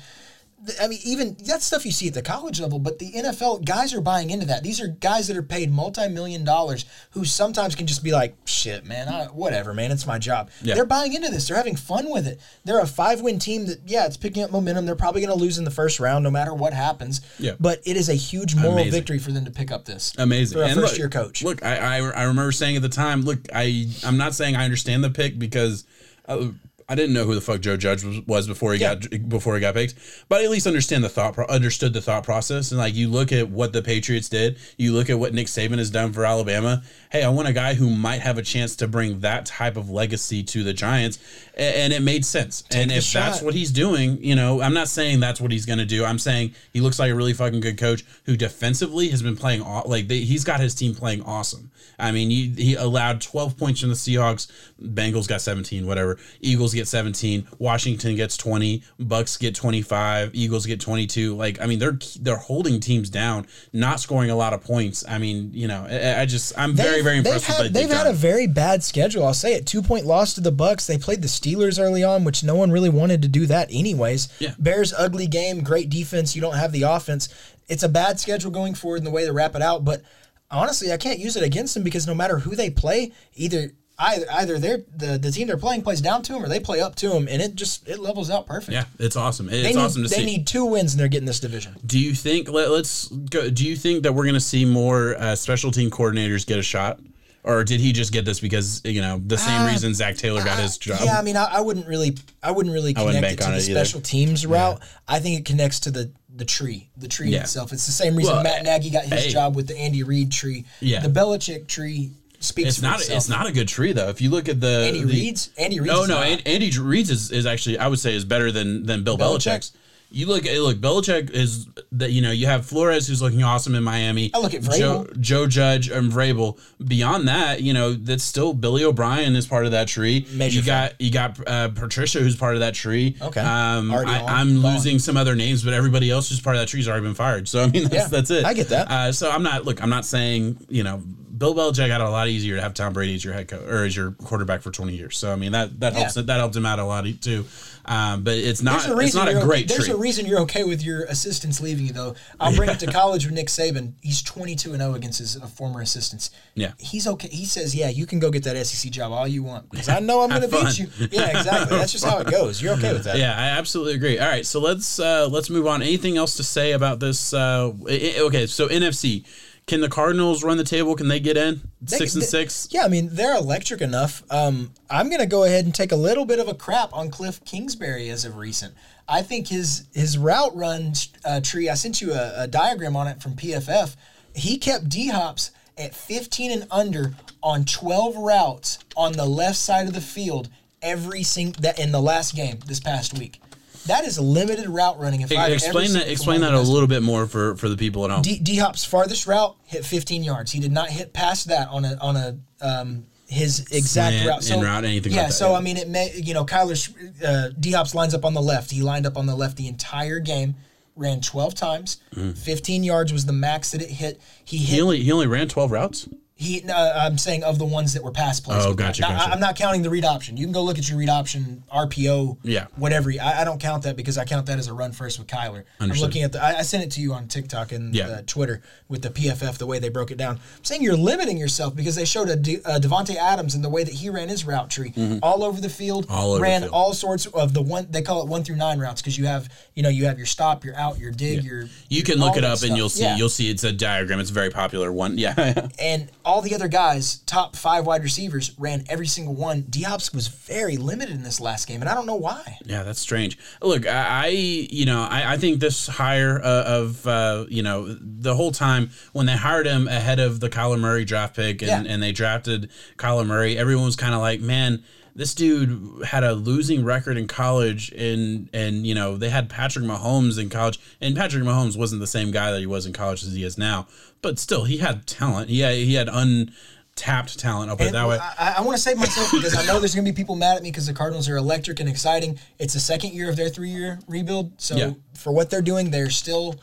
I 0.81 0.89
mean, 0.89 0.99
even 1.05 1.37
that's 1.45 1.65
stuff 1.65 1.87
you 1.87 1.93
see 1.93 2.09
at 2.09 2.15
the 2.15 2.23
college 2.23 2.61
level, 2.61 2.79
but 2.79 2.99
the 2.99 3.13
NFL 3.13 3.65
guys 3.65 3.95
are 3.95 4.01
buying 4.01 4.31
into 4.31 4.45
that. 4.47 4.63
These 4.65 4.81
are 4.81 4.89
guys 4.89 5.29
that 5.29 5.37
are 5.37 5.43
paid 5.43 5.71
multi-million 5.71 6.45
dollars 6.45 6.85
who 7.13 7.25
sometimes 7.25 7.75
can 7.77 7.87
just 7.87 8.03
be 8.03 8.11
like, 8.11 8.37
"Shit, 8.45 8.85
man, 8.85 9.09
I, 9.09 9.27
whatever, 9.27 9.73
man, 9.73 9.93
it's 9.93 10.07
my 10.07 10.19
job." 10.19 10.51
Yeah. 10.61 10.75
They're 10.75 10.85
buying 10.85 11.15
into 11.15 11.31
this. 11.31 11.47
They're 11.49 11.57
having 11.57 11.77
fun 11.77 12.11
with 12.11 12.27
it. 12.27 12.41
They're 12.65 12.81
a 12.81 12.87
five-win 12.87 13.39
team 13.39 13.67
that, 13.67 13.81
yeah, 13.87 14.07
it's 14.07 14.17
picking 14.17 14.43
up 14.43 14.51
momentum. 14.51 14.85
They're 14.85 14.97
probably 14.97 15.21
going 15.21 15.37
to 15.37 15.43
lose 15.43 15.59
in 15.59 15.65
the 15.65 15.71
first 15.71 16.01
round, 16.01 16.25
no 16.25 16.31
matter 16.31 16.53
what 16.53 16.73
happens. 16.73 17.21
Yeah. 17.39 17.53
But 17.61 17.81
it 17.87 17.97
is 17.97 18.09
a 18.09 18.15
huge 18.15 18.57
moral 18.57 18.73
Amazing. 18.73 18.93
victory 18.93 19.19
for 19.21 19.31
them 19.31 19.45
to 19.45 19.51
pick 19.53 19.71
up 19.71 19.85
this. 19.85 20.13
amazing. 20.19 20.61
And 20.61 20.75
look- 20.75 20.87
first-year 20.87 21.09
coach. 21.09 21.43
Look, 21.45 21.65
I, 21.65 21.77
I 21.77 21.97
I 21.99 22.23
remember 22.25 22.51
saying 22.53 22.75
at 22.77 22.83
the 22.83 22.89
time, 22.89 23.23
look, 23.23 23.39
I 23.55 23.87
I'm 24.05 24.17
not 24.17 24.35
saying 24.35 24.57
I 24.57 24.65
understand 24.65 25.05
the 25.05 25.11
pick 25.11 25.39
because. 25.39 25.85
Uh, 26.27 26.49
I 26.91 26.95
didn't 26.95 27.13
know 27.13 27.25
who 27.25 27.35
the 27.35 27.43
fuck 27.43 27.61
Joe 27.61 27.77
Judge 27.77 28.03
was, 28.03 28.21
was 28.27 28.47
before 28.47 28.73
he 28.73 28.81
Yeah. 28.81 28.95
got 28.95 29.29
before 29.29 29.55
he 29.55 29.61
got 29.61 29.75
picked, 29.75 29.95
but 30.29 30.41
I 30.41 30.45
at 30.45 30.51
least 30.51 30.67
understand 30.67 31.05
the 31.05 31.11
thought 31.11 31.35
pro- 31.35 31.47
understood 31.47 31.93
the 31.93 32.01
thought 32.01 32.25
process 32.25 32.71
and 32.71 32.79
like 32.79 32.95
you 32.95 33.09
look 33.09 33.31
at 33.31 33.51
what 33.51 33.75
the 33.75 33.83
Patriots 33.83 34.31
did, 34.31 34.57
you 34.79 34.95
look 34.95 35.11
at 35.11 35.19
what 35.19 35.35
Nick 35.35 35.49
Saban 35.49 35.77
has 35.77 35.91
done 35.91 36.15
for 36.15 36.25
Alabama. 36.25 36.83
Hey, 37.13 37.23
I 37.23 37.29
want 37.29 37.47
a 37.47 37.53
guy 37.53 37.75
who 37.75 37.91
might 37.91 38.21
have 38.23 38.39
a 38.39 38.43
chance 38.43 38.75
to 38.77 38.89
bring 38.89 39.21
that 39.21 39.45
type 39.45 39.77
of 39.77 39.91
legacy 39.91 40.43
to 40.45 40.65
the 40.65 40.73
Giants, 40.73 41.19
a- 41.59 41.61
and 41.79 41.93
it 41.93 42.01
made 42.01 42.25
sense. 42.25 42.65
and 42.71 42.91
the 42.91 42.97
if 42.97 43.13
that's 43.13 43.43
what 43.43 43.53
he's 43.55 43.71
doing, 43.71 44.23
you 44.25 44.35
know, 44.35 44.63
I'm 44.63 44.73
not 44.75 44.89
saying 44.89 45.21
that's 45.21 45.43
what 45.43 45.53
he's 45.53 45.67
going 45.67 45.79
to 45.81 45.85
do. 45.87 46.07
I'm 46.07 46.19
saying 46.19 46.55
he 46.73 46.81
looks 46.81 46.99
like 46.99 47.11
a 47.11 47.15
really 47.15 47.35
fucking 47.35 47.61
good 47.61 47.77
coach 47.77 48.03
who 48.25 48.35
defensively 48.35 49.09
has 49.09 49.23
been 49.23 49.37
playing 49.37 49.63
like 49.85 50.09
they, 50.09 50.21
he's 50.21 50.45
got 50.45 50.61
his 50.61 50.75
team 50.75 50.95
playing 50.95 51.23
awesome. 51.23 51.71
I 51.99 52.13
mean, 52.13 52.31
he, 52.31 52.49
he 52.57 52.75
allowed 52.77 53.21
12 53.21 53.57
points 53.59 53.81
from 53.81 53.89
the 53.91 53.97
Seahawks. 53.97 54.47
Bengals 54.81 55.27
got 55.29 55.41
17, 55.41 55.85
whatever. 55.87 56.17
Eagles 56.41 56.73
get 56.79 56.89
17. 56.89 57.47
Washington 57.59 58.17
gets 58.17 58.37
20. 58.37 58.83
Bucks 58.99 59.37
get 59.37 59.55
25. 59.55 60.31
Eagles 60.35 60.67
get 60.67 60.81
22. 60.81 61.37
Like, 61.37 61.61
I 61.61 61.67
mean, 61.67 61.79
they're 61.79 61.99
they're 62.21 62.37
holding 62.37 62.81
teams 62.81 63.11
down, 63.11 63.47
not 63.73 64.01
scoring 64.01 64.31
a 64.31 64.37
lot 64.37 64.53
of 64.53 64.63
points. 64.63 65.05
I 65.07 65.19
mean, 65.19 65.51
you 65.53 65.69
know, 65.69 65.87
I, 65.89 66.23
I 66.23 66.27
just 66.27 66.59
I'm 66.59 66.75
very 66.75 67.03
very 67.03 67.17
they've 67.17 67.27
impressed 67.27 67.47
had, 67.47 67.63
with 67.63 67.73
they've 67.73 67.91
had 67.91 68.07
a 68.07 68.13
very 68.13 68.47
bad 68.47 68.83
schedule. 68.83 69.25
I'll 69.25 69.35
say 69.35 69.55
it. 69.55 69.67
Two 69.67 69.83
point 69.83 70.07
loss 70.07 70.35
to 70.35 70.41
the 70.41 70.53
Bucks. 70.53 70.87
They 70.87 70.99
played 70.99 71.23
the 71.23 71.29
Steelers 71.29 71.81
early 71.81 72.05
on, 72.05 72.25
which 72.25 72.43
no 72.45 72.55
one 72.55 72.71
really 72.71 72.91
wanted 72.91 73.23
to 73.23 73.29
do 73.29 73.47
that 73.47 73.69
anyways. 73.71 74.29
Yeah. 74.39 74.55
Bears 74.59 74.93
ugly 74.97 75.27
game, 75.27 75.63
great 75.63 75.91
defense. 75.91 76.35
You 76.35 76.43
don't 76.43 76.57
have 76.57 76.73
the 76.73 76.83
offense. 76.83 77.29
It's 77.69 77.83
a 77.83 77.89
bad 77.89 78.19
schedule 78.19 78.51
going 78.51 78.75
forward 78.75 78.99
in 78.99 79.05
the 79.05 79.11
way 79.11 79.25
they 79.25 79.31
wrap 79.31 79.55
it 79.55 79.63
out. 79.63 79.85
But 79.85 80.03
honestly, 80.51 80.93
I 80.93 80.97
can't 80.97 81.19
use 81.19 81.37
it 81.37 81.43
against 81.43 81.75
them 81.75 81.83
because 81.83 82.07
no 82.07 82.15
matter 82.15 82.39
who 82.39 82.57
they 82.57 82.71
play, 82.71 83.13
either 83.35 83.73
either 83.99 84.27
either 84.33 84.59
they're 84.59 84.83
the, 84.97 85.19
the 85.19 85.31
team 85.31 85.47
they're 85.49 85.57
playing 85.57 85.83
plays 85.83 86.01
down 86.01 86.23
to 86.23 86.33
them 86.33 86.45
or 86.45 86.49
they 86.49 86.61
play 86.61 86.81
up 86.81 86.95
to 86.97 87.09
them, 87.09 87.27
and 87.29 87.43
it 87.43 87.55
just 87.55 87.89
it 87.89 87.99
levels 87.99 88.31
out 88.31 88.47
perfect. 88.47 88.73
yeah, 88.73 88.85
it's 88.99 89.17
awesome. 89.17 89.49
It's 89.49 89.63
They 89.63 89.73
need, 89.75 89.77
awesome 89.79 90.03
to 90.05 90.09
they 90.09 90.15
see. 90.17 90.21
They 90.25 90.27
need 90.27 90.47
two 90.47 90.65
wins 90.67 90.93
and 90.95 91.01
they're 91.01 91.09
getting 91.09 91.27
this 91.27 91.41
division. 91.41 91.75
Do 91.85 91.99
you 91.99 92.15
think 92.15 92.49
let, 92.49 92.69
us 92.71 93.09
go? 93.09 93.51
Do 93.51 93.67
you 93.67 93.77
think 93.77 94.05
that 94.05 94.13
we're 94.13 94.25
going 94.25 94.35
to 94.35 94.41
see 94.41 94.65
more 94.65 95.17
uh, 95.19 95.35
special 95.35 95.71
team 95.71 95.91
coordinators 95.91 96.47
get 96.47 96.59
a 96.59 96.63
shot, 96.63 97.01
or 97.43 97.65
did 97.65 97.81
he 97.81 97.93
just 97.93 98.13
get 98.13 98.25
this 98.25 98.39
because 98.41 98.81
you 98.85 99.01
know 99.01 99.21
the 99.27 99.39
same 99.39 99.67
reason 99.67 99.95
Zac 99.95 100.17
Taylor 100.17 100.45
got 100.45 100.59
his 100.59 100.79
job? 100.79 100.99
Uh, 101.01 101.05
Yeah, 101.05 101.19
I 101.19 101.23
mean, 101.23 101.37
I, 101.37 101.45
I 101.45 101.61
wouldn't 101.61 101.87
really, 101.89 102.17
I 102.43 102.51
wouldn't 102.53 102.73
really 102.75 102.93
wouldn't 102.93 103.07
connect 103.17 103.23
bank 103.23 103.41
it 103.41 103.45
to 103.45 103.51
the 103.51 103.57
it 103.73 103.75
special 103.75 104.01
teams 104.01 104.47
route. 104.47 104.81
I 105.09 105.19
think 105.19 105.41
it 105.41 105.45
connects 105.45 105.81
to 105.81 105.91
the 105.91 106.13
the 106.37 106.45
tree, 106.45 106.89
the 106.97 107.09
tree 107.09 107.31
Yeah. 107.31 107.41
itself. 107.41 107.73
It's 107.73 107.87
the 107.87 107.91
same 107.93 108.15
reason 108.15 108.33
Well, 108.33 108.45
Matt 108.45 108.63
Nagy 108.63 108.91
got 108.91 109.03
his 109.07 109.25
hey. 109.25 109.31
job 109.31 109.57
with 109.57 109.67
the 109.67 109.77
Andy 109.77 110.05
Reid 110.05 110.31
tree. 110.31 110.67
Yeah. 110.79 111.01
the 111.01 111.09
Belichick 111.09 111.67
tree 111.67 112.13
speaks 112.41 112.69
it's 112.69 112.83
not. 112.83 113.01
itself. 113.01 113.17
It's 113.17 113.29
not 113.29 113.47
a 113.47 113.53
good 113.53 113.69
tree 113.69 113.93
though. 113.93 114.09
If 114.09 114.21
you 114.21 114.31
look 114.31 114.49
at 114.49 114.61
the 114.61 114.85
Andy 114.87 115.05
the- 115.05 115.13
Reid's. 115.13 115.51
Andy 115.59 115.81
Reid's. 115.81 115.93
No, 115.93 116.05
no. 116.07 116.21
not. 116.21 116.43
Andy 116.47 116.71
Reid's 116.79 117.11
is, 117.11 117.31
is 117.31 117.47
actually 117.47 117.79
I 117.79 117.89
would 117.89 117.99
say 117.99 118.15
is 118.15 118.25
better 118.25 118.51
than 118.53 118.85
than 118.87 119.05
Bill 119.05 119.19
Belichick? 119.19 119.53
Belichick's. 119.59 119.73
You 120.11 120.25
look 120.27 120.47
at 120.47 120.59
look 120.63 120.79
Belichick 120.79 121.29
is 121.33 121.67
that 121.93 122.13
you 122.13 122.23
know 122.23 122.31
you 122.31 122.47
have 122.47 122.65
Flores 122.65 123.07
who's 123.07 123.21
looking 123.21 123.43
awesome 123.43 123.75
in 123.75 123.85
Miami. 123.85 124.31
I 124.33 124.39
look 124.39 124.55
at 124.55 124.63
Joe, 124.63 125.05
Vrabel. 125.05 125.21
Joe 125.21 125.47
Judge 125.47 125.91
and 125.91 126.11
Vrabel. 126.11 126.59
Beyond 126.83 127.29
that, 127.29 127.61
you 127.61 127.75
know 127.75 127.93
that's 127.93 128.25
still 128.25 128.55
Billy 128.55 128.85
O'Brien 128.85 129.37
is 129.37 129.47
part 129.47 129.67
of 129.67 129.73
that 129.73 129.87
tree. 129.87 130.27
Major 130.33 130.61
you 130.61 130.65
got 130.65 130.99
you 130.99 131.11
got 131.11 131.39
uh, 131.47 131.69
Patricia 131.69 132.21
who's 132.21 132.37
part 132.37 132.55
of 132.55 132.61
that 132.61 132.73
tree. 132.75 133.17
Okay. 133.21 133.41
Um, 133.41 133.93
I, 133.93 134.25
I'm 134.27 134.63
Gone. 134.63 134.73
losing 134.73 134.99
some 134.99 135.19
other 135.19 135.35
names, 135.37 135.63
but 135.63 135.75
everybody 135.75 136.11
else 136.11 136.31
who's 136.31 136.41
part 136.41 136.57
of 136.57 136.61
that 136.63 136.69
tree's 136.69 136.89
already 136.89 137.05
been 137.05 137.15
fired. 137.15 137.47
So 137.47 137.63
I 137.63 137.67
mean 137.67 137.83
that's 137.83 137.95
Yeah, 137.95 138.07
that's 138.07 138.31
it. 138.31 138.47
I 138.47 138.55
get 138.55 138.69
that. 138.69 138.91
Uh, 138.91 139.13
so 139.13 139.31
I'm 139.31 139.43
not 139.43 139.67
look. 139.67 139.83
I'm 139.83 139.91
not 139.91 140.07
saying 140.07 140.57
you 140.71 140.85
know 140.85 141.03
Bill 141.39 141.55
Belichick 141.55 141.89
had 141.89 142.01
a 142.01 142.11
lot 142.11 142.29
easier 142.29 142.57
to 142.57 142.63
have 142.63 142.75
Tom 142.75 142.93
Brady 142.93 143.15
as 143.15 143.25
your 143.25 143.33
head 143.35 143.49
coach 143.49 143.63
or 143.63 143.85
as 143.85 143.95
your 143.97 144.11
quarterback 144.13 144.61
for 144.63 144.71
20 144.71 144.95
years. 144.97 145.17
So 145.17 145.33
I 145.33 145.37
mean 145.37 145.53
that 145.53 145.81
that 145.81 145.93
helps 145.95 146.17
Yeah. 146.17 146.23
that 146.23 146.37
helped 146.39 146.57
him 146.57 146.67
out 146.67 146.79
a 146.79 146.85
lot 146.85 147.07
too. 147.21 147.45
Um, 147.85 148.23
but 148.23 148.35
it's 148.35 148.61
not 148.63 148.83
There's 148.83 148.99
a 148.99 148.99
it's 149.01 149.15
not 149.15 149.29
a 149.29 149.33
great 149.41 149.65
okay, 149.65 149.75
There's 149.77 149.87
tree. 149.87 149.95
a 149.95 149.97
reason 149.97 150.27
you're 150.27 150.41
okay 150.41 150.63
with 150.65 150.83
your 150.85 151.05
assistants 151.05 151.59
leaving 151.63 151.87
you, 151.87 151.93
though. 151.95 152.15
I'll 152.39 152.55
bring 152.55 152.69
it 152.69 152.79
to 152.81 152.87
college 152.93 153.25
with 153.25 153.35
Nick 153.35 153.47
Saban. 153.47 153.95
He's 154.03 154.21
22 154.21 154.73
and 154.75 154.83
0 154.83 154.93
against 154.95 155.21
his 155.21 155.39
uh, 155.41 155.47
former 155.47 155.81
assistants. 155.81 156.31
Yeah. 156.55 156.73
he's 156.79 157.07
okay. 157.07 157.29
He 157.29 157.47
says, 157.47 157.75
"Yeah, 157.75 157.89
you 157.89 158.05
can 158.05 158.19
go 158.19 158.31
get 158.31 158.43
that 158.45 158.57
SEC 158.67 158.91
job 158.93 159.11
all 159.13 159.27
you 159.27 159.43
want 159.43 159.71
because 159.71 159.89
I 159.89 160.01
know 160.01 160.21
I'm 160.21 160.29
going 160.39 160.43
to 160.43 160.49
beat 160.49 160.79
you." 160.79 160.89
Yeah, 161.11 161.29
exactly. 161.39 161.79
That's 161.79 161.93
just 161.93 162.05
how 162.05 162.19
it 162.19 162.31
goes. 162.31 162.61
You're 162.61 162.75
okay 162.75 162.93
with 162.93 163.05
that. 163.05 163.17
yeah, 163.17 163.33
I 163.39 163.57
absolutely 163.59 163.95
agree. 163.95 164.19
All 164.19 164.29
right, 164.29 164.45
so 164.45 164.61
let's 164.61 164.99
uh, 165.01 165.27
let's 165.31 165.49
move 165.49 165.67
on. 165.67 165.81
Anything 165.81 166.19
else 166.19 166.37
to 166.37 166.45
say 166.45 166.73
about 166.73 167.01
this? 167.01 167.33
Uh, 167.33 167.73
okay, 167.87 168.47
so 168.47 168.69
NFC. 168.69 169.25
Can 169.69 169.81
the 169.83 169.89
Cardinals 169.89 170.43
run 170.43 170.57
the 170.57 170.65
table? 170.65 170.95
Can 170.97 171.09
they 171.09 171.21
get 171.21 171.37
in 171.37 171.61
They- 171.81 171.99
six 171.99 172.15
and 172.15 172.23
they- 172.23 172.27
six? 172.27 172.69
Yeah, 172.71 172.85
I 172.85 172.89
mean 172.89 173.11
they're 173.13 173.37
electric 173.37 173.81
enough. 173.81 174.23
Um, 174.31 174.73
I'm 174.91 175.11
gonna 175.11 175.27
go 175.27 175.45
ahead 175.45 175.65
and 175.67 175.75
take 175.75 175.93
a 175.93 175.97
little 175.97 176.25
bit 176.25 176.39
of 176.41 176.49
a 176.49 176.55
crap 176.55 176.93
on 176.93 177.11
Cliff 177.11 177.45
Kingsbury 177.45 178.09
as 178.11 178.25
of 178.25 178.37
recent. 178.37 178.75
I 179.07 179.23
think 179.23 179.49
his 179.49 179.85
his 179.93 180.19
route 180.19 180.57
run 180.57 180.95
uh, 181.25 181.41
tree. 181.41 181.69
I 181.69 181.75
sent 181.75 182.01
you 182.01 182.13
a, 182.13 182.43
a 182.43 182.47
diagram 182.47 182.97
on 182.97 183.07
it 183.07 183.23
from 183.23 183.35
PFF. 183.35 183.95
He 184.35 184.57
kept 184.59 184.89
D 184.89 185.09
Hops 185.09 185.51
at 185.77 185.95
15 185.95 186.51
and 186.51 186.67
under 186.71 187.15
on 187.43 187.65
12 187.65 188.17
routes 188.17 188.79
on 188.97 189.13
the 189.13 189.27
left 189.27 189.57
side 189.57 189.87
of 189.87 189.93
the 189.95 190.01
field 190.01 190.49
every 190.83 191.23
sing 191.23 191.55
that 191.61 191.79
in 191.79 191.93
the 191.93 192.01
last 192.01 192.35
game 192.35 192.59
this 192.67 192.81
past 192.81 193.17
week. 193.19 193.41
That 193.87 194.05
is 194.05 194.19
limited 194.19 194.69
route 194.69 194.99
running. 194.99 195.23
If 195.23 195.33
I 195.33 195.49
explain 195.49 195.93
that, 195.95 196.09
explain 196.09 196.41
that 196.43 196.55
a 196.55 196.61
little 196.61 196.89
bit 196.89 197.03
more 197.03 197.27
for 197.27 197.57
for 197.57 197.69
the 197.69 197.77
people 197.77 198.05
at 198.05 198.11
home. 198.11 198.23
D 198.23 198.57
Hop's 198.57 198.85
farthest 198.85 199.27
route 199.27 199.57
hit 199.65 199.85
15 199.85 200.23
yards. 200.23 200.53
He 200.53 200.61
did 200.61 200.73
not 200.73 200.91
hit 200.91 201.13
past 201.13 201.49
that 201.49 201.69
on 201.69 201.85
a 201.85 201.97
on 202.01 202.17
a 202.17 202.39
um, 202.61 203.07
his 203.27 203.61
exact 203.71 204.17
Slant, 204.17 204.29
route. 204.29 204.51
in 204.51 204.61
route, 204.61 204.85
anything 204.85 205.13
yeah, 205.13 205.19
like 205.19 205.29
that, 205.29 205.35
so. 205.35 205.55
I 205.55 205.61
mean, 205.61 205.77
it 205.77 205.89
may 205.89 206.13
you 206.15 206.35
know 206.35 206.45
Kyler 206.45 207.25
uh, 207.25 207.51
D 207.59 207.73
Hop's 207.73 207.95
lines 207.95 208.15
up 208.15 208.25
on 208.25 208.35
the 208.35 208.43
left. 208.43 208.71
He 208.71 208.83
lined 208.83 209.07
up 209.07 209.17
on 209.17 209.27
the 209.27 209.37
left 209.37 209.57
the 209.57 209.69
entire 209.69 210.19
game. 210.19 210.57
Ran 210.97 211.21
12 211.21 211.55
times. 211.55 211.99
15 212.13 212.83
yards 212.83 213.13
was 213.13 213.25
the 213.25 213.33
max 213.33 213.71
that 213.71 213.81
it 213.81 213.89
hit. 213.89 214.21
He 214.45 214.57
hit 214.57 214.67
Mm. 214.67 214.75
He 214.75 214.81
only 214.83 215.03
he 215.05 215.13
only 215.13 215.27
ran 215.29 215.47
twelve 215.47 215.71
routes. 215.71 216.09
He, 216.41 216.63
uh, 216.71 217.07
I'm 217.07 217.19
saying 217.19 217.43
of 217.43 217.59
the 217.59 217.65
ones 217.65 217.95
that 217.95 218.05
were 218.05 218.13
pass 218.13 218.39
plays. 218.39 218.65
Oh, 218.65 218.73
gotcha, 218.73 219.03
Now, 219.03 219.09
gotcha. 219.09 219.31
I, 219.31 219.33
am 219.35 219.41
not 219.41 219.57
counting 219.57 219.83
the 219.83 219.91
read 219.91 220.05
option. 220.05 220.37
You 220.37 220.47
can 220.47 220.53
go 220.53 220.63
look 220.63 220.79
at 220.79 220.89
your 220.89 220.97
read 220.97 221.09
option 221.09 221.65
RPO. 221.75 222.39
Yeah. 222.45 222.67
Whatever. 222.77 223.11
I, 223.21 223.41
I 223.41 223.45
don't 223.45 223.61
count 223.61 223.83
that 223.83 223.97
because 223.97 224.17
I 224.17 224.25
count 224.25 224.47
that 224.47 224.57
as 224.57 224.69
a 224.69 224.73
run 224.73 224.93
first 224.93 225.19
with 225.19 225.27
Kyler. 225.27 225.65
I'm 225.81 225.91
looking 225.91 226.23
at 226.23 226.31
the. 226.31 226.41
I, 226.41 226.59
I 226.59 226.63
sent 226.63 226.85
it 226.85 226.93
to 226.93 227.01
you 227.01 227.13
on 227.13 227.27
TikTok 227.27 227.73
and 227.73 227.93
Yeah. 227.93 228.07
uh, 228.09 228.23
Twitter 228.25 228.63
with 228.89 229.03
the 229.03 229.11
PFF 229.11 229.59
the 229.59 229.67
way 229.67 229.81
they 229.81 229.89
broke 229.89 230.13
it 230.13 230.17
down. 230.17 230.37
I'm 230.37 230.65
saying 230.65 230.81
you're 230.83 230.97
limiting 230.97 231.39
yourself 231.39 231.75
because 231.75 231.97
they 231.97 232.05
showed 232.05 232.29
a 232.29 232.37
De, 232.37 232.63
uh, 232.65 232.79
Davante 232.79 233.17
Adams 233.17 233.57
and 233.57 233.65
the 233.65 233.69
way 233.69 233.83
that 233.83 233.95
he 233.95 234.09
ran 234.09 234.29
his 234.29 234.45
route 234.47 234.71
tree 234.71 234.93
all 235.25 235.43
over 235.43 235.61
the 235.61 235.69
field. 235.69 236.05
Mm-hmm. 236.07 236.15
All 236.15 236.33
over 236.35 236.43
ran 236.43 236.61
field. 236.63 236.73
all 236.73 236.93
sorts 236.95 237.27
of 237.27 237.53
the 237.53 237.63
one 237.63 237.89
they 237.91 238.03
call 238.03 238.23
it 238.23 238.29
one 238.29 238.45
through 238.45 238.57
nine 238.57 238.79
routes 238.79 239.03
because 239.03 239.19
you 239.19 239.27
have 239.27 239.53
you 239.75 239.83
know 239.83 239.89
you 239.89 240.05
have 240.07 240.19
your 240.19 240.27
stop, 240.27 240.65
your 240.65 240.77
out, 240.77 241.01
your 241.01 241.11
dig, 241.11 241.43
your. 241.43 241.65
You 241.89 242.05
can 242.05 242.21
all 242.21 242.29
look 242.29 242.37
it 242.37 242.45
up 242.45 242.51
and 242.53 242.59
stuff. 242.61 242.77
you'll 242.77 242.89
see 242.89 243.03
Yeah. 243.03 243.17
you'll 243.17 243.29
see 243.29 243.51
it's 243.51 243.65
a 243.65 243.73
diagram. 243.73 244.21
It's 244.21 244.31
a 244.31 244.35
very 244.35 244.51
popular 244.51 244.93
one. 244.93 245.19
Yeah. 245.19 245.69
and 245.81 246.09
all 246.29 246.43
the 246.43 246.55
other 246.55 246.69
guys, 246.69 247.21
top 247.21 247.57
five 247.57 247.87
wide 247.87 248.03
receivers, 248.03 248.53
ran 248.59 248.85
every 248.89 249.07
single 249.07 249.35
one. 249.35 249.63
D 249.63 249.83
Hops 249.83 250.13
was 250.13 250.29
very 250.29 250.77
limited 250.77 251.15
in 251.15 251.23
this 251.23 251.41
last 251.41 251.67
game, 251.67 251.81
and 251.81 251.89
I 251.89 251.95
don't 251.95 252.05
know 252.05 252.17
why. 252.17 252.59
Yeah, 252.67 252.83
that's 252.83 253.01
strange. 253.01 253.39
Look, 253.63 253.87
I, 253.87 254.27
I 254.27 254.27
you 254.29 254.85
know, 254.85 255.09
I, 255.11 255.33
I 255.33 255.37
think 255.39 255.61
this 255.61 255.87
hire 255.87 256.39
uh, 256.45 256.65
of, 256.65 257.07
uh, 257.07 257.47
you 257.49 257.63
know, 257.63 257.97
the 257.99 258.35
whole 258.35 258.53
time 258.53 258.91
when 259.13 259.25
they 259.25 259.37
hired 259.37 259.67
him 259.67 259.89
ahead 259.89 260.21
of 260.21 260.41
the 260.41 260.51
Kyler 260.51 260.79
Murray 260.79 261.07
draft 261.07 261.35
pick 261.35 261.63
and, 261.63 261.87
Yeah. 261.87 261.93
and 261.93 262.03
they 262.03 262.13
drafted 262.13 262.71
Kyler 262.99 263.27
Murray, 263.27 263.57
everyone 263.57 263.87
was 263.87 263.97
kind 263.97 264.15
of 264.15 264.21
like, 264.21 264.41
man, 264.41 264.85
this 265.19 265.35
dude 265.35 266.05
had 266.05 266.23
a 266.23 266.33
losing 266.33 266.85
record 266.85 267.17
in 267.17 267.27
college, 267.27 267.91
and 267.91 268.49
and 268.53 268.87
you 268.87 268.95
know 268.95 269.17
they 269.17 269.31
had 269.31 269.51
Patrick 269.51 269.85
Mahomes 269.85 270.39
in 270.41 270.49
college, 270.49 270.79
and 271.01 271.17
Patrick 271.17 271.43
Mahomes 271.43 271.77
wasn't 271.77 272.01
the 272.01 272.07
same 272.07 272.31
guy 272.31 272.53
that 272.53 272.61
he 272.61 272.67
was 272.67 272.87
in 272.87 272.93
college 272.93 273.25
as 273.25 273.33
he 273.35 273.43
is 273.43 273.59
now, 273.59 273.89
but 274.23 274.39
still 274.39 274.63
he 274.63 274.77
had 274.79 275.09
talent. 275.09 275.51
He 275.51 275.59
had, 275.59 275.75
he 275.75 275.95
had 275.95 276.09
untapped 276.09 277.37
talent. 277.37 277.69
I'll 277.69 277.77
put 277.77 277.89
it 277.89 277.93
that 277.95 278.07
way. 278.07 278.17
I, 278.21 278.55
I 278.59 278.61
want 278.61 278.77
to 278.77 278.83
save 278.83 278.97
myself 278.97 279.33
because 279.33 279.57
I 279.57 279.67
know 279.67 279.81
there's 279.81 279.93
going 279.93 280.05
to 280.05 280.13
be 280.13 280.15
people 280.17 280.37
mad 280.37 280.57
at 280.57 280.63
me 280.63 280.71
because 280.71 280.87
the 280.87 280.95
Cardinals 280.95 281.29
are 281.29 281.37
electric 281.37 281.81
and 281.81 281.89
exciting. 281.89 282.39
It's 282.61 282.75
the 282.75 282.81
second 282.81 283.13
year 283.13 283.29
of 283.29 283.35
their 283.35 283.49
three-year 283.49 283.99
rebuild, 284.07 284.53
so 284.61 284.77
Yeah. 284.77 284.91
for 285.15 285.33
what 285.33 285.51
they're 285.51 285.63
doing, 285.63 285.91
they're 285.91 286.11
still 286.11 286.55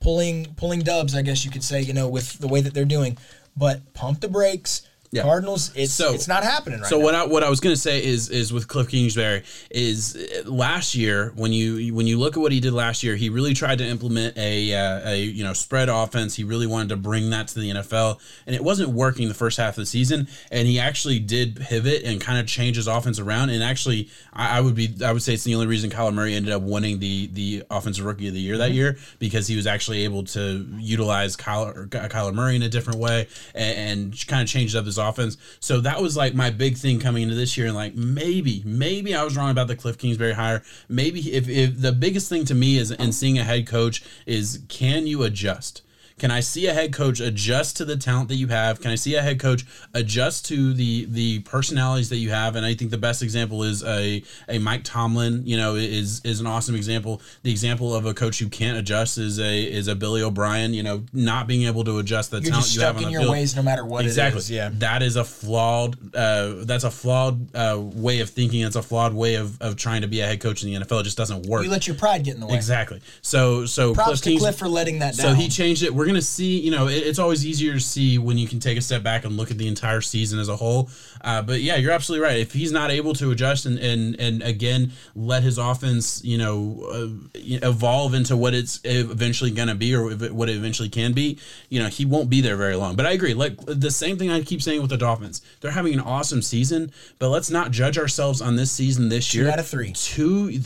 pulling 0.00 0.54
pulling 0.56 0.80
dubs, 0.80 1.14
I 1.14 1.22
guess 1.22 1.46
you 1.46 1.50
could 1.50 1.64
say, 1.64 1.80
you 1.80 1.94
know, 1.94 2.08
with 2.10 2.38
the 2.40 2.48
way 2.48 2.60
that 2.60 2.74
they're 2.74 2.84
doing. 2.84 3.16
But 3.56 3.94
pump 3.94 4.20
the 4.20 4.28
brakes. 4.28 4.82
Yeah. 5.14 5.22
Cardinals, 5.24 5.70
it's 5.74 5.92
So- 5.92 6.14
it's 6.14 6.26
not 6.26 6.42
happening 6.42 6.80
right 6.80 6.88
So 6.88 6.96
now. 6.96 7.04
what 7.04 7.14
I, 7.14 7.24
what 7.26 7.44
I 7.44 7.50
was 7.50 7.60
gonna 7.60 7.76
say 7.76 8.02
is 8.02 8.30
is 8.30 8.50
with 8.50 8.66
Cliff 8.66 8.88
Kingsbury 8.88 9.42
is 9.70 10.16
uh, 10.16 10.48
last 10.50 10.94
year 10.94 11.32
when 11.36 11.52
you 11.52 11.94
when 11.94 12.06
you 12.06 12.18
look 12.18 12.34
at 12.34 12.40
what 12.40 12.50
he 12.50 12.60
did 12.60 12.72
last 12.72 13.02
year, 13.02 13.14
he 13.14 13.28
really 13.28 13.52
tried 13.52 13.76
to 13.78 13.84
implement 13.86 14.38
a 14.38 14.72
uh, 14.74 15.10
a 15.10 15.16
you 15.22 15.44
know 15.44 15.52
spread 15.52 15.90
offense. 15.90 16.34
He 16.34 16.44
really 16.44 16.66
wanted 16.66 16.88
to 16.88 16.96
bring 16.96 17.28
that 17.28 17.48
to 17.48 17.60
the 17.60 17.70
NFL, 17.72 18.20
and 18.46 18.56
it 18.56 18.64
wasn't 18.64 18.88
working 18.88 19.28
the 19.28 19.34
first 19.34 19.58
half 19.58 19.70
of 19.74 19.82
the 19.82 19.86
season. 19.86 20.28
And 20.50 20.66
he 20.66 20.78
actually 20.80 21.18
did 21.18 21.56
pivot 21.56 22.04
and 22.04 22.18
kind 22.18 22.38
of 22.38 22.46
change 22.46 22.76
his 22.76 22.86
offense 22.86 23.18
around. 23.18 23.50
And 23.50 23.62
actually, 23.62 24.08
I, 24.32 24.56
I 24.58 24.60
would 24.62 24.74
be 24.74 24.94
I 25.04 25.12
would 25.12 25.22
say 25.22 25.34
it's 25.34 25.44
the 25.44 25.54
only 25.54 25.66
reason 25.66 25.90
Kyler 25.90 26.14
Murray 26.14 26.32
ended 26.34 26.54
up 26.54 26.62
winning 26.62 27.00
the 27.00 27.26
the 27.26 27.64
offensive 27.70 28.06
rookie 28.06 28.28
of 28.28 28.34
the 28.34 28.40
year 28.40 28.56
that 28.56 28.70
year 28.72 28.96
because 29.18 29.46
he 29.46 29.56
was 29.56 29.66
actually 29.66 30.04
able 30.04 30.24
to 30.24 30.66
utilize 30.78 31.36
Kyler 31.36 31.86
Kyler 31.88 32.32
Murray 32.32 32.56
in 32.56 32.62
a 32.62 32.68
different 32.70 32.98
way 32.98 33.28
and, 33.54 34.00
and 34.00 34.26
kind 34.26 34.40
of 34.42 34.48
changed 34.48 34.74
up 34.74 34.86
his 34.86 35.01
offense. 35.02 35.36
So 35.60 35.80
that 35.80 36.00
was 36.00 36.16
like 36.16 36.34
my 36.34 36.50
big 36.50 36.76
thing 36.76 37.00
coming 37.00 37.22
into 37.22 37.34
this 37.34 37.56
year, 37.56 37.66
and 37.66 37.76
like 37.76 37.94
maybe 37.94 38.62
maybe 38.64 39.14
I 39.14 39.24
was 39.24 39.36
wrong 39.36 39.50
about 39.50 39.68
the 39.68 39.76
Cliff 39.76 39.98
Kingsbury 39.98 40.32
hire. 40.32 40.62
Maybe 40.88 41.32
if, 41.32 41.48
if 41.48 41.80
the 41.80 41.92
biggest 41.92 42.28
thing 42.28 42.44
to 42.46 42.54
me 42.54 42.78
is 42.78 42.90
in 42.90 43.12
seeing 43.12 43.38
a 43.38 43.44
head 43.44 43.66
coach 43.66 44.02
is 44.26 44.62
can 44.68 45.06
you 45.06 45.22
adjust? 45.22 45.82
Can 46.22 46.30
I 46.30 46.38
see 46.38 46.68
a 46.68 46.72
head 46.72 46.92
coach 46.92 47.18
adjust 47.18 47.78
to 47.78 47.84
the 47.84 47.96
talent 47.96 48.28
that 48.28 48.36
you 48.36 48.46
have? 48.46 48.80
Can 48.80 48.92
I 48.92 48.94
see 48.94 49.16
a 49.16 49.22
head 49.22 49.40
coach 49.40 49.66
adjust 49.92 50.46
to 50.46 50.72
the 50.72 51.04
the 51.06 51.40
personalities 51.40 52.10
that 52.10 52.18
you 52.18 52.30
have? 52.30 52.54
And 52.54 52.64
I 52.64 52.74
think 52.74 52.92
the 52.92 52.96
best 52.96 53.24
example 53.24 53.64
is 53.64 53.82
a 53.82 54.22
a 54.48 54.60
Mike 54.60 54.84
Tomlin. 54.84 55.42
You 55.44 55.56
know, 55.56 55.74
is 55.74 56.20
is 56.24 56.38
an 56.38 56.46
awesome 56.46 56.76
example. 56.76 57.20
The 57.42 57.50
example 57.50 57.92
of 57.92 58.06
a 58.06 58.14
coach 58.14 58.38
who 58.38 58.48
can't 58.48 58.78
adjust 58.78 59.18
is 59.18 59.40
a 59.40 59.62
is 59.64 59.88
a 59.88 59.96
Billy 59.96 60.22
O'Brien. 60.22 60.72
You 60.74 60.84
know, 60.84 61.02
not 61.12 61.48
being 61.48 61.66
able 61.66 61.82
to 61.82 61.98
adjust 61.98 62.30
the 62.30 62.36
You're 62.36 62.50
talent 62.50 62.66
just 62.66 62.76
you 62.76 62.82
have 62.82 62.94
stuck 62.94 63.04
in 63.04 63.10
your 63.10 63.22
field. 63.22 63.32
ways 63.32 63.56
no 63.56 63.62
matter 63.62 63.84
what 63.84 64.04
Exactly. 64.04 64.38
it 64.38 64.42
is. 64.42 64.50
Yeah. 64.52 64.70
That 64.74 65.02
is 65.02 65.16
a 65.16 65.24
flawed. 65.24 65.96
Uh, 66.14 66.54
that's 66.64 66.84
a 66.84 66.90
flawed 66.92 67.52
uh, 67.56 67.80
way 67.80 68.20
of 68.20 68.30
thinking. 68.30 68.60
It's 68.60 68.76
a 68.76 68.82
flawed 68.82 69.12
way 69.12 69.34
of, 69.34 69.60
of 69.60 69.74
trying 69.74 70.02
to 70.02 70.06
be 70.06 70.20
a 70.20 70.26
head 70.26 70.40
coach 70.40 70.62
in 70.62 70.72
the 70.72 70.78
NFL. 70.86 71.00
It 71.00 71.02
just 71.02 71.16
doesn't 71.18 71.46
work. 71.46 71.64
You 71.64 71.70
let 71.70 71.88
your 71.88 71.96
pride 71.96 72.22
get 72.22 72.34
in 72.34 72.40
the 72.40 72.46
way. 72.46 72.54
exactly. 72.54 73.00
So 73.22 73.66
so 73.66 73.92
Props 73.92 74.06
Cliff 74.08 74.20
to 74.20 74.28
Kings- 74.30 74.42
Cliff 74.42 74.56
for 74.56 74.68
letting 74.68 75.00
that 75.00 75.16
down. 75.16 75.30
so 75.30 75.34
he 75.34 75.48
changed 75.48 75.82
it. 75.82 75.92
We're 75.92 76.11
gonna 76.12 76.22
see. 76.22 76.60
You 76.60 76.70
know, 76.70 76.88
it, 76.88 76.98
it's 76.98 77.18
always 77.18 77.44
easier 77.46 77.72
to 77.74 77.80
see 77.80 78.18
when 78.18 78.38
you 78.38 78.46
can 78.46 78.60
take 78.60 78.78
a 78.78 78.80
step 78.82 79.02
back 79.02 79.24
and 79.24 79.36
look 79.36 79.50
at 79.50 79.58
the 79.58 79.68
entire 79.68 80.00
season 80.00 80.38
as 80.38 80.48
a 80.48 80.56
whole. 80.56 80.90
Uh, 81.20 81.42
but 81.42 81.60
yeah, 81.60 81.76
you're 81.76 81.92
absolutely 81.92 82.26
right. 82.26 82.38
If 82.38 82.52
he's 82.52 82.72
not 82.72 82.90
able 82.90 83.14
to 83.14 83.30
adjust 83.30 83.66
and 83.66 83.78
and, 83.78 84.18
and 84.20 84.42
again 84.42 84.92
let 85.14 85.42
his 85.42 85.58
offense, 85.58 86.22
you 86.24 86.38
know, 86.38 86.86
uh, 86.92 87.38
evolve 87.62 88.14
into 88.14 88.36
what 88.36 88.54
it's 88.54 88.80
eventually 88.84 89.50
gonna 89.50 89.74
be 89.74 89.94
or 89.94 90.10
it- 90.12 90.32
what 90.34 90.48
it 90.48 90.56
eventually 90.56 90.88
can 90.88 91.12
be, 91.12 91.38
you 91.68 91.80
know, 91.82 91.88
he 91.88 92.04
won't 92.04 92.30
be 92.30 92.40
there 92.40 92.56
very 92.56 92.76
long. 92.76 92.94
But 92.96 93.06
I 93.06 93.12
agree. 93.12 93.34
Like 93.34 93.56
the 93.66 93.90
same 93.90 94.16
thing 94.18 94.30
I 94.30 94.42
keep 94.42 94.62
saying 94.62 94.80
with 94.80 94.90
the 94.90 94.96
Dolphins. 94.96 95.42
They're 95.60 95.70
having 95.72 95.94
an 95.94 96.00
awesome 96.00 96.42
season, 96.42 96.92
but 97.18 97.28
let's 97.30 97.50
not 97.50 97.70
judge 97.70 97.98
ourselves 97.98 98.40
on 98.40 98.56
this 98.56 98.70
season 98.70 99.08
this 99.08 99.34
year. 99.34 99.50
out 99.50 99.58
of 99.58 99.66
three. 99.66 99.92
Two, 99.92 100.58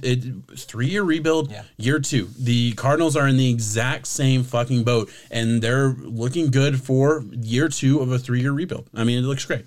three 0.56 0.86
year 0.88 1.02
rebuild. 1.02 1.50
Yeah. 1.50 1.62
Year 1.76 1.98
two, 2.00 2.28
the 2.38 2.72
Cardinals 2.72 3.16
are 3.16 3.26
in 3.28 3.36
the 3.36 3.50
exact 3.50 4.06
same 4.06 4.42
fucking 4.44 4.84
boat, 4.84 5.10
and 5.36 5.62
they're 5.62 5.88
looking 5.88 6.50
good 6.50 6.80
for 6.80 7.22
year 7.30 7.68
two 7.68 8.00
of 8.00 8.10
a 8.10 8.18
three 8.18 8.40
year 8.40 8.52
rebuild. 8.52 8.88
I 8.94 9.04
mean, 9.04 9.18
it 9.18 9.26
looks 9.26 9.44
great, 9.44 9.66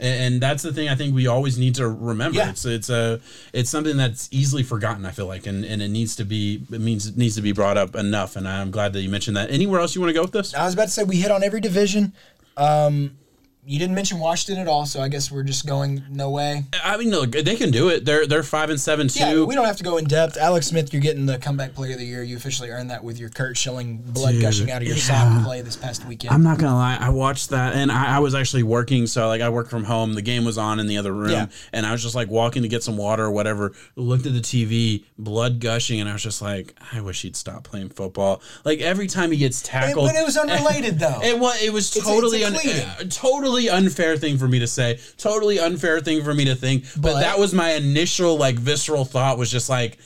and, 0.00 0.34
and 0.34 0.42
that's 0.42 0.62
the 0.62 0.72
thing 0.72 0.88
I 0.88 0.94
think 0.94 1.14
we 1.14 1.26
always 1.26 1.58
need 1.58 1.74
to 1.76 1.88
remember. 1.88 2.38
Yeah. 2.38 2.50
It's 2.50 2.64
it's 2.64 2.88
a 2.88 3.20
it's 3.52 3.68
something 3.68 3.96
that's 3.96 4.28
easily 4.32 4.62
forgotten. 4.62 5.04
I 5.04 5.10
feel 5.10 5.26
like, 5.26 5.46
and, 5.46 5.64
and 5.64 5.82
it 5.82 5.88
needs 5.90 6.16
to 6.16 6.24
be 6.24 6.62
it 6.72 6.80
means 6.80 7.06
it 7.06 7.16
needs 7.16 7.36
to 7.36 7.42
be 7.42 7.52
brought 7.52 7.76
up 7.76 7.94
enough. 7.94 8.36
And 8.36 8.48
I'm 8.48 8.70
glad 8.70 8.94
that 8.94 9.02
you 9.02 9.10
mentioned 9.10 9.36
that. 9.36 9.50
Anywhere 9.50 9.80
else 9.80 9.94
you 9.94 10.00
want 10.00 10.10
to 10.10 10.14
go 10.14 10.22
with 10.22 10.32
this? 10.32 10.54
I 10.54 10.64
was 10.64 10.74
about 10.74 10.84
to 10.84 10.90
say 10.90 11.04
we 11.04 11.16
hit 11.16 11.30
on 11.30 11.42
every 11.42 11.60
division. 11.60 12.14
Um, 12.56 13.18
you 13.64 13.78
didn't 13.78 13.94
mention 13.94 14.18
Washington 14.18 14.60
at 14.60 14.66
all, 14.66 14.86
so 14.86 15.00
I 15.00 15.08
guess 15.08 15.30
we're 15.30 15.44
just 15.44 15.66
going 15.66 16.02
no 16.10 16.30
way. 16.30 16.64
I 16.82 16.96
mean, 16.96 17.10
look, 17.10 17.30
they 17.30 17.54
can 17.54 17.70
do 17.70 17.90
it. 17.90 18.04
They're 18.04 18.26
they're 18.26 18.42
five 18.42 18.70
and 18.70 18.80
seven 18.80 19.06
too. 19.06 19.20
Yeah, 19.20 19.44
we 19.44 19.54
don't 19.54 19.66
have 19.66 19.76
to 19.76 19.84
go 19.84 19.98
in 19.98 20.04
depth. 20.06 20.36
Alex 20.36 20.66
Smith, 20.66 20.92
you're 20.92 21.00
getting 21.02 21.26
the 21.26 21.38
comeback 21.38 21.72
player 21.72 21.92
of 21.92 21.98
the 22.00 22.04
year. 22.04 22.24
You 22.24 22.36
officially 22.36 22.70
earned 22.70 22.90
that 22.90 23.04
with 23.04 23.20
your 23.20 23.28
Curt 23.28 23.56
Schilling 23.56 23.98
blood 23.98 24.32
Dude, 24.32 24.42
gushing 24.42 24.70
out 24.72 24.82
of 24.82 24.88
your 24.88 24.96
yeah. 24.96 25.02
sock 25.02 25.44
play 25.44 25.60
this 25.60 25.76
past 25.76 26.04
weekend. 26.06 26.34
I'm 26.34 26.42
not 26.42 26.58
gonna 26.58 26.74
lie, 26.74 26.96
I 27.00 27.10
watched 27.10 27.50
that 27.50 27.74
and 27.76 27.92
I, 27.92 28.16
I 28.16 28.18
was 28.18 28.34
actually 28.34 28.64
working, 28.64 29.06
so 29.06 29.28
like 29.28 29.40
I 29.42 29.48
worked 29.48 29.70
from 29.70 29.84
home. 29.84 30.14
The 30.14 30.22
game 30.22 30.44
was 30.44 30.58
on 30.58 30.80
in 30.80 30.88
the 30.88 30.96
other 30.98 31.12
room, 31.12 31.30
Yeah. 31.30 31.46
and 31.72 31.86
I 31.86 31.92
was 31.92 32.02
just 32.02 32.16
like 32.16 32.28
walking 32.28 32.62
to 32.62 32.68
get 32.68 32.82
some 32.82 32.96
water 32.96 33.24
or 33.26 33.30
whatever. 33.30 33.72
Looked 33.94 34.26
at 34.26 34.32
the 34.32 34.40
TV, 34.40 35.04
blood 35.18 35.60
gushing, 35.60 36.00
and 36.00 36.08
I 36.10 36.14
was 36.14 36.22
just 36.24 36.42
like, 36.42 36.74
I 36.92 37.00
wish 37.00 37.22
he'd 37.22 37.36
stop 37.36 37.62
playing 37.62 37.90
football. 37.90 38.42
Like 38.64 38.80
every 38.80 39.06
time 39.06 39.30
he 39.30 39.38
gets 39.38 39.62
It- 39.62 39.66
tackled, 39.66 40.08
but 40.08 40.16
it 40.16 40.24
was 40.24 40.36
unrelated 40.36 40.98
though. 40.98 41.20
It 41.22 41.38
was 41.38 41.62
it 41.62 41.72
was 41.72 41.92
totally 41.92 42.42
it's 42.42 42.64
a 42.66 42.82
un- 42.82 42.88
uh, 42.88 43.04
totally 43.08 43.51
unfair 43.68 44.16
thing 44.16 44.38
for 44.38 44.48
me 44.48 44.58
to 44.58 44.66
say. 44.66 44.98
Totally 45.16 45.58
unfair 45.58 46.00
thing 46.00 46.22
for 46.24 46.34
me 46.34 46.44
to 46.46 46.54
think. 46.54 46.84
But, 46.94 47.14
But- 47.14 47.20
that 47.20 47.38
was 47.38 47.52
my 47.54 47.72
initial 47.72 48.36
like 48.36 48.56
visceral 48.56 49.04
thought 49.04 49.38
was 49.38 49.50
just 49.50 49.68
like 49.68 49.98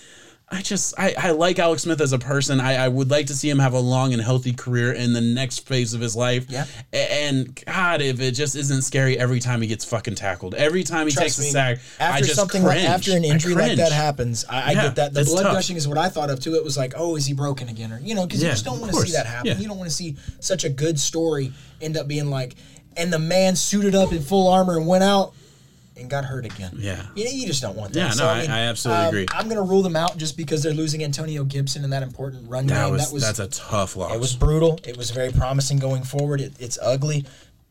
I 0.49 0.63
just 0.63 0.95
I, 0.97 1.13
I 1.19 1.31
like 1.33 1.59
Alex 1.59 1.83
Smith 1.83 2.01
as 2.01 2.13
a 2.13 2.21
person. 2.21 2.61
I, 2.61 2.85
I 2.85 2.87
would 2.87 3.11
like 3.11 3.27
to 3.27 3.35
see 3.35 3.51
him 3.51 3.59
have 3.59 3.73
a 3.73 3.81
long 3.81 4.13
and 4.13 4.23
healthy 4.23 4.53
career 4.53 4.93
in 4.93 5.13
the 5.13 5.21
next 5.21 5.67
phase 5.67 5.93
of 5.93 6.01
his 6.01 6.15
life. 6.15 6.47
Yeah. 6.49 6.67
And 6.93 7.61
God, 7.67 8.01
if 8.01 8.21
it 8.21 8.31
just 8.31 8.55
isn't 8.55 8.83
scary 8.83 9.19
every 9.19 9.41
time 9.41 9.61
he 9.61 9.67
gets 9.67 9.85
fucking 9.85 10.15
tackled, 10.15 10.55
every 10.55 10.85
time 10.85 11.09
he 11.09 11.13
Trust 11.13 11.39
takes 11.39 11.49
a 11.49 11.51
sack, 11.51 11.79
after 11.99 12.27
something 12.27 12.63
cringe. 12.63 12.85
like 12.85 12.89
after 12.89 13.17
an 13.17 13.25
injury 13.25 13.55
like 13.57 13.77
that 13.77 13.91
happens, 13.91 14.45
I, 14.49 14.71
I 14.71 14.75
get 14.75 14.95
that. 14.95 15.15
The 15.15 15.25
blood 15.25 15.43
tough. 15.43 15.53
gushing 15.55 15.77
is 15.77 15.89
what 15.89 15.99
I 15.99 16.09
thought 16.09 16.31
of 16.31 16.39
too. 16.39 16.55
It 16.55 16.63
was 16.63 16.77
like, 16.77 16.95
oh, 16.97 17.17
is 17.17 17.27
he 17.27 17.35
broken 17.35 17.69
again, 17.69 17.93
or 17.93 17.99
you 17.99 18.15
know, 18.15 18.25
because 18.25 18.41
you 18.41 18.49
just 18.49 18.65
don't 18.65 18.79
want 18.81 18.93
to 18.93 19.01
see 19.01 19.13
that 19.15 19.27
happen. 19.27 19.49
Yeah. 19.49 19.59
You 19.59 19.67
don't 19.67 19.79
want 19.79 19.91
to 19.91 19.97
see 19.97 20.15
such 20.39 20.63
a 20.63 20.69
good 20.69 21.01
story 21.01 21.53
end 21.81 21.97
up 21.97 22.07
being 22.07 22.31
like, 22.31 22.55
and 22.97 23.13
the 23.13 23.19
man 23.19 23.57
suited 23.57 23.95
up 23.95 24.13
in 24.13 24.23
full 24.23 24.49
armor 24.49 24.77
and 24.77 24.87
went 24.87 25.05
out. 25.05 25.33
and 25.99 26.11
got 26.11 26.25
hurt 26.27 26.45
again. 26.45 26.73
Yeah. 26.77 27.07
You, 27.15 27.25
know, 27.25 27.31
you 27.31 27.47
just 27.47 27.63
don't 27.63 27.75
want 27.75 27.95
that. 27.95 27.99
Yeah, 27.99 28.23
no, 28.23 28.27
I- 28.29 28.41
I 28.43 28.61
absolutely 28.69 29.03
um, 29.05 29.09
agree. 29.09 29.27
I'm 29.33 29.47
going 29.47 29.57
to 29.57 29.63
rule 29.63 29.81
them 29.83 29.97
out 29.97 30.19
just 30.19 30.37
because 30.37 30.63
they're 30.63 30.75
losing 30.75 31.03
Antonio 31.03 31.43
Gibson 31.45 31.85
in 31.85 31.91
that 31.91 32.03
important 32.03 32.51
run 32.51 32.67
That 32.67 32.85
game. 32.85 32.93
was, 32.93 33.07
that 33.07 33.15
was 33.15 33.23
that's 33.23 33.39
a 33.39 33.49
tough 33.49 33.97
loss. 33.97 34.13
it 34.15 34.21
was 34.21 34.37
brutal. 34.37 34.79
It 34.85 34.97
was 34.99 35.11
very 35.11 35.33
promising 35.33 35.79
going 35.79 36.03
forward. 36.03 36.43
It, 36.43 36.53
it's 36.59 36.79
ugly. 36.83 37.25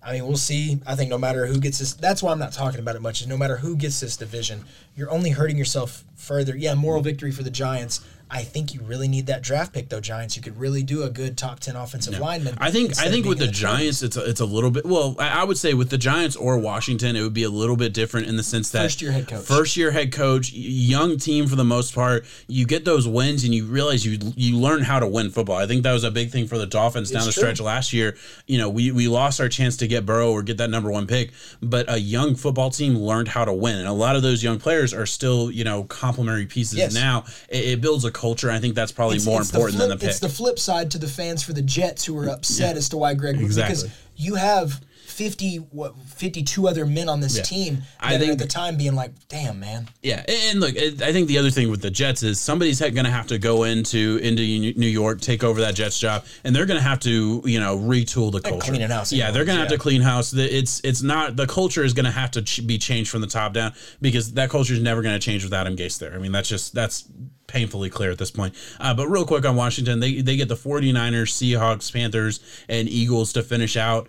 I 0.04 0.14
mean, 0.14 0.26
we'll 0.28 0.38
see. 0.38 0.80
I 0.88 0.96
think 0.96 1.10
no 1.12 1.18
matter 1.20 1.46
who 1.46 1.60
gets 1.60 1.78
this, 1.78 1.94
that's 1.94 2.24
why 2.24 2.32
I'm 2.32 2.40
not 2.40 2.52
talking 2.52 2.80
about 2.80 2.96
it 2.96 3.02
much. 3.04 3.22
Is 3.22 3.28
no 3.28 3.38
matter 3.38 3.58
who 3.58 3.76
gets 3.76 4.00
this 4.00 4.18
division, 4.18 4.64
you're 4.96 5.12
only 5.12 5.30
hurting 5.32 5.58
yourself 5.58 6.04
further. 6.16 6.56
Yeah, 6.58 6.74
moral 6.76 7.02
victory 7.02 7.32
for 7.32 7.44
the 7.44 7.50
Giants. 7.52 8.04
I 8.30 8.44
think 8.44 8.74
you 8.74 8.82
really 8.82 9.08
need 9.08 9.28
that 9.28 9.42
draft 9.44 9.72
pick 9.74 9.90
though, 9.90 10.02
Giants. 10.02 10.36
You 10.36 10.42
could 10.42 10.60
really 10.60 10.82
do 10.84 11.04
a 11.04 11.10
good 11.10 11.38
top 11.38 11.60
ten 11.60 11.76
offensive 11.76 12.18
lineman. 12.20 12.56
I 12.60 12.72
think 12.72 12.98
I 13.00 13.10
think 13.10 13.26
with 13.26 13.38
the 13.38 13.46
20s. 13.46 13.52
Giants, 13.52 14.04
it's 14.04 14.18
a, 14.18 14.28
it's 14.28 14.40
a 14.40 14.46
little 14.46 14.72
bit. 14.72 14.86
Well, 14.86 15.16
I, 15.20 15.42
I 15.42 15.44
would 15.44 15.58
say 15.58 15.74
with 15.74 15.90
the 15.90 15.98
Giants 15.98 16.36
or 16.36 16.58
Washington, 16.58 17.16
it 17.16 17.22
would 17.22 17.34
be 17.34 17.44
a 17.44 17.50
little 17.50 17.78
bit 17.78 17.94
different 17.94 18.28
in 18.28 18.36
the 18.36 18.44
sense 18.44 18.72
that 18.72 18.82
First 18.84 19.02
year 19.02 19.12
head 19.12 19.28
coach. 19.28 19.46
first 19.46 19.78
year 19.78 19.92
head 19.92 20.12
coach, 20.12 20.52
young 20.52 21.18
team 21.18 21.48
for 21.48 21.56
the 21.56 21.64
most 21.64 21.94
part. 21.94 22.26
You 22.48 22.66
get 22.66 22.84
those 22.86 23.08
wins 23.08 23.44
and 23.44 23.54
you 23.54 23.66
realize 23.66 24.06
you 24.06 24.18
you 24.36 24.58
learn 24.58 24.82
how 24.82 25.00
to 25.00 25.08
win 25.08 25.30
football. 25.30 25.58
I 25.58 25.68
think 25.68 25.84
that 25.84 25.94
was 25.94 26.04
a 26.04 26.12
big 26.12 26.32
thing 26.32 26.48
for 26.48 26.58
the 26.58 26.66
Dolphins 26.66 27.12
down 27.12 27.26
the 27.26 27.32
true. 27.32 27.42
stretch 27.44 27.62
last 27.62 27.94
year. 27.94 28.18
You 28.48 28.58
know, 28.58 28.70
we 28.70 28.92
we 28.92 29.08
lost 29.08 29.40
our 29.40 29.50
chance 29.50 29.78
to 29.78 29.88
get 29.88 30.06
Burrow 30.06 30.32
or 30.32 30.42
get 30.42 30.58
that 30.58 30.70
number 30.70 30.92
one 30.92 31.06
pick, 31.06 31.32
but 31.62 31.86
a 31.90 32.00
young 32.00 32.36
football 32.36 32.70
team 32.72 32.96
learned 32.96 33.28
how 33.28 33.46
to 33.46 33.54
win, 33.54 33.76
and 33.78 33.88
a 33.88 33.94
lot 33.94 34.16
of 34.16 34.24
those 34.24 34.44
young 34.44 34.58
players 34.60 34.94
are 34.94 35.06
still 35.06 35.52
you 35.52 35.64
know 35.64 35.84
complementary 35.84 36.48
pieces 36.48 36.80
Yes. 36.80 36.94
now. 36.94 37.26
It, 37.50 37.66
it 37.66 37.82
builds 37.82 38.04
a 38.04 38.12
culture. 38.16 38.50
I 38.50 38.60
think 38.60 38.74
that's 38.76 38.92
probably 38.92 39.18
It's- 39.18 39.26
more 39.28 39.42
it's 39.42 39.50
important 39.52 39.78
flip, 39.78 39.90
than 39.90 39.98
the 39.98 40.02
pick. 40.02 40.10
It's 40.10 40.20
the 40.20 40.30
flip 40.30 40.58
side 40.58 40.90
to 40.92 40.98
the 40.98 41.08
fans 41.08 41.44
for 41.44 41.54
the 41.54 41.62
Jets 41.62 42.06
who 42.06 42.18
are 42.18 42.28
upset 42.30 42.78
as 42.78 42.90
to 42.90 42.98
why 42.98 43.14
Gregg 43.14 43.40
Exactly. 43.40 43.76
because 43.76 43.96
you 44.16 44.36
have 44.36 44.82
50 45.16 45.58
what 45.72 45.98
52 45.98 46.68
other 46.68 46.86
men 46.86 47.08
on 47.08 47.22
this 47.22 47.40
team 47.48 47.76
that 47.76 47.84
I 48.02 48.18
think- 48.18 48.34
at 48.34 48.38
the 48.38 48.48
time 48.48 48.76
being 48.76 48.96
like, 48.96 49.12
"Damn, 49.30 49.62
man." 49.62 49.88
Yeah, 50.04 50.24
and 50.28 50.60
look, 50.60 50.76
I 50.78 51.14
think 51.14 51.30
the 51.30 51.38
other 51.38 51.50
thing 51.50 51.70
with 51.70 51.82
the 51.82 51.90
Jets 51.90 52.22
is 52.22 52.38
somebody's 52.40 52.82
going 52.82 52.96
to 53.06 53.10
have 53.10 53.28
to 53.28 53.38
go 53.38 53.64
into 53.64 54.18
into 54.22 54.42
New 54.42 54.88
York, 54.88 55.22
take 55.22 55.44
over 55.44 55.62
that 55.62 55.76
Jets 55.76 55.98
job, 55.98 56.26
and 56.44 56.54
they're 56.54 56.66
going 56.66 56.80
to 56.80 56.84
have 56.84 57.00
to 57.02 57.42
you 57.46 57.60
know 57.62 57.78
retool 57.78 58.32
the 58.32 58.42
culture. 58.42 58.72
cleaning 58.72 58.90
house 58.90 59.14
Yeah, 59.14 59.32
they're 59.32 59.46
going 59.46 59.56
to 59.56 59.62
have 59.62 59.72
to 59.72 59.78
clean 59.78 60.02
house. 60.02 60.34
It's 60.34 60.82
it's 60.84 61.02
not 61.02 61.38
the 61.38 61.48
culture 61.48 61.84
is 61.84 61.94
going 61.94 62.06
to 62.06 62.12
have 62.12 62.32
to 62.32 62.42
ch- 62.42 62.68
be 62.68 62.78
changed 62.78 63.10
from 63.10 63.22
the 63.22 63.28
top 63.28 63.54
down 63.54 63.74
because 64.02 64.34
that 64.34 64.50
culture 64.50 64.74
is 64.74 64.82
never 64.82 65.02
going 65.02 65.18
to 65.18 65.26
change 65.26 65.44
with 65.46 65.54
Adam 65.54 65.78
Gase 65.78 65.98
there. 65.98 66.14
I 66.14 66.18
mean, 66.18 66.34
that's 66.34 66.50
just 66.50 66.74
that's 66.74 67.06
painfully 67.48 67.90
clear 67.90 68.12
at 68.12 68.18
this 68.18 68.32
point. 68.32 68.56
Uh, 68.80 68.94
but 68.94 69.08
real 69.08 69.26
quick 69.26 69.46
on 69.46 69.56
Washington, 69.56 70.00
they 70.00 70.22
they 70.22 70.36
get 70.36 70.50
the 70.50 70.56
49ers, 70.56 71.32
Seahawks, 71.32 71.92
Panthers, 71.94 72.40
and 72.68 72.90
Eagles 72.90 73.32
to 73.34 73.44
finish 73.44 73.78
out. 73.78 74.08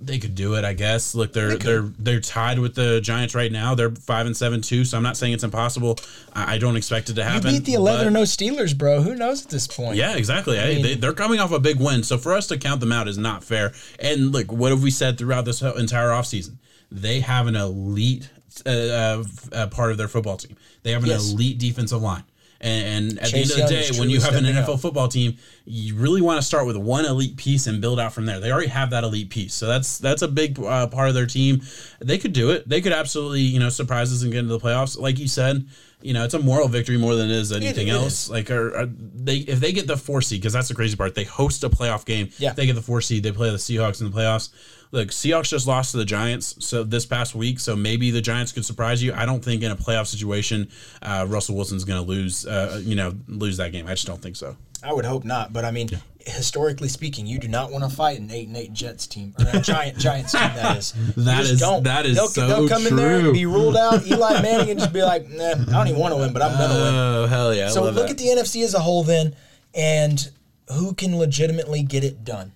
They 0.00 0.18
could 0.20 0.36
do 0.36 0.54
it, 0.54 0.64
I 0.64 0.74
guess. 0.74 1.16
Look, 1.16 1.32
they're 1.32 1.56
they 1.56 1.72
are 1.72 1.82
they're 1.98 2.20
tied 2.20 2.60
with 2.60 2.76
the 2.76 3.00
Giants 3.00 3.34
right 3.34 3.50
now. 3.50 3.74
They're 3.74 3.90
five 3.90 4.26
and 4.26 4.36
seven 4.36 4.62
too. 4.62 4.84
So 4.84 4.96
I'm 4.96 5.02
not 5.02 5.16
saying 5.16 5.32
it's 5.32 5.42
impossible. 5.42 5.98
I, 6.32 6.54
I 6.54 6.58
don't 6.58 6.76
expect 6.76 7.10
it 7.10 7.14
to 7.14 7.24
happen. 7.24 7.52
You 7.52 7.58
beat 7.58 7.66
the 7.66 7.74
11 7.74 8.06
or 8.06 8.10
no 8.12 8.22
Steelers, 8.22 8.78
bro. 8.78 9.02
Who 9.02 9.16
knows 9.16 9.44
at 9.44 9.50
this 9.50 9.66
point? 9.66 9.96
Yeah, 9.96 10.14
exactly. 10.16 10.56
Hey, 10.56 10.80
they, 10.80 10.94
they're 10.94 11.14
coming 11.14 11.40
off 11.40 11.50
a 11.50 11.58
big 11.58 11.80
win. 11.80 12.04
So 12.04 12.16
for 12.16 12.32
us 12.32 12.46
to 12.46 12.56
count 12.58 12.78
them 12.78 12.92
out 12.92 13.08
is 13.08 13.18
not 13.18 13.42
fair. 13.42 13.72
And 13.98 14.30
look, 14.30 14.52
what 14.52 14.70
have 14.70 14.84
we 14.84 14.92
said 14.92 15.18
throughout 15.18 15.44
this 15.44 15.62
entire 15.62 16.10
offseason? 16.10 16.58
They 16.92 17.18
have 17.18 17.48
an 17.48 17.56
elite 17.56 18.30
uh, 18.64 18.70
uh, 18.70 19.24
uh, 19.52 19.66
part 19.66 19.90
of 19.90 19.98
their 19.98 20.08
football 20.08 20.36
team. 20.36 20.56
They 20.84 20.92
have 20.92 21.02
an 21.02 21.08
Yes. 21.10 21.32
elite 21.32 21.58
defensive 21.58 22.00
line. 22.00 22.22
And, 22.60 23.10
and 23.10 23.18
at 23.20 23.28
Chase 23.28 23.54
the 23.54 23.54
end 23.54 23.62
of 23.62 23.68
the 23.68 23.92
day, 23.92 23.98
when 24.00 24.10
you 24.10 24.20
have 24.20 24.34
an 24.34 24.44
NFL 24.44 24.74
up. 24.74 24.80
football 24.80 25.06
team, 25.06 25.36
you 25.64 25.94
really 25.94 26.20
want 26.20 26.40
to 26.40 26.46
start 26.46 26.66
with 26.66 26.76
one 26.76 27.04
elite 27.04 27.36
piece 27.36 27.68
and 27.68 27.80
build 27.80 28.00
out 28.00 28.12
from 28.12 28.26
there. 28.26 28.40
They 28.40 28.50
already 28.50 28.68
have 28.68 28.90
that 28.90 29.04
elite 29.04 29.30
piece, 29.30 29.54
so 29.54 29.66
that's 29.66 29.98
that's 29.98 30.22
a 30.22 30.28
big 30.28 30.58
uh, 30.58 30.88
part 30.88 31.08
of 31.08 31.14
their 31.14 31.26
team. 31.26 31.62
They 32.00 32.18
could 32.18 32.32
do 32.32 32.50
it. 32.50 32.68
They 32.68 32.80
could 32.80 32.92
absolutely, 32.92 33.42
you 33.42 33.60
know, 33.60 33.68
surprise 33.68 34.12
us 34.12 34.22
and 34.22 34.32
get 34.32 34.40
into 34.40 34.56
the 34.56 34.60
playoffs. 34.60 34.98
Like 34.98 35.20
you 35.20 35.28
said, 35.28 35.68
you 36.00 36.14
know, 36.14 36.24
it's 36.24 36.34
a 36.34 36.38
moral 36.38 36.68
victory 36.68 36.96
more 36.96 37.14
than 37.14 37.30
it 37.30 37.36
is 37.36 37.50
anything 37.52 37.88
it 37.88 37.92
else. 37.92 38.24
is. 38.24 38.30
Like, 38.30 38.50
are, 38.50 38.76
are 38.76 38.86
they 38.86 39.38
if 39.38 39.60
they 39.60 39.72
get 39.72 39.86
the 39.86 39.96
four 39.96 40.22
seed 40.22 40.40
because 40.40 40.52
that's 40.52 40.68
the 40.68 40.74
crazy 40.74 40.96
part. 40.96 41.14
They 41.14 41.24
host 41.24 41.64
a 41.64 41.70
playoff 41.70 42.04
game. 42.04 42.30
Yeah. 42.38 42.50
If 42.50 42.56
they 42.56 42.66
get 42.66 42.74
the 42.74 42.82
four 42.82 43.00
seed. 43.00 43.22
They 43.22 43.32
play 43.32 43.50
the 43.50 43.56
Seahawks 43.56 44.00
in 44.00 44.10
the 44.10 44.16
playoffs. 44.16 44.50
Look, 44.90 45.08
Seahawks 45.08 45.50
just 45.50 45.66
lost 45.66 45.90
to 45.90 45.98
the 45.98 46.04
Giants 46.04 46.64
so 46.64 46.82
this 46.82 47.04
past 47.04 47.34
week, 47.34 47.60
so 47.60 47.76
maybe 47.76 48.10
the 48.10 48.22
Giants 48.22 48.52
could 48.52 48.64
surprise 48.64 49.02
you. 49.02 49.12
I 49.12 49.26
don't 49.26 49.44
think 49.44 49.62
in 49.62 49.70
a 49.70 49.76
playoff 49.76 50.06
situation, 50.06 50.68
uh, 51.02 51.26
Russell 51.28 51.56
Wilson's 51.56 51.84
going 51.84 52.02
to 52.02 52.08
lose. 52.08 52.46
Uh, 52.46 52.80
you 52.82 52.94
know, 52.94 53.14
lose 53.26 53.58
that 53.58 53.72
game. 53.72 53.86
I 53.86 53.90
just 53.90 54.06
don't 54.06 54.22
think 54.22 54.36
so. 54.36 54.56
I 54.82 54.92
would 54.92 55.04
hope 55.04 55.24
not, 55.24 55.52
but 55.52 55.64
I 55.64 55.72
mean, 55.72 55.88
historically 56.28 56.88
speaking, 56.88 57.26
you 57.26 57.38
do 57.38 57.48
not 57.48 57.70
want 57.72 57.84
to 57.84 57.90
fight 57.90 58.18
an 58.20 58.30
eight 58.30 58.48
and 58.48 58.56
eight 58.56 58.72
Jets 58.72 59.06
team 59.06 59.34
or 59.38 59.46
a 59.52 59.60
giant 59.60 59.98
Giants 59.98 60.32
team. 60.32 60.40
That 60.54 60.76
is, 60.76 60.92
That 61.16 61.40
is- 61.44 61.58
don't. 61.60 61.82
that 61.84 62.06
is 62.06 62.16
they'll, 62.16 62.28
so 62.28 62.46
they'll 62.46 62.68
come 62.68 62.86
in 62.86 62.96
there 62.96 63.18
true. 63.20 63.28
and 63.30 63.34
be 63.34 63.46
ruled 63.46 63.76
out. 63.76 64.06
Eli 64.10 64.40
Manning 64.42 64.70
and 64.70 64.78
just 64.80 64.92
be 64.92 65.02
like, 65.02 65.28
nah, 65.28 65.44
I 65.52 65.54
don't 65.64 65.88
even 65.88 66.00
want 66.00 66.12
to 66.14 66.18
win, 66.20 66.32
but 66.32 66.42
I'm 66.42 66.52
gonna 66.58 66.74
win. 66.74 66.94
Oh 66.94 67.26
hell 67.26 67.54
yeah! 67.54 67.68
So 67.70 67.82
look 67.90 68.10
at 68.10 68.18
the 68.18 68.26
NFC 68.26 68.62
as 68.64 68.74
a 68.74 68.80
whole 68.80 69.02
then, 69.04 69.34
and 69.74 70.30
who 70.72 70.94
can 70.94 71.16
legitimately 71.18 71.82
get 71.82 72.04
it 72.04 72.24
done. 72.24 72.52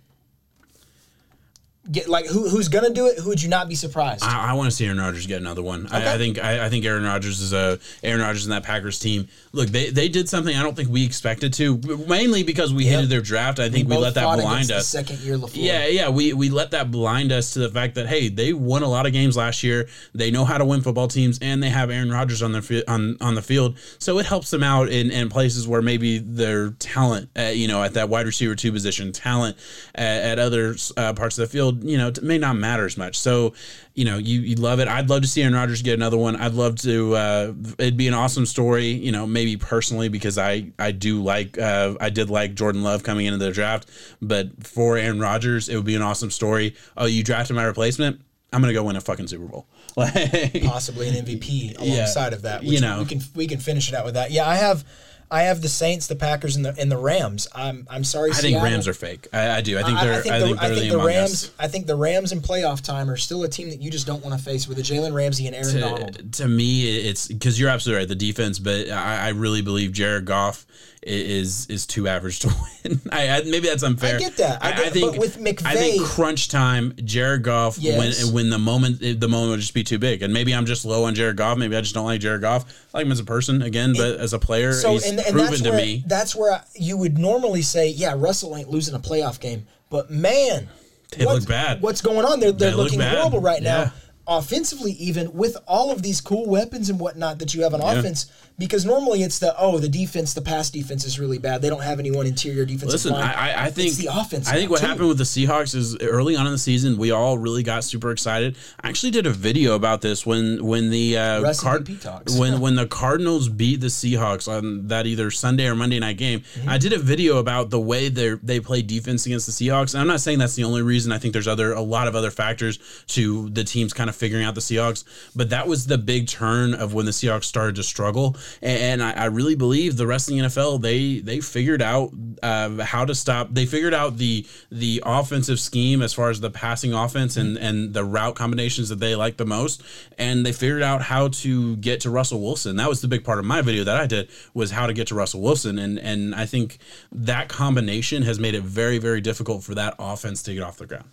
Get 1.91 2.09
like 2.09 2.27
who 2.27 2.49
who's 2.49 2.69
gonna 2.69 2.91
do 2.91 3.09
it? 3.09 3.19
Who 3.19 3.29
would 3.31 3.43
you 3.43 3.49
not 3.49 3.69
be 3.69 3.75
surprised? 3.75 4.23
I, 4.23 4.51
I 4.51 4.53
want 4.53 4.71
to 4.71 4.77
see 4.77 4.85
Aaron 4.87 4.99
Rodgers 4.99 5.27
get 5.27 5.41
another 5.41 5.63
one. 5.63 5.89
I, 5.91 6.15
I 6.15 6.17
think 6.17 6.39
I, 6.39 6.67
I 6.67 6.69
think 6.69 6.85
Aaron 6.85 7.03
Rodgers 7.03 7.41
is 7.41 7.53
a 7.53 7.81
Aaron 8.05 8.21
Rodgers 8.21 8.45
and 8.45 8.53
that 8.53 8.63
Packers 8.63 9.01
team. 9.01 9.27
Look, 9.51 9.69
they, 9.69 9.91
they 9.91 10.09
did 10.09 10.29
something 10.29 10.57
I 10.57 10.63
don't 10.63 10.77
think 10.77 10.89
we 10.91 11.05
expected 11.05 11.53
to, 11.55 11.79
mainly 12.07 12.45
because 12.45 12.73
we 12.73 12.85
Yep. 12.85 12.95
hated 12.95 13.11
their 13.11 13.21
draft. 13.21 13.59
I 13.59 13.69
think 13.69 13.89
we, 13.89 13.97
both 13.97 14.03
let 14.05 14.15
that 14.15 14.39
blind 14.39 14.71
us. 14.71 14.87
second 14.89 15.19
year 15.21 15.37
LaFleur. 15.37 15.51
Yeah, 15.55 15.87
yeah, 15.89 16.09
we 16.09 16.33
we 16.33 16.51
let 16.51 16.71
that 16.71 16.93
blind 16.93 17.33
us 17.33 17.53
to 17.55 17.59
the 17.59 17.69
fact 17.69 17.97
that 17.97 18.07
hey, 18.07 18.29
they 18.29 18.53
won 18.53 18.85
a 18.85 18.89
lot 18.89 19.07
of 19.07 19.13
games 19.13 19.37
last 19.37 19.65
year. 19.65 19.89
They 20.15 20.31
know 20.31 20.45
how 20.45 20.59
to 20.59 20.65
win 20.65 20.83
football 20.83 21.09
teams, 21.09 21.41
and 21.43 21.61
they 21.61 21.71
have 21.71 21.91
Aaron 21.91 22.13
Rodgers 22.13 22.43
on 22.43 22.53
their 22.53 22.63
fi- 22.63 22.85
on 22.87 23.17
on 23.21 23.35
the 23.35 23.43
field, 23.43 23.77
so 23.99 24.21
it 24.21 24.27
helps 24.27 24.51
them 24.51 24.63
out 24.63 24.89
in, 24.89 25.11
in 25.11 25.29
places 25.29 25.67
where 25.67 25.83
maybe 25.83 26.19
their 26.19 26.71
talent, 26.79 27.29
uh, 27.37 27.43
you 27.53 27.67
know, 27.67 27.83
at 27.83 27.95
that 27.95 28.09
wide 28.09 28.27
receiver 28.27 28.55
two 28.55 28.71
position, 28.71 29.11
talent 29.11 29.57
at, 29.97 30.23
at 30.23 30.39
other 30.39 30.77
uh, 30.97 31.13
parts 31.15 31.37
of 31.39 31.49
the 31.49 31.53
field, 31.53 31.72
you 31.81 31.97
know, 31.99 32.11
t- 32.11 32.21
may 32.23 32.39
not 32.39 32.57
matter 32.57 32.85
as 32.87 32.97
much. 32.97 33.19
So, 33.19 33.55
you 33.95 34.05
know, 34.05 34.19
you 34.19 34.41
you 34.41 34.57
love 34.57 34.81
it. 34.81 34.89
I'd 34.89 35.09
love 35.11 35.23
to 35.23 35.29
see 35.29 35.43
Aaron 35.43 35.55
Rodgers 35.55 35.83
get 35.83 35.95
another 35.95 36.17
one. 36.19 36.37
I'd 36.37 36.55
love 36.55 36.77
to. 36.83 37.15
Uh, 37.17 37.53
it'd 37.79 37.97
be 37.97 38.09
an 38.09 38.15
awesome 38.15 38.47
story, 38.47 38.89
you 38.89 39.13
know, 39.13 39.27
maybe 39.27 39.57
personally 39.57 40.09
because 40.09 40.39
I 40.39 40.73
I 40.79 40.93
do 40.93 41.23
like 41.23 41.59
uh, 41.59 41.95
I 42.01 42.11
did 42.11 42.31
like 42.31 42.55
Jordan 42.55 42.83
Love 42.83 43.03
coming 43.03 43.27
into 43.27 43.39
the 43.39 43.51
draft, 43.53 43.89
but 44.21 44.67
for 44.67 44.97
Aaron 44.97 45.21
Rodgers, 45.21 45.69
it 45.69 45.77
would 45.77 45.85
be 45.87 45.95
an 45.97 46.03
awesome 46.03 46.31
story. 46.31 46.75
Oh, 46.97 47.07
you 47.07 47.23
drafted 47.23 47.57
my 47.57 47.65
replacement. 47.65 48.21
I'm 48.55 48.61
gonna 48.61 48.75
go 48.75 48.85
win 48.85 48.97
a 48.97 49.01
fucking 49.01 49.29
Super 49.29 49.47
Bowl. 49.47 49.67
Like, 49.95 50.63
possibly 50.65 51.09
an 51.11 51.17
MVP 51.27 51.75
Yeah. 51.79 51.97
alongside 51.97 52.33
of 52.33 52.43
that. 52.43 52.63
Which 52.63 52.71
You 52.73 52.81
know. 52.81 53.01
we 53.01 53.05
can 53.05 53.21
we 53.35 53.47
can 53.47 53.59
finish 53.61 53.91
it 53.91 53.95
out 53.95 54.07
with 54.07 54.15
that. 54.15 54.31
Yeah, 54.31 54.49
I 54.49 54.55
have 54.55 54.85
I 55.33 55.43
have 55.45 55.63
the 55.63 55.69
Saints, 55.69 56.07
the 56.09 56.15
Packers, 56.15 56.57
and 56.57 56.65
the 56.65 56.75
and 56.79 56.93
the 56.93 56.99
Rams. 56.99 57.49
I'm 57.55 57.87
I'm 57.91 58.05
sorry. 58.05 58.31
I 58.31 58.35
think 58.35 58.63
Rams 58.63 58.87
are 58.87 58.93
fake. 58.93 59.29
I, 59.33 59.57
I 59.57 59.61
do. 59.63 59.79
I 59.79 59.83
think 59.83 59.99
they're. 59.99 60.13
I 60.13 60.21
think, 60.21 60.61
the, 60.61 60.67
they're 60.67 60.75
the, 60.75 60.89
the 60.91 60.99
Rams. 60.99 61.33
Us. 61.45 61.51
I 61.59 61.69
think 61.69 61.87
the 61.87 61.97
Rams 61.97 62.33
in 62.33 62.41
playoff 62.41 62.83
time 62.83 63.09
are 63.09 63.17
still 63.17 63.43
a 63.43 63.49
team 63.49 63.71
that 63.71 63.81
you 63.81 63.91
just 63.91 64.07
don't 64.07 64.23
want 64.23 64.39
to 64.39 64.45
face 64.45 64.69
with 64.69 64.79
a 64.79 64.83
Jalen 64.83 65.15
Ramsey 65.15 65.47
and 65.47 65.57
Aaron 65.57 65.81
Donald. 65.81 66.15
to, 66.17 66.43
to 66.43 66.49
me, 66.49 66.99
it's 67.09 67.29
because 67.29 67.59
you're 67.59 67.71
absolutely 67.71 68.01
right. 68.01 68.09
The 68.09 68.15
defense, 68.15 68.59
but 68.59 68.91
I, 68.91 69.27
I 69.27 69.29
really 69.31 69.63
believe 69.63 69.93
Jared 69.93 70.27
Goff 70.27 70.67
i- 71.02 71.02
is 71.03 71.67
is 71.67 71.87
too 71.87 72.07
average 72.09 72.39
to 72.41 72.49
win. 72.85 73.01
I, 73.11 73.29
I 73.29 73.43
maybe 73.45 73.67
that's 73.69 73.83
unfair. 73.83 74.17
I 74.17 74.19
get 74.19 74.37
that. 74.37 74.65
I 74.65 74.73
get- 74.73 74.93
think 74.93 75.13
but 75.13 75.19
with 75.21 75.67
I 75.67 75.75
think 75.75 76.03
crunch 76.05 76.49
time, 76.49 76.95
Jared 77.05 77.43
Goff 77.43 77.79
Yes. 77.79 78.25
when 78.25 78.35
when 78.35 78.51
the 78.51 78.59
moment 78.59 79.01
the 79.01 79.29
moment 79.29 79.51
would 79.51 79.61
just 79.61 79.75
be 79.75 79.83
too 79.85 79.99
big, 79.99 80.23
and 80.23 80.33
maybe 80.33 80.55
I'm 80.55 80.67
just 80.67 80.85
low 80.85 81.05
on 81.05 81.15
Jared 81.15 81.37
Goff. 81.37 81.59
Maybe 81.59 81.77
I 81.77 81.81
just 81.81 81.95
don't 81.95 82.05
like 82.05 82.21
Jared 82.21 82.41
Goff. 82.41 82.65
I 82.95 82.99
like 82.99 83.07
him 83.07 83.13
as 83.13 83.21
a 83.21 83.25
person 83.25 83.63
again, 83.63 83.95
but 83.97 84.19
as 84.21 84.33
a 84.33 84.39
player, 84.39 84.73
So 84.73 84.93
he's 84.93 85.07
and, 85.09 85.19
and 85.19 85.29
proven 85.33 85.51
that's 85.51 85.63
to 85.63 85.71
where 85.71 85.79
me. 85.79 86.05
that's 86.07 86.37
where 86.37 86.53
I, 86.53 86.61
you 86.75 86.97
would 86.97 87.19
normally 87.19 87.63
say, 87.63 87.89
yeah, 87.89 88.15
Russell 88.17 88.57
ain't 88.57 88.69
losing 88.69 88.95
a 88.95 89.01
playoff 89.01 89.41
game, 89.41 89.67
but 89.91 90.11
man, 90.11 90.69
They 91.17 91.25
what's- 91.25 91.41
look 91.41 91.49
bad. 91.49 91.83
What's 91.83 92.01
going 92.01 92.25
on? 92.25 92.39
They're 92.41 92.53
they're 92.53 92.71
They 92.71 92.77
looking 92.77 92.99
bad. 93.01 93.17
horrible 93.19 93.41
right 93.41 93.63
now. 93.63 93.79
Yeah. 93.81 93.91
Offensively, 94.27 94.93
even 94.93 95.33
with 95.33 95.57
all 95.67 95.91
of 95.91 96.03
these 96.03 96.21
cool 96.21 96.47
weapons 96.49 96.89
and 96.89 97.01
whatnot 97.01 97.41
that 97.41 97.55
you 97.55 97.63
have 97.63 97.75
on 97.75 97.81
offense, 97.81 98.31
because 98.57 98.85
normally 98.85 99.23
it's 99.23 99.41
the 99.41 99.53
oh 99.59 99.79
the 99.79 99.89
defense, 99.89 100.33
the 100.33 100.41
pass 100.41 100.71
defense 100.71 101.05
is 101.05 101.19
really 101.19 101.39
bad. 101.39 101.61
They 101.61 101.69
don't 101.69 101.83
have 101.83 101.99
anyone 101.99 102.27
interior 102.29 102.65
defense 102.65 102.93
Listen, 102.93 103.13
line. 103.15 103.23
I, 103.25 103.51
I- 103.51 103.65
I 103.65 103.71
think 103.71 103.89
it's 103.89 103.97
the 103.97 104.09
offense. 104.13 104.49
I 104.49 104.55
think 104.55 104.71
what 104.71 104.81
too. 104.81 104.87
happened 104.87 105.09
with 105.09 105.19
the 105.19 105.25
Seahawks 105.25 105.75
is 105.75 105.97
early 105.99 106.37
on 106.37 106.47
in 106.47 106.53
the 106.53 106.59
season, 106.59 106.99
we 106.99 107.11
all 107.11 107.37
really 107.37 107.63
got 107.65 107.83
super 107.83 108.11
excited. 108.13 108.57
I 108.81 108.89
actually 108.89 109.11
did 109.11 109.27
a 109.27 109.31
video 109.31 109.75
about 109.75 110.03
this 110.03 110.25
when 110.25 110.65
when 110.65 110.91
the 110.91 111.17
uh, 111.19 111.55
Card- 111.55 111.89
when 112.37 112.61
when 112.61 112.77
the 112.77 112.87
Cardinals 113.03 113.49
beat 113.49 113.81
the 113.81 113.89
Seahawks 113.89 114.47
on 114.47 114.87
that 114.87 115.07
either 115.07 115.33
Sunday 115.33 115.67
or 115.67 115.75
Monday 115.75 115.99
night 115.99 116.17
game. 116.17 116.41
Mm-hmm. 116.41 116.69
I 116.69 116.79
did 116.79 116.93
a 116.93 116.99
video 116.99 117.39
about 117.39 117.71
the 117.71 117.81
way 117.81 118.09
they 118.09 118.35
they 118.43 118.61
play 118.61 118.83
defense 118.83 119.27
against 119.27 119.47
the 119.47 119.53
Seahawks. 119.53 119.95
And 119.95 120.01
I'm 120.01 120.07
not 120.07 120.21
saying 120.21 120.39
that's 120.39 120.55
the 120.55 120.65
only 120.65 120.83
reason. 120.83 121.11
I 121.11 121.19
think 121.19 121.33
there's 121.33 121.49
other 121.49 121.73
a 121.73 121.81
lot 121.83 122.07
of 122.07 122.15
other 122.15 122.31
factors 122.31 122.79
to 123.09 123.51
the 123.51 123.65
teams 123.65 123.93
kind 123.93 124.09
of 124.09 124.17
figuring 124.23 124.45
out 124.45 124.55
the 124.55 124.61
Seahawks. 124.61 125.03
But 125.35 125.51
that 125.51 125.67
was 125.67 125.89
the 125.89 125.99
big 125.99 126.29
turn 126.29 126.75
of 126.75 126.95
when 126.95 127.07
the 127.07 127.11
Seahawks 127.11 127.43
started 127.43 127.75
to 127.75 127.83
struggle. 127.83 128.37
And, 128.63 129.03
I, 129.03 129.11
I, 129.11 129.25
really 129.25 129.57
believe 129.57 129.97
the 129.97 130.07
rest 130.07 130.29
of 130.29 130.37
the 130.37 130.43
NFL 130.43 130.81
they 130.81 131.19
they 131.19 131.41
figured 131.41 131.83
out 131.83 132.13
uh, 132.41 132.85
how 132.85 133.05
to 133.05 133.17
stop. 133.17 133.49
They 133.51 133.67
figured 133.67 133.95
out 133.95 134.19
the 134.19 134.47
the 134.71 135.03
offensive 135.05 135.59
scheme 135.59 136.03
as 136.03 136.13
far 136.13 136.31
as 136.31 136.41
the 136.41 136.51
passing 136.51 136.95
offense 136.95 137.37
and 137.37 137.57
and 137.57 137.95
the 137.95 138.05
route 138.05 138.37
combinations 138.37 138.91
that 138.91 139.01
they 139.01 139.17
like 139.17 139.39
the 139.39 139.47
most, 139.47 139.83
and 140.19 140.47
they 140.47 140.53
figured 140.53 140.83
out 140.83 141.03
how 141.03 141.29
to 141.29 141.77
get 141.77 142.01
to 142.03 142.11
Russell 142.11 142.41
Wilson. 142.41 142.77
That 142.77 142.89
was 142.89 143.01
the 143.01 143.09
big 143.09 143.25
part 143.25 143.41
of 143.41 143.45
my 143.45 143.61
video 143.61 143.83
that 143.83 143.97
I 143.97 144.07
did 144.07 144.29
was 144.55 144.71
how 144.71 144.87
to 144.87 144.93
get 144.93 145.09
to 145.09 145.17
Russell 145.17 145.41
Wilson, 145.41 145.79
and 145.79 145.99
and 145.99 146.33
I 146.35 146.47
think 146.47 146.79
that 147.11 147.49
combination 147.49 148.23
has 148.23 148.39
made 148.39 148.55
it 148.55 148.63
very 148.63 148.99
very 148.99 149.21
difficult 149.21 149.65
for 149.65 149.75
that 149.75 149.97
offense 149.99 150.45
to 150.45 150.55
get 150.55 150.63
off 150.63 150.77
the 150.77 150.87
ground. 150.87 151.11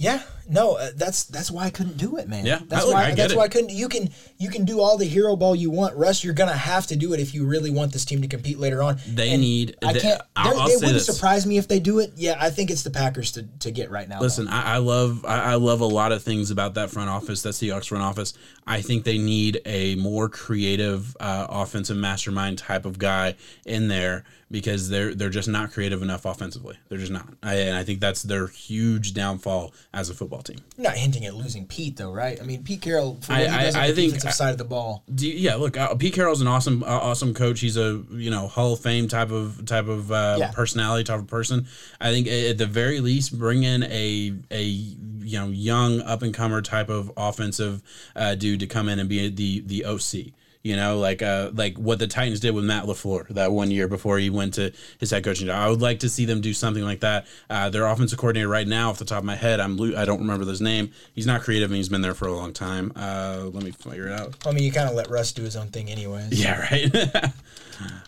Yeah, 0.00 0.22
no, 0.48 0.74
uh, 0.76 0.90
that's 0.94 1.24
that's 1.24 1.50
why 1.50 1.64
I 1.64 1.70
couldn't 1.70 1.96
do 1.96 2.18
it, 2.18 2.28
man. 2.28 2.46
Yeah, 2.46 2.60
that's 2.68 2.86
I, 2.86 2.88
why 2.88 3.04
I 3.06 3.14
that's 3.16 3.32
it. 3.32 3.36
why 3.36 3.42
I 3.42 3.48
couldn't. 3.48 3.70
You 3.70 3.88
can 3.88 4.10
you 4.38 4.48
can 4.48 4.64
do 4.64 4.80
all 4.80 4.96
the 4.96 5.04
hero 5.04 5.34
ball 5.34 5.56
you 5.56 5.70
want, 5.70 5.96
Russ. 5.96 6.22
You're 6.22 6.34
gonna 6.34 6.52
have 6.56 6.86
to 6.86 6.96
do 6.96 7.14
it 7.14 7.18
if 7.20 7.34
you 7.34 7.44
really 7.44 7.72
want 7.72 7.92
this 7.92 8.04
team 8.04 8.22
to 8.22 8.28
compete 8.28 8.60
later 8.60 8.80
on. 8.80 8.98
They 9.08 9.30
And 9.30 9.40
need. 9.42 9.76
I 9.82 9.98
can't. 9.98 10.22
I'll- 10.36 10.56
I'll 10.60 10.68
they 10.68 10.76
wouldn't 10.76 10.92
this. 10.92 11.06
surprise 11.06 11.46
me 11.46 11.58
if 11.58 11.66
they 11.66 11.80
do 11.80 11.98
it. 11.98 12.12
Yeah, 12.16 12.36
I 12.38 12.50
think 12.50 12.70
it's 12.70 12.84
the 12.84 12.90
Packers 12.90 13.32
to, 13.32 13.42
to 13.58 13.72
get 13.72 13.90
right 13.90 14.08
now. 14.08 14.20
Listen, 14.20 14.46
I, 14.46 14.74
I 14.74 14.76
love 14.78 15.24
I, 15.24 15.52
I 15.52 15.54
love 15.56 15.80
a 15.80 15.86
lot 15.86 16.12
of 16.12 16.22
things 16.22 16.52
about 16.52 16.74
that 16.74 16.90
front 16.90 17.10
office, 17.10 17.42
that 17.42 17.50
Seahawks 17.54 17.88
front 17.88 18.04
office. 18.04 18.34
I 18.68 18.82
think 18.82 19.02
they 19.02 19.18
need 19.18 19.60
a 19.66 19.96
more 19.96 20.28
creative 20.28 21.16
uh, 21.18 21.48
offensive 21.50 21.96
mastermind 21.96 22.58
type 22.58 22.84
of 22.86 23.00
guy 23.00 23.34
in 23.66 23.88
there 23.88 24.22
because 24.50 24.88
they're 24.88 25.14
they're 25.14 25.28
just 25.28 25.48
not 25.48 25.72
creative 25.72 26.02
enough 26.02 26.24
offensively. 26.24 26.76
They're 26.88 26.98
just 26.98 27.12
not, 27.12 27.28
I, 27.42 27.54
and 27.56 27.76
I 27.76 27.84
think 27.84 28.00
that's 28.00 28.22
their 28.22 28.46
huge 28.46 29.12
downfall 29.12 29.74
as 29.92 30.08
a 30.08 30.14
football 30.14 30.40
team. 30.42 30.58
You're 30.76 30.84
not 30.88 30.96
hinting 30.96 31.26
at 31.26 31.34
losing 31.34 31.66
Pete 31.66 31.96
though, 31.96 32.12
right? 32.12 32.40
I 32.40 32.44
mean, 32.44 32.62
Pete 32.64 32.80
Carroll 32.80 33.18
for 33.20 33.32
what 33.32 33.42
I- 33.42 33.44
he 33.58 33.64
does 33.66 33.74
I- 33.74 33.84
I 33.84 33.88
the 33.88 33.94
think- 33.94 34.14
defensive 34.14 34.34
side 34.36 34.52
of 34.52 34.58
the 34.58 34.64
ball. 34.64 35.04
Do 35.14 35.28
you- 35.28 35.34
yeah, 35.34 35.56
look, 35.56 35.76
uh, 35.76 35.94
Pete 35.96 36.14
Carroll's 36.14 36.40
an 36.40 36.46
awesome, 36.48 36.82
uh, 36.82 36.86
awesome 36.86 37.34
coach. 37.34 37.60
He's 37.60 37.76
a 37.76 38.02
you 38.10 38.30
know 38.30 38.48
Hall 38.48 38.72
of 38.72 38.80
Fame 38.80 39.06
type 39.08 39.30
of 39.30 39.64
type 39.66 39.88
of 39.88 40.10
uh, 40.10 40.36
Yeah. 40.38 40.50
personality, 40.52 41.04
type 41.04 41.20
of 41.20 41.26
person. 41.26 41.66
I 42.00 42.10
think 42.10 42.26
at 42.26 42.56
the 42.58 42.66
very 42.66 43.00
least, 43.00 43.38
bring 43.38 43.64
in 43.64 43.82
a 43.82 44.32
a 44.50 44.62
you 44.62 45.38
know 45.38 45.48
young 45.48 46.00
up 46.00 46.22
and 46.22 46.32
comer 46.32 46.62
type 46.62 46.88
of 46.88 47.12
offensive 47.18 47.82
uh, 48.16 48.34
dude 48.34 48.60
to 48.60 48.66
come 48.66 48.88
in 48.88 48.98
and 48.98 49.08
be 49.10 49.28
the 49.28 49.60
the 49.60 49.84
OC. 49.84 50.32
You 50.62 50.76
know, 50.76 50.98
like 50.98 51.22
uh, 51.22 51.50
like 51.54 51.78
what 51.78 51.98
the 51.98 52.06
Titans 52.06 52.40
did 52.40 52.50
with 52.50 52.64
Matt 52.64 52.84
LaFleur 52.84 53.28
that 53.28 53.52
one 53.52 53.70
year 53.70 53.86
before 53.86 54.18
he 54.18 54.28
went 54.28 54.54
to 54.54 54.72
his 54.98 55.10
head 55.10 55.24
coaching 55.24 55.46
job. 55.46 55.56
I 55.56 55.70
would 55.70 55.80
like 55.80 56.00
to 56.00 56.08
see 56.08 56.24
them 56.24 56.40
do 56.40 56.52
something 56.52 56.82
like 56.82 57.00
that. 57.00 57.26
Uh, 57.48 57.70
their 57.70 57.86
offensive 57.86 58.18
coordinator 58.18 58.48
right 58.48 58.66
now, 58.66 58.90
off 58.90 58.98
the 58.98 59.04
top 59.04 59.18
of 59.18 59.24
my 59.24 59.36
head, 59.36 59.60
I'm 59.60 59.80
I 59.96 60.04
don't 60.04 60.20
remember 60.20 60.44
his 60.44 60.60
name. 60.60 60.92
He's 61.14 61.26
not 61.26 61.42
creative 61.42 61.70
and 61.70 61.76
he's 61.76 61.88
been 61.88 62.02
there 62.02 62.14
for 62.14 62.26
a 62.26 62.32
long 62.32 62.52
time. 62.52 62.92
Uh, 62.96 63.48
let 63.52 63.62
me 63.62 63.70
figure 63.70 64.08
it 64.08 64.20
out. 64.20 64.34
I 64.46 64.52
mean, 64.52 64.64
you 64.64 64.72
kind 64.72 64.88
of 64.88 64.94
let 64.94 65.10
Russ 65.10 65.32
do 65.32 65.42
his 65.42 65.56
own 65.56 65.68
thing 65.68 65.90
anyways. 65.90 66.32
Yeah, 66.32 66.60
right. 66.60 66.94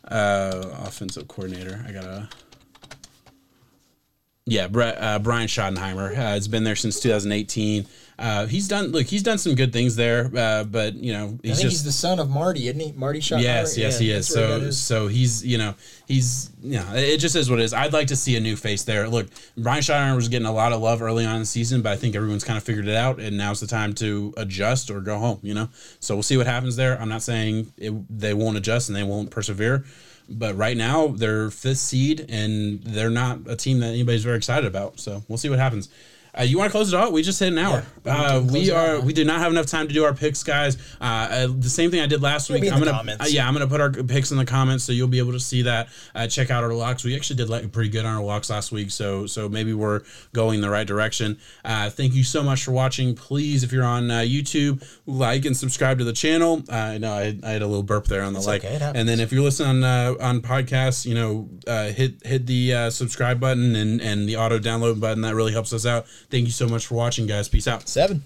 uh, 0.08 0.70
offensive 0.84 1.28
coordinator. 1.28 1.84
I 1.86 1.92
gotta. 1.92 2.28
Yeah, 4.46 4.66
Brett, 4.66 5.00
uh, 5.00 5.18
Brian 5.20 5.46
Schottenheimer 5.46 6.10
uh, 6.10 6.14
has 6.14 6.48
been 6.48 6.64
there 6.64 6.74
since 6.74 6.98
2018. 6.98 7.86
Uh, 8.20 8.44
he's 8.46 8.68
done 8.68 8.88
look, 8.88 9.06
he's 9.06 9.22
done 9.22 9.38
some 9.38 9.54
good 9.54 9.72
things 9.72 9.96
there, 9.96 10.30
uh, 10.36 10.62
but 10.64 10.94
you 10.94 11.10
know 11.10 11.38
I 11.42 11.48
he's 11.48 11.56
think 11.56 11.62
just 11.62 11.62
he's 11.62 11.84
the 11.84 11.92
son 11.92 12.18
of 12.20 12.28
Marty, 12.28 12.68
isn't 12.68 12.78
he? 12.78 12.92
Marty 12.92 13.18
Schottenheimer. 13.20 13.42
Yes, 13.42 13.78
yes, 13.78 13.94
Yeah, 13.98 14.04
he 14.06 14.12
is. 14.12 14.28
that's 14.28 14.36
where 14.36 14.48
that 14.48 14.60
So, 14.60 14.66
is. 14.66 14.78
so 14.78 15.08
he's, 15.08 15.42
you 15.46 15.56
know, 15.56 15.74
he's, 16.06 16.50
yeah, 16.60 16.92
it 16.94 17.16
just 17.16 17.34
is 17.34 17.48
what 17.48 17.60
it 17.60 17.62
is. 17.62 17.72
I'd 17.72 17.94
like 17.94 18.08
to 18.08 18.16
see 18.16 18.36
a 18.36 18.40
new 18.40 18.56
face 18.56 18.82
there. 18.84 19.08
Look, 19.08 19.28
Brian 19.56 19.80
Schottenheimer 19.80 20.16
was 20.16 20.28
getting 20.28 20.46
a 20.46 20.52
lot 20.52 20.72
of 20.74 20.82
love 20.82 21.00
early 21.00 21.24
on 21.24 21.36
in 21.36 21.40
the 21.40 21.46
season, 21.46 21.80
but 21.80 21.92
I 21.92 21.96
think 21.96 22.14
everyone's 22.14 22.44
kind 22.44 22.58
of 22.58 22.62
figured 22.62 22.86
it 22.88 22.94
out, 22.94 23.20
and 23.20 23.38
now's 23.38 23.60
the 23.60 23.66
time 23.66 23.94
to 23.94 24.34
adjust 24.36 24.90
or 24.90 25.00
go 25.00 25.16
home. 25.16 25.38
You 25.42 25.54
know, 25.54 25.68
so 26.00 26.14
we'll 26.14 26.22
see 26.22 26.36
what 26.36 26.46
happens 26.46 26.76
there. 26.76 27.00
I'm 27.00 27.08
not 27.08 27.22
saying 27.22 27.72
it, 27.78 27.94
they 28.10 28.34
won't 28.34 28.58
adjust 28.58 28.90
and 28.90 28.96
they 28.96 29.02
won't 29.02 29.30
persevere, 29.30 29.86
but 30.28 30.54
right 30.58 30.76
now 30.76 31.06
they're 31.06 31.50
fifth 31.50 31.78
seed, 31.78 32.26
and 32.28 32.82
they're 32.82 33.08
not 33.08 33.38
a 33.46 33.56
team 33.56 33.80
that 33.80 33.88
anybody's 33.94 34.24
very 34.24 34.36
excited 34.36 34.66
about. 34.66 35.00
So 35.00 35.22
we'll 35.26 35.38
see 35.38 35.48
what 35.48 35.58
happens. 35.58 35.88
Uh, 36.38 36.42
you 36.42 36.58
want 36.58 36.68
to 36.68 36.72
close 36.72 36.92
it 36.92 36.96
out? 36.96 37.12
We 37.12 37.22
just 37.22 37.40
hit 37.40 37.48
an 37.48 37.58
hour. 37.58 37.84
Yeah, 38.04 38.36
uh, 38.36 38.40
we 38.40 38.70
are. 38.70 39.00
we 39.00 39.12
did 39.12 39.26
not 39.26 39.40
have 39.40 39.52
enough 39.52 39.66
time 39.66 39.88
to 39.88 39.94
do 39.94 40.04
our 40.04 40.14
picks, 40.14 40.42
guys. 40.42 40.76
Uh, 41.00 41.04
uh, 41.04 41.46
the 41.48 41.68
same 41.68 41.90
thing 41.90 42.00
I 42.00 42.06
did 42.06 42.22
last 42.22 42.50
It'll 42.50 42.60
week. 42.60 42.72
I'm 42.72 42.82
gonna, 42.82 43.16
uh, 43.20 43.26
yeah, 43.28 43.46
I'm 43.46 43.52
gonna 43.52 43.66
put 43.66 43.80
our 43.80 43.90
picks 43.90 44.30
in 44.30 44.38
the 44.38 44.44
comments, 44.44 44.84
so 44.84 44.92
you'll 44.92 45.08
be 45.08 45.18
able 45.18 45.32
to 45.32 45.40
see 45.40 45.62
that. 45.62 45.88
Uh, 46.14 46.26
check 46.26 46.50
out 46.50 46.64
our 46.64 46.72
locks. 46.72 47.04
We 47.04 47.16
actually 47.16 47.36
did 47.36 47.48
like 47.48 47.70
pretty 47.72 47.90
good 47.90 48.04
on 48.04 48.16
our 48.16 48.22
locks 48.22 48.50
last 48.50 48.72
week, 48.72 48.90
so 48.90 49.26
so 49.26 49.48
maybe 49.48 49.72
we're 49.72 50.02
going 50.32 50.60
the 50.60 50.70
right 50.70 50.86
direction. 50.86 51.38
Uh, 51.64 51.90
thank 51.90 52.14
you 52.14 52.24
so 52.24 52.42
much 52.42 52.64
for 52.64 52.72
watching. 52.72 53.14
Please, 53.14 53.64
if 53.64 53.72
you're 53.72 53.84
on 53.84 54.10
uh, 54.10 54.18
YouTube, 54.20 54.86
like 55.06 55.44
and 55.44 55.56
subscribe 55.56 55.98
to 55.98 56.04
the 56.04 56.12
channel. 56.12 56.62
Uh, 56.70 56.76
I 56.76 56.98
know 56.98 57.12
I, 57.12 57.38
I 57.42 57.50
had 57.50 57.62
a 57.62 57.66
little 57.66 57.82
burp 57.82 58.06
there 58.06 58.22
on 58.22 58.32
the 58.32 58.40
like, 58.40 58.64
okay, 58.64 58.92
and 58.94 59.08
then 59.08 59.20
if 59.20 59.32
you're 59.32 59.42
listening 59.42 59.84
on 59.84 59.84
uh, 59.84 60.14
on 60.20 60.40
podcasts, 60.40 61.04
you 61.06 61.14
know, 61.14 61.48
uh, 61.66 61.88
hit 61.88 62.24
hit 62.24 62.46
the 62.46 62.74
uh, 62.74 62.90
subscribe 62.90 63.40
button 63.40 63.74
and 63.76 64.00
and 64.00 64.28
the 64.28 64.36
auto 64.36 64.58
download 64.58 65.00
button. 65.00 65.22
That 65.22 65.34
really 65.34 65.52
helps 65.52 65.72
us 65.72 65.86
out. 65.86 66.06
Thank 66.30 66.46
you 66.46 66.52
so 66.52 66.68
much 66.68 66.86
for 66.86 66.94
watching, 66.94 67.26
guys. 67.26 67.48
Peace 67.48 67.66
out. 67.66 67.88
Seven. 67.88 68.22